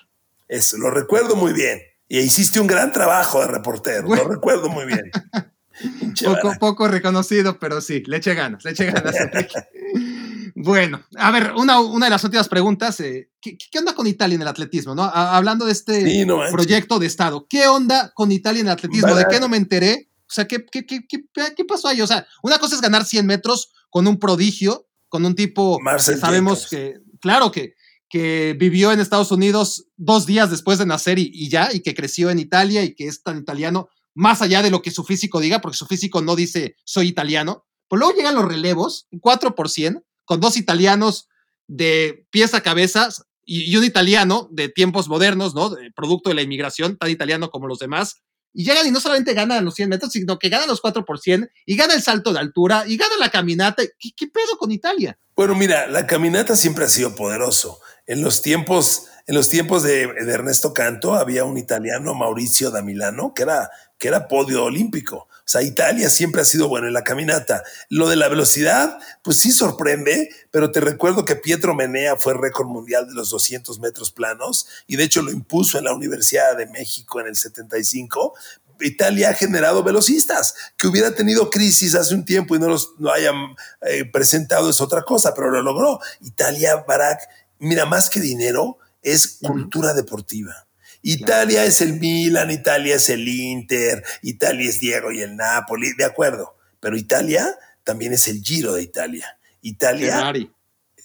Eso, 0.48 0.76
lo 0.76 0.90
recuerdo 0.90 1.36
muy 1.36 1.52
bien. 1.52 1.80
Y 2.08 2.18
hiciste 2.18 2.58
un 2.58 2.66
gran 2.66 2.92
trabajo 2.92 3.40
de 3.40 3.48
reportero, 3.48 4.08
lo 4.08 4.28
recuerdo 4.28 4.68
muy 4.68 4.84
bien. 4.84 5.10
poco, 6.24 6.54
poco 6.58 6.88
reconocido, 6.88 7.58
pero 7.58 7.80
sí, 7.80 8.02
le 8.06 8.16
eché 8.16 8.34
ganas, 8.34 8.64
le 8.64 8.72
eché 8.72 8.86
ganas. 8.86 9.14
bueno, 10.58 11.04
a 11.16 11.30
ver, 11.30 11.52
una, 11.54 11.80
una, 11.80 12.06
de 12.06 12.10
las 12.10 12.24
últimas 12.24 12.48
preguntas, 12.48 12.98
eh, 13.00 13.30
¿qué, 13.42 13.58
¿qué, 13.58 13.78
onda 13.78 13.94
con 13.94 14.06
Italia 14.06 14.36
en 14.36 14.42
el 14.42 14.48
atletismo? 14.48 14.94
¿no? 14.94 15.02
hablando 15.02 15.66
de 15.66 15.72
este 15.72 16.02
sí, 16.02 16.24
no 16.24 16.40
proyecto 16.50 16.98
de 16.98 17.06
Estado, 17.06 17.46
¿qué 17.46 17.68
onda 17.68 18.10
con 18.14 18.32
Italia 18.32 18.60
en 18.60 18.68
el 18.68 18.72
atletismo? 18.72 19.14
¿De 19.14 19.26
qué 19.28 19.38
no 19.38 19.50
me 19.50 19.58
enteré? 19.58 20.08
O 20.22 20.32
sea, 20.32 20.48
¿qué, 20.48 20.64
qué, 20.64 20.86
qué, 20.86 21.06
qué, 21.06 21.64
pasó 21.66 21.88
ahí? 21.88 22.00
O 22.00 22.06
sea, 22.06 22.26
una 22.42 22.58
cosa 22.58 22.74
es 22.74 22.80
ganar 22.80 23.04
100 23.04 23.26
metros 23.26 23.70
con 23.90 24.06
un 24.06 24.18
prodigio, 24.18 24.88
con 25.08 25.26
un 25.26 25.34
tipo 25.34 25.78
Marcel 25.80 26.14
que 26.14 26.20
sabemos 26.20 26.66
que, 26.68 26.94
claro 27.20 27.52
que, 27.52 27.74
que 28.08 28.56
vivió 28.58 28.92
en 28.92 29.00
Estados 29.00 29.30
Unidos 29.32 29.88
dos 29.98 30.24
días 30.24 30.50
después 30.50 30.78
de 30.78 30.86
nacer 30.86 31.18
y, 31.18 31.30
y, 31.34 31.50
ya, 31.50 31.68
y 31.70 31.80
que 31.80 31.94
creció 31.94 32.30
en 32.30 32.38
Italia 32.38 32.82
y 32.82 32.94
que 32.94 33.08
es 33.08 33.22
tan 33.22 33.36
italiano, 33.36 33.90
más 34.14 34.40
allá 34.40 34.62
de 34.62 34.70
lo 34.70 34.80
que 34.80 34.90
su 34.90 35.04
físico 35.04 35.38
diga, 35.38 35.60
porque 35.60 35.76
su 35.76 35.86
físico 35.86 36.22
no 36.22 36.34
dice 36.34 36.76
soy 36.84 37.08
italiano. 37.08 37.66
Pues 37.88 38.00
luego 38.00 38.16
llegan 38.16 38.34
los 38.34 38.46
relevos, 38.46 39.06
4 39.20 39.54
por 39.54 39.68
100, 39.68 40.02
con 40.26 40.40
dos 40.40 40.58
italianos 40.58 41.28
de 41.66 42.26
pies 42.30 42.52
a 42.52 42.60
cabeza 42.60 43.08
y, 43.44 43.74
un 43.76 43.84
italiano 43.84 44.48
de 44.50 44.68
tiempos 44.68 45.08
modernos, 45.08 45.54
¿no? 45.54 45.74
Producto 45.94 46.28
de 46.28 46.34
la 46.34 46.42
inmigración, 46.42 46.98
tan 46.98 47.10
italiano 47.10 47.50
como 47.50 47.66
los 47.66 47.78
demás, 47.78 48.16
y 48.52 48.64
llegan 48.64 48.86
y 48.86 48.90
no 48.90 49.00
solamente 49.00 49.34
ganan 49.34 49.64
los 49.64 49.74
100 49.74 49.88
metros, 49.88 50.12
sino 50.12 50.38
que 50.38 50.48
ganan 50.48 50.68
los 50.68 50.80
4 50.80 51.04
por 51.04 51.20
100 51.20 51.50
y 51.66 51.76
gana 51.76 51.94
el 51.94 52.02
salto 52.02 52.32
de 52.32 52.40
altura 52.40 52.84
y 52.86 52.96
gana 52.96 53.14
la 53.20 53.30
caminata. 53.30 53.82
¿Qué, 53.98 54.10
¿Qué, 54.16 54.26
pedo 54.28 54.56
con 54.58 54.72
Italia? 54.72 55.18
Bueno, 55.36 55.54
mira, 55.54 55.86
la 55.88 56.06
caminata 56.06 56.56
siempre 56.56 56.86
ha 56.86 56.88
sido 56.88 57.14
poderoso. 57.14 57.80
En 58.06 58.22
los 58.22 58.40
tiempos, 58.40 59.08
en 59.26 59.34
los 59.34 59.50
tiempos 59.50 59.82
de, 59.82 60.06
de 60.06 60.32
Ernesto 60.32 60.72
Canto 60.72 61.14
había 61.14 61.44
un 61.44 61.58
italiano, 61.58 62.14
Mauricio 62.14 62.70
da 62.70 62.80
Milano, 62.80 63.34
que 63.34 63.42
era, 63.42 63.70
que 63.98 64.08
era 64.08 64.26
podio 64.26 64.64
olímpico. 64.64 65.28
O 65.46 65.48
sea, 65.48 65.62
Italia 65.62 66.10
siempre 66.10 66.42
ha 66.42 66.44
sido 66.44 66.68
bueno 66.68 66.88
en 66.88 66.92
la 66.92 67.04
caminata. 67.04 67.62
Lo 67.88 68.08
de 68.08 68.16
la 68.16 68.28
velocidad, 68.28 68.98
pues 69.22 69.38
sí 69.38 69.52
sorprende, 69.52 70.28
pero 70.50 70.72
te 70.72 70.80
recuerdo 70.80 71.24
que 71.24 71.36
Pietro 71.36 71.72
Menea 71.72 72.16
fue 72.16 72.34
récord 72.34 72.66
mundial 72.66 73.06
de 73.06 73.14
los 73.14 73.30
200 73.30 73.78
metros 73.78 74.10
planos 74.10 74.66
y 74.88 74.96
de 74.96 75.04
hecho 75.04 75.22
lo 75.22 75.30
impuso 75.30 75.78
en 75.78 75.84
la 75.84 75.94
Universidad 75.94 76.56
de 76.56 76.66
México 76.66 77.20
en 77.20 77.28
el 77.28 77.36
75. 77.36 78.34
Italia 78.80 79.30
ha 79.30 79.34
generado 79.34 79.84
velocistas. 79.84 80.54
Que 80.76 80.88
hubiera 80.88 81.14
tenido 81.14 81.48
crisis 81.48 81.94
hace 81.94 82.14
un 82.16 82.24
tiempo 82.24 82.56
y 82.56 82.58
no 82.58 82.68
los 82.68 82.94
no 82.98 83.12
hayan 83.12 83.54
eh, 83.82 84.04
presentado 84.04 84.68
es 84.68 84.80
otra 84.80 85.02
cosa, 85.02 85.32
pero 85.32 85.52
lo 85.52 85.62
logró. 85.62 86.00
Italia, 86.22 86.84
Barack, 86.88 87.20
mira, 87.60 87.86
más 87.86 88.10
que 88.10 88.18
dinero, 88.18 88.78
es 89.00 89.38
cultura 89.40 89.94
deportiva. 89.94 90.65
Italia 91.06 91.64
es 91.64 91.80
el 91.80 92.00
Milan, 92.00 92.50
Italia 92.50 92.96
es 92.96 93.08
el 93.10 93.28
Inter, 93.28 94.02
Italia 94.22 94.68
es 94.68 94.80
Diego 94.80 95.12
y 95.12 95.22
el 95.22 95.36
Napoli, 95.36 95.92
de 95.92 96.04
acuerdo. 96.04 96.56
Pero 96.80 96.96
Italia 96.96 97.56
también 97.84 98.12
es 98.12 98.26
el 98.26 98.42
Giro 98.42 98.74
de 98.74 98.82
Italia. 98.82 99.38
Italia 99.62 100.32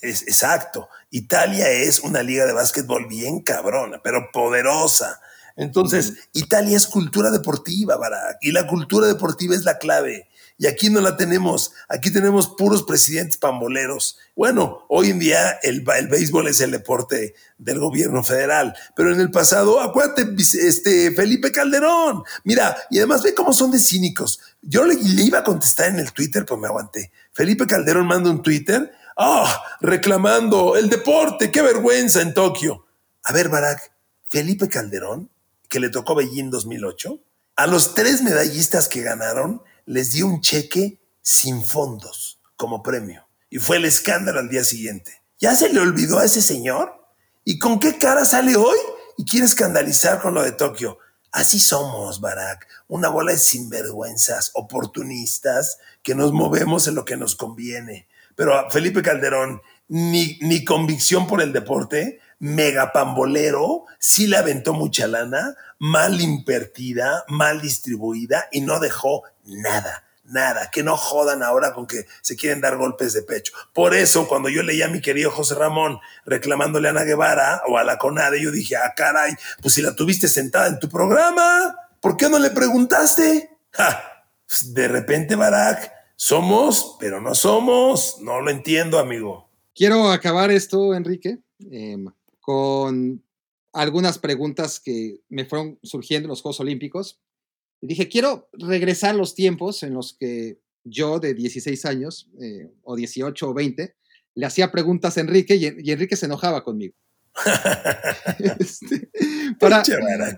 es 0.02 0.24
exacto. 0.24 0.90
Italia 1.12 1.70
es 1.70 2.00
una 2.00 2.24
liga 2.24 2.48
de 2.48 2.54
básquetbol 2.54 3.08
bien 3.08 3.42
cabrona, 3.42 4.02
pero 4.04 4.32
poderosa. 4.32 5.22
Entonces. 5.56 6.16
Italia 6.34 6.78
es 6.78 6.88
cultura 6.88 7.30
deportiva, 7.30 7.96
Barack, 7.98 8.38
y 8.42 8.52
la 8.52 8.66
cultura 8.66 9.06
deportiva 9.06 9.54
es 9.54 9.66
la 9.66 9.78
clave. 9.78 10.28
Y 10.62 10.68
aquí 10.68 10.92
no 10.92 11.02
la 11.02 11.18
tenemos. 11.18 11.74
Aquí 11.90 12.14
tenemos 12.14 12.50
puros 12.50 12.84
presidentes 12.84 13.36
pamboleros. 13.38 14.20
Bueno, 14.36 14.86
hoy 14.90 15.10
en 15.10 15.18
día 15.18 15.54
el, 15.64 15.84
el, 15.98 16.08
béisbol 16.08 16.48
es 16.50 16.62
el 16.62 16.70
deporte 16.70 17.34
del 17.58 17.80
gobierno 17.80 18.24
federal, 18.24 18.76
pero 18.96 19.12
en 19.12 19.20
el 19.20 19.32
pasado, 19.32 19.80
acuérdate, 19.80 20.36
este 20.38 21.14
Felipe 21.14 21.52
Calderón. 21.52 22.22
Mira, 22.44 22.78
y 22.92 23.00
además 23.00 23.24
ve 23.24 23.34
cómo 23.34 23.54
son 23.54 23.72
de 23.72 23.80
cínicos. 23.80 24.40
Yo 24.62 24.86
le, 24.86 24.94
iba 25.24 25.40
a 25.40 25.44
contestar 25.44 25.90
en 25.90 25.98
el 25.98 26.14
Twitter, 26.14 26.46
pues 26.46 26.62
me 26.62 26.68
aguanté. 26.68 27.12
Felipe 27.34 27.66
Calderón 27.66 28.06
manda 28.06 28.30
un 28.30 28.44
Twitter, 28.44 28.92
ah, 29.18 29.44
oh, 29.44 29.78
reclamando 29.84 30.78
el 30.78 30.92
deporte, 30.92 31.50
qué 31.50 31.64
vergüenza 31.64 32.22
en 32.22 32.36
Tokio. 32.36 32.86
A 33.24 33.34
ver, 33.34 33.50
Barack, 33.50 33.92
Felipe 34.28 34.70
Calderón, 34.70 35.32
que 35.68 35.80
le 35.80 35.90
tocó 35.90 36.14
Beijing 36.14 36.52
2008, 36.52 37.20
a 37.56 37.66
los 37.66 37.96
tres 37.96 38.22
medallistas 38.22 38.88
que 38.88 39.02
ganaron, 39.02 39.64
les 39.92 40.14
dio 40.14 40.26
un 40.26 40.40
cheque 40.40 41.02
sin 41.22 41.66
fondos 41.66 42.40
como 42.56 42.82
premio. 42.82 43.28
Y 43.50 43.60
fue 43.60 43.76
el 43.76 43.84
escándalo 43.84 44.40
al 44.40 44.48
día 44.48 44.64
siguiente. 44.64 45.22
¿Ya 45.38 45.54
se 45.54 45.68
le 45.68 45.82
olvidó 45.82 46.20
a 46.20 46.24
ese 46.24 46.42
señor? 46.42 46.94
¿Y 47.44 47.60
con 47.60 47.78
qué 47.78 47.98
cara 47.98 48.24
sale 48.24 48.56
hoy? 48.56 48.78
Y 49.18 49.26
quiere 49.26 49.46
escandalizar 49.46 50.22
con 50.22 50.34
lo 50.34 50.44
de 50.44 50.54
Tokio. 50.54 50.98
Así 51.34 51.60
somos, 51.60 52.22
Barack. 52.22 52.68
Una 52.88 53.10
bola 53.10 53.34
de 53.34 53.38
sinvergüenzas, 53.38 54.52
oportunistas, 54.54 55.80
que 56.04 56.16
nos 56.16 56.32
movemos 56.32 56.88
en 56.88 56.96
lo 56.96 57.04
que 57.04 57.18
nos 57.18 57.36
conviene. 57.36 58.08
Pero 58.36 58.58
a 58.58 58.72
Felipe 58.72 59.02
Calderón, 59.02 59.62
ni, 59.90 60.40
ni 60.40 60.64
convicción 60.64 61.28
por 61.28 61.42
el 61.42 61.52
deporte, 61.52 62.22
mega 62.42 62.92
pambolero, 62.92 63.86
sí 64.00 64.26
le 64.26 64.36
aventó 64.36 64.74
mucha 64.74 65.06
lana, 65.06 65.56
mal 65.78 66.20
invertida, 66.20 67.24
mal 67.28 67.62
distribuida 67.62 68.50
y 68.52 68.62
no 68.62 68.80
dejó 68.80 69.22
nada, 69.46 70.06
nada, 70.24 70.72
que 70.72 70.82
no 70.82 70.98
jodan 70.98 71.44
ahora 71.44 71.72
con 71.74 71.86
que 71.86 72.08
se 72.22 72.36
quieren 72.36 72.60
dar 72.60 72.78
golpes 72.78 73.14
de 73.14 73.22
pecho. 73.22 73.54
Por 73.74 73.94
eso, 73.94 74.28
cuando 74.28 74.50
yo 74.50 74.64
leía 74.64 74.88
a 74.88 74.90
mi 74.90 75.02
querido 75.02 75.30
José 75.30 75.54
Ramón 75.54 76.00
reclamándole 76.26 76.88
a 76.88 76.92
Ana 76.92 77.04
Guevara 77.04 77.62
o 77.68 77.78
a 77.78 77.84
la 77.84 78.00
CONADE, 78.00 78.42
yo 78.42 78.52
dije, 78.52 78.76
ah, 78.76 78.94
caray, 78.98 79.36
pues 79.62 79.76
si 79.76 79.84
la 79.84 79.96
tuviste 79.96 80.28
sentada 80.28 80.68
en 80.68 80.80
tu 80.80 80.90
programa, 80.90 81.76
¿por 82.00 82.18
qué 82.18 82.28
no 82.28 82.40
le 82.40 82.50
preguntaste? 82.50 83.56
Ja, 83.70 84.26
de 84.66 84.88
repente, 84.88 85.36
Barack, 85.36 85.92
somos, 86.16 86.98
pero 87.00 87.22
no 87.22 87.36
somos, 87.36 88.18
no 88.22 88.42
lo 88.42 88.50
entiendo, 88.50 88.98
amigo. 88.98 89.48
Quiero 89.76 90.12
acabar 90.12 90.50
esto, 90.50 90.96
Enrique, 90.96 91.38
eh, 91.72 91.98
con 92.52 93.24
algunas 93.72 94.20
preguntas 94.20 94.82
que 94.82 95.22
me 95.30 95.46
fueron 95.46 95.80
surgiendo 95.84 96.26
en 96.26 96.32
los 96.32 96.42
Juegos 96.42 96.60
Olímpicos. 96.60 97.22
Y 97.80 97.88
dije, 97.88 98.10
quiero 98.10 98.50
regresar 98.52 99.16
los 99.16 99.36
tiempos 99.36 99.84
en 99.84 99.94
los 99.94 100.18
que 100.20 100.60
yo, 100.84 101.20
de 101.20 101.34
16 101.34 101.86
años, 101.86 102.30
eh, 102.42 102.70
o 102.84 102.98
18 102.98 103.50
o 103.50 103.54
20, 103.54 103.96
le 104.36 104.46
hacía 104.46 104.70
preguntas 104.70 105.18
a 105.18 105.22
Enrique 105.22 105.56
y, 105.56 105.64
y 105.82 105.92
Enrique 105.92 106.18
se 106.18 106.26
enojaba 106.26 106.66
conmigo. 106.66 106.94
este, 108.60 109.10
para, 109.60 109.82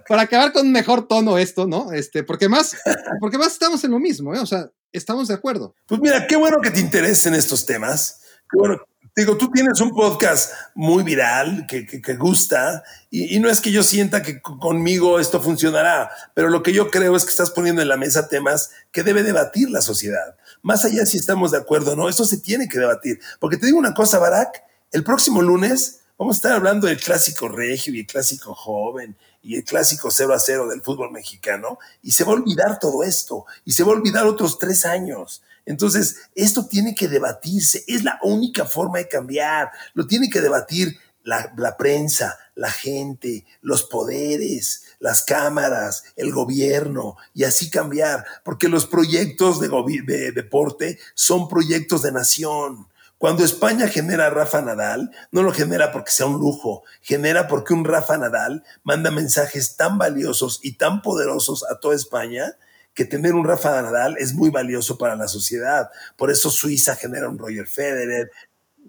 para, 0.08 0.22
acabar 0.22 0.54
con 0.54 0.72
mejor 0.72 1.08
tono 1.08 1.40
esto, 1.40 1.66
¿no? 1.66 1.94
Este, 1.94 2.22
porque 2.22 2.48
más, 2.48 2.78
porque 3.20 3.40
más 3.40 3.54
estamos 3.54 3.84
en 3.84 3.90
lo 3.90 4.00
mismo, 4.00 4.36
¿eh? 4.36 4.40
O 4.40 4.46
sea, 4.46 4.70
estamos 4.92 5.30
de 5.30 5.34
acuerdo. 5.34 5.74
Pues 5.88 6.00
mira, 6.00 6.28
qué 6.28 6.36
bueno 6.36 6.58
que 6.62 6.70
te 6.70 6.80
interesen 6.80 7.34
estos 7.34 7.66
temas. 7.66 8.22
Qué 8.52 8.60
bueno, 8.60 8.78
Digo, 9.16 9.38
tú 9.38 9.52
tienes 9.52 9.80
un 9.80 9.92
podcast 9.92 10.52
muy 10.74 11.04
viral 11.04 11.68
que, 11.68 11.86
que, 11.86 12.02
que 12.02 12.16
gusta 12.16 12.84
y, 13.12 13.40
no 13.40 13.48
es 13.48 13.62
que 13.62 13.72
yo 13.72 13.84
sienta 13.84 14.24
que 14.24 14.42
conmigo 14.42 15.20
esto 15.20 15.40
funcionará, 15.40 16.10
pero 16.34 16.50
lo 16.50 16.64
que 16.64 16.74
yo 16.74 16.90
creo 16.90 17.16
es 17.16 17.24
que 17.24 17.30
estás 17.30 17.52
poniendo 17.52 17.84
en 17.84 17.90
la 17.90 17.98
mesa 17.98 18.28
temas 18.28 18.72
que 18.92 19.04
debe 19.04 19.22
debatir 19.22 19.70
la 19.70 19.84
sociedad. 19.84 20.36
Más 20.64 20.84
allá 20.84 21.06
si 21.06 21.18
estamos 21.18 21.52
de 21.52 21.60
acuerdo 21.60 21.92
o 21.92 21.96
no, 21.96 22.10
esto 22.10 22.26
se 22.26 22.40
tiene 22.40 22.68
que 22.68 22.80
debatir. 22.80 23.20
Porque 23.40 23.58
te 23.58 23.68
digo 23.68 23.78
una 23.78 23.94
cosa, 23.94 24.18
Barack, 24.18 24.64
el 24.92 25.04
próximo 25.04 25.44
lunes 25.44 26.00
vamos 26.18 26.38
a 26.38 26.40
estar 26.40 26.52
hablando 26.54 26.88
del 26.88 27.00
clásico 27.00 27.48
regio 27.48 27.94
y 27.94 28.00
el 28.00 28.08
clásico 28.08 28.56
joven 28.56 29.16
y 29.44 29.58
el 29.58 29.64
clásico 29.64 30.10
0 30.10 30.34
a 30.34 30.40
0 30.40 30.70
del 30.70 30.82
fútbol 30.82 31.12
mexicano 31.12 31.78
y 32.02 32.14
se 32.14 32.24
va 32.24 32.32
a 32.32 32.36
olvidar 32.36 32.80
todo 32.80 33.04
esto 33.04 33.46
y 33.64 33.74
se 33.74 33.84
va 33.84 33.92
a 33.92 33.96
olvidar 33.96 34.26
otros 34.26 34.58
tres 34.58 34.86
años. 34.86 35.44
Entonces, 35.66 36.18
esto 36.36 36.68
tiene 36.68 36.94
que 36.94 37.08
debatirse, 37.08 37.84
es 37.88 38.04
la 38.04 38.20
única 38.24 38.66
forma 38.66 38.98
de 38.98 39.08
cambiar, 39.08 39.72
lo 39.94 40.06
tiene 40.08 40.30
que 40.30 40.42
debatir 40.42 40.98
la, 41.24 41.78
prensa, 41.78 42.38
la 42.56 42.70
gente, 42.70 43.46
los 43.62 43.84
poderes, 43.84 44.84
las 45.00 45.24
cámaras, 45.24 46.04
el 46.16 46.32
gobierno, 46.32 47.16
y 47.34 47.46
así 47.46 47.70
cambiar, 47.70 48.26
porque 48.44 48.68
los 48.68 48.86
proyectos 48.86 49.60
de, 49.60 49.70
de 50.06 50.32
deporte 50.32 51.00
son 51.14 51.48
proyectos 51.48 52.02
de 52.02 52.12
nación. 52.12 52.88
Cuando 53.18 53.46
España 53.46 53.88
genera 53.88 54.28
a 54.28 54.32
Rafa 54.32 54.62
Nadal, 54.62 55.12
no 55.32 55.44
lo 55.44 55.54
genera 55.54 55.94
porque 55.94 56.12
sea 56.12 56.26
un 56.26 56.40
lujo, 56.40 56.84
genera 57.02 57.48
porque 57.48 57.74
un 57.74 57.86
Rafa 57.86 58.18
Nadal 58.18 58.66
manda 58.84 59.12
mensajes 59.12 59.78
tan 59.78 59.98
valiosos 59.98 60.60
y 60.62 60.74
tan 60.74 61.02
poderosos 61.02 61.64
a 61.72 61.80
toda 61.80 61.96
España 61.96 62.58
que 62.94 63.06
tener 63.06 63.34
un 63.34 63.46
Rafa 63.46 63.82
Nadal 63.82 64.16
es 64.20 64.34
muy 64.34 64.50
valioso 64.50 64.98
para 64.98 65.16
la 65.16 65.28
sociedad. 65.28 65.90
Por 66.16 66.30
eso 66.30 66.50
Suiza 66.50 66.96
genera 66.96 67.28
un 67.30 67.38
Roger 67.38 67.68
Federer. 67.68 68.30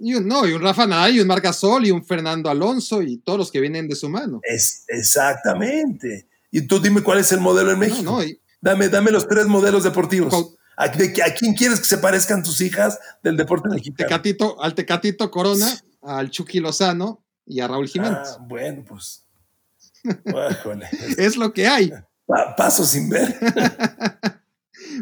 Y 0.00 0.14
un, 0.14 0.26
no, 0.26 0.46
y 0.46 0.52
un 0.52 0.62
Rafa 0.62 0.86
Nadal, 0.86 1.14
y 1.14 1.20
un 1.20 1.28
Marc 1.28 1.44
Gasol, 1.44 1.86
y 1.86 1.90
un 1.90 2.04
Fernando 2.04 2.50
Alonso, 2.50 3.00
y 3.00 3.18
todos 3.18 3.38
los 3.38 3.50
que 3.50 3.60
vienen 3.60 3.88
de 3.88 3.94
su 3.94 4.08
mano. 4.08 4.40
Es, 4.42 4.84
exactamente. 4.88 6.26
Y 6.50 6.62
tú 6.62 6.80
dime 6.80 7.02
cuál 7.02 7.18
es 7.18 7.32
el 7.32 7.40
modelo 7.40 7.70
en 7.70 7.78
México. 7.78 8.02
No, 8.02 8.18
no, 8.18 8.24
y, 8.24 8.38
dame, 8.60 8.88
dame 8.88 9.10
los 9.10 9.26
tres 9.26 9.46
modelos 9.46 9.84
deportivos. 9.84 10.56
¿A, 10.76 10.90
quién 10.90 11.54
quieres 11.54 11.78
que 11.78 11.86
se 11.86 11.98
parezcan 11.98 12.42
tus 12.42 12.60
hijas 12.60 12.98
del 13.22 13.36
deporte 13.36 13.68
mexicano? 13.68 14.08
Tecatito, 14.08 14.60
al 14.60 14.74
Tecatito 14.74 15.30
Corona, 15.30 15.68
al 16.02 16.30
Chucky 16.30 16.60
Lozano 16.60 17.22
y 17.46 17.60
a 17.60 17.68
Raúl 17.68 17.88
Jiménez. 17.88 18.18
Ah, 18.22 18.38
bueno, 18.40 18.84
pues. 18.86 19.24
es 21.16 21.36
lo 21.36 21.52
que 21.52 21.66
hay. 21.66 21.92
Paso 22.26 22.84
sin 22.84 23.08
ver. 23.08 23.38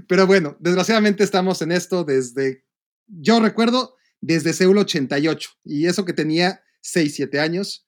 Pero 0.08 0.26
bueno, 0.26 0.56
desgraciadamente 0.60 1.24
estamos 1.24 1.62
en 1.62 1.72
esto 1.72 2.04
desde, 2.04 2.64
yo 3.06 3.40
recuerdo, 3.40 3.96
desde 4.20 4.52
Seúl 4.52 4.78
88. 4.78 5.50
Y 5.64 5.86
eso 5.86 6.04
que 6.04 6.12
tenía 6.12 6.62
6, 6.80 7.14
7 7.14 7.40
años. 7.40 7.86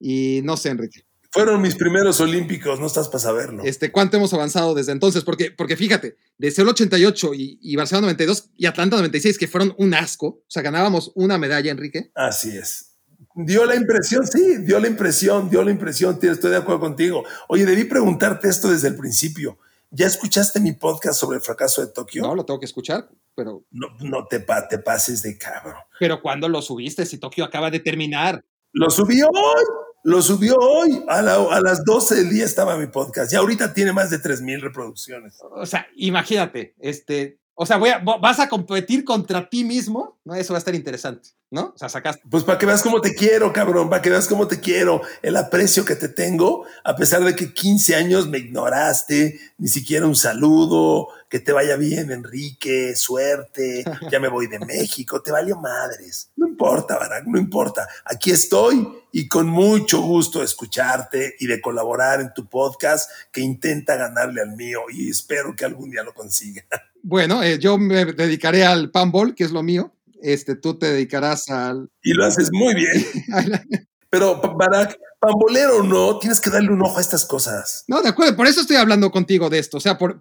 Y 0.00 0.40
no 0.44 0.56
sé, 0.56 0.70
Enrique. 0.70 1.06
Fueron 1.30 1.60
mis 1.62 1.74
primeros 1.74 2.20
olímpicos, 2.20 2.78
no 2.78 2.86
estás 2.86 3.08
para 3.08 3.18
saberlo. 3.18 3.64
Este, 3.64 3.90
¿Cuánto 3.90 4.16
hemos 4.16 4.32
avanzado 4.32 4.72
desde 4.72 4.92
entonces? 4.92 5.24
Porque, 5.24 5.50
porque 5.50 5.76
fíjate, 5.76 6.16
de 6.38 6.50
Seúl 6.52 6.68
88 6.68 7.34
y, 7.34 7.58
y 7.60 7.74
Barcelona 7.74 8.06
92 8.06 8.50
y 8.54 8.66
Atlanta 8.66 8.96
96, 8.96 9.36
que 9.36 9.48
fueron 9.48 9.74
un 9.76 9.94
asco, 9.94 10.26
o 10.26 10.44
sea, 10.46 10.62
ganábamos 10.62 11.10
una 11.16 11.36
medalla, 11.36 11.72
Enrique. 11.72 12.12
Así 12.14 12.56
es. 12.56 12.93
Dio 13.34 13.64
la 13.64 13.74
impresión, 13.74 14.26
sí, 14.26 14.58
dio 14.58 14.78
la 14.78 14.86
impresión, 14.86 15.50
dio 15.50 15.64
la 15.64 15.72
impresión, 15.72 16.18
estoy 16.22 16.50
de 16.50 16.56
acuerdo 16.56 16.80
contigo. 16.80 17.24
Oye, 17.48 17.66
debí 17.66 17.84
preguntarte 17.84 18.48
esto 18.48 18.70
desde 18.70 18.88
el 18.88 18.96
principio. 18.96 19.58
¿Ya 19.90 20.06
escuchaste 20.06 20.60
mi 20.60 20.72
podcast 20.72 21.18
sobre 21.18 21.36
el 21.36 21.42
fracaso 21.42 21.84
de 21.84 21.92
Tokio? 21.92 22.22
No, 22.22 22.34
lo 22.34 22.44
tengo 22.44 22.60
que 22.60 22.66
escuchar, 22.66 23.08
pero... 23.34 23.64
No, 23.72 23.88
no 24.00 24.26
te, 24.26 24.44
te 24.70 24.78
pases 24.78 25.22
de 25.22 25.36
cabrón. 25.36 25.74
Pero 25.98 26.22
¿cuándo 26.22 26.48
lo 26.48 26.62
subiste 26.62 27.06
si 27.06 27.18
Tokio 27.18 27.44
acaba 27.44 27.70
de 27.70 27.80
terminar? 27.80 28.44
Lo 28.72 28.90
subió 28.90 29.28
hoy, 29.28 29.64
lo 30.04 30.22
subió 30.22 30.56
hoy. 30.56 31.04
A, 31.08 31.18
a 31.18 31.60
las 31.60 31.84
12 31.84 32.14
del 32.14 32.30
día 32.30 32.44
estaba 32.44 32.76
mi 32.76 32.86
podcast. 32.86 33.32
Y 33.32 33.36
ahorita 33.36 33.72
tiene 33.72 33.92
más 33.92 34.10
de 34.10 34.18
3.000 34.18 34.60
reproducciones. 34.60 35.38
O 35.50 35.66
sea, 35.66 35.86
imagínate, 35.96 36.74
este, 36.78 37.38
o 37.56 37.66
sea, 37.66 37.76
voy 37.76 37.90
a, 37.90 37.98
vas 37.98 38.40
a 38.40 38.48
competir 38.48 39.04
contra 39.04 39.48
ti 39.48 39.62
mismo, 39.62 40.18
¿no? 40.24 40.34
Eso 40.34 40.52
va 40.52 40.56
a 40.56 40.58
estar 40.58 40.74
interesante, 40.74 41.30
¿no? 41.50 41.72
O 41.74 41.78
sea, 41.78 41.88
sacaste. 41.88 42.22
Pues 42.28 42.42
para 42.42 42.58
que 42.58 42.66
veas 42.66 42.82
cómo 42.82 43.00
te 43.00 43.14
quiero, 43.14 43.52
cabrón, 43.52 43.88
para 43.88 44.02
que 44.02 44.10
veas 44.10 44.26
cómo 44.26 44.48
te 44.48 44.58
quiero, 44.58 45.02
el 45.22 45.36
aprecio 45.36 45.84
que 45.84 45.94
te 45.94 46.08
tengo, 46.08 46.64
a 46.82 46.96
pesar 46.96 47.22
de 47.22 47.36
que 47.36 47.54
15 47.54 47.94
años 47.94 48.28
me 48.28 48.38
ignoraste, 48.38 49.38
ni 49.58 49.68
siquiera 49.68 50.04
un 50.04 50.16
saludo, 50.16 51.08
que 51.28 51.38
te 51.38 51.52
vaya 51.52 51.76
bien, 51.76 52.10
Enrique, 52.10 52.96
suerte, 52.96 53.84
ya 54.10 54.18
me 54.18 54.28
voy 54.28 54.48
de 54.48 54.58
México, 54.58 55.22
te 55.22 55.30
valió 55.30 55.56
madres. 55.56 56.30
No 56.34 56.48
importa, 56.48 56.98
Barack, 56.98 57.26
no 57.26 57.38
importa. 57.38 57.86
Aquí 58.04 58.32
estoy 58.32 58.88
y 59.12 59.28
con 59.28 59.46
mucho 59.46 60.00
gusto 60.00 60.40
de 60.40 60.46
escucharte 60.46 61.36
y 61.38 61.46
de 61.46 61.60
colaborar 61.60 62.20
en 62.20 62.34
tu 62.34 62.48
podcast 62.48 63.08
que 63.30 63.42
intenta 63.42 63.94
ganarle 63.94 64.42
al 64.42 64.56
mío 64.56 64.80
y 64.92 65.08
espero 65.08 65.54
que 65.54 65.64
algún 65.64 65.90
día 65.90 66.02
lo 66.02 66.12
consiga. 66.14 66.64
Bueno, 67.06 67.42
eh, 67.42 67.58
yo 67.58 67.76
me 67.76 68.06
dedicaré 68.06 68.64
al 68.64 68.90
panball, 68.90 69.34
que 69.34 69.44
es 69.44 69.50
lo 69.50 69.62
mío. 69.62 69.94
Este, 70.22 70.56
tú 70.56 70.78
te 70.78 70.90
dedicarás 70.90 71.50
al. 71.50 71.90
Y 72.02 72.14
lo 72.14 72.24
haces 72.24 72.48
muy 72.50 72.74
bien. 72.74 73.04
Pero, 74.10 74.40
Barack, 74.40 74.98
pambolero 75.20 75.78
o 75.78 75.82
no, 75.82 76.18
tienes 76.18 76.40
que 76.40 76.48
darle 76.48 76.70
un 76.70 76.80
ojo 76.80 76.96
a 76.96 77.02
estas 77.02 77.26
cosas. 77.26 77.84
No, 77.88 78.00
de 78.00 78.08
acuerdo, 78.08 78.34
por 78.34 78.46
eso 78.46 78.62
estoy 78.62 78.76
hablando 78.76 79.10
contigo 79.10 79.50
de 79.50 79.58
esto. 79.58 79.76
O 79.76 79.80
sea, 79.80 79.98
por. 79.98 80.18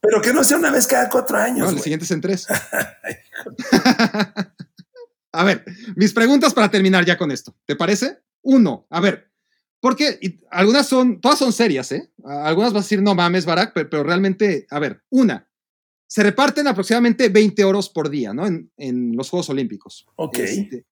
Pero 0.00 0.20
que 0.20 0.32
no 0.32 0.42
sea 0.42 0.56
una 0.56 0.72
vez 0.72 0.88
cada 0.88 1.08
cuatro 1.08 1.38
años. 1.38 1.70
No, 1.70 1.70
el 1.70 1.80
siguiente 1.80 2.04
es 2.04 2.10
en 2.10 2.20
tres. 2.20 2.48
a 5.32 5.44
ver, 5.44 5.64
mis 5.94 6.12
preguntas 6.12 6.52
para 6.52 6.68
terminar 6.68 7.04
ya 7.04 7.16
con 7.16 7.30
esto. 7.30 7.54
¿Te 7.64 7.76
parece? 7.76 8.18
Uno, 8.42 8.88
a 8.90 9.00
ver, 9.00 9.30
porque 9.78 10.40
algunas 10.50 10.88
son, 10.88 11.20
todas 11.20 11.38
son 11.38 11.52
serias, 11.52 11.92
¿eh? 11.92 12.10
Algunas 12.24 12.72
vas 12.72 12.80
a 12.80 12.84
decir, 12.84 13.02
no 13.02 13.14
mames, 13.14 13.46
Barack, 13.46 13.72
pero, 13.72 13.88
pero 13.88 14.02
realmente, 14.02 14.66
a 14.68 14.80
ver, 14.80 15.04
una, 15.10 15.47
se 16.08 16.22
reparten 16.22 16.66
aproximadamente 16.66 17.28
20 17.28 17.64
oros 17.64 17.90
por 17.90 18.08
día, 18.08 18.32
¿no? 18.32 18.46
En, 18.46 19.12
los 19.14 19.28
Juegos 19.28 19.50
Olímpicos. 19.50 20.06
Ok. 20.16 20.38
Este, 20.38 20.86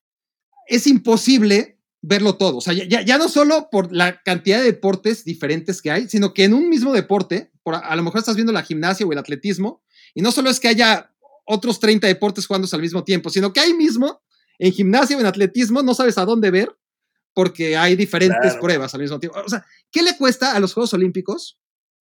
es 0.69 0.87
imposible 0.87 1.81
verlo 2.03 2.37
todo. 2.37 2.59
O 2.59 2.61
sea, 2.61 2.75
ya, 2.75 3.19
no 3.19 3.29
solo 3.29 3.69
por 3.71 3.93
la 3.93 4.23
cantidad 4.23 4.59
de 4.59 4.65
deportes 4.65 5.25
diferentes 5.25 5.81
que 5.81 5.91
hay, 5.91 6.09
sino 6.09 6.35
que 6.35 6.45
en 6.45 6.53
un 6.53 6.69
mismo 6.69 6.93
deporte, 6.93 7.51
por, 7.63 7.75
a 7.75 7.97
lo 7.97 8.03
mejor 8.03 8.19
estás 8.19 8.37
viendo 8.37 8.53
la 8.53 8.63
gimnasia 8.63 9.07
o 9.07 9.13
el 9.13 9.19
atletismo, 9.19 9.83
y 10.15 10.21
no 10.21 10.31
solo 10.31 10.51
es 10.51 10.61
que 10.61 10.69
haya 10.69 11.11
otros 11.47 11.81
30 11.81 12.07
deportes 12.07 12.47
jugándose 12.47 12.77
al 12.77 12.83
mismo 12.83 13.03
tiempo, 13.03 13.31
sino 13.31 13.53
que 13.53 13.61
ahí 13.61 13.73
mismo, 13.73 14.23
en 14.59 14.73
gimnasia 14.73 15.17
o 15.17 15.21
en 15.21 15.27
atletismo, 15.27 15.83
no 15.83 15.95
sabes 15.95 16.19
a 16.19 16.27
dónde 16.27 16.51
ver 16.51 16.77
porque 17.33 17.77
hay 17.77 17.97
diferentes 17.97 18.57
pruebas 18.57 18.95
al 18.95 19.01
mismo 19.01 19.19
tiempo. 19.19 19.39
O 19.45 19.49
sea, 19.49 19.65
¿qué 19.91 20.03
le 20.03 20.17
cuesta 20.17 20.55
a 20.55 20.61
los 20.61 20.75
Juegos 20.75 20.95
Olímpicos 20.95 21.59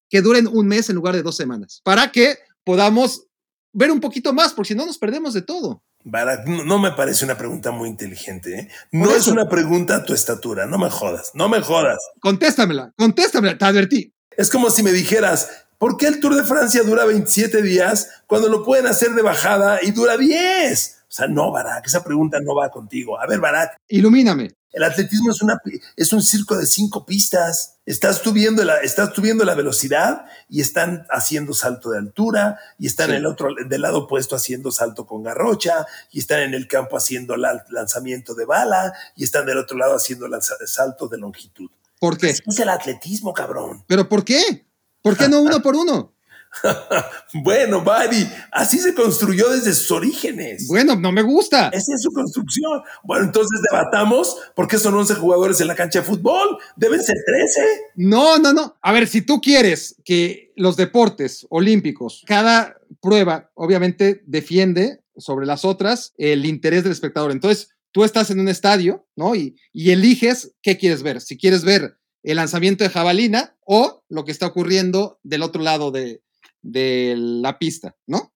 que 0.08 0.22
duren 0.22 0.46
un 0.46 0.66
mes 0.66 0.88
en 0.88 0.96
lugar 0.96 1.14
de 1.14 1.22
dos 1.22 1.36
semanas? 1.36 1.80
Para 1.84 2.10
que 2.12 2.38
podamos 2.66 3.28
ver 3.72 3.92
un 3.92 4.00
poquito 4.00 4.34
más, 4.34 4.52
porque 4.52 4.68
si 4.68 4.74
no 4.74 4.84
nos 4.84 4.98
perdemos 4.98 5.32
de 5.32 5.42
todo. 5.42 5.82
no, 6.04 6.78
me 6.78 6.92
parece 6.92 7.24
una 7.24 7.38
pregunta 7.38 7.70
muy 7.70 7.88
inteligente. 7.88 8.58
¿eh? 8.58 8.68
No 8.90 9.14
es 9.14 9.28
una 9.28 9.48
pregunta 9.48 9.96
a 9.96 10.04
tu 10.04 10.12
estatura, 10.12 10.66
no 10.66 10.76
me 10.76 10.90
jodas, 10.90 11.30
no 11.34 11.48
me 11.48 11.60
jodas. 11.60 11.98
Contéstamela, 12.20 12.92
contéstamela, 12.96 13.56
te 13.56 13.64
advertí. 13.64 14.12
Es 14.36 14.50
como 14.50 14.68
si 14.70 14.82
me 14.82 14.92
dijeras, 14.92 15.66
¿por 15.78 15.96
qué 15.96 16.08
el 16.08 16.20
Tour 16.20 16.34
de 16.34 16.44
Francia 16.44 16.82
dura 16.82 17.04
27 17.04 17.62
días 17.62 18.10
cuando 18.26 18.48
lo 18.48 18.64
pueden 18.64 18.86
hacer 18.86 19.12
de 19.12 19.22
bajada 19.22 19.78
y 19.82 19.92
dura 19.92 20.16
10? 20.16 20.95
O 21.08 21.12
sea, 21.16 21.28
no, 21.28 21.52
Barak, 21.52 21.86
esa 21.86 22.02
pregunta 22.02 22.40
no 22.40 22.54
va 22.54 22.70
contigo. 22.70 23.18
A 23.18 23.26
ver, 23.26 23.40
Barak. 23.40 23.76
Ilumíname. 23.88 24.50
El 24.72 24.84
atletismo 24.84 25.30
es, 25.30 25.40
una, 25.40 25.58
es 25.96 26.12
un 26.12 26.22
circo 26.22 26.54
de 26.54 26.66
cinco 26.66 27.06
pistas. 27.06 27.78
Estás 27.86 28.18
subiendo, 28.18 28.62
la, 28.62 28.80
estás 28.80 29.14
subiendo 29.14 29.44
la 29.44 29.54
velocidad 29.54 30.26
y 30.50 30.60
están 30.60 31.06
haciendo 31.08 31.54
salto 31.54 31.90
de 31.90 31.98
altura 31.98 32.58
y 32.78 32.86
están 32.86 33.10
en 33.10 33.16
el 33.16 33.26
otro, 33.26 33.54
del 33.54 33.80
lado 33.80 34.00
opuesto 34.00 34.36
haciendo 34.36 34.70
salto 34.70 35.06
con 35.06 35.22
garrocha 35.22 35.86
y 36.12 36.18
están 36.18 36.40
en 36.40 36.52
el 36.52 36.68
campo 36.68 36.98
haciendo 36.98 37.36
lanzamiento 37.38 38.34
de 38.34 38.44
bala 38.44 38.92
y 39.14 39.24
están 39.24 39.46
del 39.46 39.56
otro 39.56 39.78
lado 39.78 39.96
haciendo 39.96 40.28
salto 40.66 41.08
de 41.08 41.16
longitud. 41.16 41.70
¿Por 41.98 42.18
qué? 42.18 42.28
Es 42.28 42.42
el 42.58 42.68
atletismo, 42.68 43.32
cabrón. 43.32 43.82
¿Pero 43.86 44.08
por 44.08 44.24
qué? 44.24 44.66
¿Por 45.00 45.16
qué 45.16 45.28
no 45.28 45.40
uno 45.40 45.62
por 45.62 45.74
uno? 45.74 46.15
bueno, 47.34 47.82
Buddy, 47.82 48.28
así 48.52 48.78
se 48.78 48.94
construyó 48.94 49.48
desde 49.50 49.72
sus 49.72 49.90
orígenes. 49.90 50.66
Bueno, 50.68 50.96
no 50.96 51.12
me 51.12 51.22
gusta. 51.22 51.68
Esa 51.68 51.94
es 51.94 52.02
su 52.02 52.10
construcción. 52.10 52.82
Bueno, 53.04 53.26
entonces 53.26 53.60
debatamos 53.70 54.36
por 54.54 54.68
qué 54.68 54.78
son 54.78 54.94
11 54.94 55.14
jugadores 55.14 55.60
en 55.60 55.68
la 55.68 55.74
cancha 55.74 56.00
de 56.00 56.04
fútbol. 56.04 56.58
Deben 56.76 57.02
ser 57.02 57.16
13. 57.26 57.62
No, 57.96 58.38
no, 58.38 58.52
no. 58.52 58.76
A 58.80 58.92
ver, 58.92 59.06
si 59.06 59.22
tú 59.22 59.40
quieres 59.40 59.96
que 60.04 60.52
los 60.56 60.76
deportes 60.76 61.46
olímpicos, 61.50 62.22
cada 62.26 62.76
prueba 63.00 63.50
obviamente 63.54 64.22
defiende 64.26 65.02
sobre 65.16 65.46
las 65.46 65.64
otras 65.64 66.12
el 66.18 66.44
interés 66.44 66.82
del 66.82 66.92
espectador. 66.92 67.30
Entonces, 67.30 67.70
tú 67.92 68.04
estás 68.04 68.30
en 68.30 68.40
un 68.40 68.48
estadio, 68.48 69.06
¿no? 69.16 69.34
Y, 69.34 69.56
y 69.72 69.90
eliges 69.90 70.52
qué 70.62 70.76
quieres 70.76 71.02
ver. 71.02 71.20
Si 71.20 71.36
quieres 71.36 71.64
ver 71.64 71.98
el 72.22 72.36
lanzamiento 72.36 72.82
de 72.82 72.90
jabalina 72.90 73.56
o 73.64 74.02
lo 74.08 74.24
que 74.24 74.32
está 74.32 74.46
ocurriendo 74.46 75.20
del 75.22 75.42
otro 75.42 75.62
lado 75.62 75.92
de, 75.92 76.22
de 76.66 77.14
la 77.16 77.58
pista, 77.58 77.96
¿no? 78.06 78.34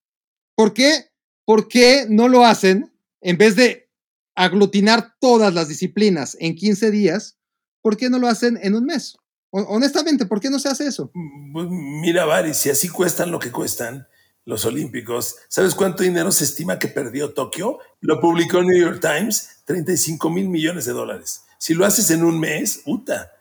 ¿Por 0.55 0.73
qué? 0.73 1.11
¿Por 1.45 1.67
qué 1.67 2.05
no 2.09 2.27
lo 2.27 2.45
hacen 2.45 2.93
en 3.19 3.37
vez 3.37 3.55
de 3.55 3.89
aglutinar 4.35 5.15
todas 5.19 5.53
las 5.53 5.67
disciplinas 5.67 6.37
en 6.39 6.55
15 6.55 6.91
días? 6.91 7.37
¿Por 7.81 7.97
qué 7.97 8.09
no 8.09 8.19
lo 8.19 8.27
hacen 8.27 8.57
en 8.61 8.75
un 8.75 8.85
mes? 8.85 9.17
Honestamente, 9.49 10.25
¿por 10.25 10.39
qué 10.39 10.49
no 10.49 10.59
se 10.59 10.69
hace 10.69 10.87
eso? 10.87 11.11
Mira, 11.13 12.25
Bari, 12.25 12.53
si 12.53 12.69
así 12.69 12.87
cuestan 12.87 13.31
lo 13.31 13.39
que 13.39 13.51
cuestan 13.51 14.07
los 14.45 14.65
Olímpicos, 14.65 15.35
¿sabes 15.49 15.75
cuánto 15.75 16.03
dinero 16.03 16.31
se 16.31 16.45
estima 16.45 16.79
que 16.79 16.87
perdió 16.87 17.33
Tokio? 17.33 17.79
Lo 17.99 18.21
publicó 18.21 18.63
New 18.63 18.79
York 18.79 19.01
Times, 19.01 19.61
35 19.65 20.29
mil 20.29 20.47
millones 20.47 20.85
de 20.85 20.93
dólares. 20.93 21.43
Si 21.57 21.73
lo 21.73 21.85
haces 21.85 22.11
en 22.11 22.23
un 22.23 22.39
mes, 22.39 22.81
puta, 22.85 23.31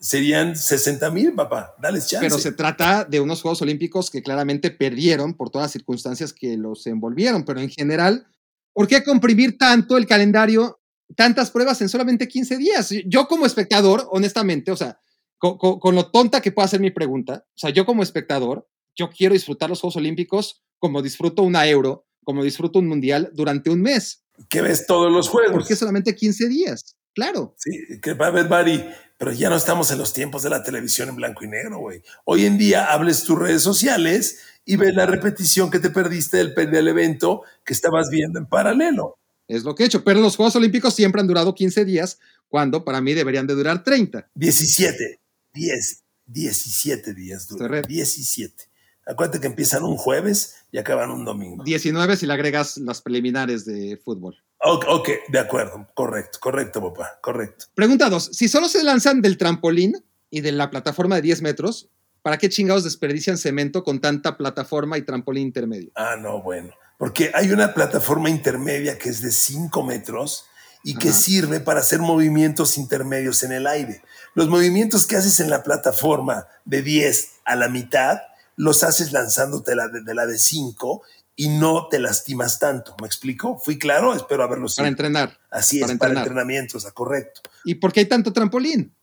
serían 0.00 0.56
60 0.56 1.10
mil, 1.10 1.34
papá. 1.34 1.74
Dale 1.78 1.98
chance. 1.98 2.18
Pero 2.20 2.38
se 2.38 2.52
trata 2.52 3.04
de 3.04 3.20
unos 3.20 3.42
Juegos 3.42 3.60
Olímpicos 3.62 4.10
que 4.10 4.22
claramente 4.22 4.70
perdieron 4.70 5.34
por 5.34 5.50
todas 5.50 5.66
las 5.66 5.72
circunstancias 5.72 6.32
que 6.32 6.56
los 6.56 6.86
envolvieron. 6.86 7.44
Pero 7.44 7.60
en 7.60 7.68
general, 7.68 8.26
¿por 8.72 8.88
qué 8.88 9.04
comprimir 9.04 9.58
tanto 9.58 9.98
el 9.98 10.06
calendario, 10.06 10.80
tantas 11.14 11.50
pruebas 11.50 11.80
en 11.82 11.90
solamente 11.90 12.26
15 12.26 12.56
días? 12.56 12.88
Yo 13.06 13.28
como 13.28 13.44
espectador, 13.44 14.08
honestamente, 14.10 14.72
o 14.72 14.76
sea, 14.76 14.98
con, 15.38 15.94
lo 15.94 16.10
tonta 16.10 16.40
que 16.40 16.52
pueda 16.52 16.68
ser 16.68 16.80
mi 16.80 16.90
pregunta, 16.90 17.44
o 17.46 17.58
sea, 17.58 17.70
yo 17.70 17.84
como 17.84 18.02
espectador, 18.02 18.68
yo 18.96 19.10
quiero 19.10 19.34
disfrutar 19.34 19.68
los 19.68 19.80
Juegos 19.80 19.96
Olímpicos 19.96 20.62
como 20.78 21.02
disfruto 21.02 21.42
una 21.42 21.66
Euro, 21.68 22.06
como 22.24 22.42
disfruto 22.42 22.78
un 22.78 22.88
Mundial 22.88 23.30
durante 23.34 23.70
un 23.70 23.82
mes. 23.82 24.24
Que 24.48 24.62
ves 24.62 24.86
todos 24.86 25.12
los 25.12 25.28
Juegos. 25.28 25.52
¿Por 25.52 25.66
qué 25.66 25.76
solamente 25.76 26.14
15 26.14 26.48
días? 26.48 26.96
Claro. 27.14 27.54
Sí, 27.58 28.00
que 28.00 28.14
va 28.14 28.28
a 28.28 28.30
ver, 28.30 28.48
Bari, 28.48 28.84
pero 29.18 29.32
ya 29.32 29.50
no 29.50 29.56
estamos 29.56 29.90
en 29.90 29.98
los 29.98 30.12
tiempos 30.12 30.42
de 30.42 30.50
la 30.50 30.62
televisión 30.62 31.08
en 31.08 31.16
blanco 31.16 31.44
y 31.44 31.48
negro, 31.48 31.78
güey. 31.78 32.02
Hoy 32.24 32.46
en 32.46 32.56
día 32.56 32.92
hables 32.92 33.24
tus 33.24 33.38
redes 33.38 33.62
sociales 33.62 34.38
y 34.64 34.76
ves 34.76 34.94
la 34.94 35.06
repetición 35.06 35.70
que 35.70 35.78
te 35.78 35.90
perdiste 35.90 36.38
del, 36.38 36.54
del 36.54 36.88
evento 36.88 37.42
que 37.64 37.72
estabas 37.72 38.08
viendo 38.10 38.38
en 38.38 38.46
paralelo. 38.46 39.18
Es 39.48 39.64
lo 39.64 39.74
que 39.74 39.82
he 39.82 39.86
hecho, 39.86 40.04
pero 40.04 40.20
los 40.20 40.36
Juegos 40.36 40.54
Olímpicos 40.54 40.94
siempre 40.94 41.20
han 41.20 41.26
durado 41.26 41.54
15 41.54 41.84
días, 41.84 42.20
cuando 42.48 42.84
para 42.84 43.00
mí 43.00 43.14
deberían 43.14 43.46
de 43.46 43.54
durar 43.54 43.82
30. 43.82 44.30
17, 44.34 45.20
10, 45.52 46.04
17 46.26 47.14
días 47.14 47.48
duran. 47.48 47.82
17. 47.82 48.70
Acuérdate 49.06 49.40
que 49.40 49.48
empiezan 49.48 49.82
un 49.82 49.96
jueves 49.96 50.54
y 50.70 50.78
acaban 50.78 51.10
un 51.10 51.24
domingo. 51.24 51.64
19 51.64 52.16
si 52.16 52.26
le 52.26 52.32
agregas 52.32 52.76
las 52.78 53.02
preliminares 53.02 53.64
de 53.64 53.96
fútbol. 53.96 54.36
Ok, 54.62 55.08
de 55.28 55.38
acuerdo, 55.38 55.88
correcto, 55.94 56.38
correcto, 56.38 56.82
papá, 56.82 57.18
correcto. 57.22 57.66
Pregunta 57.74 58.10
dos, 58.10 58.30
si 58.32 58.46
solo 58.46 58.68
se 58.68 58.84
lanzan 58.84 59.22
del 59.22 59.38
trampolín 59.38 60.04
y 60.28 60.42
de 60.42 60.52
la 60.52 60.70
plataforma 60.70 61.16
de 61.16 61.22
10 61.22 61.40
metros, 61.40 61.88
¿para 62.20 62.36
qué 62.36 62.50
chingados 62.50 62.84
desperdician 62.84 63.38
cemento 63.38 63.82
con 63.82 64.00
tanta 64.00 64.36
plataforma 64.36 64.98
y 64.98 65.02
trampolín 65.02 65.46
intermedio? 65.46 65.90
Ah, 65.94 66.16
no, 66.20 66.42
bueno, 66.42 66.74
porque 66.98 67.30
hay 67.34 67.50
una 67.52 67.72
plataforma 67.72 68.28
intermedia 68.28 68.98
que 68.98 69.08
es 69.08 69.22
de 69.22 69.30
5 69.30 69.82
metros 69.82 70.44
y 70.84 70.94
que 70.94 71.08
Ajá. 71.08 71.18
sirve 71.18 71.60
para 71.60 71.80
hacer 71.80 72.00
movimientos 72.00 72.76
intermedios 72.76 73.42
en 73.42 73.52
el 73.52 73.66
aire. 73.66 74.02
Los 74.34 74.48
movimientos 74.48 75.06
que 75.06 75.16
haces 75.16 75.40
en 75.40 75.48
la 75.48 75.62
plataforma 75.62 76.46
de 76.66 76.82
10 76.82 77.30
a 77.46 77.56
la 77.56 77.68
mitad, 77.68 78.18
los 78.56 78.82
haces 78.84 79.12
lanzándote 79.12 79.74
la 79.74 79.88
de, 79.88 80.02
de 80.02 80.14
la 80.14 80.26
de 80.26 80.38
5 80.38 81.02
y 81.40 81.48
no 81.48 81.88
te 81.88 81.98
lastimas 81.98 82.58
tanto. 82.58 82.94
¿Me 83.00 83.06
explico? 83.06 83.58
¿Fui 83.58 83.78
claro? 83.78 84.12
Espero 84.12 84.42
haberlo 84.42 84.68
sido. 84.68 84.82
Para 84.82 84.88
entrenar. 84.90 85.38
Así 85.48 85.78
es, 85.80 85.86
para 85.86 85.96
para, 85.96 86.20
entrenamientos, 86.20 86.84
correcto. 86.92 87.40
¿Y 87.64 87.76
por 87.76 87.94
qué 87.94 88.00
hay 88.00 88.06
tanto 88.06 88.30
trampolín? 88.30 88.94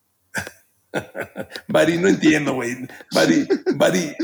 Bari, 1.68 1.98
no 1.98 2.08
entiendo, 2.08 2.54
güey. 2.56 2.76
Bari, 3.14 3.48
Bari, 3.76 4.16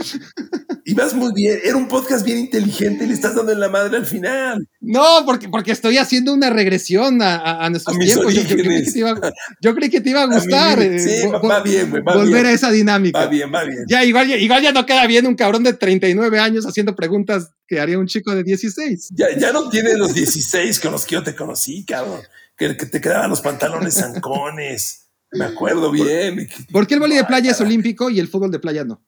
ibas 0.85 1.13
muy 1.13 1.31
bien. 1.33 1.59
Era 1.63 1.75
un 1.75 1.87
podcast 1.87 2.25
bien 2.25 2.37
inteligente 2.39 3.03
y 3.03 3.07
le 3.07 3.13
estás 3.13 3.35
dando 3.35 3.51
en 3.51 3.59
la 3.59 3.69
madre 3.69 3.97
al 3.97 4.05
final. 4.05 4.67
No, 4.79 5.23
porque, 5.25 5.49
porque 5.49 5.71
estoy 5.71 5.97
haciendo 5.97 6.33
una 6.33 6.49
regresión 6.49 7.21
a, 7.21 7.35
a- 7.35 7.65
a 7.65 7.69
nuestros 7.69 7.95
A 7.95 7.99
tiempos. 7.99 8.33
Yo, 8.33 8.41
yo 8.41 8.47
creí 8.55 8.83
que 8.83 8.91
te 8.91 8.99
iba, 8.99 9.19
yo 9.61 9.75
creí 9.75 9.89
que 9.89 10.01
te 10.01 10.09
iba 10.09 10.23
a 10.23 10.27
mí, 10.27 10.35
gustar. 10.35 10.81
eh, 10.81 10.99
sí, 10.99 11.27
va 11.27 11.61
bien, 11.61 11.89
güey, 11.89 12.01
volver 12.03 12.27
bien. 12.33 12.45
a 12.47 12.51
esa 12.51 12.71
dinámica. 12.71 13.19
Va 13.19 13.27
bien, 13.27 13.51
va 13.53 13.63
bien. 13.63 13.83
Ya, 13.87 14.03
igual, 14.03 14.27
ya- 14.27 14.37
igual 14.37 14.61
ya 14.63 14.71
no 14.71 14.85
queda 14.85 15.05
bien 15.05 15.27
un 15.27 15.35
cabrón 15.35 15.63
de 15.63 15.73
39 15.73 16.39
años 16.39 16.65
haciendo 16.65 16.95
preguntas 16.95 17.51
que 17.67 17.79
haría 17.79 17.99
un 17.99 18.07
chico 18.07 18.33
de 18.35 18.43
16. 18.43 19.09
Ya, 19.15 19.27
ya 19.37 19.51
no 19.51 19.69
tienes 19.69 19.97
los 19.97 20.13
16 20.13 20.79
con 20.79 20.91
los 20.93 21.05
que 21.05 21.15
yo 21.15 21.23
te 21.23 21.35
conocí, 21.35 21.85
cabrón. 21.85 22.21
Que, 22.55 22.77
que 22.77 22.85
te 22.85 23.01
quedaban 23.01 23.29
los 23.29 23.41
pantalones 23.41 23.93
zancones. 23.99 25.02
Me 25.33 25.45
acuerdo 25.45 25.91
bien. 25.91 26.47
¿Por 26.71 26.87
qué 26.87 26.95
el 26.95 26.99
vóley 26.99 27.17
de 27.17 27.25
playa 27.25 27.51
es 27.51 27.61
olímpico 27.61 28.09
y 28.09 28.19
el 28.19 28.27
fútbol 28.27 28.51
de 28.51 28.59
playa 28.59 28.83
no? 28.83 29.01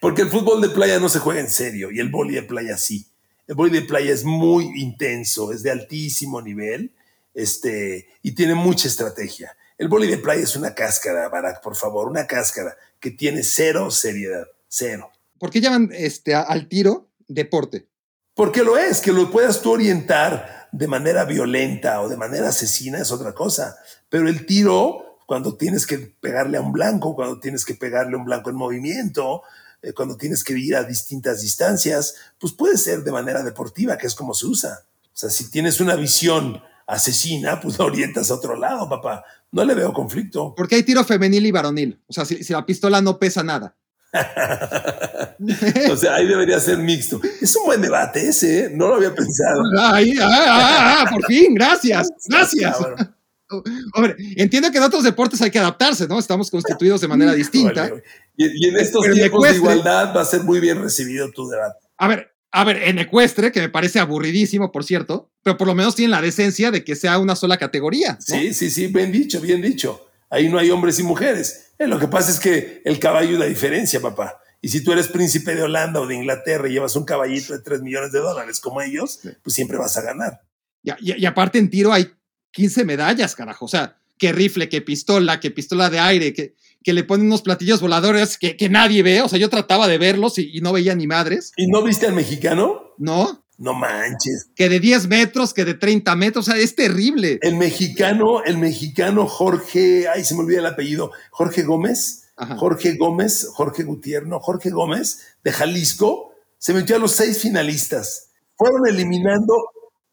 Porque 0.00 0.22
el 0.22 0.28
fútbol 0.28 0.60
de 0.60 0.70
playa 0.70 0.98
no 0.98 1.08
se 1.08 1.18
juega 1.18 1.40
en 1.40 1.50
serio 1.50 1.90
y 1.90 2.00
el 2.00 2.08
vóley 2.08 2.34
de 2.34 2.42
playa 2.42 2.76
sí. 2.76 3.06
El 3.46 3.54
vóley 3.54 3.72
de 3.72 3.82
playa 3.82 4.12
es 4.12 4.24
muy 4.24 4.64
intenso, 4.80 5.52
es 5.52 5.62
de 5.62 5.70
altísimo 5.70 6.42
nivel 6.42 6.92
este, 7.34 8.08
y 8.22 8.32
tiene 8.32 8.54
mucha 8.54 8.88
estrategia. 8.88 9.56
El 9.76 9.88
vóley 9.88 10.10
de 10.10 10.18
playa 10.18 10.42
es 10.42 10.56
una 10.56 10.74
cáscara, 10.74 11.28
Barack, 11.28 11.62
por 11.62 11.76
favor, 11.76 12.08
una 12.08 12.26
cáscara 12.26 12.76
que 12.98 13.12
tiene 13.12 13.42
cero 13.42 13.90
seriedad, 13.90 14.46
cero. 14.66 15.10
¿Por 15.38 15.50
qué 15.50 15.60
llaman 15.60 15.90
este, 15.92 16.34
al 16.34 16.68
tiro 16.68 17.08
deporte? 17.28 17.86
Porque 18.34 18.64
lo 18.64 18.76
es, 18.76 19.00
que 19.00 19.12
lo 19.12 19.30
puedas 19.30 19.62
tú 19.62 19.72
orientar 19.72 20.57
de 20.72 20.86
manera 20.86 21.24
violenta 21.24 22.00
o 22.00 22.08
de 22.08 22.16
manera 22.16 22.48
asesina 22.48 22.98
es 22.98 23.10
otra 23.10 23.34
cosa. 23.34 23.76
Pero 24.08 24.28
el 24.28 24.46
tiro, 24.46 25.18
cuando 25.26 25.56
tienes 25.56 25.86
que 25.86 25.98
pegarle 25.98 26.58
a 26.58 26.60
un 26.60 26.72
blanco, 26.72 27.14
cuando 27.14 27.40
tienes 27.40 27.64
que 27.64 27.74
pegarle 27.74 28.14
a 28.14 28.18
un 28.18 28.24
blanco 28.24 28.50
en 28.50 28.56
movimiento, 28.56 29.42
eh, 29.82 29.92
cuando 29.92 30.16
tienes 30.16 30.42
que 30.44 30.58
ir 30.58 30.76
a 30.76 30.84
distintas 30.84 31.40
distancias, 31.42 32.14
pues 32.38 32.52
puede 32.52 32.76
ser 32.76 33.04
de 33.04 33.12
manera 33.12 33.42
deportiva, 33.42 33.96
que 33.96 34.06
es 34.06 34.14
como 34.14 34.34
se 34.34 34.46
usa. 34.46 34.84
O 35.04 35.16
sea, 35.16 35.30
si 35.30 35.50
tienes 35.50 35.80
una 35.80 35.94
visión 35.96 36.60
asesina, 36.86 37.60
pues 37.60 37.78
orientas 37.80 38.30
a 38.30 38.34
otro 38.34 38.56
lado, 38.56 38.88
papá. 38.88 39.24
No 39.52 39.64
le 39.64 39.74
veo 39.74 39.92
conflicto. 39.92 40.54
¿Por 40.54 40.68
qué 40.68 40.76
hay 40.76 40.82
tiro 40.82 41.04
femenil 41.04 41.46
y 41.46 41.50
varonil? 41.50 42.00
O 42.06 42.12
sea, 42.12 42.24
si, 42.24 42.42
si 42.42 42.52
la 42.52 42.66
pistola 42.66 43.00
no 43.00 43.18
pesa 43.18 43.42
nada. 43.42 43.76
o 45.90 45.96
sea, 45.96 46.14
ahí 46.14 46.26
debería 46.26 46.58
ser 46.60 46.78
mixto. 46.78 47.20
Es 47.40 47.54
un 47.56 47.66
buen 47.66 47.82
debate 47.82 48.28
ese, 48.28 48.60
¿eh? 48.60 48.70
no 48.72 48.88
lo 48.88 48.94
había 48.96 49.14
pensado. 49.14 49.62
Ay, 49.80 50.14
ah, 50.20 50.44
ah, 50.46 50.96
ah, 51.00 51.10
por 51.10 51.24
fin, 51.26 51.54
gracias, 51.54 52.08
gracias. 52.26 52.76
Hombre, 53.94 54.14
entiendo 54.36 54.70
que 54.70 54.76
en 54.76 54.84
otros 54.84 55.04
deportes 55.04 55.40
hay 55.40 55.50
que 55.50 55.58
adaptarse, 55.58 56.06
¿no? 56.06 56.18
Estamos 56.18 56.50
constituidos 56.50 57.00
de 57.00 57.08
manera 57.08 57.32
distinta. 57.32 57.90
Y, 58.36 58.44
y 58.44 58.68
en 58.68 58.76
estos 58.76 59.02
Pero 59.02 59.14
tiempos 59.14 59.42
de 59.42 59.56
igualdad 59.56 60.14
va 60.14 60.20
a 60.20 60.26
ser 60.26 60.42
muy 60.42 60.60
bien 60.60 60.82
recibido 60.82 61.30
tu 61.30 61.48
debate. 61.48 61.78
A 61.96 62.08
ver, 62.08 62.30
a 62.50 62.64
ver, 62.64 62.82
en 62.82 62.98
ecuestre, 62.98 63.52
que 63.52 63.60
me 63.60 63.68
parece 63.68 64.00
aburridísimo, 64.00 64.72
por 64.72 64.84
cierto, 64.84 65.30
pero 65.42 65.56
por 65.56 65.66
lo 65.66 65.74
menos 65.74 65.94
tienen 65.94 66.10
la 66.12 66.22
decencia 66.22 66.70
de 66.70 66.84
que 66.84 66.96
sea 66.96 67.18
una 67.18 67.36
sola 67.36 67.56
categoría. 67.58 68.12
¿no? 68.12 68.20
Sí, 68.20 68.54
sí, 68.54 68.70
sí, 68.70 68.86
bien 68.88 69.12
dicho, 69.12 69.40
bien 69.40 69.60
dicho. 69.60 70.06
Ahí 70.30 70.48
no 70.48 70.58
hay 70.58 70.70
hombres 70.70 70.98
y 70.98 71.02
mujeres. 71.02 71.67
Eh, 71.78 71.86
lo 71.86 71.98
que 71.98 72.08
pasa 72.08 72.30
es 72.30 72.40
que 72.40 72.82
el 72.84 72.98
caballo 72.98 73.32
es 73.34 73.38
la 73.38 73.46
diferencia, 73.46 74.00
papá. 74.00 74.40
Y 74.60 74.68
si 74.70 74.82
tú 74.82 74.92
eres 74.92 75.08
príncipe 75.08 75.54
de 75.54 75.62
Holanda 75.62 76.00
o 76.00 76.06
de 76.06 76.16
Inglaterra 76.16 76.68
y 76.68 76.72
llevas 76.72 76.96
un 76.96 77.04
caballito 77.04 77.52
de 77.52 77.60
3 77.60 77.80
millones 77.82 78.10
de 78.12 78.18
dólares 78.18 78.58
como 78.60 78.80
ellos, 78.82 79.20
pues 79.42 79.54
siempre 79.54 79.78
vas 79.78 79.96
a 79.96 80.02
ganar. 80.02 80.40
Y, 80.82 80.90
y- 81.12 81.16
y 81.22 81.26
aparte 81.26 81.58
en 81.58 81.70
tiro 81.70 81.92
hay 81.92 82.10
15 82.50 82.84
medallas, 82.84 83.36
carajo. 83.36 83.66
O 83.66 83.68
sea, 83.68 83.96
que 84.18 84.32
rifle, 84.32 84.68
que 84.68 84.82
pistola, 84.82 85.38
que 85.38 85.52
pistola 85.52 85.88
de 85.90 86.00
aire, 86.00 86.32
que, 86.32 86.56
que 86.82 86.92
le 86.92 87.04
ponen 87.04 87.26
unos 87.26 87.42
platillos 87.42 87.80
voladores 87.80 88.36
que, 88.36 88.56
que 88.56 88.68
nadie 88.68 89.04
ve. 89.04 89.22
O 89.22 89.28
sea, 89.28 89.38
yo 89.38 89.48
trataba 89.48 89.86
de 89.86 89.98
verlos 89.98 90.38
y, 90.40 90.50
y 90.56 90.60
no 90.60 90.72
veía 90.72 90.96
ni 90.96 91.06
madres, 91.06 91.52
¿Y 91.56 91.68
no 91.68 91.82
viste 91.84 92.06
al 92.08 92.14
mexicano? 92.14 92.94
¿no? 92.98 93.44
No 93.58 93.74
manches. 93.74 94.50
Que 94.54 94.68
de 94.68 94.78
10 94.78 95.08
metros, 95.08 95.52
que 95.52 95.64
de 95.64 95.74
30 95.74 96.14
metros. 96.14 96.48
O 96.48 96.52
sea, 96.52 96.60
es 96.60 96.76
terrible. 96.76 97.40
El 97.42 97.56
mexicano, 97.56 98.42
el 98.44 98.56
mexicano 98.56 99.26
Jorge, 99.26 100.06
ay, 100.08 100.24
se 100.24 100.34
me 100.34 100.40
olvida 100.40 100.60
el 100.60 100.66
apellido, 100.66 101.10
Jorge 101.30 101.64
Gómez. 101.64 102.24
Ajá. 102.36 102.56
Jorge 102.56 102.96
Gómez, 102.96 103.48
Jorge 103.52 103.82
Gutierno, 103.82 104.38
Jorge 104.38 104.70
Gómez 104.70 105.22
de 105.42 105.50
Jalisco, 105.50 106.32
se 106.56 106.72
metió 106.72 106.94
a 106.94 107.00
los 107.00 107.10
seis 107.10 107.42
finalistas. 107.42 108.30
Fueron 108.56 108.86
eliminando 108.86 109.54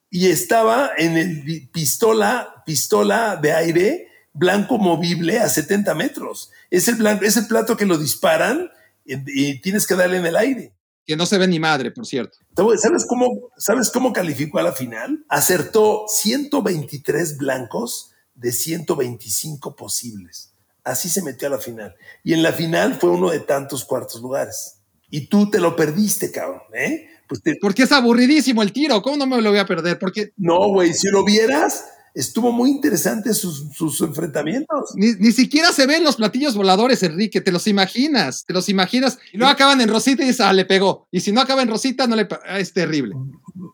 y 0.09 0.27
estaba 0.30 0.89
en 0.97 1.17
el 1.17 1.69
pistola, 1.72 2.63
pistola 2.65 3.35
de 3.35 3.53
aire 3.53 4.07
blanco 4.34 4.77
movible 4.80 5.39
a 5.39 5.49
70 5.49 5.93
metros. 5.93 6.51
Es 6.72 6.88
el, 6.88 6.95
blanco, 6.95 7.26
es 7.26 7.38
el 7.38 7.47
plato 7.47 7.77
que 7.77 7.85
lo 7.85 7.97
disparan 7.97 8.69
y, 9.05 9.15
y 9.27 9.61
tienes 9.61 9.85
que 9.85 9.95
darle 9.95 10.17
en 10.17 10.26
el 10.26 10.35
aire. 10.35 10.74
Que 11.06 11.15
no 11.15 11.26
se 11.26 11.38
ve 11.38 11.48
ni 11.48 11.60
madre, 11.60 11.91
por 11.91 12.06
cierto. 12.06 12.38
¿Sabes 12.82 13.06
cómo, 13.07 13.49
¿Sabes 13.57 13.91
cómo 13.91 14.11
calificó 14.11 14.57
a 14.60 14.64
la 14.64 14.72
final? 14.72 15.23
Acertó 15.30 16.06
123 16.07 17.38
blancos 17.38 18.11
de 18.34 18.52
125 18.52 19.76
posibles. 19.76 20.52
Así 20.84 21.10
se 21.10 21.22
metió 21.22 21.48
a 21.48 21.52
la 21.52 21.57
final. 21.60 21.95
Y 22.23 22.34
en 22.34 22.44
la 22.44 22.52
final 22.53 22.95
fue 22.95 23.10
uno 23.11 23.30
de 23.32 23.40
tantos 23.40 23.86
cuartos 23.86 24.22
lugares. 24.22 24.80
Y 25.10 25.27
tú 25.27 25.49
te 25.49 25.60
lo 25.60 25.76
perdiste, 25.76 26.32
cabrón, 26.32 26.61
¿eh? 26.73 27.07
Pues 27.27 27.41
te- 27.41 27.56
Porque 27.61 27.84
es 27.84 27.91
aburridísimo 27.91 28.61
el 28.61 28.72
tiro. 28.72 29.02
¿Cómo 29.02 29.18
no 29.18 29.26
me 29.27 29.41
lo 29.41 29.49
voy 29.49 29.60
a 29.60 29.65
perder? 29.65 29.98
Porque 29.98 30.32
no, 30.38 30.68
güey, 30.69 30.94
si 30.94 31.10
lo 31.10 31.23
vieras, 31.23 31.86
estuvo 32.15 32.51
muy 32.51 32.69
interesante 32.71 33.33
sus, 33.33 33.67
sus 33.75 34.01
enfrentamientos. 34.01 34.93
ni, 34.95 35.13
ni 35.19 35.31
siquiera 35.31 35.71
se 35.73 35.85
ven 35.85 36.03
los 36.03 36.15
platillos 36.15 36.55
voladores, 36.55 37.03
Enrique. 37.03 37.41
Te 37.41 37.51
los 37.51 37.67
imaginas, 37.67 38.45
te 38.45 38.53
los 38.53 38.69
imaginas. 38.69 39.19
Y 39.33 39.37
luego 39.37 39.51
acaban 39.51 39.81
en 39.81 39.89
Rosita 39.89 40.23
y 40.23 40.27
dices, 40.27 40.41
ah, 40.41 40.53
le 40.53 40.65
pegó. 40.65 41.07
Y 41.11 41.19
si 41.19 41.31
no 41.31 41.41
acaba 41.41 41.61
en 41.61 41.69
Rosita, 41.69 42.07
no 42.07 42.15
le 42.15 42.27
ah, 42.47 42.59
Es 42.59 42.73
terrible. 42.73 43.15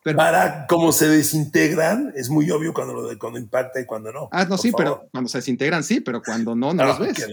Pero- 0.03 0.17
Para 0.17 0.65
cómo 0.67 0.91
se 0.91 1.07
desintegran, 1.07 2.11
es 2.15 2.29
muy 2.29 2.49
obvio 2.51 2.73
cuando, 2.73 2.93
lo, 2.93 3.17
cuando 3.19 3.39
impacta 3.39 3.79
y 3.79 3.85
cuando 3.85 4.11
no. 4.11 4.29
Ah, 4.31 4.45
no, 4.45 4.57
sí, 4.57 4.71
favor. 4.71 4.83
pero 4.83 5.09
cuando 5.11 5.29
se 5.29 5.37
desintegran, 5.37 5.83
sí, 5.83 6.01
pero 6.01 6.21
cuando 6.21 6.55
no, 6.55 6.73
no 6.73 6.83
Ah, 6.83 6.87
los 6.87 6.99
ves. 6.99 7.25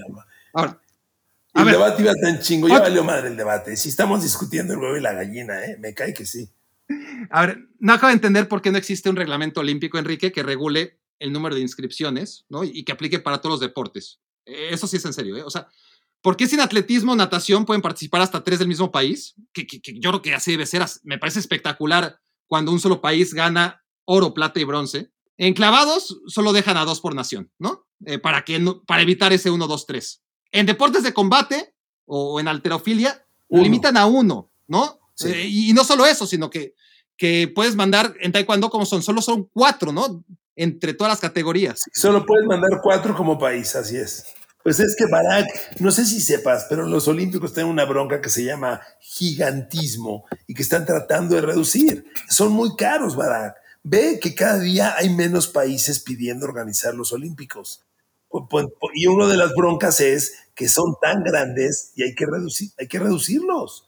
Ahora, 0.52 0.78
a 1.54 1.60
El 1.60 1.64
ver, 1.64 1.74
debate 1.74 2.02
iba 2.02 2.14
tan 2.14 2.40
chingo, 2.40 2.68
ya 2.68 2.80
valió 2.80 3.02
madre 3.02 3.28
el 3.28 3.36
debate. 3.36 3.76
Si 3.76 3.88
estamos 3.88 4.22
discutiendo 4.22 4.74
el 4.74 4.78
huevo 4.80 4.96
y 4.96 5.00
la 5.00 5.12
gallina, 5.14 5.64
¿eh? 5.64 5.76
me 5.80 5.94
cae 5.94 6.12
que 6.12 6.26
sí. 6.26 6.48
a 7.30 7.46
ver, 7.46 7.66
no 7.80 7.92
acabo 7.94 8.08
de 8.08 8.14
entender 8.14 8.48
por 8.48 8.60
qué 8.62 8.70
no 8.70 8.78
existe 8.78 9.08
un 9.10 9.16
reglamento 9.16 9.60
olímpico, 9.60 9.98
Enrique, 9.98 10.30
que 10.32 10.42
regule 10.42 10.97
el 11.18 11.32
número 11.32 11.54
de 11.54 11.60
inscripciones, 11.62 12.44
¿no? 12.48 12.64
Y 12.64 12.84
que 12.84 12.92
aplique 12.92 13.18
para 13.18 13.38
todos 13.40 13.54
los 13.54 13.60
deportes. 13.60 14.20
Eh, 14.46 14.68
Eso 14.72 14.86
sí 14.86 14.96
es 14.96 15.04
en 15.04 15.12
serio, 15.12 15.36
¿eh? 15.36 15.42
O 15.42 15.50
sea, 15.50 15.68
¿por 16.22 16.36
qué 16.36 16.46
sin 16.46 16.60
atletismo, 16.60 17.14
natación 17.16 17.64
pueden 17.64 17.82
participar 17.82 18.20
hasta 18.22 18.42
tres 18.44 18.58
del 18.58 18.68
mismo 18.68 18.90
país? 18.90 19.34
Que, 19.52 19.66
que- 19.66 19.80
que 19.80 19.94
yo 19.98 20.10
creo 20.10 20.22
que 20.22 20.34
así 20.34 20.50
debe 20.52 20.66
ser. 20.66 20.84
Me 21.04 21.18
parece 21.18 21.38
espectacular 21.40 22.18
cuando 22.46 22.72
un 22.72 22.80
solo 22.80 23.00
país 23.00 23.34
gana 23.34 23.82
oro, 24.04 24.32
plata 24.34 24.58
y 24.60 24.64
bronce. 24.64 25.10
En 25.36 25.54
clavados 25.54 26.20
solo 26.26 26.52
dejan 26.52 26.76
a 26.76 26.84
dos 26.84 27.00
por 27.00 27.14
nación, 27.14 27.50
¿no? 27.58 27.86
Eh, 28.06 28.18
para, 28.18 28.44
que 28.44 28.58
no- 28.58 28.82
para 28.84 29.02
evitar 29.02 29.32
ese 29.32 29.50
1, 29.50 29.66
2, 29.66 29.86
3. 29.86 30.22
En 30.52 30.66
deportes 30.66 31.02
de 31.02 31.12
combate 31.12 31.74
o 32.06 32.40
en 32.40 32.48
alterofilia, 32.48 33.24
Uno. 33.48 33.62
limitan 33.62 33.96
a 33.96 34.06
uno, 34.06 34.50
¿no? 34.66 34.98
Sí. 35.14 35.28
Eh, 35.28 35.46
y 35.48 35.72
no 35.74 35.84
solo 35.84 36.06
eso, 36.06 36.26
sino 36.26 36.48
que, 36.48 36.74
que 37.16 37.48
puedes 37.54 37.74
mandar 37.76 38.14
en 38.20 38.32
taekwondo 38.32 38.70
como 38.70 38.86
son, 38.86 39.02
solo 39.02 39.20
son 39.20 39.44
cuatro, 39.52 39.92
¿no? 39.92 40.24
Entre 40.60 40.92
todas 40.92 41.12
las 41.12 41.20
categorías. 41.20 41.80
Solo 41.92 42.26
puedes 42.26 42.44
mandar 42.44 42.80
cuatro 42.82 43.14
como 43.14 43.38
país, 43.38 43.76
así 43.76 43.96
es. 43.96 44.26
Pues 44.64 44.80
es 44.80 44.96
que 44.96 45.06
Barack, 45.06 45.80
no 45.80 45.92
sé 45.92 46.04
si 46.04 46.20
sepas, 46.20 46.66
pero 46.68 46.84
los 46.84 47.06
olímpicos 47.06 47.54
tienen 47.54 47.72
una 47.72 47.84
bronca 47.84 48.20
que 48.20 48.28
se 48.28 48.44
llama 48.44 48.80
gigantismo 49.00 50.26
y 50.46 50.54
que 50.54 50.62
están 50.62 50.84
tratando 50.84 51.36
de 51.36 51.42
reducir. 51.42 52.04
Son 52.28 52.52
muy 52.52 52.74
caros, 52.76 53.16
Barack. 53.16 53.54
Ve 53.84 54.18
que 54.20 54.34
cada 54.34 54.58
día 54.58 54.94
hay 54.96 55.14
menos 55.14 55.46
países 55.46 56.00
pidiendo 56.00 56.44
organizar 56.44 56.94
los 56.94 57.12
olímpicos. 57.12 57.84
Y 58.94 59.06
una 59.06 59.26
de 59.26 59.36
las 59.36 59.54
broncas 59.54 60.00
es 60.00 60.34
que 60.54 60.68
son 60.68 60.96
tan 61.00 61.22
grandes 61.22 61.92
y 61.94 62.02
hay 62.02 62.14
que, 62.14 62.26
reducir, 62.26 62.70
hay 62.78 62.88
que 62.88 62.98
reducirlos. 62.98 63.87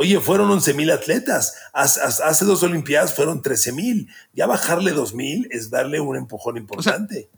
Oye, 0.00 0.20
fueron 0.20 0.48
11 0.48 0.74
mil 0.74 0.92
atletas. 0.92 1.56
Hace, 1.72 2.44
dos 2.44 2.62
Olimpiadas 2.62 3.12
fueron 3.12 3.42
13 3.42 3.72
mil. 3.72 4.08
Ya 4.32 4.46
bajarle 4.46 4.92
2 4.92 5.12
mil 5.14 5.48
es 5.50 5.70
darle 5.70 5.98
un 5.98 6.14
empujón 6.14 6.56
importante. 6.56 7.28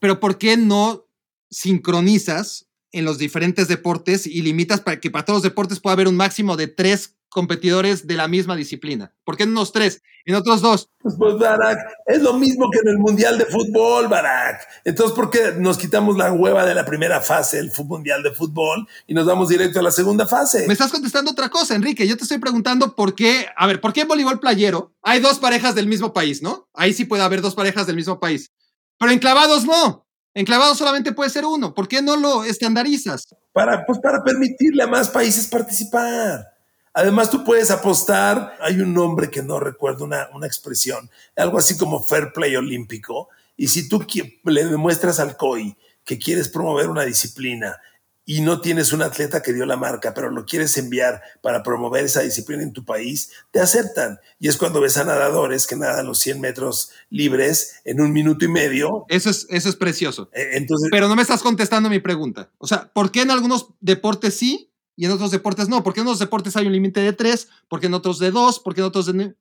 pero 0.00 0.20
¿por 0.20 0.36
qué 0.36 0.58
no 0.58 1.06
sincronizas 1.50 2.66
en 2.92 3.06
los 3.06 3.16
diferentes 3.16 3.68
deportes 3.68 4.26
y 4.26 4.42
limitas 4.42 4.82
para 4.82 5.00
que 5.00 5.10
para 5.10 5.24
todos 5.24 5.38
los 5.38 5.44
deportes 5.44 5.80
pueda 5.80 5.94
haber 5.94 6.08
un 6.08 6.16
máximo 6.16 6.58
de 6.58 6.68
tres 6.68 7.14
competidores 7.30 8.06
de 8.06 8.16
la 8.16 8.28
misma 8.28 8.56
disciplina. 8.56 9.14
¿Por 9.24 9.36
qué 9.36 9.44
en 9.44 9.50
unos 9.50 9.72
tres? 9.72 10.02
En 10.26 10.34
otros 10.34 10.60
dos. 10.60 10.90
Pues, 11.00 11.14
pues 11.16 11.38
Barak, 11.38 11.78
es 12.06 12.20
lo 12.20 12.34
mismo 12.34 12.68
que 12.70 12.80
en 12.80 12.88
el 12.88 12.98
Mundial 12.98 13.38
de 13.38 13.46
Fútbol, 13.46 14.08
Barak. 14.08 14.60
Entonces, 14.84 15.16
¿por 15.16 15.30
qué 15.30 15.54
nos 15.56 15.78
quitamos 15.78 16.16
la 16.16 16.32
hueva 16.32 16.66
de 16.66 16.74
la 16.74 16.84
primera 16.84 17.20
fase 17.20 17.56
del 17.56 17.72
Mundial 17.84 18.22
de 18.22 18.32
Fútbol 18.32 18.86
y 19.06 19.14
nos 19.14 19.24
vamos 19.24 19.48
directo 19.48 19.80
a 19.80 19.82
la 19.82 19.90
segunda 19.90 20.26
fase? 20.26 20.66
Me 20.66 20.74
estás 20.74 20.90
contestando 20.90 21.30
otra 21.30 21.48
cosa, 21.48 21.74
Enrique. 21.74 22.06
Yo 22.06 22.16
te 22.16 22.24
estoy 22.24 22.38
preguntando 22.38 22.94
por 22.94 23.14
qué, 23.14 23.46
a 23.56 23.66
ver, 23.66 23.80
¿por 23.80 23.92
qué 23.92 24.02
en 24.02 24.08
voleibol 24.08 24.40
playero 24.40 24.92
hay 25.02 25.20
dos 25.20 25.38
parejas 25.38 25.74
del 25.74 25.86
mismo 25.86 26.12
país, 26.12 26.42
no? 26.42 26.68
Ahí 26.74 26.92
sí 26.92 27.04
puede 27.04 27.22
haber 27.22 27.40
dos 27.40 27.54
parejas 27.54 27.86
del 27.86 27.96
mismo 27.96 28.20
país. 28.20 28.50
Pero 28.98 29.12
en 29.12 29.18
clavados 29.18 29.64
no. 29.64 30.06
En 30.34 30.44
clavados 30.44 30.78
solamente 30.78 31.12
puede 31.12 31.30
ser 31.30 31.44
uno. 31.44 31.74
¿Por 31.74 31.88
qué 31.88 32.02
no 32.02 32.16
lo 32.16 32.44
estandarizas? 32.44 33.34
Para, 33.52 33.84
pues 33.84 33.98
para 33.98 34.22
permitirle 34.22 34.82
a 34.82 34.86
más 34.86 35.08
países 35.08 35.46
participar. 35.46 36.49
Además, 36.92 37.30
tú 37.30 37.44
puedes 37.44 37.70
apostar, 37.70 38.56
hay 38.60 38.80
un 38.80 38.92
nombre 38.92 39.30
que 39.30 39.42
no 39.42 39.60
recuerdo, 39.60 40.04
una, 40.04 40.28
una 40.34 40.46
expresión, 40.46 41.08
algo 41.36 41.58
así 41.58 41.76
como 41.78 42.02
fair 42.02 42.32
play 42.32 42.56
olímpico, 42.56 43.28
y 43.56 43.68
si 43.68 43.88
tú 43.88 44.04
le 44.44 44.64
demuestras 44.64 45.20
al 45.20 45.36
COI 45.36 45.76
que 46.04 46.18
quieres 46.18 46.48
promover 46.48 46.88
una 46.88 47.04
disciplina 47.04 47.78
y 48.24 48.40
no 48.42 48.60
tienes 48.60 48.92
un 48.92 49.02
atleta 49.02 49.42
que 49.42 49.52
dio 49.52 49.66
la 49.66 49.76
marca, 49.76 50.14
pero 50.14 50.30
lo 50.30 50.46
quieres 50.46 50.76
enviar 50.78 51.20
para 51.42 51.62
promover 51.62 52.04
esa 52.04 52.20
disciplina 52.20 52.62
en 52.62 52.72
tu 52.72 52.84
país, 52.84 53.32
te 53.50 53.60
aceptan. 53.60 54.18
Y 54.38 54.48
es 54.48 54.56
cuando 54.56 54.80
ves 54.80 54.96
a 54.98 55.04
nadadores 55.04 55.66
que 55.66 55.76
nadan 55.76 56.06
los 56.06 56.20
100 56.20 56.40
metros 56.40 56.90
libres 57.10 57.80
en 57.84 58.00
un 58.00 58.12
minuto 58.12 58.44
y 58.44 58.48
medio. 58.48 59.04
Eso 59.08 59.30
es, 59.30 59.46
eso 59.50 59.68
es 59.68 59.76
precioso. 59.76 60.30
E, 60.32 60.56
entonces, 60.56 60.88
pero 60.90 61.08
no 61.08 61.16
me 61.16 61.22
estás 61.22 61.42
contestando 61.42 61.90
mi 61.90 61.98
pregunta. 61.98 62.50
O 62.58 62.66
sea, 62.66 62.90
¿por 62.92 63.10
qué 63.10 63.22
en 63.22 63.30
algunos 63.30 63.70
deportes 63.80 64.38
sí 64.38 64.69
y 65.00 65.06
en 65.06 65.12
otros 65.12 65.30
deportes 65.30 65.70
no. 65.70 65.82
Porque 65.82 66.00
en 66.00 66.06
otros 66.06 66.18
deportes 66.18 66.54
hay 66.56 66.66
un 66.66 66.74
límite 66.74 67.00
de 67.00 67.14
tres, 67.14 67.48
porque 67.68 67.86
en 67.86 67.94
otros 67.94 68.18
de 68.18 68.30
dos, 68.30 68.60
porque 68.60 68.82
en 68.82 68.86
otros 68.86 69.06
de... 69.06 69.34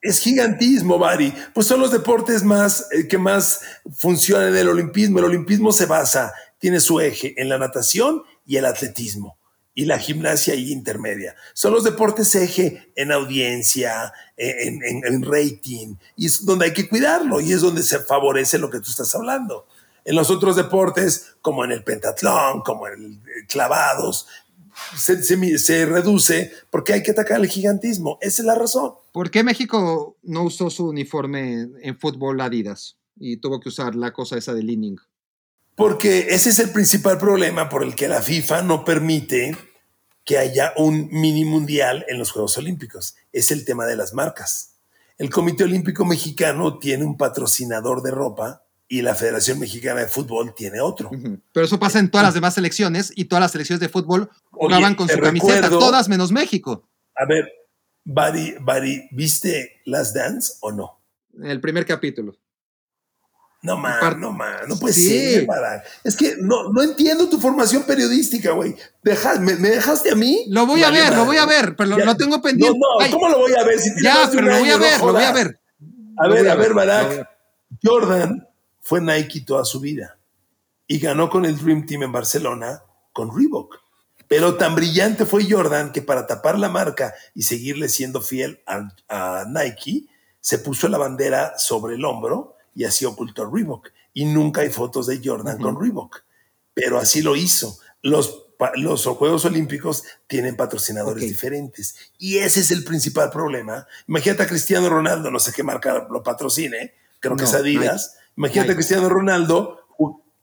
Es 0.00 0.20
gigantismo, 0.20 0.98
Bari. 0.98 1.34
Pues 1.52 1.66
son 1.66 1.80
los 1.80 1.92
deportes 1.92 2.42
más 2.42 2.86
eh, 2.92 3.06
que 3.06 3.18
más 3.18 3.60
funcionan 3.94 4.48
en 4.48 4.56
el 4.56 4.70
olimpismo. 4.70 5.18
El 5.18 5.26
olimpismo 5.26 5.70
se 5.70 5.84
basa, 5.84 6.32
tiene 6.58 6.80
su 6.80 6.98
eje 6.98 7.34
en 7.36 7.50
la 7.50 7.58
natación 7.58 8.22
y 8.46 8.56
el 8.56 8.64
atletismo 8.64 9.36
y 9.74 9.84
la 9.84 9.98
gimnasia 9.98 10.54
y 10.54 10.72
intermedia. 10.72 11.36
Son 11.52 11.74
los 11.74 11.84
deportes 11.84 12.34
eje 12.34 12.90
en 12.96 13.12
audiencia, 13.12 14.14
en, 14.38 14.80
en, 14.82 15.22
rating, 15.22 15.96
y 16.16 16.24
es 16.24 16.46
donde 16.46 16.66
hay 16.66 16.72
que 16.72 16.88
cuidarlo 16.88 17.42
y 17.42 17.52
es 17.52 17.60
donde 17.60 17.82
se 17.82 17.98
favorece 17.98 18.56
lo 18.56 18.70
que 18.70 18.80
tú 18.80 18.88
estás 18.88 19.14
hablando. 19.14 19.66
En 20.04 20.16
los 20.16 20.30
otros 20.30 20.56
deportes, 20.56 21.34
como 21.42 21.64
en 21.64 21.72
el 21.72 21.84
pentatlón, 21.84 22.62
como 22.62 22.88
en 22.88 22.94
el 23.04 23.46
clavados, 23.46 24.26
se, 24.96 25.86
reduce 25.86 26.52
porque 26.70 26.92
hay 26.92 27.02
que 27.02 27.10
atacar 27.10 27.40
el 27.40 27.48
gigantismo. 27.48 28.18
Esa 28.20 28.42
es 28.42 28.46
la 28.46 28.54
razón. 28.54 28.92
¿Por 29.12 29.30
qué 29.30 29.42
México 29.42 30.16
no 30.22 30.44
usó 30.44 30.70
su 30.70 30.88
uniforme 30.88 31.68
en 31.82 31.98
fútbol 31.98 32.40
Adidas 32.40 32.96
y 33.16 33.36
tuvo 33.38 33.60
que 33.60 33.68
usar 33.68 33.94
la 33.94 34.12
cosa 34.12 34.36
esa 34.36 34.54
de 34.54 34.62
Leaning? 34.62 34.98
Porque 35.74 36.28
ese 36.30 36.50
es 36.50 36.58
el 36.58 36.70
principal 36.70 37.18
problema 37.18 37.68
por 37.68 37.82
el 37.82 37.94
que 37.94 38.08
la 38.08 38.20
FIFA 38.20 38.62
no 38.62 38.84
permite 38.84 39.56
que 40.24 40.38
haya 40.38 40.72
un 40.76 41.08
mini 41.10 41.44
mundial 41.44 42.04
en 42.08 42.18
los 42.18 42.30
Juegos 42.30 42.56
Olímpicos. 42.58 43.16
Es 43.32 43.50
el 43.50 43.64
tema 43.64 43.86
de 43.86 43.96
las 43.96 44.14
marcas. 44.14 44.76
El 45.18 45.30
Comité 45.30 45.64
Olímpico 45.64 46.04
Mexicano 46.04 46.78
tiene 46.78 47.04
un 47.04 47.16
patrocinador 47.16 48.02
de 48.02 48.10
ropa 48.10 48.64
y 48.92 49.00
la 49.00 49.14
Federación 49.14 49.58
Mexicana 49.58 50.00
de 50.00 50.06
Fútbol 50.06 50.54
tiene 50.54 50.78
otro. 50.78 51.10
Pero 51.50 51.64
eso 51.64 51.78
pasa 51.78 51.98
en 51.98 52.10
todas 52.10 52.26
las 52.26 52.34
demás 52.34 52.52
selecciones 52.52 53.10
y 53.16 53.24
todas 53.24 53.40
las 53.40 53.52
selecciones 53.52 53.80
de 53.80 53.88
fútbol 53.88 54.28
jugaban 54.50 54.94
con 54.96 55.08
su 55.08 55.18
camiseta, 55.18 55.70
todas 55.70 56.10
menos 56.10 56.30
México. 56.30 56.86
A 57.16 57.24
ver, 57.24 57.50
Bari, 58.04 58.56
Bari, 58.60 59.08
¿viste 59.10 59.80
Las 59.86 60.12
Dance 60.12 60.56
o 60.60 60.72
no? 60.72 61.00
El 61.42 61.58
primer 61.62 61.86
capítulo. 61.86 62.36
No 63.62 63.78
más, 63.78 64.18
no 64.18 64.30
más, 64.30 64.68
no 64.68 64.76
puede 64.78 64.92
ser, 64.92 65.46
para. 65.46 65.82
Es 66.04 66.14
que 66.14 66.36
no, 66.38 66.70
no 66.70 66.82
entiendo 66.82 67.30
tu 67.30 67.38
formación 67.38 67.84
periodística, 67.84 68.50
güey. 68.50 68.76
me, 69.40 69.54
dejaste 69.54 70.10
a 70.10 70.16
mí? 70.16 70.44
Lo 70.50 70.66
voy 70.66 70.82
a 70.82 70.90
ver, 70.90 71.16
lo 71.16 71.24
voy 71.24 71.38
a 71.38 71.46
ver, 71.46 71.76
pero 71.76 71.96
lo, 71.96 72.16
tengo 72.18 72.42
pendiente. 72.42 72.78
No, 72.78 73.06
no, 73.06 73.10
¿cómo 73.10 73.30
lo 73.30 73.38
voy 73.38 73.54
a 73.54 73.64
ver? 73.64 73.78
Si 73.78 73.88
ya, 74.04 74.28
pero 74.30 74.48
lo 74.48 74.58
voy 74.58 74.68
a 74.68 74.76
ver, 74.76 75.00
lo 75.00 75.12
voy 75.14 75.24
a 75.24 75.32
ver. 75.32 75.60
A 76.18 76.28
ver, 76.28 76.50
a 76.50 76.54
ver, 76.56 76.74
Barack. 76.74 77.28
Jordan 77.82 78.51
fue 78.82 79.00
Nike 79.00 79.40
toda 79.40 79.64
su 79.64 79.80
vida 79.80 80.18
y 80.86 80.98
ganó 80.98 81.30
con 81.30 81.46
el 81.46 81.56
Dream 81.56 81.86
Team 81.86 82.02
en 82.02 82.12
Barcelona 82.12 82.82
con 83.14 83.34
Reebok. 83.34 83.80
Pero 84.28 84.56
tan 84.56 84.74
brillante 84.74 85.24
fue 85.24 85.50
Jordan 85.50 85.92
que 85.92 86.02
para 86.02 86.26
tapar 86.26 86.58
la 86.58 86.68
marca 86.68 87.14
y 87.34 87.42
seguirle 87.42 87.88
siendo 87.88 88.20
fiel 88.20 88.62
a, 88.66 89.44
Nike, 89.46 90.06
se 90.40 90.58
puso 90.58 90.88
la 90.88 90.98
bandera 90.98 91.54
sobre 91.58 91.94
el 91.94 92.04
hombro 92.04 92.56
y 92.74 92.84
así 92.84 93.04
ocultó 93.04 93.50
Reebok. 93.50 93.88
Y 94.14 94.24
nunca 94.24 94.62
hay 94.62 94.70
fotos 94.70 95.06
de 95.06 95.20
Jordan 95.22 95.58
con 95.58 95.80
Reebok. 95.80 96.24
Pero 96.74 96.98
así 96.98 97.22
lo 97.22 97.36
hizo. 97.36 97.78
Los, 98.02 98.46
los 98.76 99.06
Juegos 99.06 99.44
Olímpicos 99.44 100.04
tienen 100.26 100.56
patrocinadores 100.56 101.22
diferentes. 101.22 101.96
Y 102.18 102.38
ese 102.38 102.60
es 102.60 102.70
el 102.70 102.84
principal 102.84 103.30
problema. 103.30 103.86
Imagínate 104.08 104.42
a 104.42 104.46
Cristiano 104.46 104.88
Ronaldo, 104.88 105.30
no 105.30 105.38
sé 105.38 105.52
qué 105.52 105.62
marca 105.62 106.06
lo 106.10 106.22
patrocine, 106.22 106.94
creo 107.20 107.36
que 107.36 107.44
es 107.44 107.54
Adidas. 107.54 108.16
Imagínate 108.36 108.72
a 108.72 108.74
Cristiano 108.74 109.08
Ronaldo, 109.08 109.78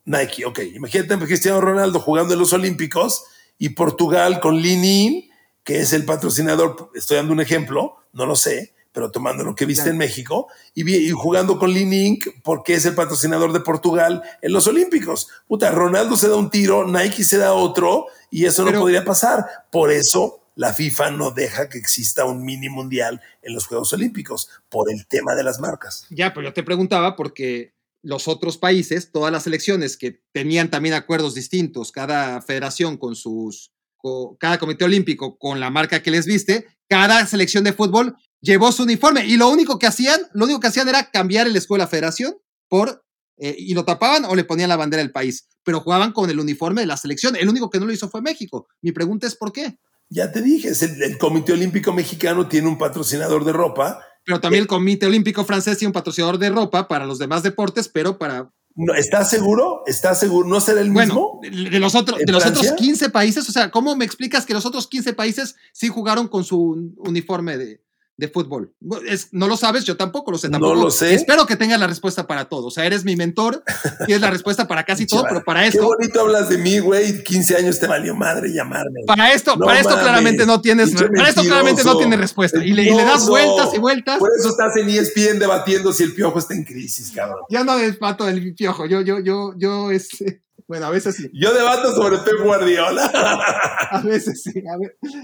Nike, 0.06 0.46
ok. 0.46 0.60
Imagínate 0.76 1.14
a 1.14 1.20
Cristiano 1.20 1.62
Ronaldo 1.62 2.00
jugando 2.00 2.34
en 2.34 2.40
los 2.40 2.54
Olímpicos 2.54 3.26
y 3.58 3.70
Portugal 3.70 4.40
con 4.40 4.60
Linin, 4.60 5.30
que 5.64 5.82
es 5.82 5.94
el 5.94 6.06
patrocinador, 6.06 6.92
estoy 6.96 7.18
dando 7.18 7.34
un 7.34 7.42
ejemplo, 7.42 7.98
no 8.14 8.26
lo 8.26 8.36
sé, 8.36 8.74
pero 8.92 9.12
tomando 9.12 9.44
lo 9.44 9.54
que 9.54 9.66
viste 9.66 9.90
en 9.90 9.98
México, 9.98 10.48
y, 10.74 11.12
jugando 11.12 11.60
con 11.60 11.72
Linin 11.72 12.18
porque 12.44 12.74
es 12.74 12.86
el 12.86 12.96
patrocinador 12.96 13.54
de 13.54 13.60
Portugal 13.60 14.24
en 14.42 14.52
los 14.52 14.66
Olímpicos. 14.66 15.28
Puta, 15.48 15.70
Ronaldo 15.72 16.18
se 16.18 16.28
da 16.28 16.36
un 16.36 16.50
tiro, 16.50 16.88
Nike 16.88 17.24
se 17.24 17.38
da 17.38 17.54
otro, 17.54 18.08
y 18.32 18.46
eso 18.46 18.66
no 18.66 18.80
podría 18.80 19.06
pasar. 19.06 19.46
Por 19.72 19.92
eso 19.92 20.40
la 20.56 20.74
FIFA 20.74 21.12
no 21.12 21.32
deja 21.32 21.70
que 21.70 21.78
exista 21.78 22.26
un 22.26 22.44
mini 22.44 22.70
mundial 22.70 23.22
en 23.44 23.54
los 23.54 23.68
Juegos 23.68 23.94
Olímpicos, 23.94 24.50
por 24.70 24.92
el 24.92 25.06
tema 25.06 25.36
de 25.36 25.44
las 25.44 25.60
marcas. 25.60 26.08
Ya, 26.10 26.34
pero 26.34 26.48
yo 26.48 26.54
te 26.54 26.64
preguntaba 26.64 27.16
porque 27.16 27.74
los 28.02 28.28
otros 28.28 28.58
países, 28.58 29.12
todas 29.12 29.32
las 29.32 29.44
selecciones 29.44 29.98
que 29.98 30.22
tenían 30.32 30.70
también 30.70 30.96
acuerdos 30.96 31.36
distintos, 31.36 31.92
cada 31.92 32.42
federación 32.42 32.98
con 32.98 33.16
sus, 33.16 33.74
cada 34.40 34.58
comité 34.58 34.86
olímpico 34.86 35.38
con 35.38 35.60
la 35.60 35.70
marca 35.70 36.02
que 36.02 36.12
les 36.12 36.26
viste, 36.26 36.68
cada 36.88 37.26
selección 37.26 37.64
de 37.64 37.74
fútbol 37.74 38.16
llevó 38.42 38.72
su 38.72 38.84
uniforme 38.84 39.26
y 39.26 39.38
lo 39.38 39.50
único 39.50 39.78
que 39.80 39.88
hacían, 39.88 40.20
lo 40.34 40.46
único 40.46 40.60
que 40.60 40.68
hacían 40.68 40.88
era 40.88 41.10
cambiar 41.12 41.48
el 41.48 41.56
escuela 41.56 41.88
federación 41.88 42.36
por 42.68 43.04
eh, 43.38 43.56
y 43.58 43.74
lo 43.74 43.86
tapaban 43.86 44.26
o 44.26 44.36
le 44.36 44.44
ponían 44.44 44.70
la 44.70 44.78
bandera 44.78 45.02
del 45.02 45.12
país, 45.12 45.48
pero 45.64 45.82
jugaban 45.82 46.12
con 46.12 46.30
el 46.30 46.40
uniforme 46.40 46.82
de 46.82 46.88
la 46.88 46.98
selección. 46.98 47.36
El 47.36 47.50
único 47.50 47.70
que 47.70 47.80
no 47.80 47.86
lo 47.86 47.94
hizo 47.94 48.10
fue 48.10 48.22
México. 48.22 48.68
Mi 48.82 48.92
pregunta 48.92 49.28
es 49.28 49.36
¿por 49.36 49.52
qué? 49.52 49.78
Ya 50.10 50.32
te 50.32 50.42
dije, 50.42 50.72
el 51.02 51.18
Comité 51.18 51.54
Olímpico 51.54 51.94
Mexicano 51.94 52.48
tiene 52.48 52.68
un 52.68 52.80
patrocinador 52.80 53.46
de 53.46 53.54
ropa 53.54 54.04
pero 54.30 54.40
también 54.40 54.62
el 54.62 54.68
Comité 54.68 55.08
Olímpico 55.08 55.44
Francés 55.44 55.80
tiene 55.80 55.90
un 55.90 55.94
patrocinador 55.94 56.38
de 56.38 56.52
ropa 56.52 56.88
para 56.88 57.08
los 57.08 57.18
demás 57.18 57.42
deportes, 57.42 57.88
pero 57.90 58.20
para. 58.20 58.52
No, 58.76 58.94
¿Estás 58.94 59.28
seguro? 59.28 59.82
¿Estás 59.88 60.20
seguro? 60.20 60.48
¿No 60.48 60.62
será 60.62 60.82
el 60.82 60.92
mismo? 60.92 61.40
Bueno, 61.40 61.70
de 61.72 61.80
los, 61.80 61.96
otros, 61.96 62.20
de 62.20 62.32
los 62.32 62.46
otros 62.46 62.74
15 62.74 63.10
países, 63.10 63.50
o 63.50 63.52
sea, 63.52 63.72
¿cómo 63.72 63.96
me 63.96 64.06
explicas 64.06 64.46
que 64.46 64.54
los 64.54 64.68
otros 64.68 64.86
15 64.86 65.14
países 65.14 65.56
sí 65.74 65.88
jugaron 65.88 66.28
con 66.28 66.44
su 66.44 66.94
uniforme 67.00 67.58
de, 67.58 67.82
de 68.20 68.28
fútbol? 68.28 68.74
Es, 69.08 69.30
no 69.32 69.48
lo 69.48 69.56
sabes, 69.56 69.86
yo 69.86 69.96
tampoco 69.96 70.32
lo 70.32 70.38
sé. 70.38 70.50
Tampoco. 70.50 70.76
No 70.76 70.84
lo 70.84 70.92
sé. 70.92 71.14
Espero 71.14 71.46
que 71.46 71.56
tengas 71.56 71.80
la 71.80 71.88
respuesta 71.88 72.28
para 72.28 72.46
todo. 72.46 72.68
O 72.68 72.72
sea, 72.72 72.86
eres 72.86 73.06
mi 73.06 73.16
mentor, 73.16 73.64
tienes 74.06 74.22
la 74.22 74.30
respuesta 74.30 74.68
para 74.68 74.84
casi 74.84 75.08
todo, 75.08 75.24
pero 75.28 75.44
para 75.44 75.66
esto. 75.66 75.80
Qué 75.80 75.86
bonito 75.86 76.20
hablas 76.20 76.50
de 76.50 76.58
mí, 76.58 76.80
güey. 76.80 77.24
15 77.24 77.56
años 77.56 77.80
te 77.80 77.88
valió 77.88 78.14
madre 78.16 78.52
llamarme. 78.54 79.02
Para 79.08 79.32
esto, 79.32 79.58
para 79.58 79.80
esto 79.80 79.98
claramente 79.98 80.46
no 80.46 80.60
tienes, 80.60 80.92
para 80.94 81.30
esto 81.30 81.44
claramente 81.44 81.84
no 81.84 81.98
tienes 81.98 82.20
respuesta. 82.20 82.64
Y 82.64 82.74
le, 82.74 82.84
y 82.84 82.94
le, 82.94 83.04
das 83.04 83.26
vueltas 83.26 83.74
y 83.74 83.80
vueltas. 83.80 84.20
Por 84.20 84.30
eso 84.38 84.50
estás 84.50 84.76
en 84.76 84.90
ESPN 84.90 85.40
debatiendo 85.40 85.94
si 85.94 86.04
el 86.04 86.14
piojo 86.14 86.40
está 86.40 86.54
en 86.54 86.66
crisis, 86.66 87.12
cabrón. 87.16 87.40
Yo 87.50 87.64
no 87.64 87.78
despato 87.78 88.28
el 88.28 88.54
piojo. 88.54 88.86
Yo, 88.86 89.00
yo, 89.02 89.20
yo, 89.20 89.54
yo, 89.58 89.92
este. 89.92 90.44
Bueno, 90.70 90.86
a 90.86 90.92
veces 90.92 91.16
sí. 91.16 91.32
Yo 91.34 91.52
debato 91.52 91.96
sobre 91.96 92.20
Pep 92.20 92.44
Guardiola. 92.44 93.06
a 93.92 94.02
veces 94.02 94.44
sí. 94.44 94.64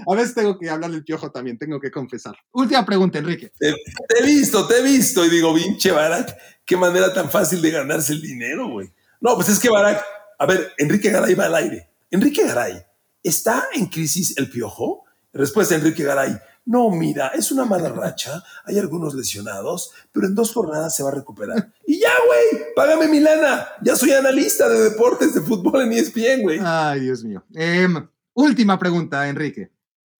A, 0.04 0.14
veces 0.16 0.34
tengo 0.34 0.58
que 0.58 0.68
hablar 0.68 0.90
del 0.90 1.04
piojo 1.04 1.30
también, 1.30 1.56
tengo 1.56 1.78
que 1.78 1.88
confesar. 1.88 2.34
Última 2.50 2.84
pregunta, 2.84 3.18
Enrique. 3.18 3.52
Te, 3.56 3.68
he 3.68 4.26
visto, 4.26 4.66
te 4.66 4.78
he 4.78 4.82
visto 4.82 5.24
y 5.24 5.28
digo, 5.28 5.54
pinche 5.54 5.92
Barak, 5.92 6.36
qué 6.64 6.76
manera 6.76 7.14
tan 7.14 7.30
fácil 7.30 7.62
de 7.62 7.70
ganarse 7.70 8.12
el 8.12 8.22
dinero, 8.22 8.68
güey. 8.70 8.92
No, 9.20 9.36
pues 9.36 9.48
es 9.48 9.60
que 9.60 9.70
Barack, 9.70 10.04
a 10.36 10.46
ver, 10.46 10.72
Enrique 10.78 11.10
Garay 11.10 11.34
va 11.34 11.44
al 11.44 11.54
aire. 11.54 11.90
Enrique 12.10 12.44
Garay, 12.44 12.84
¿está 13.22 13.68
en 13.72 13.86
crisis 13.86 14.36
el 14.38 14.50
piojo? 14.50 15.04
Respuesta 15.32 15.76
Enrique 15.76 16.02
Garay, 16.02 16.36
no, 16.66 16.90
mira, 16.90 17.28
es 17.28 17.52
una 17.52 17.64
mala 17.64 17.90
racha, 17.90 18.42
hay 18.64 18.76
algunos 18.80 19.14
lesionados, 19.14 19.92
pero 20.10 20.26
en 20.26 20.34
dos 20.34 20.52
jornadas 20.52 20.96
se 20.96 21.04
va 21.04 21.10
a 21.10 21.14
recuperar. 21.14 21.72
Y 21.86 22.00
ya, 22.00 22.10
güey, 22.26 22.64
págame 22.74 23.06
mi 23.06 23.20
lana, 23.20 23.68
ya 23.82 23.94
soy 23.94 24.10
analista 24.10 24.68
de 24.68 24.90
deportes 24.90 25.32
de 25.32 25.42
fútbol 25.42 25.82
en 25.82 25.92
ESPN, 25.92 26.42
güey. 26.42 26.58
Ay, 26.60 27.00
Dios 27.00 27.22
mío. 27.22 27.44
Em, 27.54 28.08
última 28.34 28.76
pregunta, 28.80 29.28
Enrique. 29.28 29.70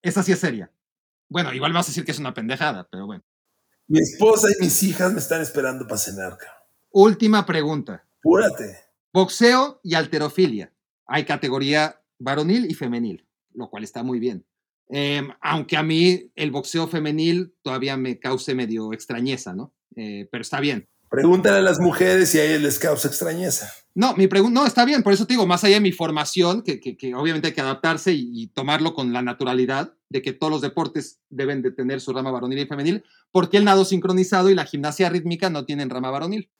Esa 0.00 0.22
sí 0.22 0.30
es 0.30 0.38
seria. 0.38 0.70
Bueno, 1.28 1.52
igual 1.52 1.72
vas 1.72 1.86
a 1.86 1.90
decir 1.90 2.04
que 2.04 2.12
es 2.12 2.18
una 2.20 2.32
pendejada, 2.32 2.86
pero 2.88 3.06
bueno. 3.06 3.24
Mi 3.88 3.98
esposa 3.98 4.46
y 4.56 4.62
mis 4.62 4.80
hijas 4.84 5.12
me 5.12 5.18
están 5.18 5.42
esperando 5.42 5.84
para 5.84 5.98
cenar. 5.98 6.38
Última 6.90 7.44
pregunta. 7.44 8.06
Púrate. 8.22 8.78
Boxeo 9.12 9.80
y 9.82 9.94
alterofilia. 9.94 10.72
Hay 11.06 11.24
categoría 11.24 12.00
varonil 12.20 12.70
y 12.70 12.74
femenil, 12.74 13.26
lo 13.52 13.68
cual 13.68 13.82
está 13.82 14.04
muy 14.04 14.20
bien. 14.20 14.46
Em, 14.88 15.30
aunque 15.40 15.76
a 15.76 15.82
mí 15.82 16.30
el 16.34 16.50
boxeo 16.50 16.86
femenil 16.86 17.54
todavía 17.62 17.96
me 17.96 18.18
cause 18.18 18.54
medio 18.54 18.92
extrañeza, 18.92 19.54
¿no? 19.54 19.74
Eh, 19.96 20.28
pero 20.30 20.42
está 20.42 20.60
bien. 20.60 20.88
Pregúntale 21.08 21.58
a 21.58 21.62
las 21.62 21.78
mujeres 21.78 22.30
si 22.30 22.38
a 22.38 22.44
ellas 22.44 22.62
les 22.62 22.78
causa 22.78 23.08
extrañeza. 23.08 23.72
No, 23.94 24.14
mi 24.16 24.26
pregunta, 24.26 24.60
no, 24.60 24.66
está 24.66 24.84
bien, 24.84 25.02
por 25.02 25.12
eso 25.12 25.26
te 25.26 25.34
digo, 25.34 25.46
más 25.46 25.64
allá 25.64 25.76
de 25.76 25.80
mi 25.80 25.92
formación, 25.92 26.62
que, 26.62 26.80
que, 26.80 27.14
obviamente 27.14 27.48
hay 27.48 27.54
que 27.54 27.60
adaptarse 27.60 28.12
y, 28.12 28.48
tomarlo 28.48 28.92
con 28.92 29.12
la 29.12 29.22
naturalidad 29.22 29.94
de 30.10 30.20
que 30.20 30.32
todos 30.32 30.50
los 30.50 30.60
deportes 30.60 31.20
deben 31.30 31.62
de 31.62 31.70
tener 31.70 32.00
su 32.00 32.12
rama 32.12 32.30
varonil 32.30 32.58
y 32.58 32.66
femenil, 32.66 33.04
porque 33.32 33.56
el 33.56 33.64
nado 33.64 33.84
sincronizado 33.84 34.50
y 34.50 34.54
la 34.54 34.66
gimnasia 34.66 35.08
rítmica 35.08 35.48
no 35.48 35.64
tienen 35.64 35.90
rama 35.90 36.10
varonil. 36.10 36.50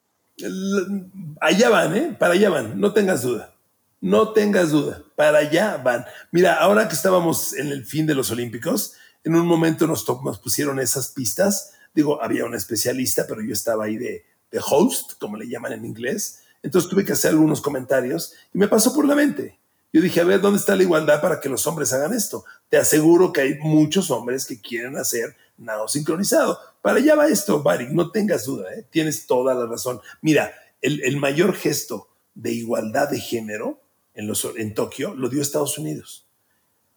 allá 1.41 1.69
van, 1.69 1.97
¿eh? 1.97 2.17
Para 2.19 2.35
allá 2.35 2.49
van, 2.49 2.81
no 2.81 2.93
tengas 2.93 3.23
duda. 3.23 3.56
No 4.01 4.33
tengas 4.33 4.71
duda, 4.71 5.03
para 5.17 5.39
allá 5.39 5.79
van. 5.79 6.05
Mira, 6.31 6.55
ahora 6.55 6.89
que 6.89 6.95
estábamos 6.95 7.55
en 7.55 7.69
el 7.69 7.85
fin 7.85 8.07
de 8.07 8.15
los 8.15 8.31
Olímpicos, 8.31 8.95
en 9.25 9.35
un 9.35 9.47
momento 9.47 9.87
nos, 9.87 10.07
nos 10.23 10.39
pusieron 10.39 10.79
esas 10.79 11.09
pistas. 11.09 11.73
Digo, 11.95 12.23
había 12.23 12.45
un 12.45 12.55
especialista, 12.55 13.27
pero 13.27 13.43
yo 13.43 13.53
estaba 13.53 13.85
ahí 13.85 13.97
de, 13.97 14.25
de 14.51 14.61
host, 14.65 15.15
como 15.19 15.37
le 15.37 15.49
llaman 15.49 15.73
en 15.73 15.85
inglés. 15.85 16.43
Entonces 16.63 16.91
tuve 16.91 17.05
que 17.05 17.13
hacer 17.13 17.31
algunos 17.31 17.61
comentarios 17.61 18.35
y 18.53 18.59
me 18.59 18.69
pasó 18.69 18.95
por 18.95 19.07
la 19.07 19.15
mente. 19.15 19.59
Yo 19.93 20.03
dije, 20.03 20.21
a 20.21 20.25
ver, 20.25 20.41
¿dónde 20.41 20.59
está 20.59 20.77
la 20.77 20.83
igualdad 20.83 21.23
para 21.23 21.41
que 21.41 21.49
los 21.49 21.67
hombres 21.67 21.93
hagan 21.93 22.13
esto? 22.13 22.45
Te 22.69 22.77
aseguro 22.77 23.33
que 23.33 23.41
hay 23.41 23.59
muchos 23.61 24.11
hombres 24.11 24.45
que 24.45 24.61
quieren 24.61 24.97
hacer 24.99 25.37
nado 25.57 25.89
sincronizado. 25.89 26.59
Para 26.83 26.99
allá 26.99 27.15
va 27.15 27.29
esto, 27.29 27.63
Barry, 27.63 27.89
no 27.91 28.11
tengas 28.11 28.45
duda, 28.45 28.75
¿eh? 28.75 28.87
tienes 28.91 29.27
toda 29.27 29.55
la 29.55 29.67
razón. 29.67 30.01
Mira, 30.21 30.53
el, 30.83 31.03
el 31.03 31.17
mayor 31.17 31.55
gesto 31.55 32.09
de 32.35 32.53
igualdad 32.53 33.09
de 33.09 33.21
género 33.21 33.86
en, 34.17 34.27
los, 34.27 34.49
en 34.57 34.75
Tokio 34.75 35.15
lo 35.15 35.29
dio 35.29 35.41
Estados 35.41 35.79
Unidos. 35.79 36.27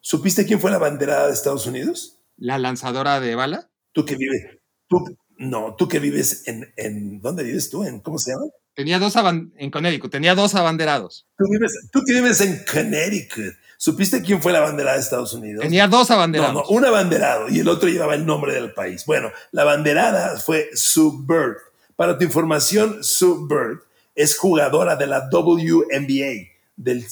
¿Supiste 0.01 0.45
quién 0.45 0.59
fue 0.59 0.71
la 0.71 0.77
banderada 0.77 1.27
de 1.27 1.33
Estados 1.33 1.67
Unidos? 1.67 2.17
¿La 2.37 2.57
lanzadora 2.57 3.19
de 3.19 3.35
bala? 3.35 3.69
Tú 3.91 4.05
que 4.05 4.15
vives, 4.15 4.59
tú, 4.87 5.17
no, 5.37 5.75
tú 5.75 5.87
que 5.87 5.99
vives 5.99 6.47
en, 6.47 6.73
en, 6.77 7.21
¿dónde 7.21 7.43
vives 7.43 7.69
tú? 7.69 7.83
¿En, 7.83 7.99
¿Cómo 7.99 8.17
se 8.17 8.31
llama? 8.31 8.45
Tenía 8.73 8.97
dos 8.97 9.13
en 9.57 9.71
Connecticut, 9.71 10.09
tenía 10.09 10.35
dos 10.35 10.55
abanderados. 10.55 11.27
Tú, 11.37 11.43
vives, 11.51 11.89
tú 11.91 12.01
que 12.05 12.13
vives 12.13 12.39
en 12.39 12.63
Connecticut, 12.71 13.53
¿supiste 13.77 14.21
quién 14.21 14.41
fue 14.41 14.53
la 14.53 14.61
banderada 14.61 14.95
de 14.95 15.03
Estados 15.03 15.33
Unidos? 15.33 15.63
Tenía 15.63 15.89
dos 15.89 16.09
abanderados. 16.11 16.53
No, 16.53 16.61
no, 16.61 16.69
un 16.69 16.85
abanderado 16.85 17.49
y 17.49 17.59
el 17.59 17.67
otro 17.67 17.89
llevaba 17.89 18.15
el 18.15 18.25
nombre 18.25 18.53
del 18.53 18.73
país. 18.73 19.05
Bueno, 19.05 19.31
la 19.51 19.65
banderada 19.65 20.39
fue 20.39 20.69
Sue 20.73 21.11
Bird. 21.27 21.57
Para 21.97 22.17
tu 22.17 22.23
información, 22.23 23.03
Sue 23.03 23.35
Bird 23.49 23.81
es 24.15 24.37
jugadora 24.37 24.95
de 24.95 25.07
la 25.07 25.27
WNBA 25.29 26.58
del, 26.79 27.05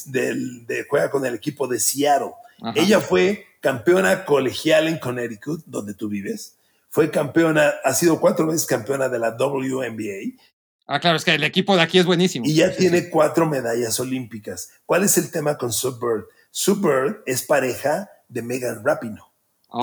de, 0.66 0.86
juega 0.90 1.12
con 1.12 1.26
el 1.26 1.36
equipo 1.36 1.68
de 1.68 1.80
Seattle. 1.80 2.32
Ella 2.76 3.02
fue 3.02 3.46
campeona 3.60 4.26
colegial 4.26 4.88
en 4.88 4.98
Connecticut, 4.98 5.64
donde 5.66 5.94
tú 5.94 6.08
vives. 6.08 6.58
Fue 6.90 7.12
campeona, 7.12 7.74
ha 7.84 7.94
sido 7.94 8.20
cuatro 8.20 8.48
veces 8.48 8.66
campeona 8.66 9.10
de 9.10 9.20
la 9.20 9.32
WNBA. 9.32 10.42
Ah, 10.88 11.00
claro, 11.00 11.18
es 11.18 11.26
que 11.26 11.36
el 11.36 11.44
equipo 11.44 11.76
de 11.76 11.82
aquí 11.82 12.00
es 12.00 12.06
buenísimo. 12.06 12.46
Y 12.46 12.56
ya 12.56 12.76
tiene 12.76 13.10
cuatro 13.10 13.46
medallas 13.46 14.00
olímpicas. 14.00 14.72
¿Cuál 14.86 15.04
es 15.04 15.18
el 15.18 15.30
tema 15.30 15.58
con 15.58 15.74
Sue 15.74 15.92
Bird? 15.92 16.26
Sue 16.50 16.76
Bird 16.76 17.24
es 17.26 17.44
pareja 17.44 18.10
de 18.30 18.42
Megan 18.42 18.84
Rapinoe. 18.84 19.28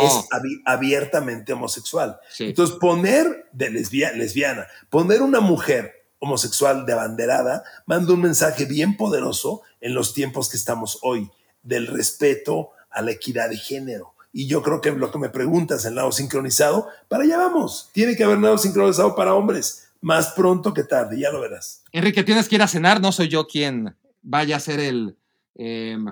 Es 0.03 0.13
oh. 0.13 0.29
abiertamente 0.65 1.53
homosexual. 1.53 2.19
Entonces, 2.39 2.77
poner 2.77 3.49
de 3.53 3.71
lesbiana, 3.71 4.67
poner 4.89 5.21
una 5.21 5.41
mujer 5.41 6.05
homosexual 6.25 6.87
de 6.87 6.95
abanderada, 6.95 7.63
manda 7.87 8.15
un 8.15 8.23
mensaje 8.23 8.65
bien 8.65 8.97
poderoso 8.97 9.63
en 9.85 9.93
los 9.93 10.15
tiempos 10.15 10.49
que 10.49 10.57
estamos 10.57 10.99
hoy, 11.03 11.31
del 11.63 11.87
respeto 11.87 12.71
a 12.91 13.03
la 13.03 13.11
equidad 13.11 13.51
de 13.51 13.59
género. 13.59 14.15
Y 14.33 14.47
yo 14.49 14.63
creo 14.63 14.81
que 14.81 14.91
lo 14.91 15.13
que 15.13 15.19
me 15.19 15.29
preguntas, 15.29 15.85
el 15.85 15.95
lado 15.95 16.11
sincronizado, 16.11 16.89
para 17.07 17.25
allá 17.25 17.37
vamos. 17.37 17.91
Tiene 17.93 18.17
que 18.17 18.25
haber 18.25 18.39
lado 18.39 18.57
sincronizado 18.57 19.15
para 19.15 19.35
hombres, 19.35 19.91
más 20.01 20.29
pronto 20.29 20.73
que 20.73 20.85
tarde, 20.85 21.21
ya 21.21 21.31
lo 21.31 21.43
verás. 21.43 21.83
Enrique, 21.93 22.25
tienes 22.25 22.49
que 22.49 22.55
ir 22.55 22.63
a 22.63 22.67
cenar, 22.67 22.99
no 22.99 23.13
soy 23.13 23.29
yo 23.29 23.47
quien 23.47 23.95
vaya 24.23 24.57
a 24.57 24.61
ser 24.61 24.81
el, 24.81 25.19
em, 25.55 26.07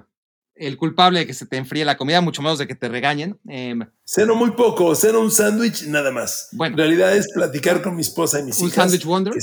el 0.55 0.77
culpable 0.77 1.21
de 1.21 1.27
que 1.27 1.35
se 1.35 1.47
te 1.47 1.57
enfríe 1.57 1.87
la 1.87 1.97
comida, 1.97 2.21
mucho 2.21 2.43
menos 2.43 2.59
de 2.59 2.67
que 2.67 2.75
te 2.75 2.91
regañen. 2.91 3.41
Eh, 3.49 3.75
ceno 4.05 4.35
muy 4.35 4.51
poco, 4.51 4.95
ceno 4.95 5.19
un 5.21 5.31
sándwich 5.31 5.87
nada 5.87 6.11
más. 6.11 6.51
Bueno, 6.53 6.75
en 6.75 6.79
realidad 6.79 7.17
es 7.17 7.33
platicar 7.33 7.81
con 7.81 7.97
mi 7.97 8.03
esposa 8.03 8.39
y 8.39 8.43
mis 8.43 8.59
hijas. 8.59 8.65
¿Un 8.65 8.75
sándwich 8.75 9.07
wonder? 9.07 9.35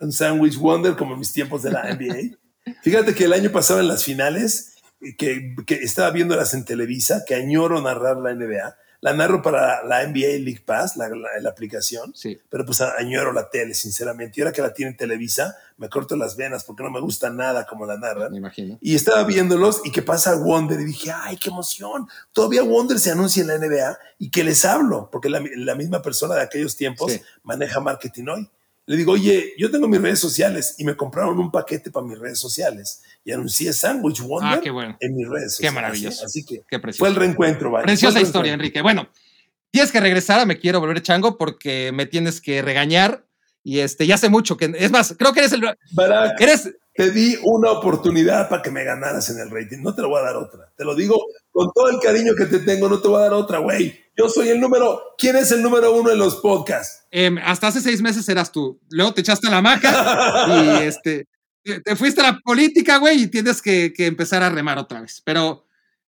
un 0.00 0.12
sandwich 0.12 0.56
wonder 0.56 0.96
como 0.96 1.12
en 1.12 1.18
mis 1.18 1.32
tiempos 1.32 1.62
de 1.62 1.72
la 1.72 1.92
NBA. 1.92 2.38
Fíjate 2.82 3.14
que 3.14 3.24
el 3.24 3.32
año 3.32 3.50
pasado 3.50 3.80
en 3.80 3.88
las 3.88 4.04
finales, 4.04 4.76
que, 5.16 5.54
que, 5.66 5.74
estaba 5.76 6.10
viéndolas 6.10 6.54
en 6.54 6.64
Televisa, 6.64 7.24
que 7.26 7.34
añoro 7.34 7.80
narrar 7.80 8.16
la 8.16 8.34
NBA, 8.34 8.76
la 9.00 9.12
narro 9.12 9.42
para 9.42 9.84
la 9.84 10.04
NBA 10.04 10.40
League 10.40 10.62
Pass, 10.64 10.96
la, 10.96 11.08
la, 11.08 11.48
aplicación, 11.48 12.12
sí. 12.14 12.38
pero 12.50 12.64
pues 12.64 12.80
añoro 12.80 13.32
la 13.32 13.48
tele, 13.48 13.74
sinceramente. 13.74 14.34
Y 14.36 14.42
ahora 14.42 14.52
que 14.52 14.62
la 14.62 14.74
tiene 14.74 14.94
Televisa, 14.94 15.56
me 15.76 15.88
corto 15.88 16.16
las 16.16 16.36
venas 16.36 16.64
porque 16.64 16.82
no 16.82 16.90
me 16.90 17.00
gusta 17.00 17.30
nada 17.30 17.64
como 17.64 17.86
la 17.86 17.96
narran. 17.96 18.32
Me 18.32 18.38
imagino. 18.38 18.76
Y 18.80 18.96
estaba 18.96 19.22
viéndolos 19.22 19.82
y 19.84 19.92
que 19.92 20.02
pasa 20.02 20.34
Wonder 20.34 20.80
y 20.80 20.84
dije, 20.84 21.12
ay, 21.14 21.36
qué 21.36 21.50
emoción. 21.50 22.08
Todavía 22.32 22.64
Wonder 22.64 22.98
se 22.98 23.12
anuncia 23.12 23.42
en 23.42 23.48
la 23.48 23.58
NBA 23.58 23.98
y 24.18 24.30
que 24.30 24.42
les 24.42 24.64
hablo, 24.64 25.08
porque 25.12 25.28
la, 25.28 25.40
la 25.56 25.76
misma 25.76 26.02
persona 26.02 26.34
de 26.34 26.42
aquellos 26.42 26.74
tiempos 26.74 27.20
maneja 27.44 27.78
marketing 27.78 28.26
hoy. 28.26 28.50
Le 28.88 28.96
digo, 28.96 29.12
oye, 29.12 29.52
yo 29.58 29.70
tengo 29.70 29.86
mis 29.86 30.00
redes 30.00 30.18
sociales 30.18 30.76
y 30.78 30.84
me 30.84 30.96
compraron 30.96 31.38
un 31.38 31.50
paquete 31.50 31.90
para 31.90 32.06
mis 32.06 32.18
redes 32.18 32.38
sociales 32.38 33.02
y 33.22 33.30
anuncié 33.32 33.70
Sandwich 33.74 34.22
Wonder 34.22 34.62
ah, 34.66 34.96
en 34.98 35.14
mis 35.14 35.28
redes 35.28 35.52
sociales. 35.52 35.58
Qué 35.58 35.74
maravilloso. 35.74 36.24
Así, 36.24 36.42
que 36.42 36.62
qué 36.66 36.78
precioso. 36.78 37.00
fue 37.00 37.10
el 37.10 37.14
reencuentro, 37.14 37.70
¿vale? 37.70 37.84
Preciosa 37.84 38.18
historia, 38.18 38.54
Enrique. 38.54 38.80
Bueno, 38.80 39.10
tienes 39.70 39.92
que 39.92 40.00
regresar 40.00 40.40
a 40.40 40.46
Me 40.46 40.58
Quiero 40.58 40.80
Volver 40.80 41.02
Chango 41.02 41.36
porque 41.36 41.92
me 41.92 42.06
tienes 42.06 42.40
que 42.40 42.62
regañar 42.62 43.26
y 43.62 43.80
este, 43.80 44.06
ya 44.06 44.14
hace 44.14 44.30
mucho 44.30 44.56
que, 44.56 44.72
es 44.78 44.90
más, 44.90 45.14
creo 45.18 45.34
que 45.34 45.40
eres 45.40 45.52
el... 45.52 45.60
Barack, 45.92 46.40
eres... 46.40 46.74
Te 46.98 47.12
di 47.12 47.38
una 47.44 47.70
oportunidad 47.70 48.48
para 48.48 48.60
que 48.60 48.72
me 48.72 48.82
ganaras 48.82 49.30
en 49.30 49.38
el 49.38 49.50
rating, 49.50 49.84
no 49.84 49.94
te 49.94 50.02
lo 50.02 50.08
voy 50.08 50.18
a 50.18 50.24
dar 50.24 50.36
otra. 50.36 50.68
Te 50.76 50.84
lo 50.84 50.96
digo 50.96 51.16
con 51.52 51.70
todo 51.72 51.88
el 51.90 52.00
cariño 52.00 52.34
que 52.34 52.46
te 52.46 52.58
tengo, 52.58 52.88
no 52.88 53.00
te 53.00 53.06
voy 53.06 53.18
a 53.18 53.26
dar 53.26 53.34
otra, 53.34 53.58
güey. 53.58 53.96
Yo 54.16 54.28
soy 54.28 54.48
el 54.48 54.60
número. 54.60 55.00
¿Quién 55.16 55.36
es 55.36 55.52
el 55.52 55.62
número 55.62 55.94
uno 55.94 56.10
en 56.10 56.18
los 56.18 56.38
podcasts? 56.38 57.06
Em, 57.12 57.38
hasta 57.38 57.68
hace 57.68 57.80
seis 57.80 58.02
meses 58.02 58.28
eras 58.28 58.50
tú. 58.50 58.80
Luego 58.90 59.14
te 59.14 59.20
echaste 59.20 59.46
a 59.46 59.50
la 59.50 59.62
maca 59.62 60.48
y 60.48 60.82
este, 60.88 61.28
te 61.62 61.94
fuiste 61.94 62.20
a 62.20 62.32
la 62.32 62.40
política, 62.40 62.96
güey, 62.96 63.22
y 63.22 63.26
tienes 63.28 63.62
que, 63.62 63.94
empezar 63.98 64.42
a 64.42 64.50
remar 64.50 64.76
otra 64.78 65.00
vez. 65.00 65.22
Pero, 65.24 65.66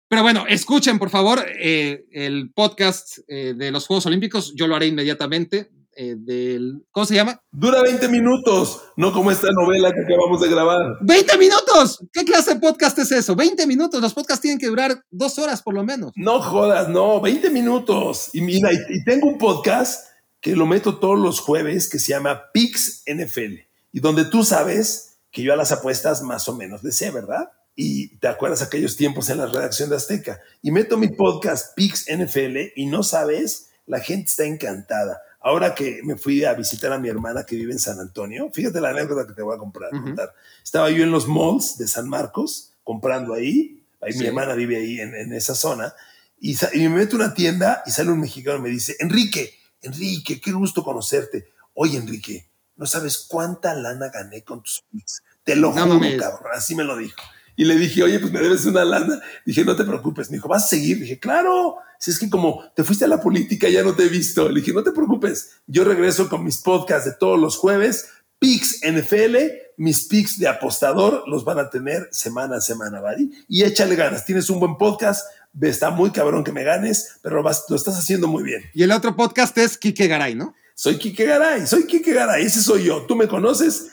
pero 0.08 0.22
bueno, 0.22 0.46
escuchen, 0.48 0.98
por 0.98 1.10
favor, 1.10 1.44
eh, 1.46 2.06
el 2.12 2.50
podcast 2.54 3.18
eh, 3.28 3.52
de 3.54 3.70
los 3.70 3.86
Juegos 3.86 4.06
Olímpicos. 4.06 4.54
Yo 4.56 4.66
lo 4.66 4.74
haré 4.74 4.86
inmediatamente. 4.86 5.70
Eh, 6.00 6.14
del. 6.16 6.86
¿Cómo 6.92 7.06
se 7.06 7.16
llama? 7.16 7.42
Dura 7.50 7.82
20 7.82 8.06
minutos, 8.06 8.82
no 8.96 9.12
como 9.12 9.32
esta 9.32 9.48
novela 9.50 9.90
que 9.92 10.02
acabamos 10.02 10.40
de 10.40 10.48
grabar. 10.48 10.96
¡20 11.00 11.36
minutos! 11.36 11.98
¿Qué 12.12 12.24
clase 12.24 12.54
de 12.54 12.60
podcast 12.60 12.96
es 13.00 13.10
eso? 13.10 13.34
20 13.34 13.66
minutos. 13.66 14.00
Los 14.00 14.14
podcasts 14.14 14.40
tienen 14.40 14.60
que 14.60 14.68
durar 14.68 15.02
dos 15.10 15.40
horas 15.40 15.60
por 15.60 15.74
lo 15.74 15.82
menos. 15.82 16.12
No 16.14 16.40
jodas, 16.40 16.88
no, 16.88 17.20
20 17.20 17.50
minutos. 17.50 18.30
Y 18.32 18.42
mira, 18.42 18.70
y, 18.72 19.02
tengo 19.02 19.26
un 19.26 19.38
podcast 19.38 20.06
que 20.40 20.54
lo 20.54 20.66
meto 20.66 21.00
todos 21.00 21.18
los 21.18 21.40
jueves 21.40 21.88
que 21.88 21.98
se 21.98 22.12
llama 22.12 22.52
Pix 22.52 23.02
NFL. 23.08 23.54
Y 23.90 23.98
donde 23.98 24.24
tú 24.24 24.44
sabes 24.44 25.18
que 25.32 25.42
yo 25.42 25.52
a 25.52 25.56
las 25.56 25.72
apuestas 25.72 26.22
más 26.22 26.48
o 26.48 26.54
menos 26.54 26.84
le 26.84 26.92
sé, 26.92 27.10
¿verdad? 27.10 27.50
y 27.74 28.16
te 28.18 28.28
acuerdas 28.28 28.62
aquellos 28.62 28.96
tiempos 28.96 29.30
en 29.30 29.38
la 29.38 29.46
redacción 29.46 29.90
de 29.90 29.96
Azteca. 29.96 30.40
Y 30.62 30.70
meto 30.70 30.96
mi 30.96 31.08
podcast 31.08 31.74
Pix 31.74 32.06
NFL 32.08 32.72
y 32.76 32.86
no 32.86 33.02
sabes, 33.02 33.70
la 33.86 33.98
gente 33.98 34.30
está 34.30 34.44
encantada. 34.44 35.22
Ahora 35.48 35.74
que 35.74 36.02
me 36.04 36.14
fui 36.16 36.44
a 36.44 36.52
visitar 36.52 36.92
a 36.92 36.98
mi 36.98 37.08
hermana 37.08 37.46
que 37.46 37.56
vive 37.56 37.72
en 37.72 37.78
San 37.78 37.98
Antonio, 37.98 38.50
fíjate 38.52 38.82
la 38.82 38.90
anécdota 38.90 39.26
que 39.26 39.32
te 39.32 39.40
voy 39.40 39.56
a 39.56 39.58
comprar, 39.58 39.88
contar. 39.88 40.34
Estaba 40.62 40.90
yo 40.90 41.02
en 41.02 41.10
los 41.10 41.26
malls 41.26 41.78
de 41.78 41.88
San 41.88 42.06
Marcos 42.06 42.74
comprando 42.84 43.32
ahí, 43.32 43.82
ahí 44.02 44.12
mi 44.18 44.26
hermana 44.26 44.52
vive 44.52 44.76
ahí 44.76 45.00
en, 45.00 45.32
esa 45.32 45.54
zona, 45.54 45.94
y, 46.38 46.54
me 46.74 46.90
meto 46.90 47.16
a 47.16 47.20
una 47.20 47.32
tienda 47.32 47.82
y 47.86 47.92
sale 47.92 48.10
un 48.10 48.20
mexicano 48.20 48.58
y 48.58 48.60
me 48.60 48.68
dice, 48.68 48.94
Enrique, 48.98 49.54
Enrique, 49.80 50.38
qué 50.38 50.52
gusto 50.52 50.84
conocerte. 50.84 51.48
Oye, 51.72 51.96
Enrique, 51.96 52.50
no 52.76 52.84
sabes 52.84 53.24
cuánta 53.26 53.72
lana 53.72 54.10
gané 54.10 54.44
con 54.44 54.62
tus 54.62 54.84
picks 54.92 55.22
Te 55.44 55.56
lo 55.56 55.72
juro, 55.72 55.98
cabrón. 56.18 56.52
Así 56.52 56.74
me 56.74 56.84
lo 56.84 56.94
dijo. 56.94 57.22
Y 57.56 57.64
le 57.64 57.74
dije, 57.76 58.02
oye, 58.02 58.20
pues 58.20 58.30
me 58.30 58.40
debes 58.40 58.66
una 58.66 58.84
lana. 58.84 59.18
Dije, 59.46 59.64
no 59.64 59.74
te 59.74 59.84
preocupes. 59.84 60.30
Me 60.30 60.36
dijo, 60.36 60.46
¿vas 60.46 60.64
a 60.64 60.68
seguir? 60.68 61.00
Dije, 61.00 61.18
claro. 61.18 61.78
Si 61.98 62.10
es 62.10 62.18
que 62.18 62.30
como 62.30 62.64
te 62.74 62.84
fuiste 62.84 63.04
a 63.04 63.08
la 63.08 63.20
política, 63.20 63.68
ya 63.68 63.82
no 63.82 63.94
te 63.94 64.04
he 64.04 64.08
visto. 64.08 64.48
Le 64.48 64.60
dije, 64.60 64.72
no 64.72 64.82
te 64.82 64.92
preocupes. 64.92 65.50
Yo 65.66 65.84
regreso 65.84 66.28
con 66.28 66.44
mis 66.44 66.58
podcasts 66.58 67.04
de 67.04 67.16
todos 67.18 67.38
los 67.38 67.56
jueves. 67.56 68.08
Pix 68.38 68.80
NFL, 68.88 69.36
mis 69.76 70.06
picks 70.06 70.38
de 70.38 70.46
apostador 70.46 71.24
los 71.26 71.44
van 71.44 71.58
a 71.58 71.70
tener 71.70 72.08
semana 72.12 72.58
a 72.58 72.60
semana, 72.60 73.00
¿vale? 73.00 73.28
Y 73.48 73.64
échale 73.64 73.96
ganas. 73.96 74.24
Tienes 74.24 74.48
un 74.48 74.60
buen 74.60 74.76
podcast. 74.76 75.26
Está 75.60 75.90
muy 75.90 76.10
cabrón 76.10 76.44
que 76.44 76.52
me 76.52 76.62
ganes, 76.62 77.18
pero 77.20 77.42
lo, 77.42 77.50
lo 77.68 77.76
estás 77.76 77.98
haciendo 77.98 78.28
muy 78.28 78.44
bien. 78.44 78.62
Y 78.74 78.84
el 78.84 78.92
otro 78.92 79.16
podcast 79.16 79.58
es 79.58 79.76
Kike 79.76 80.06
Garay, 80.06 80.36
¿no? 80.36 80.54
Soy 80.74 80.96
Kike 80.96 81.24
Garay, 81.24 81.66
soy 81.66 81.86
Kike 81.88 82.12
Garay, 82.12 82.46
ese 82.46 82.62
soy 82.62 82.84
yo. 82.84 83.02
¿Tú 83.02 83.16
me 83.16 83.26
conoces? 83.26 83.88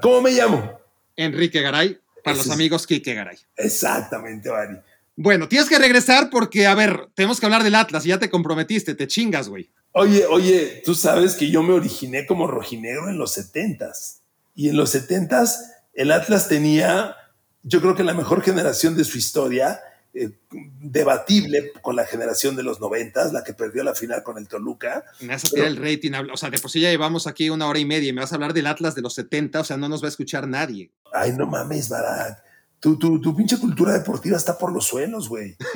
¿Cómo 0.00 0.22
me 0.22 0.30
llamo? 0.30 0.78
Enrique 1.16 1.60
Garay, 1.60 1.98
para 2.22 2.36
los 2.36 2.48
amigos 2.50 2.86
Kike 2.86 3.14
Garay. 3.14 3.36
Exactamente, 3.56 4.48
Bari. 4.48 4.76
Bueno, 5.22 5.48
tienes 5.48 5.68
que 5.68 5.78
regresar 5.78 6.30
porque, 6.30 6.66
a 6.66 6.74
ver, 6.74 7.10
tenemos 7.14 7.38
que 7.38 7.44
hablar 7.44 7.62
del 7.62 7.74
Atlas. 7.74 8.04
Ya 8.04 8.18
te 8.18 8.30
comprometiste, 8.30 8.94
te 8.94 9.06
chingas, 9.06 9.50
güey. 9.50 9.70
Oye, 9.92 10.24
oye, 10.24 10.80
tú 10.82 10.94
sabes 10.94 11.34
que 11.34 11.50
yo 11.50 11.62
me 11.62 11.74
originé 11.74 12.24
como 12.24 12.46
rojinegro 12.46 13.10
en 13.10 13.18
los 13.18 13.32
setentas. 13.32 14.22
Y 14.54 14.70
en 14.70 14.78
los 14.78 14.88
setentas 14.88 15.74
el 15.92 16.10
Atlas 16.10 16.48
tenía, 16.48 17.16
yo 17.62 17.82
creo 17.82 17.94
que 17.94 18.02
la 18.02 18.14
mejor 18.14 18.40
generación 18.40 18.96
de 18.96 19.04
su 19.04 19.18
historia 19.18 19.80
eh, 20.14 20.30
debatible 20.80 21.70
con 21.82 21.96
la 21.96 22.06
generación 22.06 22.56
de 22.56 22.62
los 22.62 22.80
noventas, 22.80 23.34
la 23.34 23.44
que 23.44 23.52
perdió 23.52 23.84
la 23.84 23.94
final 23.94 24.22
con 24.22 24.38
el 24.38 24.48
Toluca. 24.48 25.04
Me 25.20 25.34
vas 25.34 25.44
a 25.44 25.48
tirar 25.50 25.66
el 25.66 25.76
rating, 25.76 26.12
o 26.32 26.36
sea, 26.38 26.48
de 26.48 26.58
por 26.58 26.70
sí 26.70 26.80
ya 26.80 26.88
llevamos 26.88 27.26
aquí 27.26 27.50
una 27.50 27.66
hora 27.68 27.78
y 27.78 27.84
media 27.84 28.08
y 28.08 28.14
me 28.14 28.22
vas 28.22 28.32
a 28.32 28.36
hablar 28.36 28.54
del 28.54 28.66
Atlas 28.66 28.94
de 28.94 29.02
los 29.02 29.12
70, 29.12 29.60
o 29.60 29.64
sea, 29.64 29.76
no 29.76 29.90
nos 29.90 30.02
va 30.02 30.06
a 30.06 30.08
escuchar 30.08 30.48
nadie. 30.48 30.90
Ay, 31.12 31.34
no 31.36 31.46
mames, 31.46 31.90
Barak. 31.90 32.49
Tu, 32.80 32.98
tu, 32.98 33.20
tu 33.20 33.36
pinche 33.36 33.58
cultura 33.58 33.92
deportiva 33.92 34.36
está 34.36 34.56
por 34.56 34.72
los 34.72 34.86
suelos, 34.86 35.28
güey. 35.28 35.56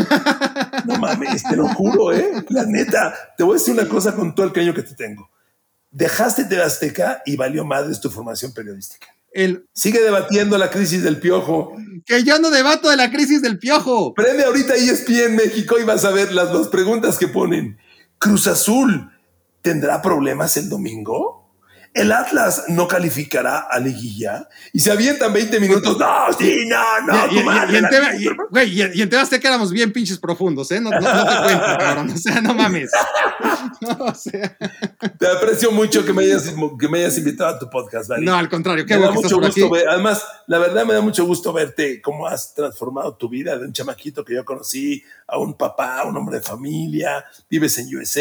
No 0.87 0.99
mames, 0.99 1.43
te 1.45 1.57
lo 1.57 1.67
juro, 1.69 2.13
¿eh? 2.13 2.45
La 2.51 2.67
neta, 2.67 3.15
te 3.39 3.45
voy 3.45 3.57
a 3.57 3.59
decir 3.59 3.73
una 3.73 3.89
cosa 3.89 4.15
con 4.15 4.35
todo 4.35 4.45
el 4.45 4.53
cariño 4.53 4.75
que 4.75 4.83
te 4.83 4.95
tengo. 4.95 5.31
Dejaste 5.91 6.45
de 6.45 6.61
Azteca 6.63 7.23
y 7.25 7.37
valió 7.37 7.65
madres 7.65 8.01
tu 8.01 8.11
formación 8.11 8.53
periodística. 8.53 9.07
Sigue 9.73 10.01
debatiendo 10.01 10.59
la 10.59 10.71
crisis 10.71 11.03
del 11.03 11.19
piojo. 11.19 11.77
Que 12.07 12.23
yo 12.23 12.39
no 12.39 12.51
debato 12.51 12.89
de 12.89 12.97
la 12.97 13.11
crisis 13.11 13.43
del 13.43 13.59
piojo. 13.59 14.15
Prende 14.15 14.45
ahorita 14.45 14.75
ESPN 14.75 15.35
México 15.35 15.79
y 15.79 15.85
vas 15.85 16.05
a 16.05 16.11
ver 16.11 16.33
las 16.33 16.53
dos 16.53 16.69
preguntas 16.69 17.19
que 17.19 17.27
ponen. 17.27 17.79
Cruz 18.19 18.47
Azul, 18.47 19.11
¿tendrá 19.61 20.03
problemas 20.03 20.57
el 20.57 20.69
domingo? 20.69 21.34
El 21.95 22.11
Atlas 22.11 22.65
no 22.69 22.89
calificará 22.89 23.69
a 23.71 23.79
liguilla 23.79 24.49
y 24.73 24.81
se 24.81 24.91
avientan 24.91 25.33
20 25.33 25.61
minutos. 25.61 25.97
No, 25.97 26.33
sí, 26.37 26.67
no, 26.67 27.01
no. 27.07 27.33
Y, 27.33 27.37
y, 27.73 27.77
en 27.77 27.89
tema, 27.89 28.11
güey, 28.51 28.81
y, 28.81 29.03
en 29.03 29.09
que 29.09 29.47
éramos 29.47 29.71
bien 29.71 29.93
pinches 29.93 30.19
profundos, 30.19 30.73
¿eh? 30.73 30.81
No, 30.81 30.91
no, 30.91 30.99
te 30.99 31.43
cuento, 31.45 31.67
cabrón. 31.79 32.11
O 32.11 32.19
sea, 32.19 32.41
no 32.41 32.55
mames. 32.55 32.91
No, 33.81 34.05
o 34.05 34.15
sea. 34.15 34.57
Te 35.19 35.27
aprecio 35.27 35.71
mucho 35.71 36.05
que 36.05 36.13
me 36.13 36.23
hayas, 36.23 36.55
que 36.79 36.89
me 36.89 36.99
hayas 37.01 37.19
invitado 37.19 37.57
a 37.57 37.59
tu 37.59 37.69
podcast, 37.69 38.09
¿vale? 38.09 38.25
No, 38.25 38.35
al 38.35 38.49
contrario. 38.49 38.87
Qué 38.87 38.97
me 38.97 39.05
da 39.05 39.11
mucho 39.11 39.39
gusto 39.39 39.71
ver, 39.71 39.89
Además, 39.89 40.25
la 40.47 40.59
verdad 40.59 40.85
me 40.87 40.95
da 40.95 41.01
mucho 41.01 41.25
gusto 41.25 41.53
verte 41.53 42.01
cómo 42.01 42.27
has 42.27 42.55
transformado 42.55 43.17
tu 43.17 43.29
vida 43.29 43.59
de 43.59 43.67
un 43.67 43.73
chamaquito 43.73 44.25
que 44.25 44.35
yo 44.35 44.45
conocí 44.45 45.03
a 45.27 45.39
un 45.39 45.55
papá, 45.55 46.01
a 46.01 46.05
un 46.05 46.17
hombre 46.17 46.39
de 46.39 46.43
familia, 46.43 47.25
vives 47.51 47.79
en 47.79 47.95
USA, 47.95 48.21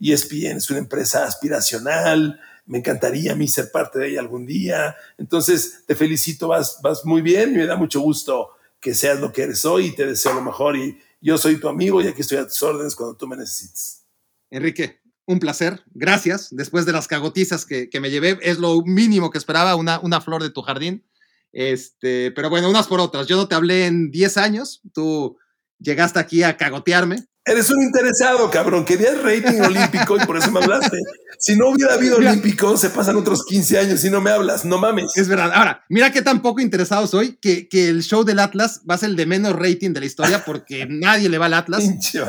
ESPN 0.00 0.58
es 0.58 0.70
una 0.70 0.80
empresa 0.80 1.24
aspiracional 1.24 2.40
me 2.66 2.78
encantaría 2.78 3.32
a 3.32 3.36
mí 3.36 3.48
ser 3.48 3.70
parte 3.70 3.98
de 3.98 4.08
ella 4.10 4.20
algún 4.20 4.46
día. 4.46 4.96
Entonces, 5.18 5.84
te 5.86 5.94
felicito, 5.94 6.48
vas, 6.48 6.78
vas 6.82 7.04
muy 7.04 7.22
bien 7.22 7.54
y 7.54 7.58
me 7.58 7.66
da 7.66 7.76
mucho 7.76 8.00
gusto 8.00 8.50
que 8.80 8.94
seas 8.94 9.20
lo 9.20 9.32
que 9.32 9.42
eres 9.42 9.64
hoy 9.64 9.86
y 9.86 9.94
te 9.94 10.06
deseo 10.06 10.34
lo 10.34 10.42
mejor. 10.42 10.76
Y 10.76 10.98
yo 11.20 11.38
soy 11.38 11.58
tu 11.58 11.68
amigo 11.68 12.00
y 12.02 12.06
aquí 12.06 12.20
estoy 12.20 12.38
a 12.38 12.46
tus 12.46 12.62
órdenes 12.62 12.94
cuando 12.94 13.16
tú 13.16 13.26
me 13.26 13.36
necesites. 13.36 14.04
Enrique, 14.50 15.00
un 15.26 15.38
placer. 15.38 15.82
Gracias. 15.92 16.48
Después 16.50 16.86
de 16.86 16.92
las 16.92 17.08
cagotizas 17.08 17.66
que, 17.66 17.88
me 18.00 18.10
llevé, 18.10 18.38
es 18.42 18.58
lo 18.58 18.82
mínimo 18.82 19.30
que 19.30 19.38
esperaba, 19.38 19.74
una, 19.74 20.00
una 20.00 20.20
flor 20.20 20.42
de 20.42 20.50
tu 20.50 20.62
jardín. 20.62 21.04
Este, 21.52 22.30
pero 22.32 22.50
bueno, 22.50 22.68
unas 22.68 22.86
por 22.86 23.00
otras. 23.00 23.26
Yo 23.26 23.36
no 23.36 23.48
te 23.48 23.54
hablé 23.54 23.86
en 23.86 24.10
10 24.10 24.36
años. 24.36 24.82
Tú 24.92 25.38
llegaste 25.78 26.18
aquí 26.18 26.42
a 26.42 26.56
cagotearme. 26.56 27.26
Eres 27.46 27.70
un 27.70 27.82
interesado, 27.82 28.50
cabrón. 28.50 28.86
Querías 28.86 29.22
rating 29.22 29.60
olímpico 29.60 30.16
y 30.16 30.24
por 30.24 30.38
eso 30.38 30.50
me 30.50 30.60
hablaste. 30.60 30.96
Si 31.38 31.56
no 31.56 31.68
hubiera 31.68 31.94
habido 31.94 32.16
olímpico, 32.16 32.76
se 32.78 32.88
pasan 32.88 33.16
otros 33.16 33.44
15 33.44 33.78
años 33.78 34.02
y 34.04 34.10
no 34.10 34.22
me 34.22 34.30
hablas. 34.30 34.64
No 34.64 34.78
mames. 34.78 35.14
Es 35.14 35.28
verdad. 35.28 35.52
Ahora, 35.52 35.84
mira 35.90 36.10
qué 36.10 36.22
tan 36.22 36.40
poco 36.40 36.60
interesado 36.60 37.06
soy 37.06 37.36
que, 37.36 37.68
que 37.68 37.88
el 37.88 38.02
show 38.02 38.24
del 38.24 38.38
Atlas 38.38 38.80
va 38.88 38.94
a 38.94 38.98
ser 38.98 39.10
el 39.10 39.16
de 39.16 39.26
menos 39.26 39.52
rating 39.52 39.92
de 39.92 40.00
la 40.00 40.06
historia 40.06 40.42
porque 40.42 40.86
nadie 40.88 41.28
le 41.28 41.36
va 41.36 41.46
al 41.46 41.54
Atlas. 41.54 41.82
Pinche 41.82 42.20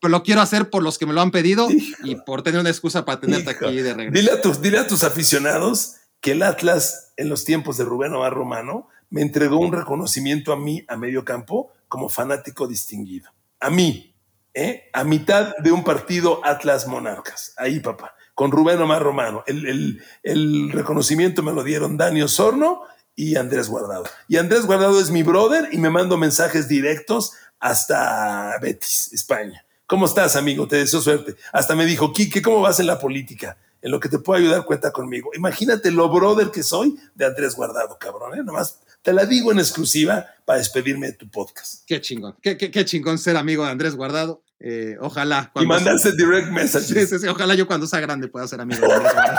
Pero 0.00 0.10
lo 0.10 0.22
quiero 0.22 0.40
hacer 0.40 0.70
por 0.70 0.82
los 0.82 0.96
que 0.96 1.04
me 1.04 1.12
lo 1.12 1.20
han 1.20 1.32
pedido 1.32 1.68
y 2.02 2.14
por 2.24 2.42
tener 2.42 2.60
una 2.60 2.70
excusa 2.70 3.04
para 3.04 3.20
tenerte 3.20 3.50
aquí 3.50 3.76
de 3.76 3.92
regreso. 3.92 4.12
Dile 4.14 4.30
a, 4.32 4.40
tus, 4.40 4.62
dile 4.62 4.78
a 4.78 4.86
tus 4.86 5.04
aficionados 5.04 5.96
que 6.22 6.32
el 6.32 6.42
Atlas, 6.42 7.12
en 7.18 7.28
los 7.28 7.44
tiempos 7.44 7.76
de 7.76 7.84
Rubén 7.84 8.14
Omar 8.14 8.32
Romano, 8.32 8.88
me 9.10 9.20
entregó 9.20 9.58
un 9.58 9.72
reconocimiento 9.72 10.52
a 10.52 10.56
mí, 10.56 10.82
a 10.88 10.96
medio 10.96 11.26
campo, 11.26 11.72
como 11.88 12.08
fanático 12.08 12.66
distinguido. 12.66 13.30
A 13.58 13.68
mí, 13.68 14.09
¿eh? 14.54 14.88
a 14.92 15.04
mitad 15.04 15.56
de 15.58 15.72
un 15.72 15.84
partido 15.84 16.40
Atlas 16.44 16.86
Monarcas. 16.86 17.54
Ahí, 17.56 17.80
papá, 17.80 18.14
con 18.34 18.50
Rubén 18.50 18.80
Omar 18.80 19.02
Romano. 19.02 19.44
El, 19.46 20.70
reconocimiento 20.72 21.42
me 21.42 21.52
lo 21.52 21.62
dieron 21.62 21.96
Dani 21.96 22.22
Osorno 22.22 22.82
y 23.14 23.36
Andrés 23.36 23.68
Guardado. 23.68 24.04
Y 24.28 24.36
Andrés 24.36 24.66
Guardado 24.66 25.00
es 25.00 25.10
mi 25.10 25.22
brother 25.22 25.68
y 25.72 25.78
me 25.78 25.90
mando 25.90 26.16
mensajes 26.16 26.68
directos 26.68 27.32
hasta 27.58 28.58
Betis, 28.60 29.12
España. 29.12 29.64
¿Cómo 29.86 30.06
estás, 30.06 30.36
amigo? 30.36 30.68
Te 30.68 30.76
deseo 30.76 31.00
suerte. 31.00 31.36
Hasta 31.52 31.74
me 31.74 31.84
dijo, 31.84 32.12
Quique, 32.12 32.40
¿cómo 32.40 32.60
vas 32.60 32.80
en 32.80 32.86
la 32.86 32.98
política? 32.98 33.56
En 33.82 33.90
lo 33.90 33.98
que 33.98 34.08
te 34.08 34.18
puedo 34.18 34.38
ayudar, 34.38 34.64
cuenta 34.64 34.92
conmigo. 34.92 35.30
Imagínate 35.34 35.90
lo 35.90 36.08
brother 36.08 36.50
que 36.50 36.62
soy 36.62 36.98
de 37.14 37.26
Andrés 37.26 37.56
Guardado, 37.56 37.98
cabrón. 37.98 38.38
¿eh? 38.38 38.42
Nomás 38.44 38.80
te 39.02 39.12
la 39.12 39.24
digo 39.26 39.52
en 39.52 39.58
exclusiva 39.58 40.26
para 40.44 40.58
despedirme 40.58 41.08
de 41.08 41.12
tu 41.14 41.30
podcast. 41.30 41.84
Qué 41.86 42.00
chingón, 42.00 42.36
qué, 42.42 42.56
qué, 42.56 42.84
chingón 42.84 43.18
ser 43.18 43.36
amigo 43.36 43.64
de 43.64 43.70
Andrés 43.70 43.94
Guardado. 43.94 44.42
Eh, 44.58 44.96
ojalá. 45.00 45.50
Y 45.54 45.66
mandarse 45.66 46.12
direct 46.12 46.48
message. 46.48 47.06
Sí, 47.06 47.18
sí, 47.18 47.26
ojalá 47.26 47.54
yo 47.54 47.66
cuando 47.66 47.86
sea 47.86 48.00
grande 48.00 48.28
pueda 48.28 48.46
ser 48.46 48.60
amigo 48.60 48.86
de 48.86 48.92
Andrés 48.92 49.12
Guardado. 49.14 49.38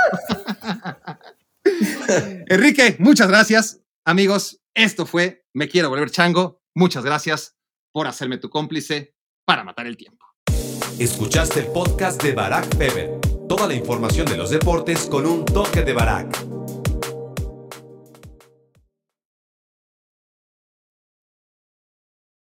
Enrique, 2.48 2.96
muchas 3.00 3.28
gracias. 3.28 3.82
Amigos, 4.04 4.62
esto 4.74 5.06
fue 5.06 5.46
Me 5.54 5.70
Quiero 5.70 5.90
Volver 5.90 6.10
Chango. 6.10 6.62
Muchas 6.74 7.04
gracias 7.04 7.56
por 7.92 8.08
hacerme 8.08 8.38
tu 8.38 8.50
cómplice 8.50 9.16
para 9.46 9.64
matar 9.64 9.86
el 9.86 9.98
tiempo. 9.98 10.26
Escuchaste 10.98 11.62
el 11.62 11.68
podcast 11.68 12.22
de 12.24 12.34
Barack 12.34 12.76
Feber. 12.78 13.20
Toda 13.48 13.68
la 13.68 13.74
información 13.74 14.26
de 14.28 14.38
los 14.38 14.50
deportes 14.50 15.06
con 15.06 15.26
un 15.26 15.46
toque 15.46 15.84
de 15.84 15.94
Barack. 15.94 16.51